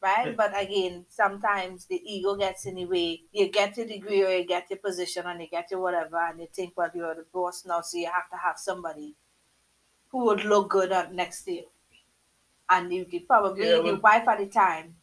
right? 0.00 0.36
But 0.36 0.60
again, 0.60 1.06
sometimes 1.08 1.86
the 1.86 2.00
ego 2.04 2.36
gets 2.36 2.66
in 2.66 2.76
the 2.76 2.86
way. 2.86 3.22
You 3.32 3.48
get 3.48 3.76
your 3.76 3.86
degree 3.86 4.24
or 4.24 4.30
you 4.30 4.44
get 4.44 4.70
your 4.70 4.78
position 4.78 5.26
and 5.26 5.40
you 5.40 5.48
get 5.48 5.70
your 5.70 5.80
whatever, 5.80 6.16
and 6.18 6.40
you 6.40 6.48
think, 6.52 6.74
well, 6.76 6.90
you're 6.94 7.14
the 7.14 7.26
boss 7.32 7.64
now, 7.66 7.80
so 7.80 7.98
you 7.98 8.06
have 8.06 8.28
to 8.30 8.36
have 8.36 8.58
somebody 8.58 9.14
who 10.10 10.24
would 10.26 10.44
look 10.44 10.70
good 10.70 10.92
on 10.92 11.14
next 11.16 11.42
to 11.44 11.52
you. 11.52 11.64
And 12.70 12.92
you 12.92 13.04
could 13.06 13.26
probably 13.26 13.68
Yeah, 13.68 13.78
well- 13.78 13.96
wife 14.00 14.28
at 14.28 14.38
the 14.38 14.46
time 14.46 14.96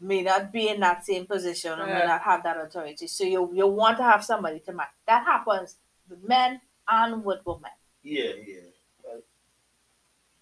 may 0.00 0.22
not 0.22 0.52
be 0.52 0.68
in 0.68 0.80
that 0.80 1.04
same 1.04 1.26
position 1.26 1.72
or 1.72 1.86
may 1.86 2.06
not 2.06 2.22
have 2.22 2.42
that 2.44 2.56
authority. 2.56 3.06
So 3.08 3.24
you 3.24 3.52
you 3.52 3.66
want 3.66 3.96
to 3.98 4.04
have 4.04 4.24
somebody 4.24 4.60
to 4.60 4.72
match. 4.72 4.90
That 5.06 5.24
happens 5.24 5.76
with 6.08 6.22
men 6.22 6.60
and 6.86 7.24
with 7.24 7.44
women. 7.44 7.70
Yeah, 8.02 8.32
yeah. 8.46 8.60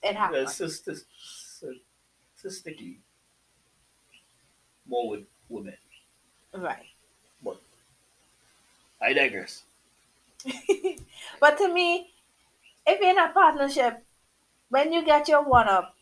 It 0.03 0.15
happens. 0.15 0.55
sisters, 0.55 1.05
statistically, 2.37 3.01
more 3.01 3.06
with 4.89 5.25
women. 5.49 5.75
Right. 6.55 6.87
But 7.43 7.57
I 9.01 9.13
digress. 9.13 9.63
but 11.41 11.59
to 11.59 11.73
me, 11.73 12.11
if 12.87 13.01
you're 13.01 13.11
in 13.11 13.19
a 13.19 13.31
partnership, 13.33 14.05
when 14.69 14.93
you 14.93 15.05
get 15.05 15.29
your 15.29 15.43
one 15.45 15.69
up, 15.69 15.95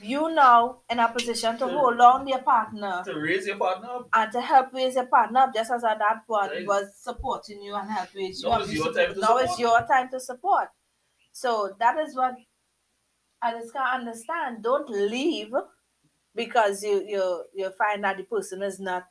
you 0.00 0.32
know 0.32 0.78
in 0.88 1.00
a 1.00 1.08
position 1.08 1.54
to 1.54 1.58
Sure. 1.60 1.70
hold 1.70 2.00
on 2.00 2.24
to 2.24 2.30
your 2.30 2.42
partner 2.42 3.02
To 3.04 3.14
raise 3.18 3.46
your 3.48 3.56
partner 3.56 3.88
up, 3.90 4.08
and 4.14 4.30
to 4.32 4.40
help 4.40 4.72
raise 4.72 4.94
your 4.94 5.06
partner 5.06 5.40
up 5.40 5.52
just 5.54 5.72
as 5.72 5.82
at 5.82 5.98
that 5.98 6.24
point 6.26 6.52
Right. 6.52 6.66
was 6.66 6.94
supporting 6.96 7.60
you 7.62 7.74
and 7.74 7.90
help 7.90 8.08
raise 8.14 8.40
you 8.42 8.48
Now 8.48 8.60
You 8.60 8.66
your 8.72 8.84
support- 8.84 8.96
time 8.96 9.14
to 9.14 9.20
now 9.20 9.36
it's 9.38 9.58
your 9.58 9.80
time 9.88 10.08
to 10.10 10.20
support. 10.20 10.68
So 11.32 11.74
that 11.80 11.98
is 11.98 12.14
what 12.14 12.34
I 13.42 13.52
just 13.52 13.72
can't 13.72 14.00
understand. 14.00 14.62
Don't 14.62 14.88
leave 14.88 15.52
because 16.38 16.82
you 16.82 16.96
you 17.06 17.24
you 17.54 17.70
find 17.72 18.04
that 18.04 18.16
the 18.18 18.24
person 18.24 18.62
is 18.62 18.80
not 18.80 19.08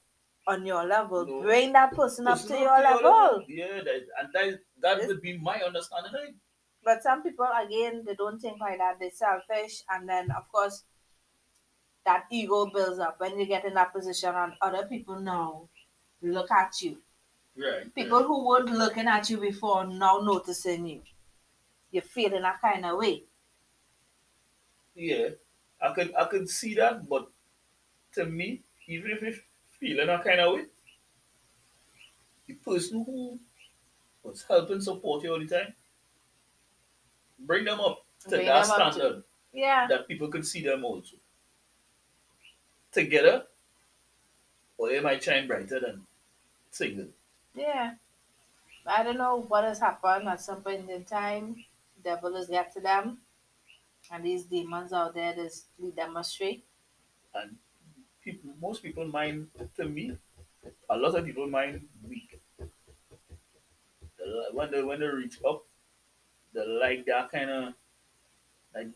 on 0.47 0.65
your 0.65 0.85
level. 0.85 1.25
No. 1.25 1.41
Bring 1.41 1.73
that 1.73 1.93
person 1.95 2.27
up 2.27 2.45
to 2.47 2.57
your 2.57 2.79
level. 2.81 3.45
Yeah, 3.47 3.81
that, 3.83 4.07
and 4.19 4.33
that, 4.33 4.59
that 4.81 4.97
Yes. 4.99 5.07
would 5.07 5.21
be 5.21 5.37
my 5.37 5.61
understanding. 5.61 6.39
But 6.83 7.03
some 7.03 7.21
people, 7.21 7.45
again, 7.45 8.03
they 8.03 8.15
don't 8.15 8.39
think 8.39 8.59
like 8.59 8.79
that. 8.79 8.97
They're 8.99 9.11
selfish, 9.11 9.83
and 9.89 10.09
then 10.09 10.31
of 10.31 10.49
course, 10.51 10.85
that 12.05 12.25
ego 12.31 12.65
builds 12.71 12.97
up 12.99 13.19
when 13.19 13.39
you 13.39 13.45
get 13.45 13.63
in 13.65 13.73
that 13.75 13.93
position, 13.93 14.33
and 14.33 14.53
other 14.61 14.87
people 14.87 15.19
now 15.19 15.69
look 16.21 16.49
at 16.51 16.81
you. 16.81 17.03
Right. 17.57 17.93
People 17.95 18.23
who 18.23 18.47
weren't 18.47 18.69
looking 18.71 19.07
at 19.07 19.29
you 19.29 19.39
before 19.39 19.85
now 19.87 20.19
noticing 20.19 20.87
you. 20.87 21.03
You're 21.91 22.03
feeling 22.03 22.43
that 22.43 22.61
kind 22.61 22.85
of 22.85 22.97
way. 22.99 23.25
Yeah, 24.95 25.29
I 25.81 25.93
could 25.93 26.13
I 26.15 26.25
could 26.25 26.49
see 26.49 26.75
that, 26.75 27.07
but 27.07 27.27
to 28.13 28.25
me, 28.25 28.61
even 28.87 29.11
if 29.11 29.21
it's 29.23 29.39
feeling 29.79 30.07
that 30.07 30.23
kind 30.23 30.39
of 30.39 30.53
way, 30.55 30.65
the 32.47 32.53
person 32.55 33.03
who 33.05 33.39
was 34.23 34.43
helping 34.47 34.81
support 34.81 35.23
you 35.23 35.33
all 35.33 35.39
the 35.39 35.47
time, 35.47 35.73
bring 37.39 37.65
them 37.65 37.79
up 37.79 38.03
to 38.23 38.29
Bring 38.29 38.45
that 38.47 38.67
up 38.69 38.93
to- 38.93 38.93
standard 38.93 39.23
Yeah, 39.53 39.87
that 39.87 40.07
people 40.07 40.27
could 40.29 40.45
see 40.45 40.63
them 40.63 40.83
also. 40.83 41.17
Together, 42.91 43.43
or 44.77 44.89
they 44.89 44.99
might 44.99 45.21
shine 45.23 45.47
brighter 45.47 45.79
than 45.79 46.01
single. 46.71 47.07
yeah. 47.55 47.93
I 48.89 49.03
don't 49.03 49.17
know 49.17 49.41
what 49.49 49.65
has 49.65 49.79
happened 49.79 50.29
at 50.29 50.39
some 50.39 50.61
point 50.61 50.89
in 50.89 51.03
time. 51.03 51.57
Devil 52.05 52.33
has 52.37 52.47
got 52.47 52.73
to 52.73 52.79
them, 52.79 53.17
and 54.11 54.23
these 54.23 54.45
demons 54.45 54.93
out 54.93 55.13
there 55.13 55.33
just 55.33 55.67
lead 55.79 55.95
them 55.95 56.17
astray. 56.17 56.63
And 57.33 57.55
people, 58.23 58.51
most 58.61 58.83
people 58.83 59.07
mind, 59.07 59.47
to 59.75 59.85
me, 59.85 60.17
a 60.89 60.97
lot 60.97 61.15
of 61.15 61.25
people 61.25 61.47
mind 61.47 61.87
weak. 62.07 62.41
When 64.51 64.71
they 64.71 64.83
when 64.83 64.99
they 64.99 65.07
reach 65.07 65.37
up, 65.47 65.63
they 66.53 66.65
like 66.65 67.05
that 67.05 67.31
kind 67.31 67.49
of 67.49 67.73
like 68.75 68.87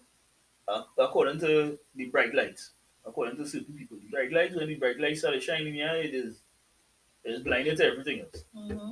uh, 0.67 0.83
according 0.97 1.39
to 1.39 1.77
the 1.95 2.05
bright 2.05 2.33
lights. 2.33 2.71
According 3.05 3.37
to 3.37 3.47
certain 3.47 3.73
people, 3.75 3.97
the 3.97 4.09
bright 4.09 4.31
lights 4.31 4.55
when 4.55 4.67
the 4.67 4.75
bright 4.75 4.99
lights 4.99 5.19
start 5.19 5.41
shining 5.41 5.75
here, 5.75 5.95
it 5.95 6.13
is 6.13 6.41
it 7.23 7.31
is 7.31 7.43
blinded 7.43 7.77
to 7.77 7.85
everything 7.85 8.21
else. 8.21 8.43
Mm-hmm. 8.55 8.91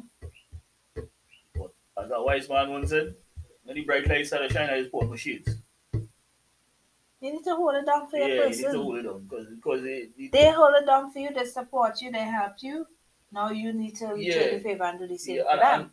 But 1.55 1.73
as 2.01 2.11
a 2.11 2.23
wise 2.23 2.47
man 2.47 2.69
once 2.69 2.89
said, 2.89 3.15
when 3.63 3.75
the 3.75 3.83
bright 3.83 4.07
lights 4.07 4.29
start 4.29 4.49
shining, 4.51 4.69
I 4.69 4.79
just 4.79 4.91
put 4.91 5.03
on 5.03 5.09
my 5.09 5.15
shades. 5.17 5.58
You 7.21 7.33
need 7.33 7.43
to 7.43 7.55
hold 7.55 7.75
it 7.75 7.85
down 7.85 8.09
for 8.09 8.17
your 8.17 8.29
Yeah, 8.29 8.35
your 8.35 8.43
you 8.49 8.55
need 8.55 8.71
to 8.71 8.81
hold 8.81 8.97
it 8.97 9.05
on 9.07 9.23
because 9.27 9.47
because 9.55 9.83
they, 9.83 10.09
they, 10.17 10.27
They 10.31 10.51
hold 10.51 10.73
it 10.81 10.85
down 10.85 11.11
for 11.11 11.19
you, 11.19 11.33
they 11.33 11.45
support 11.45 12.01
you, 12.01 12.11
they 12.11 12.19
help 12.23 12.53
you. 12.61 12.85
Now 13.31 13.51
you 13.51 13.73
need 13.73 13.95
to 13.97 14.07
return 14.07 14.53
the 14.55 14.59
favor 14.61 14.83
and 14.85 14.99
do 14.99 15.07
the 15.07 15.17
same 15.17 15.35
Yeah, 15.37 15.43
for 15.43 15.49
and- 15.51 15.61
them. 15.61 15.81
and- 15.81 15.89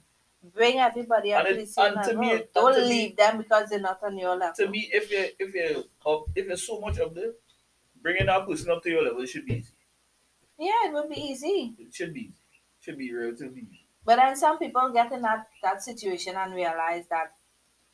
Bring 0.54 0.78
everybody 0.78 1.32
up 1.34 1.44
and 1.44 1.56
to 1.56 1.60
the 1.62 1.66
same 1.66 1.86
and 1.96 1.96
level. 1.96 2.20
me- 2.20 2.42
Don't 2.54 2.74
to 2.74 2.80
me- 2.82 2.86
leave 2.88 3.16
them 3.16 3.38
because 3.38 3.68
they're 3.68 3.80
not 3.80 4.00
on 4.04 4.16
your 4.16 4.36
level. 4.36 4.54
to 4.54 4.68
me, 4.68 4.88
if 4.92 5.10
you 5.10 5.26
if 5.40 5.52
you 5.54 5.82
up 6.06 6.26
if 6.36 6.46
you're 6.46 6.56
so 6.56 6.78
much 6.80 7.00
up 7.00 7.12
there, 7.14 7.32
bringing 8.00 8.26
that 8.26 8.46
person 8.46 8.70
up 8.70 8.80
to 8.84 8.90
your 8.90 9.02
level 9.02 9.26
should 9.26 9.44
be 9.44 9.54
easy. 9.54 9.72
yeah, 10.56 10.86
it 10.86 10.92
will 10.92 11.08
be 11.08 11.20
easy. 11.20 11.74
It 11.80 11.92
should 11.92 12.14
be 12.14 12.20
easy. 12.20 12.34
Should 12.78 12.96
be 12.98 13.12
relatively 13.12 13.62
easy. 13.62 13.86
But 14.04 14.16
then 14.16 14.36
some 14.36 14.56
people 14.60 14.88
get 14.92 15.10
in 15.10 15.22
that, 15.22 15.48
that 15.64 15.82
situation 15.82 16.36
and 16.36 16.54
realize 16.54 17.06
that 17.08 17.32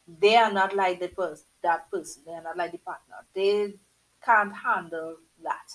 they 0.07 0.37
are 0.37 0.53
not 0.53 0.77
like 0.77 1.01
the 1.01 1.09
person, 1.09 1.47
that 1.63 1.91
person. 1.91 2.23
They 2.27 2.33
are 2.33 2.43
not 2.43 2.57
like 2.57 2.73
the 2.73 2.79
partner. 2.79 3.17
They 3.35 3.75
can't 4.25 4.55
handle 4.55 5.17
that, 5.43 5.69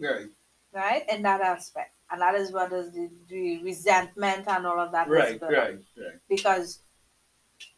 Right. 0.00 0.28
right? 0.72 1.04
In 1.10 1.22
that 1.22 1.40
aspect. 1.40 1.94
And 2.10 2.20
that 2.20 2.34
is 2.34 2.52
what 2.52 2.72
is 2.72 2.92
the, 2.92 3.10
the 3.28 3.62
resentment 3.62 4.48
and 4.48 4.66
all 4.66 4.80
of 4.80 4.92
that. 4.92 5.08
Right, 5.08 5.40
right, 5.42 5.52
right. 5.96 6.18
because 6.28 6.80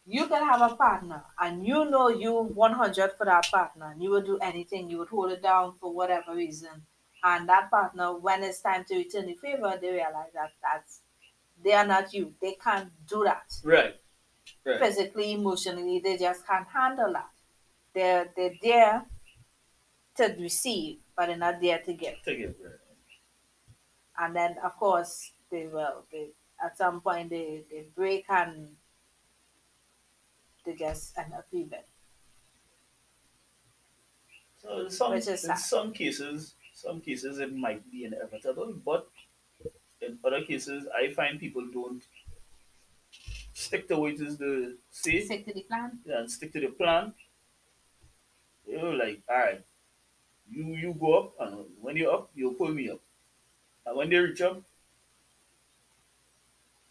you 0.07 0.27
can 0.27 0.45
have 0.45 0.61
a 0.61 0.75
partner 0.77 1.23
and 1.41 1.67
you 1.67 1.85
know 1.89 2.09
you 2.09 2.33
100 2.33 3.13
for 3.13 3.25
that 3.27 3.51
partner 3.51 3.91
and 3.93 4.03
you 4.03 4.11
would 4.11 4.25
do 4.25 4.39
anything 4.39 4.89
you 4.91 4.99
would 4.99 5.09
hold 5.09 5.31
it 5.33 5.43
down 5.43 5.73
for 5.81 5.93
whatever 5.93 6.35
reason 6.35 6.83
and 7.25 7.49
that 7.49 7.71
partner 7.71 8.17
when 8.19 8.43
it's 8.43 8.61
time 8.61 8.85
to 8.85 8.97
return 8.97 9.27
the 9.27 9.35
favor 9.35 9.79
they 9.81 9.91
realize 9.91 10.33
that 10.35 10.51
that's 10.63 11.01
they 11.63 11.73
are 11.73 11.87
not 11.87 12.13
you 12.13 12.33
they 12.41 12.53
can't 12.63 12.91
do 13.09 13.25
that 13.25 13.53
Right. 13.63 13.95
Right. 14.65 14.79
physically 14.79 15.33
emotionally 15.33 16.01
they 16.01 16.17
just 16.19 16.47
can't 16.47 16.69
handle 16.69 17.13
that 17.13 17.31
they're 17.95 18.29
they're 18.37 18.55
there 18.63 19.07
to 20.17 20.35
receive 20.39 20.99
but 21.17 21.27
they're 21.27 21.37
not 21.37 21.61
there 21.61 21.79
to 21.79 21.93
give 21.95 22.17
Take 22.25 22.41
it. 22.41 22.57
Right. 22.63 22.73
and 24.19 24.37
then 24.37 24.57
of 24.63 24.77
course 24.77 25.33
they 25.51 25.67
will 25.67 26.05
they 26.13 26.31
at 26.63 26.77
some 26.77 27.01
point 27.01 27.31
they, 27.31 27.65
they 27.71 27.87
break 27.95 28.27
and 28.29 28.77
they 30.65 30.75
just 30.75 31.17
end 31.19 31.33
up 31.35 31.47
leaving 31.53 31.83
So 34.63 34.81
in 34.81 34.91
some 34.91 35.15
in 35.15 35.27
some 35.57 35.93
cases, 35.93 36.55
some 36.75 37.01
cases 37.01 37.39
it 37.39 37.55
might 37.55 37.91
be 37.91 38.05
inevitable, 38.05 38.75
but 38.85 39.09
in 40.01 40.19
other 40.25 40.43
cases, 40.45 40.87
I 40.95 41.13
find 41.13 41.41
people 41.41 41.67
don't 41.73 42.03
stick 43.61 43.89
to 43.89 43.97
what 43.97 44.13
is 44.13 44.39
the 44.39 44.77
say 44.91 45.25
stick 45.25 45.45
to 45.47 45.53
the 45.53 45.63
plan 45.63 45.99
and 46.07 46.31
stick 46.31 46.53
to 46.53 46.61
the 46.61 46.69
plan. 46.69 47.13
You 48.67 48.79
know, 48.79 48.91
like, 48.91 49.23
all 49.29 49.37
right, 49.37 49.65
you 50.51 50.65
you 50.83 50.95
go 50.95 51.19
up, 51.19 51.35
and 51.41 51.67
when 51.81 51.97
you're 51.97 52.13
up, 52.13 52.31
you'll 52.35 52.55
pull 52.55 52.69
me 52.73 52.91
up, 52.91 53.01
and 53.87 53.97
when 53.97 54.11
they 54.11 54.17
reach 54.19 54.41
up, 54.41 54.63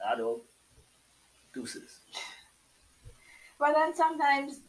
I 0.06 0.16
don't 0.16 0.44
deuces. 1.54 2.00
but 3.60 3.74
then 3.74 3.94
sometimes 3.96 4.60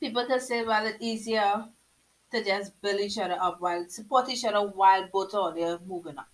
people 0.00 0.26
can 0.26 0.40
say 0.40 0.64
well 0.64 0.86
it's 0.86 0.98
easier 1.00 1.66
to 2.32 2.44
just 2.44 2.80
build 2.80 3.00
each 3.00 3.18
other 3.18 3.38
up 3.40 3.60
while 3.60 3.86
support 3.88 4.28
each 4.28 4.44
other 4.44 4.66
while 4.68 5.06
both 5.12 5.34
are 5.34 5.54
there 5.54 5.78
moving 5.86 6.18
up 6.18 6.28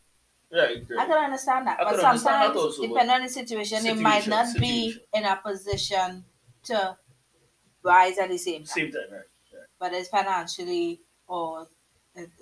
Right, 0.52 0.84
I 0.98 1.06
can 1.06 1.12
understand 1.24 1.66
that, 1.66 1.80
I 1.80 1.84
but 1.84 1.94
understand 1.94 2.16
that 2.16 2.20
sometimes, 2.20 2.56
also, 2.56 2.82
but- 2.82 2.88
depending 2.88 3.14
on 3.16 3.22
the 3.22 3.28
situation, 3.28 3.84
you 3.84 3.94
might 3.96 4.26
not 4.28 4.46
situation. 4.46 4.60
be 4.60 5.00
in 5.18 5.24
a 5.24 5.36
position 5.44 6.24
to 6.64 6.96
rise 7.82 8.18
at 8.18 8.28
the 8.28 8.38
same 8.38 8.60
time. 8.60 8.66
Same 8.66 8.92
time, 8.92 9.02
right? 9.10 9.20
right. 9.52 9.62
Whether 9.78 9.96
it's 9.96 10.08
financially 10.08 11.00
or 11.26 11.66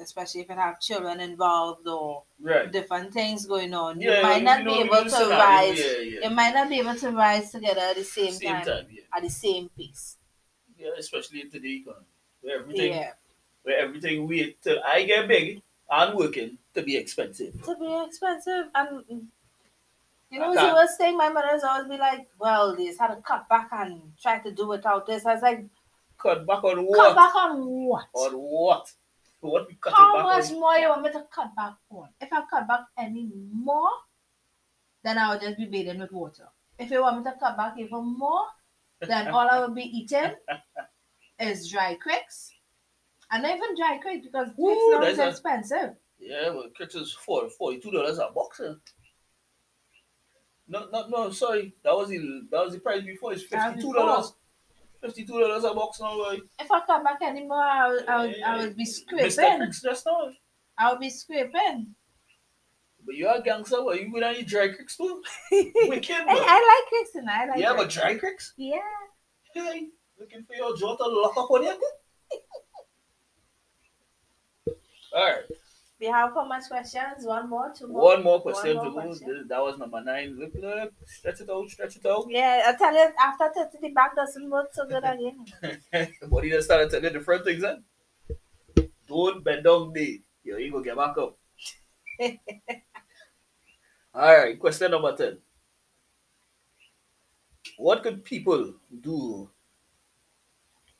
especially 0.00 0.42
if 0.42 0.48
you 0.48 0.54
have 0.54 0.80
children 0.80 1.18
involved 1.18 1.88
or 1.88 2.22
Right. 2.40 2.70
different 2.70 3.12
things 3.12 3.44
going 3.46 3.74
on. 3.74 4.00
You 4.00 4.10
Yeah, 4.10 4.22
might 4.22 4.36
you 4.36 4.44
not 4.44 4.62
know, 4.62 4.74
be 4.74 4.80
able 4.82 5.04
to 5.10 5.26
rise. 5.30 5.78
Yeah, 5.80 5.98
yeah. 5.98 6.20
You 6.28 6.30
might 6.30 6.54
not 6.54 6.68
be 6.68 6.78
able 6.78 6.94
to 6.94 7.10
rise 7.10 7.50
together 7.50 7.80
at 7.80 7.96
the 7.96 8.04
same, 8.04 8.32
Same 8.34 8.52
time, 8.52 8.64
time, 8.66 8.86
yeah. 8.90 9.02
at 9.16 9.22
the 9.24 9.30
same 9.30 9.68
pace. 9.76 10.16
Yeah, 10.78 10.90
especially 10.96 11.40
in 11.40 11.50
today's 11.50 11.80
economy. 11.82 12.06
Where 12.42 12.60
everything 12.60 12.92
Yeah. 12.92 13.12
where 13.62 13.78
everything 13.78 14.28
we 14.28 14.56
till 14.62 14.80
I 14.84 15.02
get 15.04 15.26
big 15.26 15.62
and 15.90 16.16
working 16.16 16.58
to 16.74 16.82
be 16.82 16.96
expensive. 16.96 17.62
To 17.64 17.76
be 17.76 18.04
expensive 18.06 18.66
and 18.74 19.28
you 20.30 20.40
know 20.40 20.52
the 20.52 20.74
worst 20.74 20.98
thing? 20.98 21.16
My 21.16 21.28
mother's 21.28 21.62
always 21.62 21.88
be 21.88 21.96
like, 21.96 22.26
Well, 22.40 22.74
this 22.74 22.98
had 22.98 23.14
to 23.14 23.22
cut 23.22 23.48
back 23.48 23.68
and 23.72 24.00
try 24.20 24.38
to 24.40 24.50
do 24.50 24.66
without 24.66 25.06
this. 25.06 25.24
I 25.26 25.34
was 25.34 25.42
like, 25.42 25.64
Cut 26.18 26.46
back 26.46 26.64
on 26.64 26.84
what? 26.86 26.96
cut 26.96 27.16
back 27.16 27.34
on 27.36 27.64
what? 27.66 28.06
On 28.14 28.32
what? 28.32 28.92
What 29.40 29.68
we 29.68 29.74
cutting 29.74 29.96
How 29.96 30.16
back 30.16 30.24
much 30.24 30.50
on? 30.52 30.60
more 30.60 30.74
you 30.76 30.88
want 30.88 31.02
me 31.02 31.12
to 31.12 31.24
cut 31.30 31.54
back 31.54 31.74
on? 31.90 32.08
If 32.20 32.32
I 32.32 32.42
cut 32.50 32.66
back 32.66 32.80
any 32.96 33.30
more, 33.52 33.90
then 35.02 35.18
I 35.18 35.32
will 35.34 35.40
just 35.40 35.58
be 35.58 35.66
bathing 35.66 36.00
with 36.00 36.12
water. 36.12 36.48
If 36.78 36.90
you 36.90 37.02
want 37.02 37.18
me 37.18 37.30
to 37.30 37.38
cut 37.38 37.56
back 37.56 37.74
even 37.78 38.18
more, 38.18 38.46
then 39.00 39.28
all 39.28 39.48
I 39.48 39.60
will 39.60 39.74
be 39.74 39.82
eating 39.82 40.32
is 41.38 41.70
dry 41.70 41.96
Crix. 42.04 42.53
And 43.34 43.42
not 43.42 43.56
even 43.56 43.74
dry 43.76 43.98
Crix 44.04 44.22
because 44.22 44.48
Ooh, 44.58 44.90
now 44.92 45.02
is 45.02 45.16
that's 45.16 45.18
a- 45.18 45.30
expensive. 45.30 45.96
Yeah, 46.20 46.50
well, 46.50 46.68
Crix 46.78 46.94
is 46.94 47.12
for 47.12 47.48
forty-two 47.50 47.90
dollars 47.90 48.18
a 48.18 48.28
box. 48.32 48.60
eh? 48.60 48.72
No, 50.68 50.88
no, 50.92 51.08
no. 51.08 51.30
Sorry, 51.30 51.74
that 51.82 51.94
was 51.94 52.08
the 52.08 52.46
that 52.50 52.64
was 52.64 52.74
the 52.74 52.80
price 52.80 53.02
before. 53.02 53.32
It's 53.32 53.46
That 53.50 53.66
was 53.66 53.74
fifty-two 53.74 53.92
dollars. 53.92 54.32
Fifty-two 55.02 55.38
dollars 55.40 55.64
a 55.64 55.74
box 55.74 56.00
now. 56.00 56.14
Boy. 56.16 56.38
If 56.60 56.70
I 56.70 56.80
come 56.86 57.02
back 57.04 57.18
anymore, 57.22 57.60
I'll, 57.62 58.00
I 58.08 58.26
would, 58.26 58.42
I 58.42 58.56
would 58.58 58.76
be 58.76 58.84
Mr. 58.84 59.30
scraping. 59.32 59.66
Crix 59.66 59.82
just 59.82 60.06
now. 60.06 60.28
I'll 60.78 60.98
be 60.98 61.10
scraping. 61.10 61.94
But 63.04 63.16
you're 63.16 63.34
a 63.36 63.42
gangster, 63.42 63.76
boy. 63.78 63.94
You 63.94 64.12
would 64.12 64.22
eat 64.36 64.46
dry 64.46 64.68
Crix 64.68 64.96
too. 64.96 65.22
Wicked, 65.88 66.06
Hey. 66.08 66.24
I 66.28 66.80
like 66.86 66.88
Crix 66.92 67.18
and 67.18 67.28
I 67.28 67.46
like 67.46 67.58
Yeah, 67.58 67.72
dry 67.72 67.76
but 67.76 67.90
dry 67.90 68.14
Crix. 68.16 68.52
Yeah. 68.56 68.78
Hey, 69.52 69.88
looking 70.18 70.44
for 70.44 70.54
your 70.54 70.74
jaw 70.76 70.96
to 70.96 71.04
lock 71.04 71.36
up 71.36 71.50
on 71.50 71.64
you. 71.64 71.78
All 75.14 75.24
right. 75.24 75.44
We 76.00 76.06
have 76.08 76.34
how 76.34 76.44
much 76.46 76.64
questions? 76.68 77.24
One 77.24 77.48
more, 77.48 77.72
two 77.76 77.86
more. 77.86 78.02
One 78.02 78.22
more 78.24 78.40
question 78.42 78.74
more 78.74 78.84
to 78.84 78.90
go. 78.90 79.00
question. 79.00 79.28
Th- 79.28 79.46
That 79.48 79.62
was 79.62 79.78
number 79.78 80.02
nine. 80.02 80.36
Look, 80.38 80.52
look. 80.60 80.92
Stretch 81.06 81.40
it 81.40 81.48
out. 81.48 81.70
Stretch 81.70 81.96
it 81.96 82.04
out. 82.06 82.26
Yeah, 82.28 82.62
I 82.66 82.74
tell 82.76 82.92
you, 82.92 83.08
after 83.18 83.48
30, 83.54 83.78
the 83.80 83.88
back 83.90 84.16
doesn't 84.16 84.50
work 84.50 84.68
so 84.72 84.86
good 84.86 85.04
again. 85.04 85.46
Body 86.28 86.50
just 86.50 86.66
started 86.66 86.90
telling 86.90 87.12
different 87.12 87.44
things 87.44 87.62
then. 87.62 87.84
Don't 89.06 89.44
bend 89.44 89.64
down 89.64 89.92
there. 89.92 90.16
Yo, 90.42 90.56
you 90.56 90.72
go 90.72 90.80
get 90.82 90.96
back 90.96 91.16
up. 91.16 91.38
All 94.14 94.36
right, 94.36 94.58
question 94.58 94.90
number 94.90 95.16
10. 95.16 95.38
What 97.78 98.02
could 98.02 98.24
people 98.24 98.74
do 99.00 99.48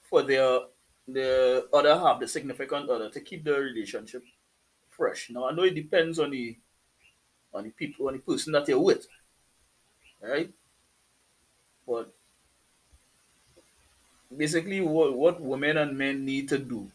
for 0.09 0.23
their 0.23 0.61
the 1.07 1.67
other 1.73 1.95
half, 1.95 2.21
the 2.21 2.29
significant 2.29 2.89
other, 2.91 3.11
to 3.11 3.21
keep 3.21 3.45
the 3.45 3.53
relationship 3.53 4.25
fresh? 4.91 5.31
Now 5.31 5.49
I 5.49 5.53
know 5.53 5.65
it 5.65 5.75
depends 5.75 6.19
on 6.19 6.31
the 6.31 6.57
on 7.53 7.65
the 7.65 7.71
people 7.71 8.09
on 8.09 8.15
the 8.15 8.21
person 8.21 8.53
that 8.53 8.69
you're 8.69 8.81
with. 8.81 9.07
Right? 10.21 10.51
But 11.87 12.13
basically 14.37 14.81
what, 14.81 15.17
what 15.17 15.41
women 15.41 15.77
and 15.77 15.97
men 15.97 16.25
need 16.25 16.49
to 16.49 16.59
do 16.59 16.91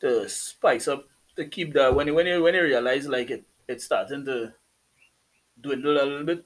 to 0.00 0.28
spice 0.28 0.88
up 0.88 1.04
to 1.36 1.44
keep 1.46 1.72
that 1.74 1.94
when 1.94 2.12
when 2.14 2.26
you 2.26 2.42
when 2.42 2.54
you 2.54 2.62
realize 2.62 3.06
like 3.06 3.30
it 3.30 3.44
it's 3.68 3.84
starting 3.84 4.24
to 4.24 4.52
dwindle 5.60 6.00
a 6.00 6.04
little 6.04 6.24
bit 6.24 6.44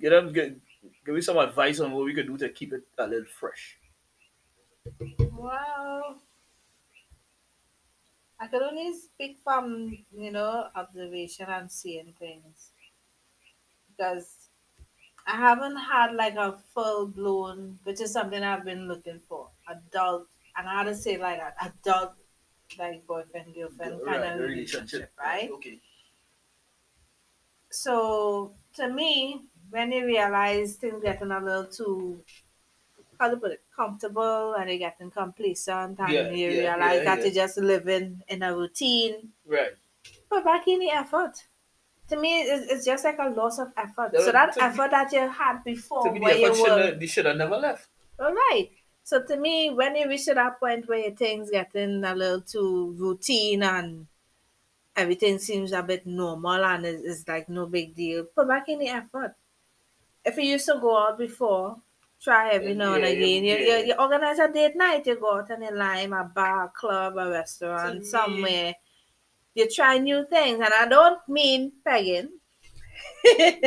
get 0.00 0.10
them 0.10 0.32
get, 0.32 0.56
give 1.04 1.14
me 1.14 1.20
some 1.20 1.36
advice 1.36 1.80
on 1.80 1.92
what 1.92 2.04
we 2.04 2.14
could 2.14 2.26
do 2.26 2.38
to 2.38 2.48
keep 2.48 2.72
it 2.72 2.82
a 2.98 3.06
little 3.06 3.26
fresh 3.26 3.78
Wow. 5.32 6.20
I 8.40 8.48
can 8.48 8.60
only 8.64 8.92
speak 8.98 9.38
from, 9.38 10.04
you 10.10 10.32
know, 10.32 10.68
observation 10.74 11.46
and 11.48 11.70
seeing 11.70 12.12
things. 12.14 12.72
Because 13.88 14.48
I 15.26 15.36
haven't 15.36 15.76
had 15.76 16.14
like 16.14 16.36
a 16.36 16.52
full 16.52 17.08
blown, 17.08 17.80
which 17.84 18.00
is 18.00 18.12
something 18.12 18.42
I've 18.42 18.64
been 18.64 18.88
looking 18.88 19.20
for, 19.20 19.52
adult, 19.68 20.28
and 20.56 20.68
I 20.68 20.74
had 20.74 20.84
to 20.84 20.96
say 20.96 21.18
like 21.18 21.38
that, 21.40 21.56
adult, 21.62 22.16
like 22.78 23.06
boyfriend, 23.06 23.54
girlfriend 23.54 24.04
kind 24.04 24.24
Right, 24.24 24.24
of 24.24 24.40
relationship, 24.40 25.12
right? 25.18 25.56
okay 25.56 25.80
So 27.70 28.54
to 28.74 28.88
me, 28.88 29.46
when 29.70 29.92
you 29.92 30.04
realize 30.06 30.76
things 30.76 31.02
getting 31.02 31.30
a 31.30 31.40
little 31.40 31.66
too, 31.66 32.24
how 33.18 33.30
to 33.30 33.38
put 33.38 33.52
it, 33.52 33.64
comfortable 33.80 34.54
and 34.54 34.68
you're 34.70 34.78
getting 34.86 35.10
complacent 35.10 35.98
and 36.00 36.14
Yeah, 36.14 36.30
you 36.40 36.48
yeah, 36.48 36.54
realize 36.64 37.02
yeah, 37.02 37.04
that 37.04 37.22
you're 37.24 37.32
just 37.42 37.56
living 37.58 38.22
in 38.28 38.42
a 38.42 38.54
routine, 38.56 39.32
right 39.44 39.76
put 40.30 40.44
back 40.44 40.66
in 40.68 40.80
the 40.80 40.90
effort. 40.90 41.34
To 42.08 42.16
me, 42.20 42.42
it's, 42.42 42.72
it's 42.72 42.84
just 42.86 43.04
like 43.04 43.18
a 43.20 43.30
loss 43.30 43.58
of 43.58 43.72
effort. 43.76 44.12
Yeah, 44.12 44.20
so 44.20 44.32
that 44.32 44.56
effort 44.60 44.90
that 44.92 45.12
you 45.12 45.28
had 45.30 45.62
before, 45.64 46.02
to 46.02 46.10
me 46.10 46.20
where 46.20 46.34
the 46.34 46.34
you 46.34 46.50
effort 46.50 46.58
were, 46.58 46.92
should, 46.92 47.00
they 47.00 47.06
should 47.06 47.26
have 47.26 47.36
never 47.36 47.56
left 47.56 47.88
all 48.18 48.32
right. 48.34 48.70
So 49.02 49.22
to 49.24 49.36
me, 49.36 49.70
when 49.70 49.96
you 49.96 50.08
reach 50.08 50.26
that 50.26 50.60
point 50.60 50.88
where 50.88 50.98
your 50.98 51.16
things 51.16 51.50
getting 51.50 52.04
a 52.04 52.14
little 52.14 52.42
too 52.42 52.92
routine 52.98 53.62
and 53.62 54.06
everything 54.96 55.38
seems 55.38 55.72
a 55.72 55.82
bit 55.82 56.06
normal 56.06 56.64
and 56.64 56.86
it's, 56.86 57.04
it's 57.04 57.28
like 57.28 57.48
no 57.48 57.66
big 57.66 57.94
deal, 57.94 58.24
put 58.26 58.48
back 58.48 58.68
in 58.68 58.80
the 58.80 58.88
effort. 58.88 59.36
If 60.24 60.36
you 60.38 60.44
used 60.44 60.66
to 60.66 60.78
go 60.80 60.96
out 60.98 61.18
before, 61.18 61.82
try 62.22 62.50
every 62.50 62.74
now 62.74 62.94
and 62.94 63.02
Yeah, 63.04 63.10
again. 63.10 63.44
You, 63.44 63.56
yeah. 63.56 63.78
you, 63.78 63.86
you 63.86 63.94
organize 63.98 64.38
a 64.38 64.52
date 64.52 64.76
night, 64.76 65.06
you 65.06 65.18
go 65.18 65.38
out 65.38 65.50
and 65.50 65.62
you 65.64 65.74
lime 65.74 66.12
a 66.12 66.24
bar, 66.24 66.70
club, 66.76 67.16
a 67.16 67.30
restaurant, 67.30 68.00
me- 68.00 68.04
somewhere. 68.04 68.74
You 69.54 69.68
try 69.68 69.98
new 69.98 70.26
things, 70.30 70.60
and 70.64 70.72
I 70.78 70.86
don't 70.86 71.18
mean 71.28 71.72
pegging. 71.84 72.28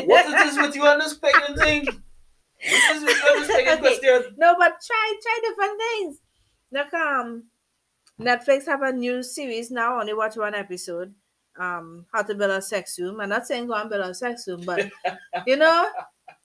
what 0.06 0.26
is 0.28 0.34
this 0.34 0.58
with 0.58 0.76
you 0.76 0.86
on 0.86 1.00
this 1.00 1.16
pagan 1.16 1.56
thing 1.58 1.86
what 2.70 2.96
is 2.96 3.04
with 3.04 3.18
you 3.18 3.30
on 3.36 3.42
this 3.42 3.52
pagan 3.56 3.74
Okay. 3.74 3.82
question 4.00 4.36
No, 4.38 4.56
but 4.58 4.78
try 4.86 5.14
try 5.22 5.40
different 5.44 5.80
things. 5.82 6.18
Like 6.72 6.94
um, 6.94 7.44
Netflix 8.20 8.66
have 8.68 8.82
a 8.84 8.92
new 8.92 9.22
series 9.24 9.72
now. 9.72 10.00
Only 10.00 10.14
watch 10.14 10.38
one 10.38 10.56
episode. 10.56 11.14
Um, 11.60 12.06
how 12.12 12.22
to 12.24 12.34
build 12.34 12.52
a 12.52 12.62
sex 12.62 12.98
room. 13.00 13.20
I'm 13.20 13.30
not 13.30 13.46
saying 13.46 13.68
go 13.68 13.74
and 13.74 13.90
build 13.90 14.06
a 14.06 14.14
sex 14.14 14.48
room, 14.48 14.64
but 14.66 14.90
you 15.46 15.56
know, 15.58 15.88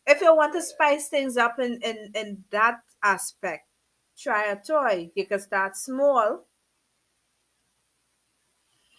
if 0.09 0.21
you 0.21 0.35
want 0.35 0.53
to 0.55 0.63
spice 0.63 1.09
things 1.09 1.37
up 1.37 1.59
in 1.59 1.81
in 1.83 2.13
in 2.15 2.45
that 2.51 2.83
aspect, 3.03 3.69
try 4.17 4.47
a 4.47 4.57
toy. 4.57 5.11
You 5.15 5.27
can 5.27 5.41
start 5.41 5.77
small. 5.77 6.47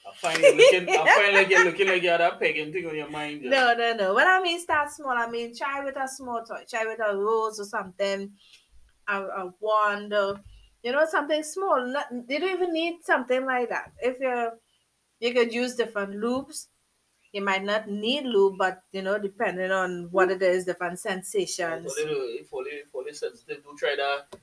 I 0.07 0.13
find 0.15 0.39
you 0.45 0.55
looking 0.55 0.89
I 0.89 1.07
find 1.15 1.35
like 1.35 1.49
you're 1.49 1.63
looking 1.65 1.87
like 1.87 2.03
you 2.03 2.09
had 2.09 2.21
a 2.21 2.37
pagan 2.37 2.71
thing 2.71 2.85
on 2.85 2.95
your 2.95 3.09
mind 3.09 3.43
just. 3.43 3.51
No, 3.51 3.73
no, 3.75 3.93
no. 3.93 4.13
What 4.13 4.27
I 4.27 4.41
mean, 4.41 4.59
start 4.59 4.91
small. 4.91 5.11
I 5.11 5.29
mean, 5.29 5.55
try 5.55 5.83
with 5.83 5.97
a 5.97 6.07
small 6.07 6.43
toy. 6.43 6.63
Try 6.69 6.85
with 6.85 6.99
a 6.99 7.15
rose 7.15 7.59
or 7.59 7.65
something, 7.65 8.33
a, 9.07 9.23
a 9.23 9.53
wand, 9.59 10.13
or 10.13 10.41
you 10.83 10.91
know, 10.91 11.05
something 11.05 11.43
small. 11.43 11.85
Not, 11.85 12.07
you 12.11 12.39
don't 12.39 12.51
even 12.51 12.73
need 12.73 13.03
something 13.03 13.45
like 13.45 13.69
that. 13.69 13.91
If 13.99 14.19
you're, 14.19 14.57
you 15.19 15.33
could 15.33 15.53
use 15.53 15.75
different 15.75 16.15
lubes. 16.15 16.67
You 17.31 17.41
might 17.43 17.63
not 17.63 17.87
need 17.87 18.25
lube, 18.25 18.57
but 18.57 18.83
you 18.91 19.01
know, 19.01 19.17
depending 19.19 19.71
on 19.71 20.11
what 20.11 20.31
it 20.31 20.41
is, 20.41 20.65
different 20.65 20.99
sensations. 20.99 21.93
For 21.93 22.01
little, 22.01 22.45
for 22.49 22.63
little 23.03 23.13
sensitive, 23.13 23.63
don't 23.63 23.77
try 23.77 23.95
that. 23.95 24.39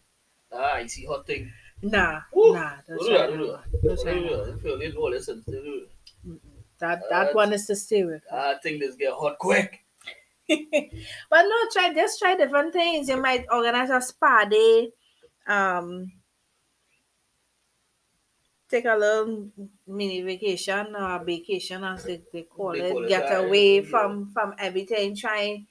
Ah, 0.53 0.75
icy 0.75 1.07
hot 1.07 1.27
thing. 1.27 1.53
Nah, 1.83 2.23
Ooh, 2.37 2.53
nah, 2.53 2.77
don't 2.87 2.99
don't 2.99 3.07
try 3.07 3.19
that, 3.19 3.27
that. 3.27 3.29
don't 3.29 3.39
do 3.39 3.47
that. 3.53 3.65
Don't 3.83 3.83
Don't 3.83 4.03
try 4.03 4.15
do 4.15 4.29
that. 4.29 4.47
that. 4.47 4.65
You're 4.65 4.75
a 4.75 4.79
little 4.79 5.01
more 5.01 5.19
sensitive, 5.19 5.65
do 5.65 5.81
that. 5.81 5.89
That 6.79 7.09
that 7.11 7.35
one 7.35 7.53
is 7.53 7.67
to 7.67 7.77
stay 7.77 8.05
with. 8.05 8.23
Ah, 8.31 8.59
thing 8.63 8.79
just 8.79 8.99
get 8.99 9.13
hot 9.13 9.39
quick. 9.39 9.85
but 10.49 11.43
no, 11.43 11.57
try 11.73 11.93
just 11.95 12.19
try 12.19 12.37
different 12.37 12.73
things. 12.73 13.09
You 13.09 13.21
might 13.21 13.47
organize 13.51 13.91
a 13.91 14.01
spa 14.01 14.45
day. 14.45 14.93
Um, 15.47 16.13
take 18.69 18.85
a 18.85 18.95
little 18.97 19.51
mini 19.87 20.23
vacation 20.23 20.95
or 20.97 21.25
vacation 21.25 21.85
as 21.85 22.05
they, 22.05 22.23
they 22.33 22.43
call 22.43 22.73
They 22.73 22.81
it. 22.81 22.91
call 22.93 23.05
it 23.05 23.09
get 23.09 23.29
that, 23.29 23.45
away 23.45 23.81
yeah. 23.81 23.83
from 23.83 24.31
from 24.33 24.55
everything. 24.59 25.17
Try 25.17 25.67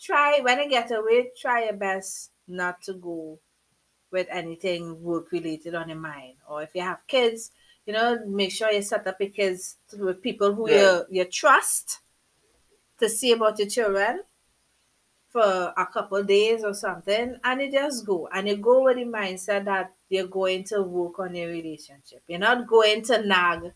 try 0.00 0.40
when 0.40 0.60
you 0.60 0.68
get 0.70 0.90
away, 0.90 1.30
try 1.36 1.64
your 1.64 1.74
best 1.74 2.32
not 2.48 2.82
to 2.82 2.94
go 2.94 3.38
with 4.10 4.28
anything 4.30 5.02
work 5.02 5.32
related 5.32 5.74
on 5.74 5.88
your 5.88 5.98
mind. 5.98 6.36
Or 6.48 6.62
if 6.62 6.74
you 6.74 6.82
have 6.82 7.06
kids, 7.06 7.52
you 7.86 7.92
know, 7.92 8.24
make 8.26 8.52
sure 8.52 8.70
you 8.72 8.82
set 8.82 9.06
up 9.06 9.20
your 9.20 9.30
kids 9.30 9.76
with 9.98 10.22
people 10.22 10.54
who 10.54 10.70
Yeah. 10.70 11.02
you 11.10 11.20
you 11.20 11.24
trust 11.26 12.00
to 12.98 13.08
see 13.08 13.32
about 13.32 13.58
your 13.58 13.68
children 13.68 14.22
for 15.28 15.72
a 15.76 15.86
couple 15.86 16.22
days 16.22 16.62
or 16.64 16.72
something, 16.74 17.38
and 17.42 17.60
you 17.60 17.70
just 17.72 18.06
go 18.06 18.28
and 18.28 18.48
you 18.48 18.56
go 18.56 18.82
with 18.84 18.96
the 18.96 19.04
mindset 19.04 19.64
that 19.64 19.92
you're 20.08 20.26
going 20.28 20.64
to 20.64 20.82
work 20.82 21.18
on 21.18 21.34
your 21.34 21.48
relationship. 21.48 22.22
You're 22.28 22.38
not 22.38 22.66
going 22.66 23.02
to 23.02 23.22
nag. 23.26 23.72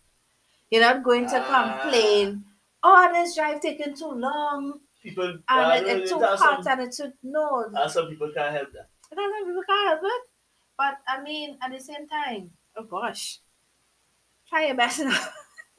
You're 0.70 0.82
not 0.82 1.02
going 1.02 1.28
to 1.30 1.38
Ah. 1.40 1.80
complain. 1.80 2.44
Oh, 2.82 3.10
this 3.12 3.34
drive 3.34 3.60
taking 3.60 3.94
too 3.94 4.12
long. 4.12 4.80
People, 5.02 5.38
And 5.48 5.72
uh, 5.72 5.74
it, 5.90 6.02
it's 6.02 6.10
too 6.10 6.18
hot 6.20 6.62
some, 6.64 6.78
and 6.78 6.88
it's 6.88 6.96
too 6.98 7.12
no. 7.22 7.70
And 7.74 7.90
some 7.90 8.08
people 8.08 8.30
can't 8.34 8.54
help 8.54 8.72
that. 8.72 8.88
I 9.10 9.14
don't 9.14 9.30
know 9.30 9.46
people 9.46 9.62
can't 9.66 9.88
help 9.88 10.00
it. 10.04 10.22
But 10.76 10.94
I 11.08 11.22
mean, 11.22 11.58
at 11.62 11.72
the 11.72 11.80
same 11.80 12.06
time, 12.08 12.50
oh 12.76 12.84
gosh, 12.84 13.40
try 14.48 14.66
your 14.66 14.76
best 14.76 15.00
now. 15.00 15.28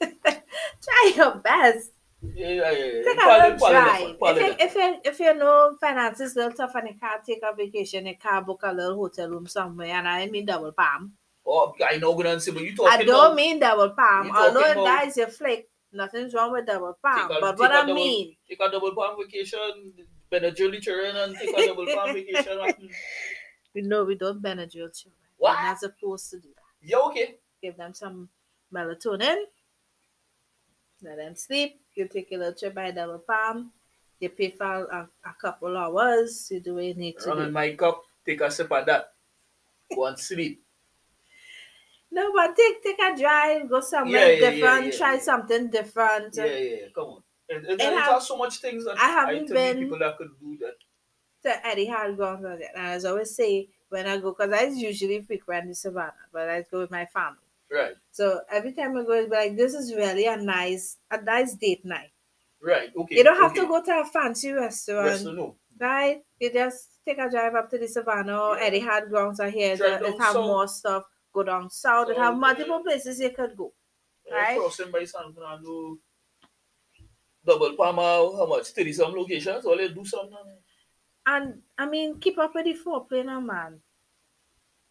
try 0.00 1.12
your 1.16 1.34
best. 1.36 1.90
Yeah, 2.22 2.48
yeah, 2.50 2.70
yeah. 2.70 3.02
Take 3.02 3.22
a 3.22 3.26
little 3.26 3.58
drive. 3.70 4.16
If 4.20 4.40
you, 4.40 4.66
if 4.66 4.74
you 4.74 4.96
if 5.04 5.20
you 5.20 5.34
know 5.34 5.76
finances 5.80 6.36
little 6.36 6.52
tough 6.52 6.74
and 6.74 6.88
you 6.88 6.94
can't 7.00 7.24
take 7.24 7.40
a 7.42 7.54
vacation, 7.54 8.06
you 8.06 8.16
can't 8.16 8.46
book 8.46 8.60
a 8.62 8.72
little 8.72 8.96
hotel 8.96 9.28
room 9.30 9.46
somewhere, 9.46 9.88
and 9.88 10.06
I 10.06 10.26
mean 10.26 10.44
double 10.44 10.72
palm. 10.72 11.12
Oh, 11.46 11.74
I 11.84 11.96
know 11.96 12.14
good 12.14 12.26
and 12.26 12.42
say, 12.42 12.52
but 12.52 12.62
you 12.62 12.76
talking 12.76 12.92
I 12.92 13.02
don't 13.04 13.24
about 13.26 13.34
mean 13.36 13.58
double 13.58 13.90
palm. 13.90 14.30
Although 14.36 14.60
if 14.60 14.72
about- 14.72 14.84
that 14.84 15.06
is 15.08 15.16
your 15.16 15.28
flick, 15.28 15.68
nothing's 15.92 16.34
wrong 16.34 16.52
with 16.52 16.66
double 16.66 16.98
palm. 17.02 17.30
A- 17.30 17.40
but 17.40 17.58
what 17.58 17.72
I 17.72 17.80
double- 17.80 17.94
mean, 17.94 18.36
take 18.48 18.60
a 18.60 18.70
double 18.70 18.94
palm 18.94 19.16
vacation, 19.22 19.94
Benadryl 20.30 20.80
children 20.80 21.16
and 21.16 21.34
take 21.36 21.56
a 21.58 21.66
double 21.68 21.86
palm 21.86 22.12
vacation. 22.14 22.58
man. 22.58 22.90
we 23.74 23.80
know 23.80 24.04
we 24.04 24.14
don't 24.14 24.42
Benadryl 24.42 24.92
children. 24.94 25.14
What? 25.38 25.56
We're 25.56 25.62
not 25.62 25.78
supposed 25.80 26.30
to 26.30 26.38
do 26.38 26.48
that. 26.54 26.62
Yeah, 26.82 26.98
okay. 27.08 27.36
Give 27.62 27.76
them 27.78 27.94
some 27.94 28.28
melatonin. 28.72 29.36
Let 31.02 31.16
them 31.16 31.34
sleep. 31.34 31.80
You 31.94 32.08
take 32.08 32.30
a 32.32 32.36
little 32.36 32.54
trip 32.54 32.74
by 32.74 32.90
double 32.90 33.18
palm. 33.18 33.72
You 34.20 34.28
pay 34.28 34.50
for 34.50 34.64
a, 34.84 35.08
a 35.24 35.34
couple 35.40 35.76
hours. 35.76 36.48
You 36.50 36.60
do 36.60 36.74
what 36.74 36.84
you 36.84 36.94
need 36.94 37.18
to 37.20 37.28
Run 37.28 37.38
do. 37.38 37.42
in 37.44 37.52
my 37.52 37.72
cup, 37.74 38.02
take 38.24 38.40
a 38.42 38.50
sip 38.50 38.70
of 38.70 38.86
that. 38.86 39.12
Go 39.94 40.06
and 40.06 40.18
sleep. 40.18 40.62
No, 42.12 42.32
but 42.34 42.56
take 42.56 42.82
take 42.82 42.98
a 42.98 43.16
drive, 43.16 43.68
go 43.70 43.80
somewhere 43.80 44.34
Yeah, 44.34 44.40
yeah, 44.40 44.50
different, 44.50 44.86
yeah, 44.86 44.98
try 44.98 45.14
yeah. 45.14 45.20
something 45.20 45.70
different. 45.70 46.36
Yeah, 46.36 46.44
yeah, 46.44 46.58
yeah. 46.58 46.86
Come 46.94 47.04
on. 47.04 47.22
It, 47.48 47.64
it, 47.64 47.70
It 47.70 47.80
it 47.80 47.92
have- 47.94 48.12
has 48.14 48.26
so 48.28 48.36
much 48.36 48.58
things 48.58 48.84
that 48.84 48.98
I 48.98 49.08
haven't 49.10 49.46
to 49.46 49.54
been- 49.54 49.76
meet 49.78 49.84
people 49.84 49.98
that 50.00 50.18
could 50.18 50.30
do 50.40 50.58
that. 50.60 50.74
To 51.42 51.66
Eddie 51.66 51.86
had 51.86 52.16
gone 52.18 52.44
on 52.44 52.60
it. 52.60 52.68
And 52.76 52.86
as 52.88 53.04
I 53.06 53.10
always 53.10 53.34
say, 53.34 53.68
when 53.88 54.06
I 54.06 54.18
go, 54.18 54.32
because 54.32 54.52
I 54.52 54.64
usually 54.64 55.22
frequent 55.22 55.68
the 55.68 55.74
savannah, 55.74 56.12
but 56.32 56.48
I 56.50 56.62
go 56.70 56.80
with 56.80 56.90
my 56.90 57.06
family. 57.06 57.38
Right, 57.72 57.94
So 58.10 58.40
every 58.50 58.72
time 58.72 58.96
I 58.96 59.04
go, 59.04 59.12
it's 59.12 59.30
like, 59.30 59.56
this 59.56 59.74
is 59.74 59.94
really 59.94 60.26
a 60.26 60.36
nice, 60.36 60.96
a 61.10 61.22
nice 61.22 61.54
date 61.54 61.84
night. 61.84 62.10
right, 62.60 62.90
okay. 62.96 63.16
you 63.16 63.22
don't 63.24 63.40
have 63.40 63.52
okay. 63.52 63.60
to 63.60 63.68
go 63.68 63.82
to 63.82 64.00
a 64.00 64.04
fancy 64.04 64.50
restaurant, 64.52 65.06
Yes 65.06 65.24
or 65.24 65.32
no? 65.34 65.56
right? 65.78 66.18
You 66.40 66.52
just 66.52 66.98
take 67.06 67.18
a 67.18 67.30
drive 67.30 67.54
up 67.54 67.70
to 67.70 67.78
the 67.78 67.86
savannah 67.86 68.36
or 68.38 68.58
Yeah. 68.58 68.64
Eddie 68.64 68.80
Hart 68.80 69.08
grounds 69.08 69.38
are 69.40 69.50
here. 69.50 69.76
Drive 69.76 70.02
It 70.02 70.18
have 70.20 70.32
south. 70.32 70.46
more 70.46 70.66
stuff. 70.68 71.04
Go 71.32 71.44
down 71.44 71.70
south. 71.70 72.08
It 72.10 72.16
South, 72.16 72.24
have 72.24 72.34
yeah. 72.34 72.40
multiple 72.40 72.80
places 72.82 73.20
you 73.20 73.30
could 73.30 73.56
go. 73.56 73.72
Right. 74.30 74.58
Crossing 74.58 74.90
by 74.90 75.04
San 75.04 75.32
Fernando, 75.32 75.96
double 77.44 77.74
palma, 77.76 78.36
how 78.36 78.46
much? 78.46 78.66
30 78.68 78.92
some 78.92 79.14
locations, 79.14 79.64
all 79.64 79.80
you 79.80 79.88
do 79.88 80.04
something. 80.04 80.36
And 81.26 81.62
I 81.78 81.86
mean, 81.86 82.18
keep 82.18 82.38
up 82.38 82.54
with 82.54 82.64
the 82.64 82.74
foreplay 82.74 83.24
now, 83.24 83.40
man. 83.40 83.80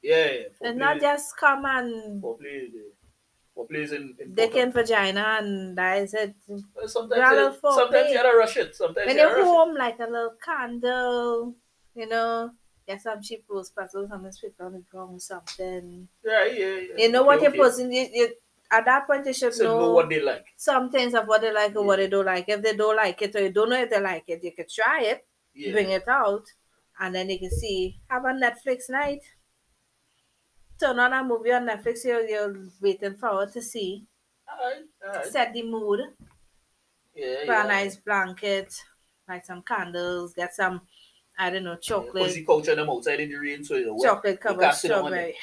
Yeah, 0.01 0.31
yeah. 0.31 0.43
And 0.61 0.77
not 0.79 0.99
just 0.99 1.35
come 1.37 1.65
and 1.65 2.21
for 2.21 2.37
play, 2.37 2.71
for 3.53 3.67
plays 3.67 3.91
in, 3.91 4.15
in 4.19 4.33
dick 4.33 4.55
in 4.55 4.71
vagina 4.71 5.37
and 5.41 5.77
that 5.77 5.97
is 6.03 6.13
it. 6.13 6.35
Well, 6.47 6.87
sometimes, 6.87 7.55
you, 7.63 7.71
sometimes 7.71 8.09
you 8.11 8.15
gotta 8.17 8.37
rush 8.37 8.57
it. 8.57 8.75
Sometimes 8.75 9.07
When 9.07 9.17
you 9.17 9.23
rush 9.27 9.43
home, 9.43 9.75
like 9.75 9.99
a 9.99 10.03
little 10.03 10.33
candle, 10.43 11.55
you 11.95 12.07
know, 12.07 12.51
get 12.87 13.01
some 13.01 13.21
cheap 13.21 13.43
rose 13.49 13.71
petals, 13.71 14.09
some 14.09 14.31
spit 14.31 14.55
on 14.59 14.73
the 14.73 14.79
ground, 14.89 15.21
something. 15.21 16.07
Yeah, 16.23 16.45
yeah, 16.45 16.65
yeah. 16.77 16.97
You 16.97 17.11
know 17.11 17.19
Okay, 17.21 17.27
what 17.27 17.41
you're 17.41 17.49
okay. 17.51 17.59
posting. 17.59 17.91
You, 17.91 18.07
you, 18.13 18.33
at 18.71 18.85
that 18.85 19.07
point, 19.07 19.25
you 19.25 19.33
should 19.33 19.53
So 19.53 19.63
know, 19.65 19.79
know 19.79 19.93
what 19.93 20.09
they 20.09 20.21
like. 20.21 20.45
some 20.55 20.89
things 20.91 21.13
of 21.13 21.27
what 21.27 21.41
they 21.41 21.51
like 21.51 21.75
or 21.75 21.83
what 21.83 21.97
they 21.97 22.07
don't 22.07 22.25
like. 22.25 22.47
If 22.47 22.61
they 22.61 22.75
don't 22.75 22.95
like 22.95 23.21
it 23.21 23.35
or 23.35 23.41
you 23.41 23.51
don't 23.51 23.69
know 23.69 23.81
if 23.81 23.89
they 23.89 23.99
like 23.99 24.23
it, 24.27 24.43
you 24.43 24.53
could 24.55 24.69
try 24.69 25.01
it, 25.01 25.27
Yeah. 25.53 25.71
bring 25.73 25.89
it 25.89 26.07
out, 26.07 26.45
and 26.99 27.13
then 27.15 27.29
you 27.29 27.39
can 27.39 27.51
see. 27.51 27.99
Have 28.09 28.25
a 28.25 28.29
Netflix 28.29 28.89
night. 28.89 29.21
Turn 30.79 30.99
on 30.99 31.13
a 31.13 31.23
movie 31.23 31.51
on 31.51 31.67
Netflix 31.67 32.05
you're, 32.05 32.25
you're 32.27 32.55
waiting 32.81 33.15
forward 33.15 33.51
to 33.53 33.61
see. 33.61 34.05
Alright, 34.49 34.83
alright. 35.05 35.25
Set 35.25 35.53
the 35.53 35.63
mood. 35.63 35.99
Yeah, 37.15 37.35
Put 37.41 37.47
yeah. 37.47 37.65
a 37.65 37.67
nice 37.67 37.97
blanket, 37.97 38.73
light 39.27 39.45
some 39.45 39.61
candles, 39.61 40.33
get 40.33 40.55
some, 40.55 40.81
I 41.37 41.49
don't 41.49 41.65
know, 41.65 41.71
Yeah, 41.71 41.77
chocolate, 41.81 42.23
Pussy 42.27 42.45
couch 42.45 42.67
and 42.69 42.79
them 42.79 42.89
outside 42.89 43.19
in 43.19 43.29
the 43.29 43.35
rain, 43.35 43.63
so 43.63 43.75
you 43.75 43.97
chocolate 44.01 44.39
covered 44.39 44.61
can't 44.61 44.75
sit 44.75 44.87
down 44.89 44.99
on 44.99 45.05
strawberry. 45.07 45.35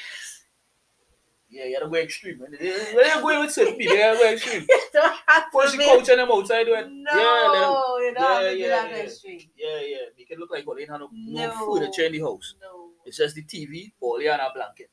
Yeah, 1.49 1.65
you 1.65 1.77
gotta 1.79 1.89
go 1.89 1.95
extreme. 1.97 2.39
When 2.39 2.51
you 2.59 3.21
go 3.21 3.39
with 3.41 3.51
certain 3.51 3.75
people, 3.75 3.95
you 3.95 4.01
gotta 4.01 4.17
go 4.17 4.31
extreme. 4.33 4.65
You 4.69 5.01
don't 5.01 5.15
have 5.27 5.43
to 5.45 5.49
Pussy 5.51 5.77
be- 5.77 5.85
couch 5.85 6.09
and 6.09 6.19
them 6.19 6.31
outside, 6.31 6.67
when 6.67 7.03
No, 7.03 7.11
yeah, 7.13 8.07
you 8.07 8.13
don't 8.15 8.23
have 8.23 8.43
yeah, 8.43 8.49
yeah, 8.51 8.67
that 8.69 8.91
yeah. 8.91 8.97
extreme. 9.03 9.41
yeah, 9.55 9.79
yeah. 9.81 9.97
Make 10.17 10.31
it 10.31 10.39
look 10.39 10.49
like 10.51 10.67
all 10.67 10.79
you 10.79 10.87
have 10.87 10.99
no, 10.99 11.09
no 11.13 11.47
No. 11.47 11.75
furniture 11.75 12.05
in 12.05 12.13
the 12.13 12.19
house. 12.21 12.55
No. 12.59 12.89
It's 13.05 13.17
just 13.17 13.35
the 13.35 13.43
TV, 13.43 13.91
all 14.01 14.19
you 14.21 14.29
have 14.31 14.39
a 14.41 14.51
blanket. 14.53 14.89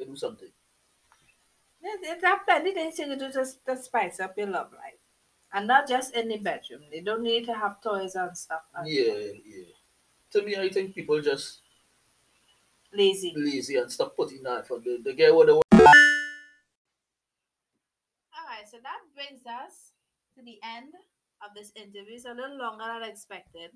So 0.00 0.04
they 0.04 0.10
do 0.10 0.16
something. 0.16 0.48
There, 1.82 1.96
there 2.02 2.20
there 2.20 2.32
are 2.32 2.40
plenty 2.44 2.72
things 2.72 2.98
you 2.98 3.06
can 3.06 3.18
do 3.18 3.30
to, 3.32 3.44
to 3.66 3.76
spice 3.76 4.20
up 4.20 4.36
your 4.36 4.48
love 4.48 4.72
life. 4.72 4.94
And 5.52 5.66
not 5.66 5.88
just 5.88 6.14
in 6.14 6.28
the 6.28 6.38
bedroom. 6.38 6.82
They 6.90 7.00
don't 7.00 7.22
need 7.22 7.44
to 7.46 7.54
have 7.54 7.82
toys 7.82 8.14
and 8.14 8.36
stuff. 8.36 8.62
like 8.74 8.84
that. 8.84 8.90
Yeah, 8.90 9.32
yeah. 9.44 9.64
To 10.32 10.42
me, 10.42 10.56
I 10.56 10.68
think 10.68 10.94
people 10.94 11.20
just 11.20 11.60
Lazy. 12.92 13.32
lazy 13.36 13.76
and 13.76 13.90
stop 13.90 14.16
putting 14.16 14.42
that 14.44 14.66
for 14.66 14.78
the, 14.78 15.00
the 15.02 15.12
get 15.12 15.34
what 15.34 15.46
they 15.46 15.52
want. 15.52 15.64
All 15.72 15.80
right, 18.46 18.68
so 18.70 18.78
that 18.82 19.00
brings 19.14 19.44
us 19.46 19.92
to 20.36 20.42
the 20.44 20.58
end 20.62 20.94
of 21.44 21.54
this 21.54 21.72
interview. 21.74 22.14
It's 22.14 22.26
a 22.26 22.32
little 22.34 22.56
longer 22.58 22.84
than 22.84 23.02
I 23.02 23.08
expected. 23.08 23.70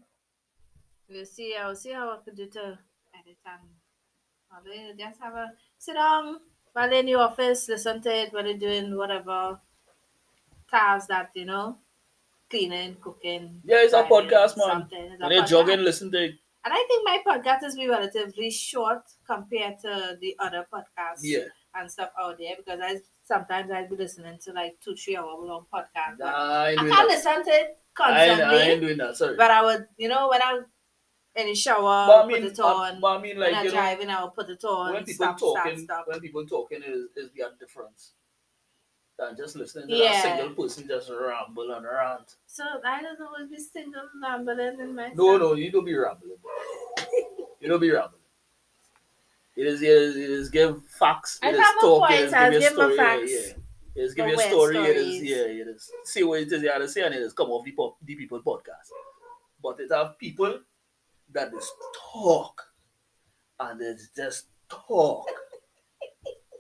We'll 1.09 1.27
see. 1.27 1.57
I'll 1.57 1.75
see 1.75 1.93
how 1.93 2.11
I 2.11 2.19
could 2.25 2.37
do 2.37 2.47
to 2.51 2.79
edit 3.15 3.39
and 3.47 3.69
Just 4.99 5.21
have 5.21 5.35
a 5.35 5.53
sit 5.79 5.95
down 5.95 6.39
while 6.73 6.93
in 6.93 7.09
your 7.09 7.21
office, 7.21 7.69
listen 7.69 8.01
to 8.03 8.11
it 8.15 8.33
while 8.33 8.47
you're 8.47 8.57
doing 8.59 8.97
whatever 8.97 9.59
tasks 10.71 11.09
that 11.09 11.31
you 11.35 11.45
know, 11.45 11.79
cleaning, 12.49 12.97
cooking. 13.01 13.61
Yeah, 13.65 13.77
it's 13.79 13.93
a 13.93 14.07
driving, 14.07 14.29
podcast, 14.31 14.57
man. 14.57 14.67
something. 14.69 15.05
It's 15.05 15.21
a 15.21 15.27
When 15.27 15.29
they're 15.31 15.43
podcast. 15.43 15.49
jogging, 15.49 15.81
listen 15.81 16.11
to 16.13 16.25
it. 16.25 16.35
And 16.65 16.73
I 16.73 16.85
think 16.89 17.05
my 17.05 17.23
podcast 17.27 17.65
is 17.65 17.77
be 17.77 17.89
relatively 17.89 18.51
short 18.51 19.03
compared 19.27 19.79
to 19.81 20.17
the 20.21 20.35
other 20.39 20.67
podcasts 20.73 21.21
Yeah. 21.23 21.45
and 21.75 21.91
stuff 21.91 22.11
out 22.19 22.39
there 22.39 22.55
because 22.57 22.81
I 22.83 22.97
sometimes 23.25 23.71
I'd 23.71 23.91
be 23.91 23.97
listening 23.97 24.39
to 24.45 24.53
like 24.53 24.79
two, 24.81 24.95
three 24.97 25.17
hour 25.17 25.37
long 25.45 25.67
podcasts. 25.73 26.19
Nah, 26.21 26.27
I 26.27 26.71
ain't 26.71 26.79
I 26.79 26.83
doing 26.83 26.93
can't 26.95 27.09
that. 27.09 27.15
listen 27.15 27.45
to 27.45 27.51
it 27.51 27.79
I 27.99 28.27
ain't, 28.27 28.29
constantly. 28.41 28.57
I 28.57 28.63
ain't 28.71 28.81
doing 28.81 28.99
that, 28.99 29.17
sorry. 29.17 29.37
but 29.37 29.51
I 29.51 29.63
would, 29.63 29.87
you 29.99 30.09
know, 30.09 30.29
when 30.29 30.41
I'm 30.43 30.65
in 31.37 31.47
the 31.47 31.55
shower, 31.55 32.07
But 32.07 32.25
I 32.25 32.27
mean, 32.27 32.43
put 32.43 32.53
it 32.53 32.61
I, 32.61 32.63
on. 32.65 33.01
but 33.01 33.19
I 33.19 33.21
mean, 33.23 33.39
when 33.39 33.51
like, 33.53 33.59
I'm 33.61 33.65
you 33.67 33.71
know, 33.73 33.77
driving, 33.77 34.11
I 34.11 34.23
will 34.23 34.31
put 34.31 34.49
it 34.51 34.65
on. 34.65 34.93
when 34.93 35.05
people 35.05 35.27
stop, 35.27 35.39
talking, 35.39 35.79
stop, 35.79 36.05
stop. 36.05 36.09
when 36.09 36.21
people 36.21 36.47
talking 36.47 36.83
is 36.83 37.07
is 37.17 37.31
the 37.33 37.51
difference 37.59 38.13
than 39.19 39.37
just 39.37 39.57
listening 39.57 39.89
to 39.89 39.95
Yeah. 39.97 40.11
that 40.13 40.23
single 40.39 40.55
person 40.65 40.89
just 40.89 41.11
ramble 41.11 41.71
and 41.73 41.85
rant. 41.87 42.37
So 42.47 42.65
I 42.85 43.03
don't 43.03 43.21
always 43.21 43.49
be 43.51 43.59
single 43.59 44.03
rambling 44.23 44.81
in 44.81 44.95
my 44.95 45.09
No, 45.15 45.37
no, 45.37 45.55
you 45.55 45.71
don't 45.71 45.85
be 45.85 45.95
rambling. 45.97 46.39
you 47.61 47.69
don't 47.69 47.81
be 47.81 47.91
rambling. 47.91 48.21
It 49.57 49.67
is, 49.69 49.83
it 49.83 49.89
is, 49.89 50.17
it 50.17 50.31
is 50.31 50.51
give 50.51 50.85
facts. 50.87 51.39
I 51.43 51.51
It 51.51 51.55
is 51.55 51.61
have 51.61 51.77
a 51.77 51.81
talk. 51.81 52.11
It 52.11 52.21
is 52.25 52.33
give 52.33 52.53
you 52.53 52.59
a 52.59 52.71
story. 52.73 52.97
Yeah, 52.97 53.05
facts. 53.05 53.31
yeah. 53.33 53.55
It 53.95 54.03
is 54.03 54.15
give 54.15 54.29
you 54.29 54.35
a 54.35 54.39
story. 54.41 54.77
It 54.79 54.97
is, 54.97 55.23
yeah, 55.23 55.37
it 55.37 55.69
is. 55.69 55.91
See 56.05 56.25
what 56.25 56.41
it 56.41 56.51
is 56.53 56.61
you 56.63 56.71
have 56.71 56.81
to 56.83 56.89
say, 56.89 57.03
and 57.03 57.15
it 57.15 57.23
is 57.23 57.33
come 57.33 57.51
off 57.51 57.65
the, 57.65 57.71
po- 57.71 57.97
the 58.03 58.17
people 58.17 58.41
podcast. 58.43 58.91
But 59.63 59.79
it 59.79 59.93
have 59.93 60.19
people 60.19 60.59
that 61.35 61.53
just 61.53 61.73
talk, 62.13 62.63
and 63.61 63.81
it's 63.83 64.09
just 64.17 64.47
talk. 64.69 65.27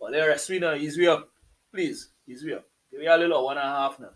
But 0.00 0.12
the 0.12 0.18
rest 0.18 0.50
know, 0.50 0.74
ease 0.74 0.98
we 0.98 1.06
up. 1.08 1.30
Please, 1.72 2.10
ease 2.28 2.44
we 2.44 2.52
up. 2.52 2.66
Give 2.90 3.00
me 3.00 3.06
a 3.06 3.16
little 3.16 3.42
one 3.42 3.56
and 3.56 3.66
a 3.66 3.70
half 3.70 3.98
now. 3.98 4.10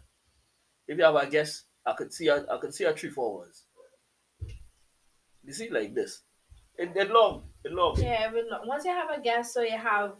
If 0.86 0.98
you 0.98 1.04
have 1.04 1.14
a 1.14 1.26
guess, 1.26 1.64
I 1.86 1.94
could 1.94 2.12
see 2.12 2.28
a, 2.28 2.44
I 2.52 2.58
could 2.58 2.74
see 2.74 2.84
a 2.84 2.92
three 2.92 3.08
four 3.08 3.40
hours. 3.44 3.64
You 5.42 5.52
see 5.54 5.70
like 5.70 5.94
this. 5.94 6.22
It, 6.76 6.92
it 6.94 7.10
long. 7.10 7.44
It 7.64 7.72
long. 7.72 7.98
Yeah, 7.98 8.18
every 8.20 8.42
lo- 8.42 8.60
once 8.66 8.84
you 8.84 8.90
have 8.90 9.10
a 9.10 9.20
guest, 9.22 9.54
so 9.54 9.62
you 9.62 9.78
have, 9.78 10.10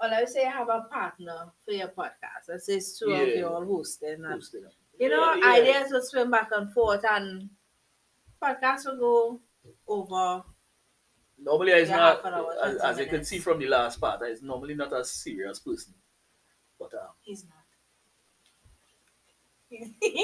or 0.00 0.08
let's 0.08 0.32
say 0.32 0.44
you 0.44 0.50
have 0.50 0.68
a 0.70 0.86
partner 0.90 1.52
for 1.66 1.72
your 1.72 1.88
podcast. 1.88 2.48
Let's 2.48 2.64
say 2.66 2.76
it's 2.76 2.98
two 2.98 3.10
of 3.12 3.28
Yeah. 3.28 3.34
you 3.34 3.46
all 3.46 3.64
hosting. 3.64 4.24
And, 4.24 4.32
Posted. 4.32 4.62
you 4.98 5.10
know, 5.10 5.34
Yeah, 5.34 5.56
yeah. 5.56 5.62
ideas 5.62 5.92
would 5.92 6.04
swim 6.04 6.30
back 6.30 6.48
and 6.52 6.72
forth, 6.72 7.04
and 7.08 7.50
podcast 8.42 8.86
will 8.86 8.98
go 8.98 9.40
over. 9.86 10.42
Normally, 11.38 11.72
it's 11.72 11.90
Yeah, 11.90 11.96
not, 11.96 12.24
an 12.24 12.34
hour, 12.34 12.54
as, 12.64 12.76
as 12.76 12.98
you 12.98 13.06
can 13.06 13.24
see 13.24 13.38
from 13.38 13.58
the 13.58 13.66
last 13.66 14.00
part, 14.00 14.22
it's 14.22 14.42
normally 14.42 14.74
not 14.74 14.92
a 14.92 15.04
serious 15.04 15.58
person. 15.58 15.94
But 16.78 16.94
um, 16.94 17.08
He's 17.22 17.44
not. 17.44 17.58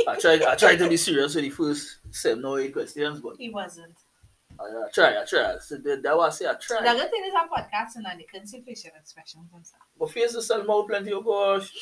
I 0.09 0.17
tried 0.21 0.43
I 0.43 0.55
tried 0.55 0.77
to 0.77 0.89
be 0.89 0.97
serious 0.97 1.35
with 1.35 1.43
the 1.45 1.51
first 1.51 1.99
seven 2.11 2.45
or 2.45 2.61
eight 2.61 2.73
questions, 2.73 3.21
but 3.21 3.37
he 3.37 3.51
wasn't. 3.51 3.97
I, 4.61 4.65
I 4.65 4.89
try, 4.93 5.21
I 5.21 5.25
try. 5.25 5.59
So 5.59 5.77
that, 5.79 6.03
that 6.03 6.17
was 6.17 6.39
say 6.39 6.47
I 6.47 6.53
The 6.53 6.59
try. 6.61 6.95
good 6.95 7.11
thing 7.11 7.25
is 7.27 7.35
our 7.35 7.49
podcast 7.49 7.97
and 8.35 8.49
see 8.49 8.61
facial 8.61 8.91
expressions 8.97 9.49
and 9.55 9.67
stuff. 9.67 9.81
But 9.99 10.11
face 10.13 10.33
to 10.35 10.43
sell 10.43 10.63
mouth 10.65 10.87
plenty, 10.87 11.13
oh 11.13 11.23
gosh. 11.23 11.73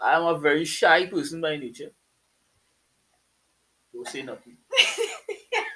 I'm 0.00 0.24
a 0.24 0.38
very 0.38 0.64
shy 0.64 1.06
person 1.06 1.40
by 1.40 1.56
nature. 1.56 1.92
Don't 3.94 4.06
say 4.06 4.22
nothing. 4.22 4.58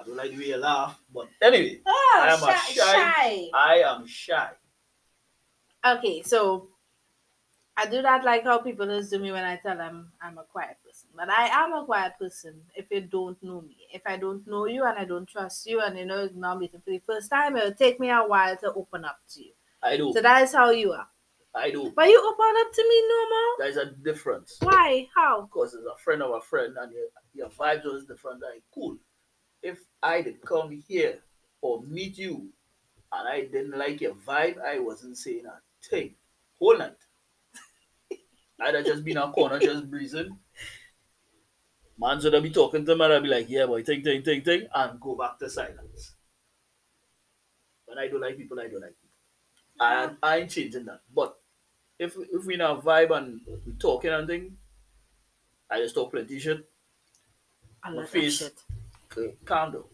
I 0.00 0.04
don't 0.04 0.16
like 0.16 0.30
the 0.30 0.38
way 0.38 0.44
you 0.46 0.56
laugh. 0.56 0.98
But 1.12 1.28
anyway, 1.42 1.80
Oh, 1.86 2.20
I 2.22 2.32
am 2.32 2.42
a 2.42 2.46
oh, 2.46 2.48
shy, 2.48 2.72
shy- 2.72 2.94
shy. 2.94 3.48
I 3.54 3.74
am 3.86 4.06
shy. 4.06 4.50
Okay, 5.86 6.22
so 6.22 6.68
I 7.76 7.86
do 7.86 8.02
that 8.02 8.24
like 8.24 8.44
how 8.44 8.58
people 8.58 8.86
just 8.86 9.10
do 9.10 9.18
me 9.18 9.32
when 9.32 9.44
I 9.44 9.56
tell 9.56 9.76
them 9.76 10.12
I'm 10.20 10.38
a 10.38 10.44
quiet 10.44 10.76
person. 10.86 11.08
But 11.16 11.30
I 11.30 11.46
am 11.46 11.72
a 11.72 11.84
quiet 11.84 12.12
person 12.18 12.60
if 12.74 12.86
you 12.90 13.00
don't 13.00 13.42
know 13.42 13.62
me. 13.62 13.76
If 13.92 14.02
I 14.06 14.16
don't 14.16 14.46
know 14.46 14.66
you 14.66 14.84
and 14.84 14.98
I 14.98 15.04
don't 15.04 15.28
trust 15.28 15.66
you 15.66 15.80
and 15.80 15.98
you 15.98 16.04
know 16.04 16.24
you're 16.24 16.32
not 16.34 16.58
meeting 16.58 16.82
for 16.84 16.90
the 16.90 17.00
first 17.06 17.30
time, 17.30 17.56
it 17.56 17.64
will 17.64 17.74
take 17.74 17.98
me 17.98 18.10
a 18.10 18.20
while 18.20 18.56
to 18.58 18.72
open 18.74 19.04
up 19.04 19.18
to 19.34 19.42
you. 19.42 19.52
I 19.82 19.96
do. 19.96 20.12
So 20.14 20.20
that 20.20 20.42
is 20.42 20.52
how 20.52 20.70
you 20.70 20.92
are. 20.92 21.08
I 21.54 21.70
do. 21.70 21.92
But 21.96 22.08
you 22.08 22.20
open 22.20 22.54
up 22.58 22.72
to 22.72 22.82
me 22.88 23.08
normal. 23.08 23.28
more? 23.28 23.56
There's 23.58 23.76
a 23.76 23.86
difference. 23.86 24.56
Why? 24.60 25.08
How? 25.14 25.42
Because 25.42 25.74
it's 25.74 25.84
a 25.84 25.98
friend 26.02 26.22
of 26.22 26.30
a 26.32 26.40
friend 26.40 26.76
and 26.78 26.92
your, 26.92 27.06
your 27.34 27.48
vibes 27.48 27.84
was 27.84 28.04
different, 28.04 28.42
like 28.42 28.62
cool. 28.72 28.98
If 29.62 29.78
I 30.02 30.22
did 30.22 30.40
come 30.42 30.82
here 30.88 31.18
or 31.60 31.82
meet 31.82 32.18
you 32.18 32.48
and 33.12 33.28
I 33.28 33.40
didn't 33.42 33.76
like 33.76 34.00
your 34.00 34.14
vibe, 34.14 34.62
I 34.62 34.78
wasn't 34.78 35.16
saying 35.18 35.44
a 35.46 35.60
thing. 35.88 36.14
Whole 36.58 36.78
night. 36.78 36.96
I'd 38.60 38.74
have 38.74 38.84
just 38.84 39.04
been 39.04 39.16
in 39.16 39.22
a 39.22 39.32
corner 39.32 39.58
just 39.58 39.90
breathing. 39.90 40.38
Man 41.98 42.20
should 42.20 42.42
be 42.42 42.50
talking 42.50 42.86
to 42.86 42.96
me 42.96 43.04
and 43.04 43.12
I'd 43.14 43.22
be 43.22 43.28
like, 43.28 43.50
yeah 43.50 43.66
boy, 43.66 43.82
ting 43.82 44.02
ting 44.02 44.22
ting 44.22 44.42
ting 44.42 44.66
and 44.74 45.00
go 45.00 45.16
back 45.16 45.38
to 45.38 45.50
silence. 45.50 46.14
When 47.86 47.98
I 47.98 48.08
don't 48.08 48.20
like 48.20 48.36
people, 48.36 48.58
I 48.60 48.68
don't 48.68 48.80
like 48.80 48.94
people. 48.96 49.10
And 49.80 50.16
I 50.22 50.38
ain't 50.38 50.50
changing 50.50 50.84
that. 50.86 51.00
But 51.14 51.36
if 51.98 52.16
if 52.32 52.46
we 52.46 52.54
in 52.54 52.60
a 52.60 52.76
vibe 52.76 53.16
and 53.16 53.40
we 53.66 53.72
talking 53.74 54.10
and 54.10 54.26
thing, 54.26 54.56
I 55.70 55.78
just 55.80 55.94
talk 55.94 56.12
plenty 56.12 56.38
shit. 56.38 56.66
I 57.82 57.90
love 57.90 58.08
face. 58.08 58.38
shit. 58.38 58.54
Down. 59.46 59.84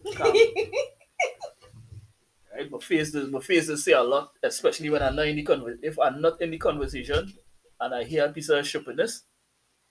Right? 2.53 2.71
My 2.71 2.79
face 2.79 3.11
does 3.11 3.29
my 3.29 3.39
face 3.39 3.67
does 3.67 3.83
say 3.83 3.91
a 3.93 4.01
lot, 4.01 4.33
especially 4.43 4.89
when 4.89 5.01
I'm 5.03 5.15
not 5.15 5.27
in 5.27 5.35
the 5.35 5.43
conver- 5.45 5.79
if 5.81 5.97
I'm 5.99 6.21
not 6.21 6.41
in 6.41 6.51
the 6.51 6.57
conversation 6.57 7.33
and 7.79 7.93
I 7.95 8.03
hear 8.03 8.25
a 8.25 8.31
piece 8.33 8.49
of 8.49 8.63
shippiness, 8.65 9.21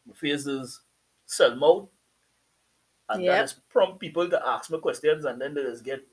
my 0.06 0.14
face 0.14 0.44
does 0.44 0.80
sell 1.26 1.54
mouth. 1.56 1.88
And 3.08 3.22
Yep. 3.22 3.32
that 3.32 3.44
is 3.44 3.52
prompt 3.68 4.00
people 4.00 4.28
to 4.28 4.48
ask 4.48 4.68
me 4.70 4.78
questions 4.80 5.24
and 5.24 5.40
then 5.40 5.54
they 5.54 5.62
just 5.62 5.84
get 5.84 6.04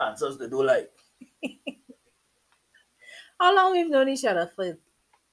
answers 0.00 0.36
they 0.38 0.48
don't 0.48 0.66
like. 0.66 0.90
How 3.38 3.54
long 3.54 3.72
we've 3.72 3.88
known 3.90 4.08
each 4.08 4.24
other 4.24 4.50
for? 4.54 4.64
A 4.64 4.74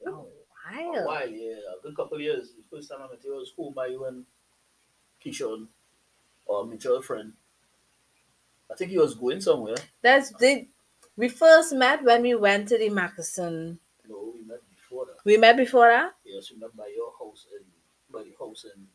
A 0.05 0.11
while. 0.11 1.05
while, 1.07 1.27
yeah, 1.29 1.57
a 1.77 1.81
good 1.81 1.95
couple 1.95 2.17
of 2.17 2.21
years. 2.21 2.53
The 2.53 2.63
first 2.75 2.89
time 2.89 2.99
I 3.01 3.07
met 3.09 3.23
you 3.23 3.33
was 3.35 3.51
home 3.57 3.73
by 3.73 3.87
you 3.87 4.05
and 4.05 4.25
Kishon 5.23 5.67
Um, 6.49 6.55
or 6.55 6.65
mutual 6.65 7.01
friend. 7.01 7.33
I 8.71 8.75
think 8.75 8.91
he 8.91 8.97
was 8.97 9.15
going 9.15 9.41
somewhere. 9.41 9.75
That's 10.01 10.31
the 10.37 10.67
we 11.15 11.27
first 11.29 11.73
met 11.73 12.03
when 12.03 12.21
we 12.21 12.35
went 12.35 12.69
to 12.69 12.77
the 12.77 12.89
Mackerson. 12.89 13.79
No, 14.07 14.31
we 14.33 14.41
met 14.47 14.61
before 14.69 15.05
that. 15.05 15.17
We 15.25 15.37
met 15.37 15.57
before 15.57 15.87
that? 15.89 16.13
Yes, 16.25 16.51
we 16.51 16.59
met 16.59 16.75
by 16.75 16.91
your 16.95 17.11
house 17.19 17.45
in 17.51 17.65
by 18.11 18.23
the 18.23 18.33
house 18.39 18.65
in 18.65 18.87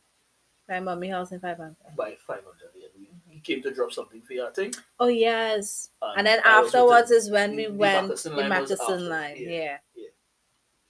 By 0.67 0.81
My 0.81 0.95
mommy 0.95 1.09
house 1.09 1.33
in 1.33 1.41
Five 1.41 1.59
Bank. 1.59 1.77
by 1.97 2.17
five 2.27 2.43
hundred. 2.45 2.71
Yeah. 2.75 2.89
We, 2.97 3.05
mm-hmm. 3.07 3.31
he 3.31 3.41
came 3.41 3.63
to 3.63 3.73
drop 3.73 3.93
something 3.93 4.23
for 4.23 4.33
you, 4.33 4.47
I 4.47 4.51
think. 4.51 4.77
Oh 4.99 5.09
yes. 5.09 5.91
And 6.17 6.27
then 6.27 6.41
I 6.45 6.61
afterwards 6.61 7.11
is 7.11 7.31
when 7.31 7.57
we 7.57 7.67
the 7.67 7.75
went 7.75 8.07
Mackerson 8.07 8.37
the 8.37 8.41
line 8.41 8.49
Mackerson 8.49 8.81
after, 8.81 8.99
line. 8.99 9.37
yeah. 9.39 9.79
Yeah. 9.95 10.09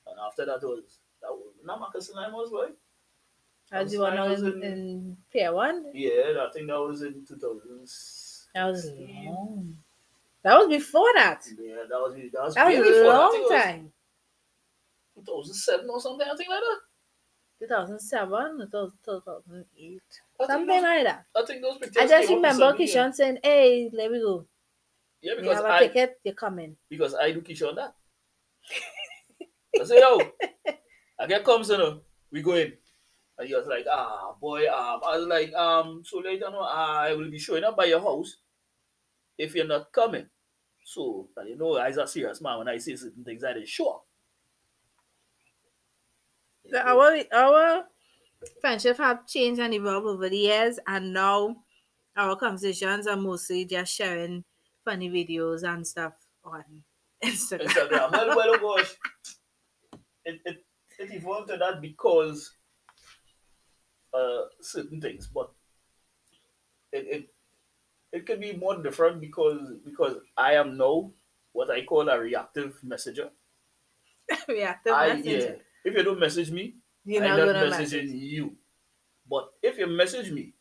And 0.07 0.19
after 0.25 0.47
that 0.47 0.63
was 0.63 0.99
that 1.23 1.31
was 1.33 1.55
not 1.65 1.81
Mackerson 1.81 2.17
line 2.17 2.33
was 2.33 2.51
right? 2.53 2.75
Do 3.73 3.93
you 3.93 4.01
want 4.01 4.15
to 4.15 4.17
know 4.17 4.25
in, 4.27 4.31
was 4.31 4.43
in 4.43 5.17
Pier 5.33 5.53
One? 5.53 5.87
Yeah, 5.95 6.11
I 6.41 6.51
think 6.53 6.69
that 6.69 6.79
was 6.79 7.03
in 7.03 7.25
two 7.27 7.37
thousand. 7.37 7.89
That 8.55 8.67
was 8.67 8.91
long. 8.93 9.77
That 10.45 10.59
was 10.59 10.69
before 10.69 11.13
that. 11.15 11.43
Yeah, 11.59 11.77
that 11.89 11.99
was 11.99 12.15
that 12.15 12.43
was, 12.43 12.55
That 12.55 12.67
was 12.69 12.75
a 12.75 12.83
before 12.83 13.03
that. 13.03 13.19
Long 13.19 13.43
was 13.43 13.63
time. 13.63 13.93
2007 15.17 15.89
or 15.91 16.01
something, 16.01 16.27
I 16.31 16.37
think 16.37 16.51
like 16.51 16.61
that. 16.61 16.81
2007 17.61 18.69
or 18.73 18.91
2008. 19.05 20.03
I 20.41 20.47
think 20.47 20.51
Something 20.51 20.67
those, 20.67 20.83
like 20.83 21.05
that. 21.05 21.25
I 21.35 21.45
think 21.47 21.63
those 21.63 21.79
pictures 21.79 22.03
I 22.03 22.07
just 22.07 22.29
remember. 22.31 22.73
Kishan 22.73 23.15
saying, 23.15 23.39
hey, 23.43 23.91
let 23.93 24.11
me 24.11 24.19
go. 24.21 24.45
Yeah, 25.23 25.33
You 25.35 25.41
because 25.41 25.57
have 25.57 25.65
a 25.65 25.69
I 25.69 25.79
ticket, 25.81 26.21
you're 26.25 26.35
coming. 26.35 26.77
because 26.91 27.15
I 27.15 27.33
do 27.33 27.41
Kishon 27.41 27.77
that. 27.77 27.95
I 29.81 29.85
say, 29.85 29.99
yo, 29.99 30.21
I 31.19 31.27
get 31.27 31.45
comes, 31.45 31.71
you 31.71 31.79
know, 31.79 32.01
we 32.31 32.43
go 32.43 32.55
in. 32.55 32.73
And 33.39 33.49
he 33.49 33.55
was 33.55 33.67
like, 33.67 33.87
ah, 33.91 34.35
boy, 34.41 34.69
um, 34.69 35.01
I 35.05 35.19
was 35.19 35.27
like, 35.27 35.53
um, 35.55 36.03
so 36.05 36.19
later, 36.19 36.51
no, 36.51 36.61
I 36.61 37.15
will 37.15 37.31
be 37.31 37.39
showing 37.39 37.65
up 37.65 37.77
by 37.77 37.87
your 37.87 38.01
house 38.01 38.37
if 39.37 39.55
you're 39.55 39.67
not 39.67 39.93
coming. 39.93 40.27
So, 40.85 41.29
and 41.37 41.49
you 41.49 41.57
know, 41.57 41.79
I's 41.79 41.97
a 41.97 42.07
serious 42.07 42.41
man 42.41 42.59
when 42.59 42.69
I 42.69 42.79
say 42.79 42.95
certain 42.95 43.25
things, 43.25 43.43
I 43.43 43.55
didn't 43.55 43.69
show 43.69 43.91
up. 43.91 44.07
So 46.71 46.79
our 46.79 47.19
our 47.33 47.85
friendship 48.61 48.99
have 48.99 49.27
changed 49.27 49.61
and 49.61 49.75
evolved 49.75 50.07
over 50.07 50.29
the 50.29 50.37
years, 50.37 50.79
and 50.87 51.13
now 51.13 51.57
our 52.17 52.37
conversations 52.37 53.07
are 53.07 53.17
mostly 53.17 53.65
just 53.65 53.95
sharing 53.95 54.45
funny 54.85 55.11
videos 55.11 55.63
and 55.63 55.87
stuff 55.87 56.13
on 56.45 56.65
Instagram. 57.25 57.67
Instagram. 57.67 58.13
well, 58.13 58.37
well, 58.37 58.57
oh 58.61 58.77
gosh, 58.77 58.95
it, 60.25 60.41
it, 60.45 60.65
it 60.99 61.13
evolved 61.13 61.49
to 61.49 61.57
that 61.57 61.81
because 61.81 62.55
uh, 64.15 64.45
certain 64.61 65.01
things, 65.01 65.29
but 65.29 65.51
it, 66.93 67.07
it 67.17 67.35
it 68.13 68.27
could 68.27 68.41
be 68.41 68.55
more 68.55 68.77
different 68.83 69.21
because 69.21 69.75
because 69.85 70.19
I 70.37 70.55
am 70.55 70.77
now 70.77 71.13
what 71.53 71.71
I 71.71 71.85
call 71.85 72.09
a 72.09 72.21
reactive 72.21 72.83
messenger. 72.85 73.31
Reactive 74.49 74.93
I, 74.95 75.09
messenger. 75.09 75.57
yeah, 75.57 75.57
if 75.85 75.95
you 75.95 76.03
don't 76.03 76.19
message 76.19 76.51
me, 76.51 76.77
You're 77.05 77.23
I'm 77.23 77.37
not 77.37 77.47
not 77.47 77.57
messaging 77.57 78.09
message. 78.09 78.11
you. 78.11 78.57
But 79.29 79.53
if 79.63 79.79
you 79.79 79.87
message 79.87 80.31
me, 80.31 80.55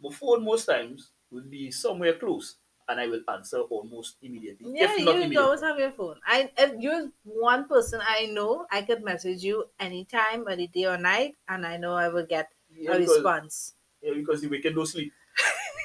my 0.00 0.10
phone 0.14 0.44
most 0.44 0.66
times 0.66 1.12
will 1.30 1.44
be 1.44 1.70
somewhere 1.70 2.18
close, 2.18 2.56
and 2.88 3.00
I 3.00 3.06
will 3.06 3.22
answer 3.28 3.60
almost 3.60 4.18
immediately. 4.22 4.72
Yeah, 4.74 4.94
if 4.94 4.98
you 4.98 5.10
immediately. 5.10 5.36
always 5.40 5.60
have 5.62 5.78
your 5.78 5.92
phone. 5.92 6.20
I 6.26 6.50
if 6.58 6.80
you're 6.80 7.10
one 7.24 7.68
person 7.68 8.00
I 8.02 8.26
know, 8.26 8.66
I 8.70 8.82
could 8.82 9.02
message 9.04 9.42
you 9.44 9.66
anytime, 9.78 10.46
any 10.48 10.66
day 10.68 10.86
or 10.86 10.98
night, 10.98 11.36
and 11.48 11.66
I 11.66 11.76
know 11.76 11.94
I 11.94 12.08
will 12.08 12.26
get 12.26 12.50
Yeah, 12.76 12.92
a 12.92 12.98
because- 12.98 13.14
response. 13.16 13.74
Yeah, 14.02 14.14
because 14.14 14.40
the 14.40 14.48
wicked 14.48 14.74
don't 14.74 14.86
sleep. 14.86 15.12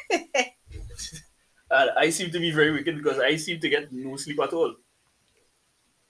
and 1.69 1.91
I 1.97 2.09
seem 2.09 2.31
to 2.31 2.39
be 2.39 2.51
very 2.51 2.71
wicked 2.71 2.97
because 2.97 3.19
I 3.19 3.35
seem 3.35 3.59
to 3.59 3.69
get 3.69 3.91
no 3.91 4.15
sleep 4.15 4.39
at 4.39 4.53
all. 4.53 4.75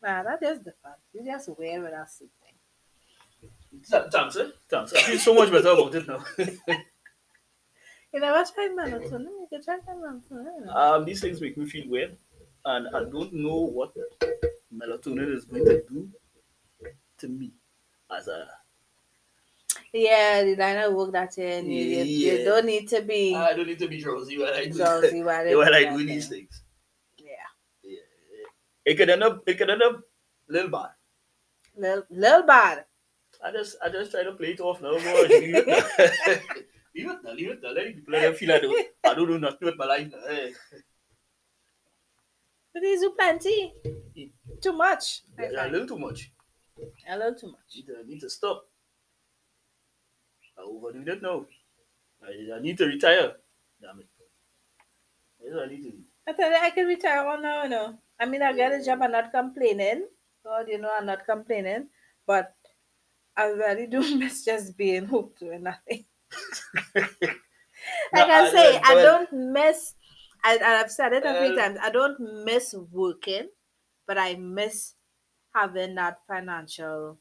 Nah, 0.02 0.24
that 0.24 0.42
is 0.44 0.60
different. 0.60 0.98
You 1.14 1.26
just 1.26 1.50
wear 1.58 1.82
without 1.82 2.10
sleeping. 2.10 2.32
Th- 3.90 4.04
Thanks, 4.12 4.38
eh? 4.38 4.50
Thanks. 4.70 4.94
I 4.94 5.02
feel 5.02 5.20
so 5.20 5.34
much 5.34 5.52
better 5.52 5.70
about 5.70 5.96
it 5.96 6.08
now. 6.08 6.24
You 8.14 8.22
never 8.22 8.42
tried 8.50 8.72
melatonin? 8.72 9.26
You 9.26 9.48
could 9.50 9.64
try 9.66 9.80
melatonin. 9.80 10.74
um, 10.74 11.04
these 11.04 11.20
things 11.20 11.42
make 11.42 11.58
me 11.58 11.66
feel 11.70 11.90
weird, 11.90 12.18
and 12.64 12.88
I 12.96 13.02
don't 13.04 13.34
know 13.34 13.58
what 13.58 13.94
melatonin 14.74 15.36
is 15.36 15.44
going 15.44 15.66
to 15.66 15.84
do 15.90 16.10
to 17.18 17.28
me 17.28 17.52
as 18.10 18.30
a. 18.30 18.48
Yeah, 19.94 20.44
the 20.44 20.56
line 20.56 20.78
of 20.78 20.94
work 20.94 21.12
that 21.14 21.38
in, 21.38 21.72
you, 21.72 21.84
you, 21.84 22.04
you 22.04 22.32
Yeah. 22.40 22.44
don't 22.46 22.66
need 22.66 22.88
to 22.90 23.02
be 23.02 23.34
I 23.36 23.54
don't 23.54 23.68
need 23.68 23.80
to 23.80 23.88
be 23.88 24.02
drowsy 24.02 24.38
while 24.38 24.54
I 24.54 24.66
do, 24.66 24.74
drowsy 24.78 25.24
while, 25.24 25.48
you 25.48 25.58
while 25.62 25.74
I 25.74 25.86
do 25.86 26.06
these 26.06 26.28
things. 26.28 26.62
Yeah. 27.18 27.48
Yeah. 27.84 28.00
It 28.86 28.96
could 28.96 29.10
end 29.10 29.24
up. 29.24 29.44
It 29.48 29.58
could 29.58 29.70
end 29.70 29.82
up 29.82 30.02
little 30.50 30.70
bad. 30.70 30.90
Little, 31.76 32.04
little 32.10 32.44
bad. 32.44 32.86
I 33.44 33.52
just 33.52 33.78
I 33.84 33.90
just 33.90 34.12
try 34.12 34.24
to 34.24 34.34
play 34.34 34.52
it 34.52 34.60
off 34.60 34.82
now. 34.82 34.92
Leave 36.98 37.12
it 37.12 37.20
now. 37.24 37.32
leave 37.34 37.50
it 37.52 37.60
it. 37.62 37.76
Let 37.76 37.86
people 37.96 38.14
let 38.14 38.38
feel 38.38 38.52
I 38.52 38.60
don't, 38.60 38.88
I 39.06 39.14
don't 39.14 39.28
do 39.28 39.38
nothing 39.40 39.66
with 39.68 39.78
my 39.78 39.86
life. 39.86 40.08
now. 40.12 40.18
Eh. 40.34 40.52
But 42.74 42.82
these 42.82 43.02
do 43.02 43.12
plenty. 43.12 43.74
Too 44.62 44.74
much. 44.74 45.22
Yeah, 45.40 45.68
a 45.68 45.70
little 45.70 45.88
too 45.88 46.00
much. 46.00 46.32
A 47.08 47.16
little 47.18 47.36
too 47.36 47.52
much. 47.52 47.86
To, 47.86 48.08
need 48.08 48.20
to 48.22 48.30
stop. 48.30 48.66
I 50.58 50.62
overdoing 50.62 51.08
it 51.08 51.22
now. 51.22 51.46
I, 52.24 52.56
I 52.56 52.60
need 52.62 52.78
to 52.80 52.88
retire. 52.88 53.38
Damn 53.82 54.02
it. 54.02 54.10
That's 55.40 55.54
what 55.56 55.64
I 55.64 55.68
need 55.68 55.84
to 55.84 55.92
do. 55.92 56.04
I 56.28 56.34
tell 56.34 56.52
you, 56.52 56.58
I 56.58 56.70
can 56.70 56.86
retire 56.86 57.26
on 57.28 57.42
now, 57.42 57.64
you 57.64 57.70
know. 57.70 58.00
I 58.20 58.26
mean, 58.26 58.42
I 58.42 58.54
got 58.54 58.72
a 58.74 58.84
job, 58.84 59.02
I'm 59.02 59.12
not 59.12 59.32
complaining. 59.32 60.08
God, 60.44 60.68
you 60.70 60.78
know, 60.78 60.92
I'm 60.96 61.06
not 61.06 61.26
complaining. 61.26 61.90
But 62.26 62.56
I 63.38 63.46
really 63.48 63.88
do 63.88 64.16
miss 64.20 64.46
just 64.46 64.78
being 64.78 65.06
hooked 65.06 65.40
to 65.40 65.60
nothing. 65.60 66.06
like 66.96 67.34
No, 68.14 68.26
I 68.30 68.44
I- 68.44 68.50
say, 68.50 68.80
I 68.84 68.96
don't 68.96 69.32
miss. 69.32 69.96
I, 70.44 70.58
I've 70.60 70.92
said 70.92 71.14
it 71.14 71.26
a 71.26 71.36
few 71.36 71.52
Uh, 71.52 71.54
times. 71.54 71.78
I 71.82 71.90
don't 71.90 72.20
miss 72.46 72.74
working, 72.74 73.50
but 74.06 74.18
I 74.18 74.36
miss 74.36 74.96
having 75.54 75.96
that 75.96 76.22
financial 76.28 77.20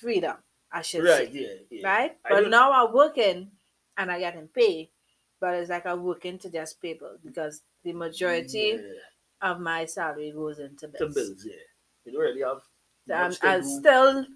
freedom. 0.00 0.42
I 0.72 0.82
should 0.82 1.04
Right, 1.04 1.08
say, 1.08 1.32
yeah, 1.32 1.54
yeah. 1.70 1.88
right? 1.88 2.18
But 2.28 2.42
don't- 2.42 2.50
now 2.50 2.72
I'm 2.72 2.92
working, 2.94 3.52
and 3.96 4.10
I 4.10 4.18
getting 4.18 4.48
paid, 4.48 4.90
but 5.40 5.54
it's 5.54 5.70
like 5.70 5.86
I'm 5.86 6.04
working 6.04 6.38
to 6.40 6.50
just 6.50 6.80
pay 6.80 6.94
bills 6.94 7.20
because 7.22 7.62
the 7.82 7.92
majority 7.92 8.82
Yeah, 8.82 8.92
of 9.40 9.60
my 9.60 9.86
salary 9.86 10.32
goes 10.32 10.58
into 10.58 10.88
bills. 10.88 10.98
to 10.98 11.08
bills, 11.08 11.44
yeah. 11.44 11.54
You 12.04 12.12
don't 12.12 12.20
really 12.20 12.42
have 12.42 12.62
So 13.08 13.14
I'm, 13.14 13.36
I'm 13.42 13.62
do. 13.62 13.64
still 13.64 14.26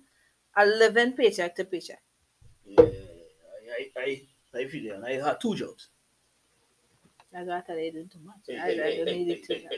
a 0.57 0.67
living 0.67 1.15
paycheck 1.15 1.55
to 1.57 1.65
paycheck. 1.65 2.03
Yeah, 2.65 2.83
I, 2.83 3.91
I, 3.97 4.03
I, 4.03 4.59
I 4.59 4.69
feel 4.69 4.87
it. 4.87 4.95
And 4.97 5.05
I 5.07 5.13
had 5.13 5.41
two 5.41 5.55
jobs. 5.55 5.91
That's 7.33 7.49
why 7.49 7.59
I 7.59 7.61
thought 7.63 7.79
I 7.79 7.91
didn't 7.91 8.13
too 8.13 8.21
much. 8.21 8.51
I, 8.57 8.69
I 8.81 8.93
don't 8.93 9.11
need 9.11 9.29
it 9.29 9.43
too 9.43 9.57
much. 9.57 9.75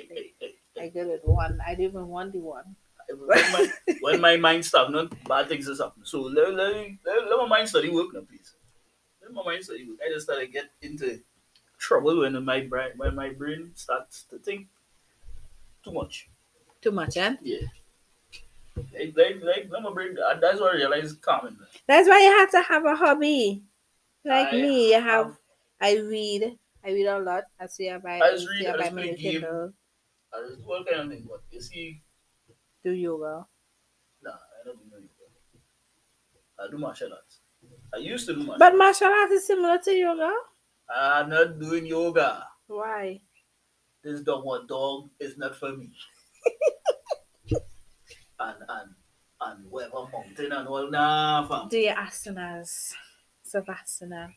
I 0.79 0.89
get 0.89 1.07
it 1.09 1.27
one. 1.27 1.61
I 1.61 1.71
didn't 1.75 1.91
even 1.93 2.09
want 2.09 2.33
the 2.33 2.41
one. 2.41 2.77
When 3.09 3.53
my, 3.53 3.73
when 4.01 4.21
my 4.21 4.37
mind 4.37 4.65
stagnant, 4.65 5.13
bad 5.29 5.49
things 5.49 5.69
is 5.69 5.81
happening. 5.81 6.05
So 6.07 6.23
let, 6.23 6.55
let, 6.55 6.75
let, 7.05 7.29
let 7.29 7.39
my 7.39 7.47
mind 7.47 7.69
study 7.69 7.91
work 7.91 8.13
now, 8.15 8.21
please. 8.21 8.55
Let 9.23 9.33
my 9.33 9.43
mind 9.45 9.65
study 9.65 9.89
work. 9.89 9.99
I 10.05 10.13
just 10.13 10.27
started 10.27 10.53
get 10.53 10.71
into 10.83 11.21
trouble 11.79 12.21
when 12.21 12.43
my 12.45 12.61
brain 12.61 12.93
when 12.97 13.15
my 13.15 13.31
brain 13.31 13.73
starts 13.75 14.25
to 14.31 14.39
think 14.39 14.69
too 15.83 15.93
much. 15.93 16.29
Too 16.81 16.93
much, 16.93 17.17
eh? 17.17 17.37
Yeah. 17.43 17.59
Like, 18.77 19.15
like, 19.17 19.43
like, 19.43 19.67
let 19.71 19.83
my 19.83 19.93
brain. 19.93 20.17
uh, 20.19 20.35
That's 20.41 20.61
what 20.61 20.75
I 20.75 20.77
realize 20.77 21.13
calming. 21.15 21.57
man. 21.59 21.69
That's 21.87 22.09
why 22.09 22.21
you 22.21 22.39
have 22.39 22.51
to 22.53 22.63
have 22.63 22.85
a 22.85 22.97
hobby. 22.97 23.63
Like 24.25 24.53
I 24.53 24.57
me, 24.57 24.95
you 24.95 25.01
have. 25.01 25.37
I 25.81 25.97
read. 25.99 26.59
I 26.85 26.89
read 26.91 27.07
a 27.07 27.19
lot. 27.19 27.45
I 27.61 27.67
see 27.67 27.89
I 27.91 27.99
buy. 27.99 28.21
I 28.21 28.31
just 28.33 28.49
read, 28.49 28.67
I 28.67 28.77
just 28.79 28.93
play 28.93 29.15
game. 29.17 29.45
I 29.45 30.49
just 30.49 30.65
do 30.65 30.73
all 30.73 30.85
kind 30.85 31.01
of 31.03 31.09
things, 31.11 31.27
but 31.29 31.41
you 31.53 31.61
see, 31.61 32.01
Do 32.85 32.93
yoga. 32.93 33.47
nah, 34.23 34.31
I 34.31 34.65
don't 34.65 34.77
do 34.79 34.85
no 34.91 34.99
yoga. 34.99 35.27
I 36.59 36.71
do 36.71 36.79
martial 36.79 37.13
arts. 37.13 37.41
I 37.95 37.99
used 37.99 38.27
to 38.27 38.35
do 38.35 38.41
martial 38.41 38.59
But 38.59 38.77
martial 38.77 39.09
arts 39.09 39.33
is 39.33 39.47
similar 39.47 39.79
to 39.79 39.91
yoga. 39.91 40.31
I'm 40.95 41.31
not 41.31 41.59
doing 41.59 41.87
yoga. 41.87 42.47
Why? 42.67 43.21
This 44.03 44.21
dog 44.21 44.45
what 44.45 44.69
dog 44.69 45.09
is 45.19 45.39
not 45.39 45.57
for 45.57 45.73
me. 45.75 45.91
and 48.41 48.57
and 48.69 48.91
and 49.41 49.71
whatever 49.71 50.07
mountain 50.13 50.53
and 50.53 50.69
all 50.69 50.91
nah 50.91 51.47
fam. 51.49 51.69
Do 51.69 51.79
your 51.79 51.95
asanas. 51.95 52.93
Savasana. 53.47 54.29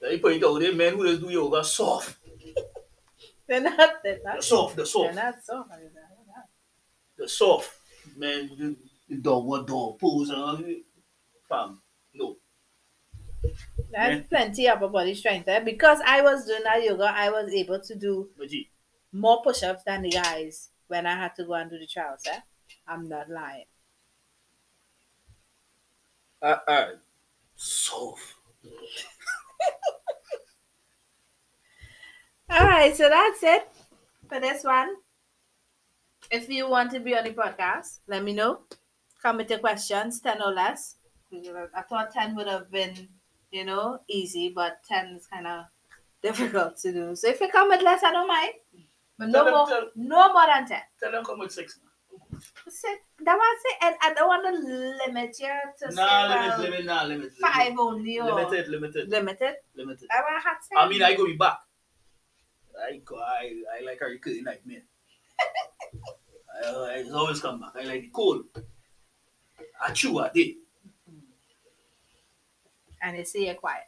They 0.00 0.18
point 0.18 0.42
out 0.44 0.58
the 0.60 0.72
men 0.72 0.94
who 0.96 1.06
just 1.08 1.20
do 1.22 1.30
yoga 1.30 1.64
soft. 1.64 2.16
They're 3.48 3.60
not. 3.60 4.02
They're 4.04 4.18
The 4.18 4.34
not. 4.34 4.44
soft, 4.44 4.76
the 4.76 4.82
They're 4.82 4.86
soft, 4.86 5.14
not 5.14 5.34
so 5.44 5.62
hard. 5.64 5.80
They're 5.82 5.90
not. 5.94 6.11
The 7.22 7.28
soft. 7.28 7.78
Man, 8.16 8.76
the, 9.08 9.16
dog 9.16 9.44
what 9.46 9.66
dog 9.66 9.98
pose 9.98 10.30
and 10.30 10.38
all 10.40 10.56
that. 10.56 10.82
Fam, 11.48 11.80
no. 12.14 12.36
That's 13.90 14.16
Yeah. 14.16 14.22
plenty 14.28 14.68
upper 14.68 14.88
body 14.88 15.14
strength 15.14 15.46
there. 15.46 15.60
Because 15.64 16.00
I 16.04 16.22
was 16.22 16.46
doing 16.46 16.62
that 16.64 16.82
yoga, 16.82 17.04
I 17.04 17.30
was 17.30 17.52
able 17.52 17.80
to 17.80 17.94
do 17.94 18.30
more 19.12 19.42
push-ups 19.42 19.84
than 19.84 20.02
the 20.02 20.10
guys 20.10 20.70
when 20.88 21.06
I 21.06 21.14
had 21.16 21.34
to 21.36 21.44
go 21.44 21.54
and 21.54 21.70
do 21.70 21.78
the 21.78 21.86
trials. 21.86 22.22
Eh? 22.26 22.40
I'm 22.86 23.08
not 23.08 23.28
lying. 23.30 23.66
uh, 26.42 26.58
uh, 26.66 26.86
soft. 27.54 28.34
All 32.50 32.66
right, 32.66 32.94
so 32.94 33.08
that's 33.08 33.42
it 33.42 33.68
for 34.28 34.40
this 34.40 34.64
one. 34.64 34.96
If 36.32 36.48
you 36.48 36.68
want 36.68 36.90
to 36.92 37.00
be 37.00 37.14
on 37.16 37.24
the 37.24 37.30
podcast, 37.36 38.00
let 38.08 38.24
me 38.24 38.32
know. 38.32 38.60
Come 39.22 39.36
with 39.36 39.50
your 39.50 39.58
questions, 39.58 40.20
10 40.20 40.40
or 40.42 40.52
less. 40.52 40.96
I 41.76 41.82
thought 41.82 42.10
10 42.12 42.34
would 42.36 42.46
have 42.48 42.70
been, 42.70 43.08
you 43.50 43.64
know, 43.64 43.98
easy, 44.08 44.50
but 44.54 44.78
10 44.88 45.16
is 45.18 45.26
kind 45.26 45.46
of 45.46 45.64
difficult 46.22 46.78
to 46.78 46.92
do. 46.92 47.14
So 47.16 47.28
if 47.28 47.40
you 47.40 47.48
come 47.48 47.68
with 47.68 47.82
less, 47.82 48.02
I 48.02 48.12
don't 48.12 48.28
mind. 48.28 48.52
But 49.18 49.28
no 49.28 49.32
Tell 49.32 49.44
them- 49.44 49.54
more, 49.54 49.66
tell- 49.68 49.90
no 49.94 50.32
more 50.32 50.46
than 50.46 50.66
10. 50.66 50.80
Tell 51.02 51.12
them 51.12 51.24
come 51.24 51.38
with 51.38 51.52
six. 51.52 51.78
Say, 52.68 52.88
that 53.24 53.36
was 53.36 53.60
it. 53.66 53.76
And 53.82 53.96
I 54.00 54.14
don't 54.14 54.28
want 54.28 54.44
to 54.46 55.06
limit 55.06 55.36
you 55.38 55.52
to 55.88 55.94
Nah, 55.94 56.28
say, 56.28 56.34
limit, 56.34 56.48
well, 56.48 56.58
limit, 56.60 56.84
nah, 56.86 57.02
limit. 57.04 57.32
five 57.34 57.74
only 57.78 58.18
or 58.18 58.24
Limited, 58.34 58.68
limited, 58.68 59.08
limited. 59.10 59.54
limited. 59.76 60.08
I 60.10 60.20
want 60.22 60.42
to 60.72 60.78
I 60.78 60.88
mean, 60.88 61.02
I 61.02 61.14
go 61.14 61.26
be 61.26 61.36
back. 61.36 61.58
I 62.90 62.96
go, 63.04 63.16
I, 63.18 63.52
I 63.78 63.84
like 63.84 63.98
Harry 64.00 64.18
Curry 64.18 64.42
like 64.44 64.64
me. 64.66 64.80
Uh, 66.64 66.82
I, 66.82 67.04
I 67.06 67.10
always 67.12 67.40
come 67.40 67.60
back. 67.60 67.72
I 67.76 67.84
like 67.84 68.02
the 68.02 68.08
cold. 68.10 68.44
I 69.84 69.92
chew 69.92 70.18
I 70.18 70.30
did. 70.34 70.56
and 73.02 73.16
they 73.18 73.24
say 73.24 73.46
you're 73.46 73.54
quiet. 73.54 73.84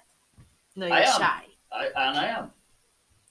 No, 0.77 0.87
you're 0.87 0.97
am. 0.97 1.21
shy. 1.21 1.45
I, 1.73 1.87
and 1.87 2.19
I 2.19 2.27
am. 2.27 2.51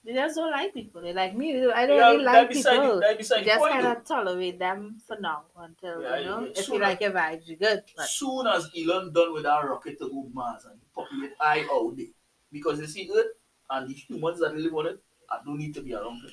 They 0.05 0.13
just 0.13 0.35
don't 0.35 0.51
like 0.51 0.73
people. 0.73 1.01
They 1.01 1.13
like 1.13 1.35
me. 1.35 1.65
I 1.71 1.85
don't 1.85 1.97
Yeah, 1.97 2.11
really 2.11 2.23
like 2.25 2.49
people. 2.51 2.99
the- 2.99 3.15
just 3.45 3.59
kind 3.69 3.85
of 3.87 4.03
tolerate 4.05 4.59
them 4.59 5.01
for 5.07 5.17
now 5.19 5.43
until 5.57 6.01
Yeah, 6.01 6.17
you 6.19 6.25
know 6.25 6.43
if 6.53 6.67
you 6.67 6.79
like 6.79 6.99
your 6.99 7.11
vibes, 7.11 7.47
you're 7.47 7.57
good. 7.57 7.83
But 7.95 8.07
Soon 8.07 8.47
as 8.47 8.69
Elon 8.77 9.13
done 9.13 9.33
with 9.33 9.45
our 9.45 9.69
rocket 9.69 9.97
to 9.99 10.09
go 10.09 10.29
Mars 10.33 10.65
and 10.65 10.79
populate 10.93 11.31
I 11.39 11.65
all 11.71 11.91
day. 11.91 12.09
Because 12.51 12.79
you 12.81 12.87
see 12.87 13.09
Earth 13.15 13.27
and 13.69 13.89
the 13.89 13.93
humans 13.93 14.39
that 14.41 14.55
live 14.55 14.73
on 14.75 14.87
it, 14.87 14.99
I 15.31 15.39
don't 15.45 15.57
need 15.57 15.73
to 15.75 15.81
be 15.81 15.93
around 15.93 16.21
them. 16.21 16.31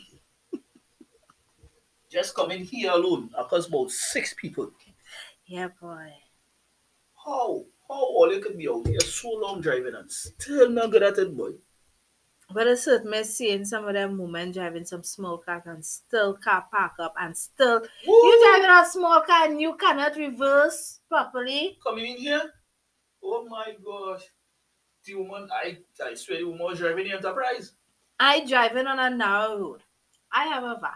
Just 2.10 2.34
coming 2.34 2.64
here 2.64 2.90
alone, 2.90 3.30
I 3.38 3.44
cost 3.44 3.68
about 3.68 3.90
six 3.90 4.34
people. 4.34 4.70
yeah, 5.46 5.68
boy. 5.80 6.12
How? 7.24 7.64
How 7.88 7.94
all 7.94 8.32
you 8.32 8.40
can 8.40 8.56
be 8.56 8.68
out 8.68 8.86
here 8.86 9.00
so 9.00 9.30
long 9.30 9.60
driving 9.60 9.94
and 9.94 10.10
still 10.10 10.68
not 10.70 10.90
good 10.90 11.02
at 11.02 11.18
it, 11.18 11.36
boy? 11.36 11.52
But 12.52 12.66
it's 12.66 12.84
certainly 12.84 13.22
seeing 13.24 13.64
some 13.64 13.86
of 13.86 13.94
them 13.94 14.18
women 14.18 14.50
driving 14.50 14.84
some 14.84 15.04
small 15.04 15.38
cars 15.38 15.62
and 15.66 15.84
still 15.84 16.34
car 16.36 16.66
park 16.70 16.92
up 16.98 17.14
and 17.20 17.36
still 17.36 17.80
Woo! 17.80 18.12
you 18.12 18.44
driving 18.48 18.70
a 18.70 18.88
small 18.90 19.20
car 19.22 19.46
and 19.46 19.60
you 19.60 19.76
cannot 19.76 20.16
reverse 20.16 21.00
properly. 21.08 21.78
coming 21.84 22.06
in 22.06 22.16
here? 22.16 22.52
Oh 23.22 23.46
my 23.48 23.76
gosh. 23.84 24.22
The 25.04 25.14
woman, 25.14 25.48
I, 25.52 25.78
I 26.04 26.14
swear 26.14 26.38
the 26.38 26.44
woman 26.44 26.64
was 26.66 26.78
driving 26.78 27.04
the 27.04 27.12
enterprise. 27.12 27.72
I 28.18 28.44
driving 28.44 28.86
on 28.88 28.98
a 28.98 29.10
narrow 29.16 29.56
road. 29.58 29.82
I 30.32 30.44
have 30.46 30.64
a 30.64 30.78
van. 30.80 30.90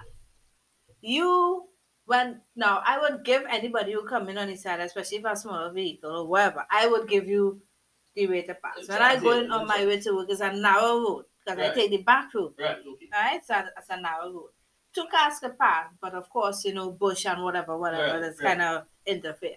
You 1.04 1.68
when 2.06 2.40
now 2.56 2.82
I 2.84 2.98
would 2.98 3.24
give 3.24 3.44
anybody 3.48 3.92
who 3.92 4.06
come 4.06 4.28
in 4.28 4.38
on 4.38 4.48
the 4.48 4.56
side, 4.56 4.80
especially 4.80 5.18
if 5.18 5.24
a 5.24 5.36
smaller 5.36 5.72
vehicle 5.72 6.10
or 6.10 6.26
whatever, 6.26 6.64
I 6.70 6.86
would 6.86 7.08
give 7.08 7.26
you 7.26 7.62
the 8.14 8.26
way 8.26 8.42
to 8.42 8.54
pass. 8.54 8.88
When 8.88 9.02
I 9.02 9.18
go 9.18 9.32
in 9.32 9.50
on 9.50 9.66
my 9.66 9.84
way 9.86 10.00
to 10.00 10.12
work, 10.14 10.28
it's 10.30 10.40
a 10.40 10.52
narrow 10.52 10.98
road 11.00 11.24
because 11.44 11.58
I 11.58 11.74
take 11.74 11.90
the 11.90 12.02
back 12.02 12.32
road. 12.34 12.54
Right, 12.58 12.76
okay. 12.76 13.08
Alright, 13.14 13.44
so 13.44 13.54
it's 13.76 13.90
a 13.90 14.00
narrow 14.00 14.32
road. 14.32 14.50
Two 14.94 15.06
cars 15.10 15.40
can 15.40 15.56
pass, 15.58 15.88
but 16.00 16.14
of 16.14 16.28
course, 16.30 16.64
you 16.64 16.72
know, 16.72 16.92
bush 16.92 17.26
and 17.26 17.42
whatever, 17.42 17.76
whatever, 17.76 18.12
Right, 18.14 18.20
that's 18.20 18.40
right. 18.40 18.56
kind 18.56 18.62
of 18.62 18.86
interfere. 19.06 19.56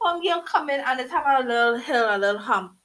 Home 0.00 0.22
girl 0.22 0.42
coming 0.42 0.80
and 0.84 1.00
it's 1.00 1.10
have 1.12 1.44
a 1.44 1.46
little 1.46 1.76
hill, 1.76 2.06
a 2.08 2.18
little 2.18 2.40
hump. 2.40 2.76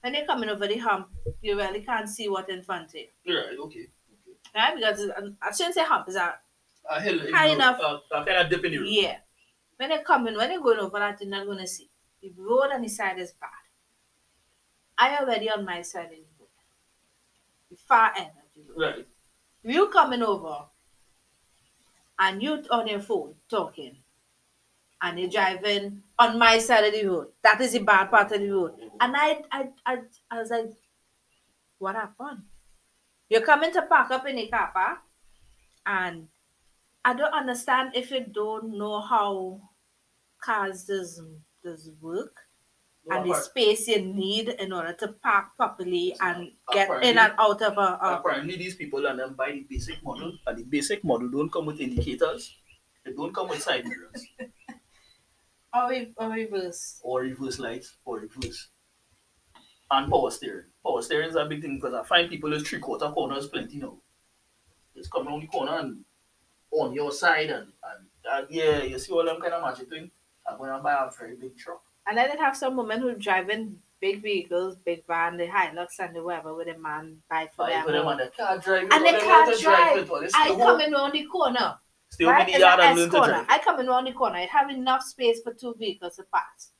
When 0.00 0.14
you're 0.14 0.26
coming 0.26 0.50
over 0.50 0.66
the 0.66 0.78
hump, 0.78 1.08
you 1.40 1.56
really 1.56 1.80
can't 1.80 2.08
see 2.08 2.28
what 2.28 2.48
in 2.48 2.62
front 2.62 2.90
of 2.90 2.94
you. 2.94 3.36
Right, 3.36 3.58
okay. 3.58 3.88
Right? 4.54 4.74
Because 4.76 5.10
I 5.42 5.52
shouldn't 5.52 5.74
say 5.74 5.84
hump, 5.84 6.08
a 6.90 7.00
hill, 7.00 7.18
High 7.32 7.50
you 7.50 7.58
know, 7.58 7.74
enough. 7.74 8.02
Kind 8.10 8.28
of 8.28 8.50
dip 8.50 8.64
in 8.64 8.72
the 8.72 8.78
road. 8.78 8.88
yeah. 8.88 9.16
When 9.76 9.90
you're 9.90 10.02
coming, 10.02 10.36
when 10.36 10.48
they're 10.48 10.60
going 10.60 10.78
over 10.78 10.98
that, 10.98 11.20
you're 11.20 11.30
not 11.30 11.46
gonna 11.46 11.66
see. 11.66 11.88
The 12.22 12.32
road 12.38 12.70
on 12.72 12.82
the 12.82 12.88
side 12.88 13.18
is 13.18 13.32
bad. 13.32 13.50
I 14.96 15.18
already 15.18 15.50
on 15.50 15.64
my 15.64 15.82
side 15.82 16.10
in 16.12 16.18
the 16.18 16.38
road. 16.38 16.48
The 17.70 17.76
far 17.76 18.12
end 18.16 18.28
of 18.28 18.54
the 18.54 18.72
road. 18.72 18.94
Right. 18.96 19.06
you 19.64 19.88
coming 19.88 20.22
over 20.22 20.66
and 22.18 22.42
you 22.42 22.62
on 22.70 22.86
your 22.86 23.00
phone 23.00 23.34
talking 23.50 23.96
and 25.02 25.18
you're 25.18 25.28
driving 25.30 26.02
on 26.18 26.38
my 26.38 26.58
side 26.58 26.84
of 26.84 26.92
the 26.92 27.06
road. 27.06 27.28
That 27.42 27.60
is 27.60 27.72
the 27.72 27.80
bad 27.80 28.10
part 28.10 28.30
of 28.30 28.40
the 28.40 28.48
road. 28.50 28.74
And 29.00 29.14
I 29.16 29.42
I 29.50 29.68
I, 29.84 29.98
I 30.30 30.38
was 30.38 30.50
like, 30.50 30.70
what 31.78 31.96
happened? 31.96 32.42
You're 33.28 33.42
coming 33.44 33.72
to 33.72 33.82
park 33.82 34.10
up 34.10 34.26
in 34.26 34.38
a 34.38 34.48
car 34.48 34.70
park 34.72 34.98
and 35.86 36.28
I 37.04 37.14
don't 37.14 37.32
understand 37.32 37.92
if 37.94 38.10
you 38.10 38.24
don't 38.24 38.76
know 38.78 39.00
how 39.00 39.60
cars 40.42 40.84
does 40.84 41.20
does 41.62 41.90
work 42.00 42.36
and 43.10 43.28
the 43.30 43.34
space 43.34 43.86
you 43.88 44.00
need 44.02 44.48
in 44.48 44.72
order 44.72 44.92
to 44.94 45.08
park 45.08 45.56
properly 45.56 46.14
and 46.20 46.52
get 46.72 46.88
in 47.02 47.18
and 47.18 47.32
out 47.38 47.60
of 47.60 47.76
a, 47.76 47.98
a 48.00 48.16
Apparently, 48.20 48.56
these 48.56 48.76
people 48.76 49.04
and 49.06 49.18
them 49.18 49.34
buy 49.34 49.52
the 49.52 49.66
basic 49.68 50.02
model, 50.02 50.32
and 50.46 50.58
the 50.58 50.64
basic 50.64 51.04
model 51.04 51.28
don't 51.28 51.52
come 51.52 51.66
with 51.66 51.80
indicators. 51.80 52.56
They 53.04 53.12
don't 53.12 53.34
come 53.34 53.48
with 53.48 53.62
side 53.62 53.84
mirrors 53.84 54.26
or, 55.74 55.88
re- 55.90 56.12
or 56.16 56.28
reverse. 56.30 57.00
or 57.02 57.20
reverse 57.20 57.58
lights 57.58 57.96
or 58.06 58.20
reverse. 58.20 58.68
and 59.90 60.10
power 60.10 60.30
steering. 60.30 60.70
Power 60.84 61.02
steering 61.02 61.30
is 61.30 61.36
a 61.36 61.44
big 61.46 61.62
thing 61.62 61.76
because 61.76 61.94
I 61.94 62.02
find 62.02 62.28
people 62.28 62.52
is 62.52 62.62
three 62.62 62.78
quarter 62.78 63.08
corners 63.10 63.48
plenty 63.48 63.78
now. 63.78 63.96
Just 64.96 65.10
come 65.10 65.26
around 65.26 65.42
the 65.42 65.46
corner 65.46 65.78
and 65.78 66.04
on 66.70 66.92
your 66.92 67.12
side 67.12 67.50
and, 67.50 67.66
and 67.82 68.06
uh, 68.30 68.42
yeah, 68.50 68.82
you 68.82 68.98
see 68.98 69.12
all 69.12 69.24
them 69.24 69.40
kind 69.40 69.54
of 69.54 69.62
magic 69.62 69.88
thing. 69.88 70.10
I'm 70.46 70.58
gonna 70.58 70.82
buy 70.82 70.92
a 70.92 71.10
very 71.18 71.36
big 71.36 71.56
truck. 71.56 71.82
And 72.06 72.18
then 72.18 72.30
it 72.30 72.38
have 72.38 72.56
some 72.56 72.76
women 72.76 73.00
who 73.00 73.14
driving 73.14 73.78
big 74.00 74.20
vehicles, 74.22 74.76
big 74.84 75.06
van, 75.06 75.38
the 75.38 75.46
Hilux 75.46 75.98
and 75.98 76.14
the 76.14 76.22
whatever 76.22 76.54
with 76.54 76.68
a 76.68 76.78
man 76.78 77.16
buy 77.30 77.48
for 77.56 77.64
Buy 77.64 77.70
them. 77.70 77.84
for 77.86 77.92
them 77.92 78.06
and 78.08 78.20
they 78.20 78.28
can't 78.36 78.62
drive. 78.62 78.88
And 78.92 79.06
they 79.06 79.12
can't 79.12 79.60
drive. 79.60 80.06
they 80.06 80.28
I 80.34 80.48
come 80.48 80.58
home- 80.60 80.80
in 80.80 80.94
around 80.94 81.12
the 81.14 81.24
corner. 81.24 81.78
Still 82.10 82.30
right? 82.30 82.46
It's 82.46 82.56
the 82.56 82.60
yard 82.60 82.80
and 82.80 83.10
corner. 83.10 83.26
drive. 83.32 83.46
I 83.48 83.58
come 83.58 83.80
in 83.80 83.88
around 83.88 84.04
the 84.04 84.12
corner. 84.12 84.38
It 84.38 84.50
have 84.50 84.68
enough 84.70 85.02
space 85.02 85.40
for 85.42 85.54
two 85.54 85.74
vehicles 85.78 86.16
to 86.16 86.24
pass. 86.24 86.70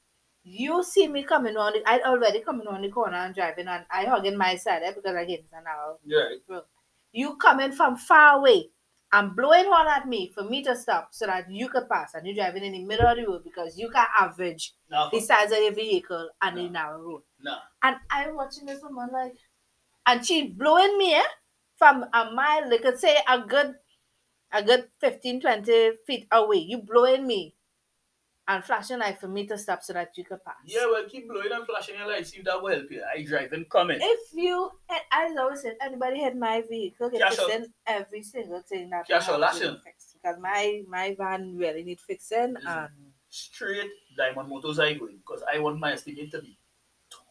You 0.44 0.82
see 0.84 1.08
me 1.08 1.22
coming 1.24 1.56
on 1.56 1.72
the, 1.72 1.82
I 1.88 2.00
already 2.02 2.40
coming 2.40 2.66
on 2.66 2.82
the 2.82 2.90
corner 2.90 3.16
and 3.16 3.34
driving 3.34 3.66
and 3.66 3.84
I 3.90 4.04
hugging 4.04 4.36
my 4.36 4.56
side 4.56 4.82
eh, 4.84 4.92
because 4.94 5.16
again 5.16 5.38
it's 5.40 5.52
an 5.52 5.64
hour. 5.66 5.98
Right. 6.06 6.62
You 7.12 7.36
coming 7.36 7.72
from 7.72 7.96
far 7.96 8.38
away 8.38 8.68
and 9.12 9.34
blowing 9.34 9.64
horn 9.66 9.86
at 9.86 10.06
me 10.06 10.32
for 10.34 10.42
me 10.44 10.62
to 10.64 10.76
stop 10.76 11.08
so 11.12 11.26
that 11.26 11.50
you 11.50 11.68
could 11.68 11.88
pass 11.88 12.12
and 12.14 12.26
you 12.26 12.34
driving 12.34 12.64
in 12.64 12.72
the 12.72 12.84
middle 12.84 13.06
of 13.06 13.16
the 13.16 13.24
road 13.26 13.42
because 13.44 13.78
you 13.78 13.88
can 13.88 14.04
average 14.20 14.74
Nah, 14.90 15.08
the 15.10 15.20
size 15.20 15.50
of 15.50 15.58
your 15.58 15.72
vehicle 15.72 16.28
and 16.42 16.58
the 16.58 16.62
No. 16.64 16.68
narrow 16.68 17.00
road. 17.00 17.22
nah. 17.40 17.58
And 17.82 17.96
I'm 18.10 18.34
watching 18.36 18.66
this 18.66 18.82
woman 18.82 19.08
like, 19.12 19.36
and 20.06 20.26
she 20.26 20.48
blowing 20.48 20.98
me 20.98 21.14
eh, 21.14 21.22
from 21.78 22.04
a 22.12 22.30
mile, 22.32 22.68
they 22.68 22.78
could 22.78 22.98
say 22.98 23.16
a 23.28 23.40
good, 23.40 23.76
a 24.52 24.62
good 24.62 24.88
15, 25.00 25.40
20 25.40 25.92
feet 26.06 26.26
away. 26.32 26.58
You 26.58 26.78
blowing 26.82 27.26
me 27.26 27.54
and 28.46 28.64
flashing 28.64 28.98
light 28.98 29.18
for 29.18 29.28
me 29.28 29.46
to 29.46 29.56
stop 29.56 29.82
so 29.82 29.92
that 29.94 30.16
you 30.16 30.24
could 30.24 30.44
pass. 30.44 30.56
Yeah, 30.66 30.86
well, 30.86 31.04
keep 31.08 31.28
blowing 31.28 31.52
and 31.52 31.66
flashing 31.66 31.96
your 31.96 32.06
lights. 32.06 32.30
See 32.30 32.38
if 32.38 32.44
that 32.44 32.62
will 32.62 32.70
help 32.70 32.90
you. 32.90 33.02
I 33.02 33.22
drive 33.22 33.52
and 33.52 33.68
coming. 33.68 33.98
If 34.00 34.34
you, 34.34 34.70
eh, 34.90 34.98
I 35.10 35.34
always 35.38 35.62
said, 35.62 35.76
anybody 35.80 36.20
hit 36.20 36.36
my 36.36 36.62
vehicle, 36.68 37.10
get 37.10 37.20
Cash 37.20 37.38
out. 37.38 37.62
every 37.86 38.22
single 38.22 38.60
thing 38.60 38.90
that 38.90 39.06
Cash 39.06 39.28
out 39.28 39.40
has 39.42 39.58
to 39.58 39.66
lashing. 39.66 39.80
Because 40.22 40.38
my 40.40 40.82
my 40.88 41.14
van 41.18 41.56
really 41.56 41.84
need 41.84 42.00
fixing 42.00 42.56
and 42.66 42.88
Straight 43.36 43.90
diamond 44.16 44.48
motors 44.48 44.78
I 44.78 44.94
going 44.94 45.16
because 45.16 45.42
I 45.52 45.58
want 45.58 45.80
my 45.80 45.94
estimate 45.94 46.30
to 46.30 46.40
be 46.40 46.56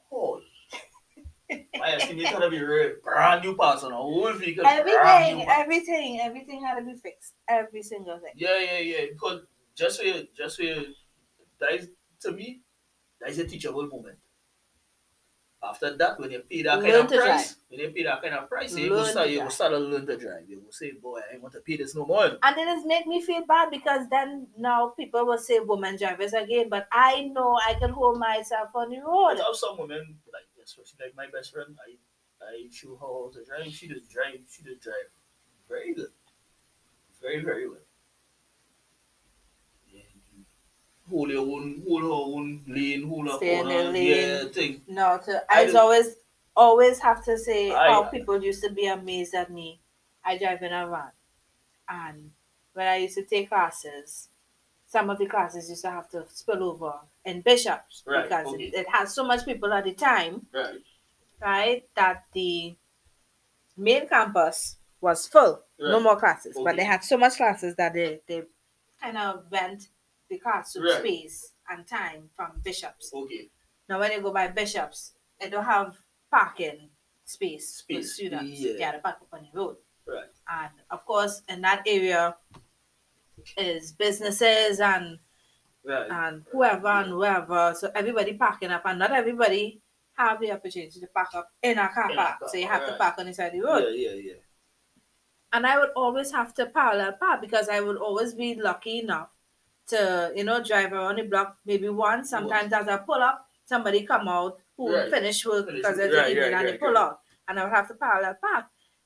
tall. 0.09 0.41
my 1.49 1.93
estimate 1.93 2.25
had 2.25 2.39
to 2.39 2.49
be 2.49 2.61
real 2.61 2.95
brand 3.01 3.41
new 3.41 3.55
parts 3.55 3.85
on 3.85 3.93
a 3.93 3.95
whole 3.95 4.33
vehicle. 4.33 4.65
everything, 4.67 5.45
everything, 5.47 6.19
everything 6.21 6.61
had 6.61 6.79
to 6.79 6.85
be 6.85 6.95
fixed. 6.95 7.35
Every 7.47 7.81
single 7.83 8.19
thing. 8.19 8.33
Yeah, 8.35 8.59
yeah, 8.59 8.79
yeah. 8.79 9.05
Because 9.13 9.43
just 9.75 9.95
so 9.95 10.03
you, 10.03 10.27
just 10.35 10.57
so 10.57 10.63
you, 10.63 10.87
that 11.63 11.73
is 11.79 11.89
to 12.21 12.31
me, 12.31 12.63
that 13.19 13.29
is 13.31 13.39
a 13.39 13.47
teachable 13.47 13.87
moment. 13.87 14.19
After 15.63 15.95
that, 15.95 16.19
when 16.19 16.29
you 16.31 16.41
pay 16.41 16.61
that 16.63 16.81
kind 16.81 16.93
Learn 16.93 17.05
of 17.07 17.13
price, 17.13 17.55
when 17.69 17.79
you 17.79 17.89
pay 17.91 18.03
that 18.03 18.21
kind 18.21 18.35
of 18.35 18.49
price, 18.49 18.75
you 18.75 18.91
will 18.91 19.05
start, 19.05 19.27
to 19.27 19.33
you 19.33 19.41
will 19.43 19.49
start 19.49 19.71
to 19.71 19.79
learn 19.79 20.05
to 20.05 20.17
drive. 20.17 20.49
You 20.49 20.59
will 20.59 20.73
say, 20.73 20.91
"Boy, 20.91 21.21
I 21.33 21.37
want 21.37 21.53
to 21.53 21.61
pay 21.61 21.77
this 21.77 21.95
no 21.95 22.05
more." 22.05 22.25
And 22.43 22.57
then 22.57 22.67
it's 22.77 22.85
make 22.85 23.07
me 23.07 23.21
feel 23.21 23.45
bad 23.45 23.71
because 23.71 24.09
then 24.09 24.49
now 24.57 24.89
people 24.89 25.25
will 25.25 25.37
say 25.37 25.59
woman 25.61 25.95
drivers 25.97 26.33
again, 26.33 26.67
but 26.67 26.85
I 26.91 27.23
know 27.29 27.57
I 27.65 27.75
can 27.75 27.91
hold 27.91 28.19
myself 28.19 28.75
on 28.75 28.89
the 28.89 28.99
road. 28.99 29.37
But 29.37 29.41
I 29.43 29.47
have 29.47 29.55
some 29.55 29.77
women, 29.77 30.19
like 30.33 30.49
especially 30.61 31.05
like 31.05 31.15
my 31.15 31.27
best 31.31 31.53
friend, 31.53 31.77
I 31.87 31.97
I 32.45 32.67
show 32.69 32.97
her 32.97 33.07
how 33.07 33.31
to 33.33 33.45
drive. 33.45 33.71
She 33.71 33.87
just 33.87 34.09
drive. 34.09 34.43
She 34.49 34.63
just 34.63 34.81
drive 34.81 35.09
very 35.69 35.93
good, 35.93 36.11
very 37.21 37.43
very 37.43 37.67
well. 37.69 37.79
Yeah. 39.87 40.01
Hold 41.09 41.29
your 41.29 41.41
own, 41.41 41.83
hold 41.87 42.01
her 42.01 42.09
own 42.09 42.61
lane, 42.67 43.07
hold 43.07 43.27
her 43.27 43.35
Stay 43.37 43.57
in 43.59 43.65
corner, 43.65 43.97
yeah, 43.97 44.45
thing. 44.45 44.81
No, 44.87 45.19
to, 45.25 45.43
I 45.49 45.65
I 45.65 45.71
always 45.73 46.15
always 46.55 46.99
have 46.99 47.23
to 47.25 47.37
say 47.37 47.71
I- 47.71 47.89
how 47.89 48.03
people 48.03 48.41
used 48.41 48.63
to 48.63 48.69
be 48.71 48.87
amazed 48.87 49.33
at 49.33 49.51
me. 49.51 49.79
I 50.23 50.37
drive 50.37 50.61
in 50.63 50.71
a 50.71 50.87
van, 50.87 51.11
and 51.89 52.31
when 52.73 52.87
I 52.87 52.97
used 52.97 53.15
to 53.15 53.25
take 53.25 53.49
classes, 53.49 54.29
some 54.87 55.09
of 55.09 55.17
the 55.19 55.25
classes 55.25 55.69
used 55.69 55.81
to 55.81 55.91
have 55.91 56.09
to 56.11 56.25
spill 56.29 56.63
over 56.63 56.93
in 57.25 57.41
bishops 57.41 58.03
Right, 58.05 58.23
because 58.23 58.47
okay. 58.47 58.63
it, 58.63 58.73
it 58.73 58.89
had 58.89 59.09
so 59.09 59.25
much 59.25 59.43
people 59.43 59.73
at 59.73 59.83
the 59.83 59.93
time, 59.93 60.45
Right, 60.53 60.81
right, 61.41 61.83
that 61.95 62.23
the 62.31 62.75
main 63.75 64.07
campus 64.07 64.77
was 65.01 65.27
full. 65.27 65.61
No 65.79 65.95
Right. 65.95 66.03
more 66.03 66.15
classes, 66.15 66.55
but 66.55 66.67
Okay. 66.67 66.77
they 66.77 66.83
had 66.85 67.03
so 67.03 67.17
much 67.17 67.35
classes 67.35 67.75
that 67.75 67.93
they 67.93 68.21
they 68.27 68.43
kind 69.01 69.17
of 69.17 69.51
went 69.51 69.89
the 70.33 70.39
classroom 70.39 70.85
Right. 70.85 70.99
space 70.99 71.53
and 71.69 71.87
time 71.87 72.29
from 72.35 72.59
bishops. 72.63 73.11
okay. 73.13 73.49
Now, 73.89 73.99
when 73.99 74.11
you 74.11 74.21
go 74.21 74.31
by 74.33 74.47
bishops, 74.47 75.13
they 75.39 75.49
don't 75.49 75.63
have 75.65 75.97
parking 76.31 76.89
space, 77.25 77.81
for 77.81 77.93
Space, 77.93 78.13
students 78.15 78.59
yeah. 78.59 78.71
to 78.73 78.77
get 78.77 78.95
a 78.95 78.99
park 78.99 79.17
up 79.21 79.27
on 79.33 79.47
the 79.51 79.57
road. 79.59 79.77
Right. 80.07 80.31
And 80.49 80.71
of 80.89 81.05
course, 81.05 81.41
in 81.47 81.61
that 81.61 81.83
area 81.85 82.35
is 83.57 83.91
businesses 83.93 84.79
and 84.79 85.19
Right. 85.85 86.09
and 86.09 86.45
whoever 86.51 86.87
and 86.87 87.09
whoever. 87.09 87.73
So 87.77 87.91
everybody 87.93 88.33
parking 88.35 88.71
up, 88.71 88.83
and 88.85 88.99
not 88.99 89.11
everybody 89.11 89.81
have 90.17 90.39
the 90.39 90.51
opportunity 90.53 90.99
to 90.99 91.07
park 91.07 91.33
up 91.35 91.49
in 91.61 91.77
a 91.77 91.89
car 91.89 92.09
park. 92.15 92.37
so 92.47 92.57
you 92.57 92.67
have 92.67 92.85
to 92.87 92.95
park 92.95 93.15
on 93.17 93.25
the 93.25 93.33
side 93.33 93.47
of 93.47 93.51
the 93.61 93.67
yeah, 93.67 93.73
road. 93.73 93.93
yeah, 93.95 94.11
yeah. 94.13 94.33
And 95.51 95.67
I 95.67 95.77
would 95.79 95.89
always 95.95 96.31
have 96.31 96.53
to 96.55 96.67
parallel 96.67 97.13
park 97.13 97.41
because 97.41 97.67
I 97.67 97.79
would 97.81 97.97
always 97.97 98.33
be 98.33 98.55
lucky 98.55 98.99
enough 98.99 99.29
to, 99.87 100.31
you 100.35 100.43
know, 100.43 100.63
drive 100.63 100.93
around 100.93 101.17
the 101.17 101.23
block 101.23 101.57
maybe 101.65 101.89
once. 101.89 102.29
Sometimes 102.29 102.71
as 102.73 102.87
I 102.87 102.97
pull 102.97 103.21
up, 103.21 103.45
somebody 103.65 104.03
come 104.05 104.27
out 104.27 104.57
who 104.77 104.93
Right. 104.93 105.09
finish 105.09 105.45
work 105.45 105.65
Finish 105.67 105.81
because 105.81 105.99
it's 105.99 106.15
Right, 106.15 106.31
evening 106.31 106.51
right, 106.53 106.65
and 106.65 106.67
they 106.67 106.77
pull 106.77 106.97
out. 106.97 107.19
And 107.47 107.59
I 107.59 107.63
would 107.65 107.73
have 107.73 107.87
to 107.89 107.95
parallel 107.95 108.35
park. 108.41 108.65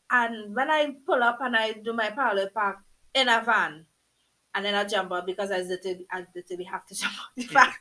And 0.09 0.55
when 0.55 0.69
I 0.71 0.95
pull 1.05 1.21
up 1.23 1.39
and 1.41 1.55
I 1.55 1.73
do 1.73 1.93
my 1.93 2.09
parallel 2.11 2.49
park 2.49 2.77
in 3.13 3.27
a 3.27 3.41
van, 3.43 3.85
and 4.55 4.65
then 4.65 4.75
I 4.75 4.85
jump 4.85 5.11
out 5.11 5.25
because 5.25 5.51
I 5.51 5.61
literally, 5.61 6.05
I 6.11 6.25
literally 6.35 6.63
have 6.65 6.85
to 6.87 6.95
jump 7.01 7.13
out 7.13 7.35
the 7.35 7.43
van. 7.43 7.73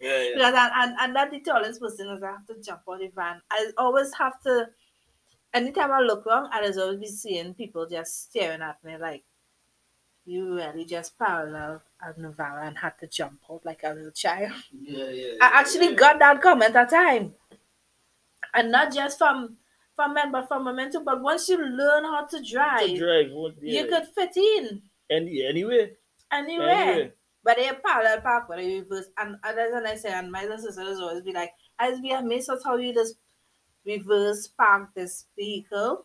Yeah, 0.00 0.22
yeah. 0.22 0.30
because 0.34 0.54
I, 0.54 0.84
and, 0.84 0.96
and 1.00 1.14
not 1.14 1.30
the 1.30 1.40
tallest 1.40 1.80
person 1.80 2.10
is 2.10 2.22
I 2.22 2.32
have 2.32 2.46
to 2.46 2.60
jump 2.62 2.82
out 2.88 2.98
the 3.00 3.10
van. 3.14 3.40
I 3.50 3.70
always 3.78 4.12
have 4.18 4.40
to, 4.42 4.68
anytime 5.54 5.90
I 5.92 6.00
look 6.00 6.26
wrong, 6.26 6.48
I 6.52 6.64
just 6.66 6.78
always 6.78 7.00
be 7.00 7.06
seeing 7.06 7.54
people 7.54 7.86
just 7.88 8.24
staring 8.24 8.62
at 8.62 8.82
me 8.84 8.96
like, 8.98 9.24
you 10.26 10.56
really 10.56 10.84
just 10.84 11.16
parallel 11.18 11.80
the 12.18 12.30
van 12.30 12.66
and 12.66 12.78
had 12.78 12.98
to 12.98 13.06
jump 13.06 13.40
out 13.50 13.64
like 13.64 13.80
a 13.84 13.94
little 13.94 14.10
child. 14.10 14.52
Yeah, 14.72 15.08
yeah. 15.10 15.32
I 15.40 15.60
actually 15.60 15.90
yeah. 15.90 15.94
got 15.94 16.18
that 16.18 16.42
comment 16.42 16.74
at 16.76 16.90
that 16.90 16.90
time. 16.90 17.34
And 18.52 18.72
not 18.72 18.92
just 18.92 19.18
from 19.18 19.56
from 19.94 20.14
men, 20.14 20.32
but 20.32 20.48
from 20.48 20.64
women 20.64 20.90
too. 20.90 21.02
But 21.04 21.22
once 21.22 21.48
you 21.48 21.58
learn 21.58 22.04
how 22.04 22.26
to 22.26 22.42
drive, 22.42 22.86
to 22.86 22.98
drive. 22.98 23.30
Yeah. 23.62 23.82
you 23.82 23.88
could 23.88 24.06
fit 24.14 24.36
in 24.36 24.82
Any, 25.10 25.46
anyway. 25.46 25.92
anywhere. 26.30 26.68
Anyway. 26.70 27.12
But 27.42 27.58
they 27.58 27.70
parallel 27.84 28.20
park 28.22 28.48
where 28.48 28.60
you 28.60 28.80
reverse 28.80 29.06
and 29.16 29.36
others 29.44 29.72
and 29.74 29.86
I 29.86 29.94
say 29.94 30.10
and 30.10 30.32
my 30.32 30.42
little 30.42 30.58
sisters 30.58 30.98
always 30.98 31.22
be 31.22 31.32
like, 31.32 31.52
I 31.78 31.90
just 31.90 32.02
be 32.02 32.10
amazed 32.10 32.50
at 32.50 32.58
how 32.64 32.76
you 32.76 32.92
just 32.92 33.14
reverse 33.86 34.48
park 34.48 34.90
this 34.94 35.26
vehicle. 35.36 36.04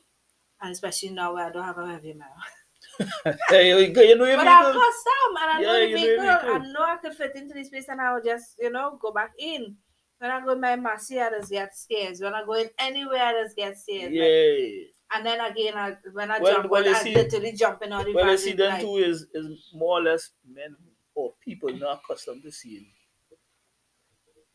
And 0.62 0.72
especially 0.72 1.10
now 1.10 1.34
where 1.34 1.48
I 1.48 1.52
don't 1.52 1.64
have 1.64 1.80
a 1.80 1.88
heavy 1.88 2.14
mile. 2.14 2.28
Hey, 3.50 3.70
you, 3.70 3.78
you 3.78 4.16
know 4.16 4.26
your 4.26 4.38
But 4.38 4.48
I'm 4.48 4.64
vehicle? 4.66 4.82
custom 4.82 5.32
and 5.42 5.52
I 5.52 5.62
know 5.62 5.74
Yeah, 5.74 5.80
the 5.80 5.88
you 6.00 6.18
know 6.18 6.40
vehicle. 6.40 6.54
I 6.54 6.58
know 6.72 6.82
I 6.84 6.98
could 7.02 7.14
fit 7.16 7.36
into 7.36 7.54
this 7.54 7.68
space 7.68 7.88
and 7.90 8.02
I 8.02 8.14
will 8.14 8.22
just, 8.24 8.56
you 8.60 8.70
know, 8.72 8.98
go 9.02 9.12
back 9.12 9.32
in. 9.40 9.76
When 10.20 10.30
I 10.32 10.40
go 10.46 10.52
in 10.52 10.62
my 10.62 10.76
Massy, 10.76 11.20
I 11.20 11.30
just 11.32 11.50
get 11.52 11.76
stairs. 11.76 12.22
When 12.22 12.34
I 12.34 12.44
go 12.46 12.54
in 12.54 12.70
anywhere, 12.78 13.22
I 13.24 13.44
just 13.44 13.56
get 13.56 13.78
stairs. 13.78 14.04
Like, 14.04 14.14
Yeah. 14.14 14.84
and 15.16 15.26
then 15.26 15.42
again, 15.42 15.74
I, 15.76 15.98
when 16.14 16.30
I 16.32 16.40
Well, 16.40 16.54
jump 16.54 16.70
well, 16.70 16.88
I 16.88 16.94
see- 17.04 17.16
literally 17.16 17.52
jumping 17.54 17.92
on 17.92 18.06
the 18.06 18.14
Well, 18.14 18.30
you 18.32 18.38
see, 18.38 18.54
then 18.54 18.70
like- 18.70 18.82
too 18.82 18.98
is 18.98 19.26
is 19.34 19.70
more 19.74 20.00
or 20.00 20.04
less 20.04 20.30
men 20.48 20.76
or 21.16 21.34
people 21.44 21.70
not 21.76 22.02
accustomed 22.04 22.44
to 22.44 22.52
seeing. 22.52 22.86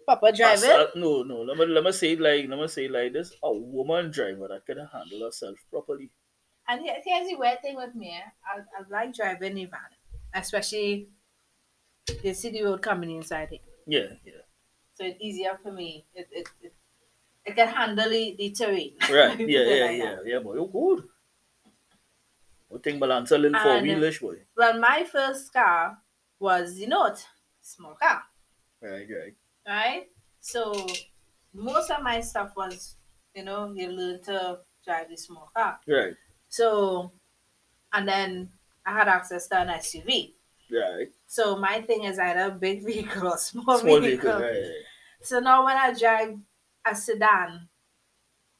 Papa 0.07 0.31
driving. 0.33 0.71
uh, 0.71 0.87
no, 0.95 1.25
no. 1.25 1.43
Let 1.43 1.57
me 1.59 1.67
let 1.67 1.83
me 1.83 1.91
say 1.91 2.13
it 2.13 2.21
like 2.21 2.49
let 2.49 2.59
me 2.61 2.69
say 2.69 2.85
it 2.85 2.93
like 2.93 3.13
this: 3.13 3.33
a 3.43 3.53
woman 3.53 4.13
driver 4.13 4.47
that 4.49 4.65
can 4.65 4.79
handle 4.87 5.25
herself 5.27 5.57
properly. 5.69 6.11
And 6.69 6.81
here- 6.81 7.01
here's 7.05 7.29
the 7.29 7.37
weird 7.37 7.61
thing 7.63 7.77
with 7.77 7.95
me. 7.95 8.11
eh, 8.11 8.29
I, 8.45 8.59
I 8.61 8.83
like 8.91 9.15
driving 9.15 9.59
a 9.59 9.65
van, 9.67 9.81
especially 10.35 11.09
the 12.23 12.35
city 12.35 12.63
road 12.63 12.83
coming 12.83 13.11
inside 13.11 13.53
it. 13.53 13.63
Yeah, 13.87 14.15
yeah. 14.25 14.43
So 14.95 15.05
it's 15.05 15.19
easier 15.21 15.59
for 15.63 15.73
me. 15.73 16.07
It, 16.15 16.29
it, 16.33 16.49
it, 16.63 16.75
it 17.45 17.55
can 17.57 17.69
handle 17.69 18.09
the, 18.11 18.35
the 18.39 18.51
terrain. 18.51 18.95
Right. 19.11 19.39
Yeah, 19.49 19.61
yeah, 19.61 19.85
like 19.87 19.99
yeah, 19.99 20.15
that. 20.17 20.27
yeah, 20.27 20.39
boy. 20.41 20.55
You 20.55 20.69
good. 20.73 21.05
I 22.75 22.79
think 22.83 23.01
balance 23.01 23.31
a 23.31 23.39
little 23.39 23.61
four 23.61 23.73
wheelish, 23.81 24.21
boy. 24.21 24.37
Well, 24.57 24.79
my 24.81 25.05
first 25.11 25.53
car 25.53 25.99
was 26.39 26.77
the 26.77 26.87
Note, 26.87 27.25
small 27.61 27.95
car, 27.95 28.23
Right, 28.83 29.07
right. 29.09 29.35
right? 29.67 30.07
So 30.41 30.87
most 31.55 31.91
of 31.91 32.03
my 32.03 32.21
stuff 32.21 32.53
was, 32.57 32.97
you 33.35 33.45
know, 33.45 33.73
you 33.75 33.89
learn 33.89 34.21
to 34.25 34.59
drive 34.85 35.09
the 35.09 35.17
small 35.17 35.51
car. 35.57 35.79
Right, 35.87 36.15
So, 36.57 37.13
and 37.93 38.09
then 38.09 38.51
I 38.85 38.93
had 38.93 39.09
access 39.09 39.47
to 39.49 39.61
an 39.61 39.69
SUV. 39.69 40.33
right. 40.71 41.09
So 41.27 41.57
my 41.57 41.81
thing 41.83 42.05
is 42.05 42.19
either 42.19 42.47
a 42.47 42.51
big 42.51 42.85
vehicle 42.91 43.29
or 43.29 43.39
small, 43.39 43.79
Small 43.79 44.01
vehicle. 44.01 44.39
vehicle, 44.39 44.41
right. 44.41 44.73
So 45.23 45.41
now 45.41 45.65
when 45.65 45.77
I 45.77 45.93
drive, 45.93 46.39
a 46.89 46.95
sedan 46.95 47.69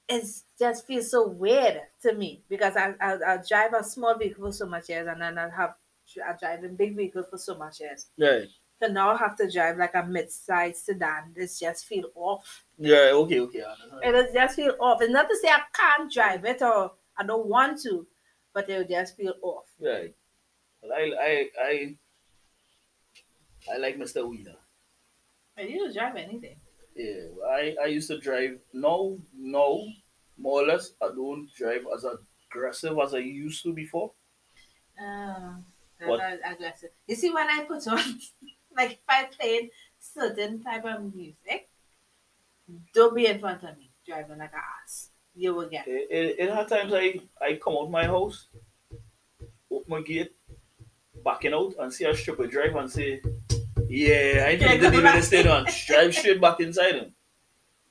it 0.09 0.25
just 0.59 0.87
feels 0.87 1.11
so 1.11 1.27
weird 1.29 1.81
to 2.03 2.13
me 2.15 2.43
because 2.49 2.77
I, 2.77 2.95
I 3.01 3.13
I 3.35 3.39
drive 3.49 3.73
a 3.73 3.83
small 3.85 4.17
vehicle 4.17 4.47
for 4.47 4.53
so 4.53 4.67
much 4.67 4.89
years 4.89 5.07
and 5.09 5.21
then 5.21 5.37
I 5.39 5.49
have 5.49 5.75
I 6.29 6.33
drive 6.39 6.65
a 6.65 6.69
big 6.69 6.97
vehicle 6.97 7.25
for 7.31 7.39
so 7.39 7.57
much 7.57 7.81
years. 7.81 8.07
Right. 8.19 8.49
So 8.81 8.89
now 8.89 9.11
I 9.11 9.17
have 9.17 9.37
to 9.37 9.51
drive 9.51 9.79
like 9.79 9.95
a 9.95 10.05
mid-sized 10.05 10.85
sedan. 10.85 11.33
It 11.37 11.51
just 11.59 11.87
feel 11.87 12.11
off. 12.15 12.65
Yeah, 12.79 13.11
okay, 13.15 13.41
okay. 13.41 13.65
It 14.03 14.33
just 14.35 14.57
feel 14.57 14.75
off. 14.81 15.01
It's 15.03 15.13
not 15.13 15.29
to 15.29 15.37
say 15.37 15.49
I 15.49 15.63
can't 15.73 16.13
drive 16.13 16.45
it 16.45 16.63
or 16.63 16.93
I 17.19 17.25
don't 17.25 17.47
want 17.47 17.81
to, 17.83 18.07
but 18.53 18.69
will 18.69 18.85
just 18.85 19.17
feel 19.17 19.35
off. 19.43 19.67
Right. 19.81 20.15
Well, 20.83 20.93
I, 20.93 21.13
I, 21.21 21.49
I, 21.63 21.97
I 23.75 23.77
like 23.79 23.99
Mr. 23.99 24.29
Wheeler. 24.29 24.57
And 25.57 25.71
you 25.71 25.79
don't 25.79 25.95
drive 25.95 26.17
anything. 26.17 26.57
Yeah, 26.95 27.27
I, 27.51 27.77
I 27.83 27.87
used 27.87 28.09
to 28.09 28.19
drive. 28.19 28.59
No, 28.73 29.19
no, 29.37 29.87
more 30.39 30.63
or 30.63 30.67
less, 30.67 30.93
I 31.03 31.09
don't 31.09 31.49
drive 31.55 31.85
as 31.95 32.05
aggressive 32.51 32.97
as 33.03 33.15
I 33.15 33.19
used 33.19 33.63
to 33.65 33.73
before. 33.73 34.13
Oh, 35.01 35.57
that's 36.01 36.41
aggressive. 36.45 36.91
You 37.07 37.17
see, 37.17 37.31
when 37.31 37.49
I 37.49 37.65
put 37.65 37.87
on, 37.87 37.99
like, 38.77 38.93
if 38.93 38.99
I 39.09 39.25
played 39.25 39.71
certain 39.99 40.63
type 40.63 40.85
of 40.85 41.15
music, 41.15 41.69
don't 42.95 43.15
be 43.15 43.27
in 43.27 43.39
front 43.39 43.63
of 43.63 43.77
me 43.79 43.91
driving 44.07 44.39
like 44.39 44.53
an 44.53 44.61
ass. 44.85 45.11
You 45.39 45.55
will 45.55 45.69
get. 45.69 45.87
It, 45.87 46.09
it, 46.11 46.37
it 46.39 46.55
had 46.55 46.67
times 46.69 46.93
I, 46.95 47.21
I 47.41 47.57
come 47.63 47.77
out 47.77 47.91
my 47.91 48.07
house, 48.07 48.47
open 49.71 49.85
my 49.89 50.01
gate, 50.01 50.33
backing 51.25 51.53
out, 51.53 51.75
and 51.79 51.93
see 51.93 52.07
a 52.07 52.17
stripper 52.17 52.47
drive 52.47 52.75
and 52.75 52.91
say, 52.91 53.21
Yeah, 53.87 54.45
I 54.47 54.51
ain't 54.53 54.63
feeling 54.63 54.81
to 54.81 54.91
deal 54.91 55.03
with 55.03 55.13
this 55.15 55.29
thing, 55.29 55.47
and 55.47 55.67
drive 55.87 56.15
straight 56.15 56.41
back 56.41 56.61
inside 56.61 56.95
him. 56.95 57.15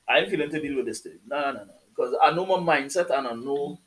I 0.08 0.18
ain't 0.18 0.30
feeling 0.30 0.50
to 0.50 0.60
deal 0.60 0.76
with 0.76 0.86
this 0.86 1.00
thing. 1.00 1.18
No, 1.26 1.40
no, 1.52 1.64
no. 1.64 1.72
Because 1.88 2.14
I 2.22 2.32
know 2.32 2.44
my 2.46 2.78
mindset 2.78 3.10
and 3.16 3.26
I 3.28 3.32
know 3.32 3.78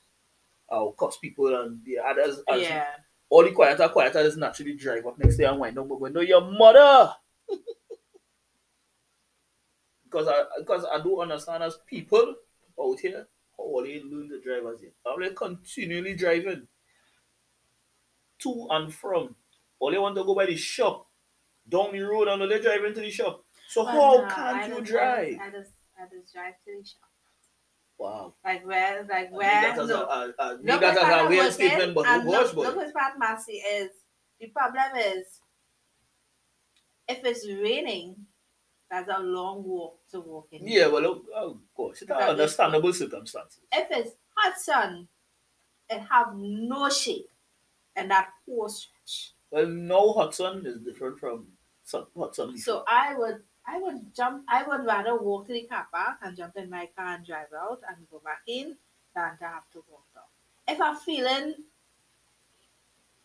how 0.69 0.93
cuss 0.97 1.17
people 1.17 1.53
and 1.61 1.83
the 1.83 1.97
others. 1.99 2.39
as- 2.49 2.61
Yeah. 2.61 2.85
All 3.31 3.43
the 3.43 3.51
quieter, 3.51 3.87
quieter 3.89 4.19
is 4.19 4.37
naturally 4.37 4.73
drive 4.73 5.05
up 5.05 5.19
next 5.19 5.37
day 5.37 5.43
and 5.43 5.59
wind 5.59 5.77
up 5.77 5.87
the 5.87 5.93
window. 5.95 6.21
Your 6.21 6.41
mother! 6.41 7.13
because 10.05 10.27
I 10.27 10.43
because 10.57 10.85
I 10.91 10.99
do 11.03 11.21
understand 11.21 11.61
as 11.63 11.77
people 11.85 12.33
out 12.81 12.99
here 12.99 13.27
how 13.59 13.83
they 13.83 14.01
learn 14.01 14.29
to 14.29 14.41
drive 14.41 14.73
as 14.73 14.81
yet. 14.81 14.93
How 15.05 15.17
they 15.17 15.29
continually 15.33 16.15
driving 16.15 16.67
to 18.39 18.67
and 18.71 18.93
from. 18.93 19.35
All 19.79 19.91
they 19.91 19.97
want 19.97 20.15
to 20.15 20.23
go 20.23 20.35
by 20.35 20.45
the 20.45 20.55
shop, 20.55 21.07
down 21.67 21.91
the 21.91 22.01
road 22.01 22.27
and 22.27 22.41
they 22.49 22.59
driving 22.61 22.93
to 22.93 23.01
the 23.01 23.09
shop. 23.09 23.43
So 23.67 23.83
But 23.83 23.91
how 23.91 24.15
no, 24.17 24.27
can't 24.27 24.75
you 24.75 24.81
drive? 24.81 25.37
I 25.41 25.49
just, 25.51 25.71
I 25.97 26.03
just, 26.11 26.33
drive 26.33 26.53
to 26.65 26.81
the 26.81 26.85
shop. 26.85 27.09
Wow. 27.97 28.33
Like 28.43 28.65
where, 28.65 29.05
like 29.09 29.31
where? 29.31 29.49
that 29.49 29.77
is 29.77 29.89
a, 29.89 29.93
no. 29.93 30.03
a, 30.03 30.33
a, 30.39 30.47
Look 30.53 30.81
that 30.81 30.95
what 30.95 30.97
is 30.97 31.25
a 31.25 31.27
weird 31.29 31.53
statement, 31.53 31.95
but 31.95 32.07
and 32.07 32.25
look, 32.25 32.45
gosh, 32.45 32.53
boy? 32.53 32.61
look 32.63 32.75
what 32.77 32.93
Pat 32.93 33.13
Massy 33.19 33.53
is. 33.53 33.89
The 34.39 34.47
problem 34.47 34.95
is, 34.95 35.25
if 37.09 37.19
it's 37.25 37.45
raining, 37.45 38.15
that's 38.89 39.09
a 39.15 39.21
long 39.21 39.63
walk 39.63 39.99
to 40.11 40.19
walk 40.19 40.47
in. 40.51 40.67
Yeah, 40.67 40.87
well, 40.87 41.05
of 41.05 41.21
oh 41.35 41.59
gosh, 41.75 42.01
it's 42.01 42.03
is- 42.03 42.09
understandable 42.09 42.93
circumstances. 42.93 43.61
If 43.71 43.87
it's 43.91 44.15
hot 44.35 44.57
sun, 44.59 45.07
it 45.89 45.99
have 46.09 46.35
no 46.35 46.89
shade, 46.89 47.25
and 47.95 48.09
that 48.11 48.29
whole 48.45 48.69
stretch. 48.69 49.33
Well, 49.51 49.67
no 49.67 50.13
hot 50.13 50.35
sun 50.35 50.65
is 50.65 50.79
different 50.79 51.19
from 51.19 51.47
sun. 51.83 52.05
So 52.57 52.83
I 52.87 53.15
would, 53.15 53.41
I 53.67 53.79
would 53.79 54.13
jump. 54.15 54.43
I 54.49 54.63
would 54.63 54.85
rather 54.85 55.17
walk 55.17 55.47
to 55.47 55.53
the 55.53 55.63
car 55.63 55.87
park 55.91 56.17
and 56.21 56.37
jump 56.37 56.55
in 56.57 56.69
my 56.69 56.89
car 56.97 57.15
and 57.15 57.25
drive 57.25 57.53
out 57.55 57.81
and 57.87 58.07
go 58.11 58.19
back 58.23 58.41
in 58.47 58.77
than 59.15 59.37
to 59.39 59.43
have 59.43 59.69
to 59.73 59.83
walk 59.89 60.05
down. 60.13 60.23
If 60.75 60.79
I'm 60.81 60.97
feeling 60.97 61.55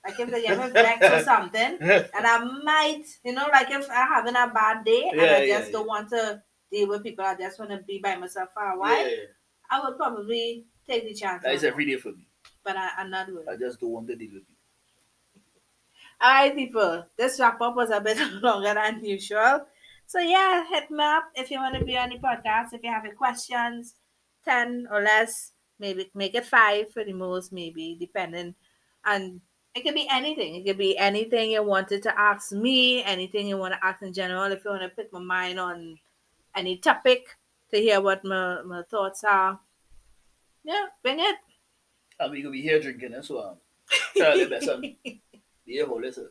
like 0.05 0.19
if 0.21 0.31
they 0.31 0.47
have 0.47 0.59
a 0.61 0.69
vex 0.69 1.11
or 1.11 1.21
something, 1.21 1.79
and 1.81 2.27
I 2.27 2.45
might, 2.63 3.05
you 3.25 3.33
know, 3.33 3.49
like 3.53 3.71
if 3.71 3.89
I'm 3.91 4.09
having 4.09 4.37
a 4.37 4.49
bad 4.53 4.85
day 4.85 5.09
and 5.11 5.21
Yeah, 5.21 5.37
I 5.37 5.43
yeah, 5.45 5.59
just 5.61 5.73
don't 5.73 5.87
want 5.87 6.11
to 6.11 6.43
deal 6.71 6.89
with 6.89 7.03
people, 7.03 7.25
I 7.25 7.35
just 7.37 7.59
want 7.59 7.71
to 7.71 7.79
be 7.79 8.01
by 8.03 8.17
myself 8.17 8.51
for 8.53 8.63
a 8.63 8.79
while. 8.79 9.09
yeah. 9.09 9.17
I 9.71 9.81
would 9.83 9.97
probably 9.97 10.67
take 10.87 11.05
the 11.05 11.15
chance. 11.15 11.43
That 11.43 11.55
is 11.55 11.65
every 11.65 11.87
day 11.87 11.97
for 11.97 12.13
me. 12.13 12.27
But 12.63 12.77
I, 12.77 12.91
I'm 12.99 13.11
not 13.11 13.27
doing 13.27 13.47
I 13.49 13.57
just 13.57 13.81
don't 13.81 13.91
want 13.91 14.07
to 14.09 14.17
deal 14.17 14.33
with 14.35 14.43
people. 14.47 14.55
All 16.21 16.31
right, 16.33 16.55
people. 16.55 17.05
This 17.17 17.39
wrap 17.41 17.61
up 17.61 17.77
was 17.77 17.91
a 17.91 18.01
bit 18.01 18.19
longer 18.43 18.75
than 18.75 19.05
usual. 19.05 19.67
So 20.07 20.19
yeah, 20.21 20.67
hit 20.69 20.91
me 20.91 21.03
up 21.03 21.25
if 21.35 21.51
you 21.51 21.59
want 21.59 21.77
to 21.79 21.85
be 21.85 21.97
on 21.97 22.11
the 22.11 22.19
podcast. 22.19 22.73
If 22.73 22.83
you 22.83 22.91
have 22.91 23.05
any 23.05 23.15
questions, 23.15 23.95
ten 24.45 24.87
or 24.91 25.03
less, 25.03 25.53
maybe 25.79 26.11
make 26.15 26.35
it 26.35 26.47
five 26.47 26.93
for 26.93 27.05
the 27.05 27.13
most, 27.13 27.53
maybe 27.53 27.97
depending. 27.99 28.55
And 29.05 29.41
it 29.75 29.83
could 29.83 29.95
be 29.95 30.07
anything. 30.11 30.55
It 30.55 30.65
could 30.65 30.79
be 30.79 30.97
anything 30.97 31.51
you 31.51 31.63
wanted 31.63 32.03
to 32.05 32.19
ask 32.19 32.53
me, 32.53 33.03
anything 33.03 33.49
you 33.49 33.57
want 33.57 33.75
to 33.75 33.85
ask 33.85 34.03
in 34.03 34.13
general. 34.13 34.53
If 34.53 34.65
you 34.65 34.71
want 34.71 34.83
to 34.83 34.89
pick 34.89 35.13
my 35.13 35.21
mind 35.21 35.59
on 35.59 35.99
any 36.55 36.77
topic 36.77 37.27
to 37.73 37.81
hear 37.81 38.01
what 38.01 38.25
my, 38.25 38.63
my 38.63 38.83
thoughts 38.89 39.25
are, 39.25 39.59
yeah, 40.63 40.87
bring 41.03 41.19
it. 41.19 41.37
And 42.21 42.31
we 42.31 42.43
could 42.43 42.53
be 42.53 42.63
here 42.63 42.81
drinking 42.81 43.15
as 43.15 43.29
well. 43.29 43.59
Tell 44.17 44.39
the 44.39 44.47
best 44.47 44.71
be 45.67 45.79
a 45.81 45.87
whole 45.87 46.01
listen. 46.01 46.29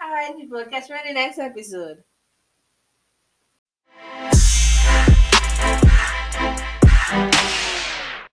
All 0.00 0.10
right, 0.10 0.36
people. 0.36 0.64
Catch 0.64 0.90
me 0.90 0.96
in 1.06 1.14
the 1.14 1.20
next 1.20 1.38
episode. 1.38 2.02